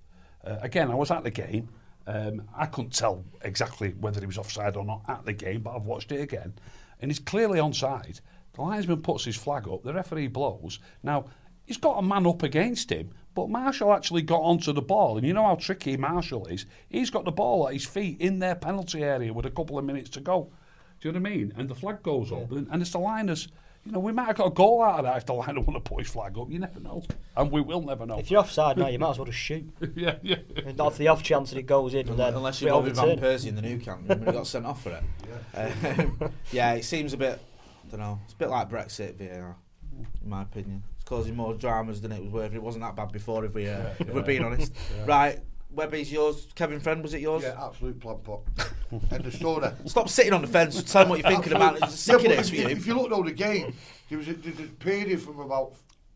Uh, 0.45 0.57
again, 0.63 0.91
I 0.91 0.95
was 0.95 1.11
at 1.11 1.25
the 1.25 1.31
game. 1.31 1.69
Um, 2.07 2.49
I 2.57 2.67
couldn't 2.67 2.95
tell 2.95 3.25
exactly 3.43 3.91
whether 4.01 4.21
he 4.21 4.27
was 4.27 4.39
offside 4.39 4.77
or 4.77 4.85
not 4.85 5.03
at 5.09 5.27
the 5.27 5.33
game, 5.33 5.61
but 5.63 5.77
I've 5.77 5.85
watched 5.85 6.11
it 6.13 6.21
again. 6.21 6.55
And 7.01 7.11
he's 7.11 7.19
clearly 7.19 7.59
onside. 7.59 8.21
The 8.59 8.65
linesman 8.65 9.03
puts 9.03 9.25
his 9.25 9.37
flag 9.37 9.69
up, 9.69 9.85
the 9.85 9.95
referee 9.95 10.27
blows. 10.27 10.81
Now, 11.05 11.27
he's 11.65 11.77
got 11.77 11.99
a 11.99 12.03
man 12.03 12.27
up 12.27 12.43
against 12.43 12.91
him, 12.91 13.13
but 13.37 13.49
Martial 13.49 13.93
actually 13.93 14.23
got 14.23 14.41
onto 14.41 14.73
the 14.73 14.83
ball. 14.83 15.17
And 15.17 15.25
you 15.25 15.33
know 15.33 15.45
how 15.45 15.55
tricky 15.55 15.97
Martial 15.97 16.45
is? 16.47 16.67
He's 16.89 17.09
got 17.09 17.25
the 17.25 17.31
ball 17.31 17.69
at 17.69 17.75
his 17.75 17.87
feet 17.87 18.21
in 18.21 18.41
their 18.41 18.57
penalty 18.57 19.05
area 19.05 19.33
with 19.33 19.47
a 19.47 19.51
couple 19.51 19.79
of 19.79 19.85
minutes 19.85 20.11
to 20.11 20.21
go. 20.21 20.51
Do 21.01 21.09
you 21.09 21.13
know 21.13 21.21
what 21.21 21.31
I 21.31 21.37
mean? 21.37 21.53
And 21.57 21.69
the 21.69 21.77
flag 21.77 22.03
goes 22.03 22.33
up, 22.33 22.51
and, 22.51 22.67
and 22.73 22.83
it's 22.83 22.91
the 22.91 22.99
liners. 22.99 23.47
You 23.85 23.93
know, 23.93 24.01
we 24.01 24.11
might 24.11 24.27
have 24.27 24.37
got 24.37 24.47
a 24.49 24.51
goal 24.51 24.83
out 24.83 24.99
of 24.99 25.05
that 25.05 25.19
if 25.19 25.27
the 25.27 25.35
liner 25.35 25.61
want 25.61 25.75
to 25.75 25.89
put 25.89 26.01
his 26.01 26.11
flag 26.11 26.37
up. 26.37 26.51
You 26.51 26.59
never 26.59 26.81
know. 26.81 27.05
And 27.37 27.53
we 27.53 27.61
will 27.61 27.83
never 27.83 28.07
know. 28.07 28.19
if 28.19 28.29
you're 28.29 28.41
offside 28.41 28.77
now, 28.77 28.89
you 28.89 28.99
might 28.99 29.11
as 29.11 29.19
well 29.19 29.27
just 29.27 29.39
shoot. 29.39 29.71
yeah, 29.95 30.17
yeah. 30.21 30.39
And 30.67 30.77
Not 30.77 30.95
for 30.95 30.99
the 30.99 31.07
off 31.07 31.23
chance 31.23 31.51
that 31.51 31.61
it 31.61 31.67
goes 31.67 31.95
in, 31.95 32.09
and 32.09 32.19
then 32.19 32.35
Unless 32.35 32.61
we 32.61 32.67
you're 32.67 32.75
Bobby 32.77 32.91
Van. 32.91 33.19
Persie 33.19 33.47
in 33.47 33.55
the 33.55 33.63
Nou 33.63 33.79
Camp, 33.79 34.03
remember 34.03 34.33
he 34.33 34.37
got 34.37 34.49
sent 34.49 34.67
off 34.67 34.83
for 34.83 34.91
it. 34.91 35.05
Um, 35.55 36.33
yeah, 36.51 36.73
it 36.73 36.85
seems 36.85 37.13
a 37.13 37.17
bit. 37.17 37.41
I 37.89 37.91
don't 37.97 38.01
know. 38.01 38.21
It's 38.25 38.35
a 38.35 38.37
bit 38.37 38.51
like 38.51 38.69
Brexit 38.69 39.15
VAR, 39.17 39.57
in 40.23 40.29
my 40.29 40.43
opinion. 40.43 40.83
It's 40.97 41.05
causing 41.05 41.35
more 41.35 41.55
dramas 41.55 42.01
than 42.03 42.13
it 42.13 42.23
was 42.23 42.31
worth. 42.31 42.55
It 42.55 42.63
wasn't 42.63 42.85
that 42.85 42.95
bad 42.97 43.13
before, 43.13 43.45
if 43.47 43.55
we 43.55 43.67
uh, 43.69 43.91
if 43.99 44.13
we're 44.13 44.23
being 44.23 44.45
honest. 44.45 44.73
Right, 45.07 45.39
Webby's 45.71 46.13
yours. 46.13 46.49
Kevin 46.55 46.81
Friend, 46.81 47.03
was 47.03 47.15
it 47.15 47.21
yours? 47.23 47.43
Yeah, 47.43 47.57
absolute 47.59 47.99
plump 47.99 48.25
pot. 48.25 48.41
End 49.11 49.25
of 49.25 49.35
story. 49.35 49.71
Stop 49.87 50.09
sitting 50.11 50.33
on 50.35 50.43
the 50.43 50.49
fence. 50.49 50.83
Tell 50.83 51.03
them 51.03 51.11
what 51.11 51.21
you're 51.21 51.31
thinking 51.31 51.53
about. 51.55 51.79
It's 51.83 51.99
sick 51.99 52.13
Yeah, 52.13 52.17
of 52.17 52.23
but 52.25 52.37
this 52.37 52.49
if, 52.51 52.55
for 52.63 52.69
you. 52.71 52.77
if 52.77 52.87
you 52.87 52.95
look 52.95 53.07
at 53.07 53.13
all 53.13 53.25
the 53.25 53.33
game, 53.33 53.75
there 54.11 54.19
was 54.19 54.29
a, 54.29 54.35
there 54.35 54.53
was 54.53 54.61
a 54.61 54.73
period 54.75 55.23
from 55.23 55.41
about 55.41 55.75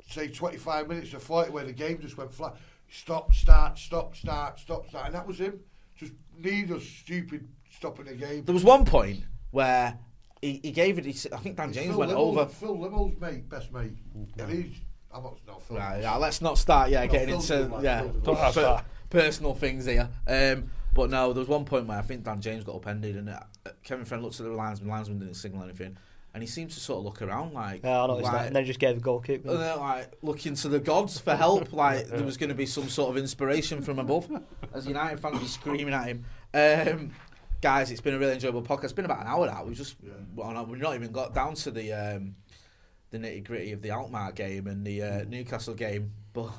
say 0.08 0.28
25 0.28 0.88
minutes 0.88 1.10
to 1.12 1.20
40 1.20 1.52
where 1.52 1.64
the 1.64 1.72
game 1.72 1.98
just 2.00 2.18
went 2.18 2.32
flat. 2.32 2.54
Stop, 2.90 3.32
start, 3.32 3.78
stop, 3.78 4.14
start, 4.14 4.58
stop, 4.58 4.86
start, 4.88 5.06
and 5.06 5.14
that 5.14 5.26
was 5.26 5.38
him. 5.38 5.58
Just 5.96 6.12
needless, 6.38 6.86
stupid 6.86 7.48
stopping 7.70 8.04
the 8.06 8.14
game. 8.14 8.44
There 8.44 8.52
was 8.54 8.64
one 8.64 8.84
point 8.84 9.24
where 9.50 9.98
he, 10.42 10.60
he 10.62 10.70
gave 10.72 10.98
it. 10.98 11.04
He, 11.06 11.12
s- 11.12 11.26
I 11.32 11.38
think 11.38 11.56
Dan 11.56 11.68
It's 11.70 11.78
James 11.78 11.90
Phil 11.90 11.98
went 11.98 12.10
Limmels- 12.12 12.16
over. 12.16 12.46
Phil 12.46 12.76
Limmels, 12.76 13.20
mate, 13.20 13.48
best 13.48 13.72
mate. 13.72 13.92
And 14.38 14.50
he's, 14.50 14.74
I'm 15.14 15.22
not, 15.22 15.38
no, 15.46 15.54
Phil. 15.60 15.76
Right, 15.78 16.02
yeah, 16.02 16.16
let's 16.16 16.42
not 16.42 16.58
start. 16.58 16.90
Yeah, 16.90 17.04
No, 17.04 17.10
getting 17.12 17.28
Phil's 17.28 17.50
into 17.50 17.62
good, 17.64 17.70
man, 17.72 17.84
yeah 17.84 18.00
Phil's 18.24 18.54
good. 18.54 18.64
Per- 18.64 18.84
personal 19.10 19.54
things 19.54 19.86
here. 19.86 20.08
Um, 20.26 20.70
but 20.94 21.08
no, 21.10 21.32
there 21.32 21.40
was 21.40 21.48
one 21.48 21.64
point 21.64 21.86
where 21.86 21.98
I 21.98 22.02
think 22.02 22.24
Dan 22.24 22.40
James 22.40 22.64
got 22.64 22.74
upended, 22.76 23.16
and 23.16 23.28
uh, 23.30 23.40
Kevin 23.82 24.04
Friend 24.04 24.22
looked 24.22 24.38
at 24.40 24.46
the 24.46 24.52
linesman. 24.52 24.90
Linesman 24.90 25.18
didn't 25.20 25.34
signal 25.34 25.62
anything, 25.62 25.96
and 26.34 26.42
he 26.42 26.46
seemed 26.46 26.70
to 26.70 26.80
sort 26.80 26.98
of 26.98 27.04
look 27.04 27.22
around 27.22 27.54
like, 27.54 27.82
Yeah, 27.84 28.02
I 28.02 28.06
noticed 28.08 28.24
like, 28.24 28.32
that. 28.32 28.46
And 28.48 28.56
then 28.56 28.64
he 28.64 28.66
just 28.66 28.78
gave 28.80 28.96
a 28.96 29.00
goal 29.00 29.20
kick. 29.20 29.42
and 29.46 29.58
then, 29.58 29.78
like 29.78 30.12
looking 30.22 30.54
to 30.56 30.68
the 30.68 30.80
gods 30.80 31.18
for 31.18 31.34
help, 31.36 31.72
like 31.74 32.08
there 32.08 32.24
was 32.24 32.36
going 32.36 32.48
to 32.50 32.54
be 32.54 32.66
some 32.66 32.88
sort 32.88 33.10
of 33.10 33.16
inspiration 33.16 33.80
from 33.80 33.98
above. 33.98 34.28
As 34.74 34.86
United 34.86 35.20
fans 35.20 35.40
were 35.40 35.46
screaming 35.48 35.94
at 35.94 36.04
him. 36.06 36.24
Um, 36.54 37.10
guys, 37.62 37.90
it's 37.90 38.00
been 38.00 38.14
a 38.14 38.18
really 38.18 38.34
enjoyable 38.34 38.60
podcast. 38.60 38.84
It's 38.84 38.92
been 38.92 39.06
about 39.06 39.22
an 39.22 39.28
hour 39.28 39.46
now. 39.46 39.64
We've 39.64 39.76
just 39.76 39.96
no, 40.36 40.66
we've 40.68 40.80
not 40.80 40.94
even 40.94 41.12
got 41.12 41.32
down 41.32 41.54
to 41.54 41.70
the 41.70 41.92
um, 41.92 42.34
the 43.10 43.18
nitty 43.18 43.44
gritty 43.44 43.72
of 43.72 43.80
the 43.80 43.90
Alkmaar 43.90 44.32
game 44.32 44.66
and 44.66 44.84
the 44.84 45.02
uh, 45.02 45.24
Newcastle 45.24 45.74
game, 45.74 46.12
but 46.34 46.50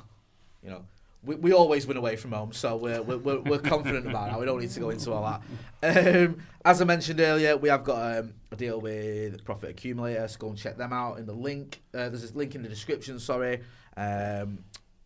you 0.64 0.70
know. 0.70 0.84
We, 1.26 1.36
we 1.36 1.52
always 1.54 1.86
win 1.86 1.96
away 1.96 2.16
from 2.16 2.32
home, 2.32 2.52
so 2.52 2.76
we're, 2.76 3.00
we're, 3.00 3.16
we're, 3.16 3.40
we're 3.40 3.58
confident 3.58 4.06
about 4.06 4.28
that. 4.28 4.38
We 4.38 4.44
don't 4.44 4.60
need 4.60 4.68
to 4.72 4.80
go 4.80 4.90
into 4.90 5.10
all 5.10 5.40
that. 5.82 6.26
Um, 6.26 6.36
as 6.62 6.82
I 6.82 6.84
mentioned 6.84 7.18
earlier, 7.18 7.56
we 7.56 7.70
have 7.70 7.82
got 7.82 8.18
um, 8.18 8.34
a 8.52 8.56
deal 8.56 8.78
with 8.78 9.42
Profit 9.42 9.70
Accumulator, 9.70 10.28
so 10.28 10.38
go 10.38 10.48
and 10.50 10.58
check 10.58 10.76
them 10.76 10.92
out 10.92 11.18
in 11.18 11.24
the 11.24 11.32
link. 11.32 11.80
Uh, 11.94 12.10
there's 12.10 12.30
a 12.30 12.36
link 12.36 12.54
in 12.54 12.62
the 12.62 12.68
description, 12.68 13.18
sorry, 13.18 13.62
um, 13.96 14.58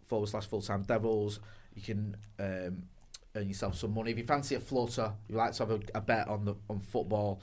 forward 0.06 0.28
slash 0.28 0.46
full 0.46 0.60
time 0.60 0.82
devils. 0.82 1.38
You 1.76 1.82
can 1.82 2.16
um, 2.40 2.82
earn 3.38 3.48
yourself 3.48 3.76
some 3.76 3.94
money. 3.94 4.10
If 4.10 4.18
you 4.18 4.24
fancy 4.24 4.54
a 4.54 4.60
flutter, 4.60 5.12
you 5.28 5.36
like 5.36 5.52
to 5.52 5.66
have 5.66 5.70
a, 5.70 5.80
a 5.94 6.00
bet 6.00 6.28
on 6.28 6.44
the 6.44 6.54
on 6.68 6.80
football, 6.80 7.40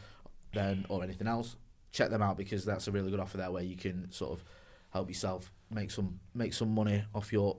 then 0.53 0.85
or 0.89 1.03
anything 1.03 1.27
else, 1.27 1.55
check 1.91 2.09
them 2.09 2.21
out 2.21 2.37
because 2.37 2.65
that's 2.65 2.87
a 2.87 2.91
really 2.91 3.11
good 3.11 3.19
offer 3.19 3.37
there 3.37 3.51
where 3.51 3.63
you 3.63 3.75
can 3.75 4.11
sort 4.11 4.33
of 4.33 4.43
help 4.91 5.07
yourself 5.07 5.51
make 5.71 5.91
some 5.91 6.19
make 6.33 6.53
some 6.53 6.73
money 6.73 7.03
off 7.13 7.31
your 7.31 7.57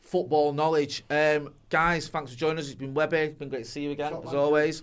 football 0.00 0.52
knowledge. 0.52 1.04
Um, 1.10 1.52
guys, 1.68 2.08
thanks 2.08 2.32
for 2.32 2.38
joining 2.38 2.58
us. 2.58 2.66
It's 2.66 2.74
been 2.74 2.94
Webby. 2.94 3.18
It's 3.18 3.38
been 3.38 3.48
great 3.48 3.64
to 3.64 3.70
see 3.70 3.82
you 3.82 3.90
again, 3.90 4.14
as 4.26 4.34
always. 4.34 4.82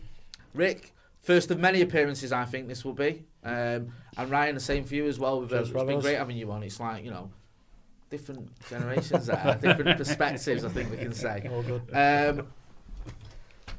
Rick, 0.54 0.94
first 1.22 1.52
of 1.52 1.60
many 1.60 1.82
appearances, 1.82 2.32
I 2.32 2.46
think 2.46 2.68
this 2.68 2.86
will 2.86 2.94
be. 2.94 3.26
Um, 3.44 3.92
and 4.18 4.30
Ryan, 4.30 4.56
the 4.56 4.62
same 4.62 4.84
for 4.84 4.96
you 4.96 5.08
as 5.08 5.20
well. 5.20 5.42
We've, 5.42 5.52
uh, 5.52 5.58
it's 5.58 5.70
been 5.70 6.00
great 6.00 6.18
having 6.18 6.38
you 6.38 6.52
on. 6.52 6.64
It's 6.64 6.80
like, 6.80 7.04
you 7.04 7.12
know, 7.12 7.30
different 8.10 8.50
generations 8.70 9.28
there, 9.28 9.60
different 9.62 9.98
perspectives, 10.04 10.64
I 10.64 10.70
think 10.70 10.92
we 10.92 10.98
can 10.98 11.14
say. 11.14 11.48
Um, 11.94 12.48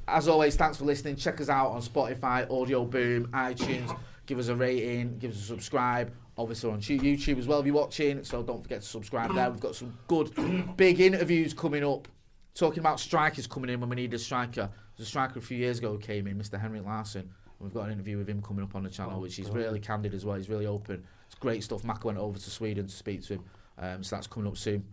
as 0.09 0.29
always, 0.29 0.57
thanks 0.57 0.77
for 0.77 0.85
listening. 0.85 1.17
Check 1.17 1.41
us 1.41 1.49
out 1.49 1.71
on 1.71 1.83
Spotify, 1.83 2.51
Audio 2.51 2.85
Boom, 2.85 3.27
iTunes. 3.33 3.97
Give 4.27 4.39
us 4.39 4.49
a 4.49 4.57
rating, 4.57 5.19
give 5.19 5.33
us 5.33 5.39
a 5.39 5.45
subscribe. 5.45 6.13
Obviously 6.39 6.71
on 6.71 6.81
YouTube 6.81 7.39
as 7.39 7.47
well 7.47 7.61
if 7.61 7.67
you're 7.67 7.75
watching, 7.75 8.23
so 8.23 8.43
don't 8.43 8.63
forget 8.63 8.83
to 8.83 8.87
subscribe 8.87 9.35
there. 9.35 9.51
We've 9.51 9.61
got 9.61 9.75
some 9.75 9.97
good, 10.07 10.31
big 10.77 11.01
interviews 11.01 11.55
coming 11.55 11.85
up. 11.85 12.09
Talking 12.55 12.81
about 12.81 13.01
strikers 13.01 13.47
coming 13.47 13.71
in 13.71 13.81
when 13.81 13.91
we 13.91 13.97
need 13.97 14.15
a 14.15 14.19
striker. 14.19 14.71
There's 14.97 15.09
a 15.09 15.11
striker 15.11 15.39
a 15.39 15.43
few 15.43 15.59
years 15.59 15.79
ago 15.79 15.93
who 15.93 15.99
came 15.99 16.27
in, 16.27 16.39
Mr. 16.39 16.59
Henrik 16.59 16.85
Larsson. 16.85 17.31
We've 17.59 17.73
got 17.73 17.87
an 17.87 17.93
interview 17.93 18.19
with 18.19 18.29
him 18.29 18.43
coming 18.43 18.65
up 18.65 18.75
on 18.75 18.83
the 18.83 18.91
channel, 18.91 19.21
which 19.21 19.39
is 19.39 19.51
really 19.51 19.81
candid 19.81 20.15
as 20.15 20.25
well. 20.25 20.37
He's 20.37 20.49
really 20.49 20.67
open. 20.67 21.05
It's 21.27 21.35
great 21.35 21.63
stuff. 21.63 21.85
Mac 21.85 22.05
went 22.05 22.19
over 22.19 22.39
to 22.39 22.51
Sweden 22.51 22.87
to 22.87 22.95
speak 22.95 23.23
to 23.25 23.35
him, 23.35 23.45
um, 23.79 24.03
so 24.03 24.17
that's 24.17 24.27
coming 24.27 24.49
up 24.49 24.57
soon. 24.57 24.85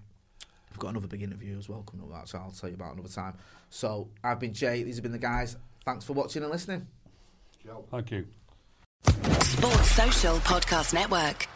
We've 0.73 0.79
got 0.79 0.89
another 0.89 1.07
big 1.07 1.21
interview 1.21 1.57
as 1.57 1.69
well 1.69 1.83
coming 1.83 2.05
up, 2.05 2.11
that, 2.11 2.27
so 2.27 2.39
I'll 2.39 2.51
tell 2.51 2.69
you 2.69 2.75
about 2.75 2.93
another 2.93 3.09
time. 3.09 3.35
So 3.69 4.09
I've 4.23 4.39
been 4.39 4.53
Jay, 4.53 4.81
these 4.83 4.95
have 4.95 5.03
been 5.03 5.11
the 5.11 5.19
guys. 5.19 5.55
Thanks 5.85 6.03
for 6.03 6.13
watching 6.13 6.41
and 6.41 6.51
listening. 6.51 6.87
Thank 7.91 8.11
you. 8.11 8.25
Sports 9.05 9.91
Social 9.91 10.37
Podcast 10.37 10.93
Network. 10.93 11.47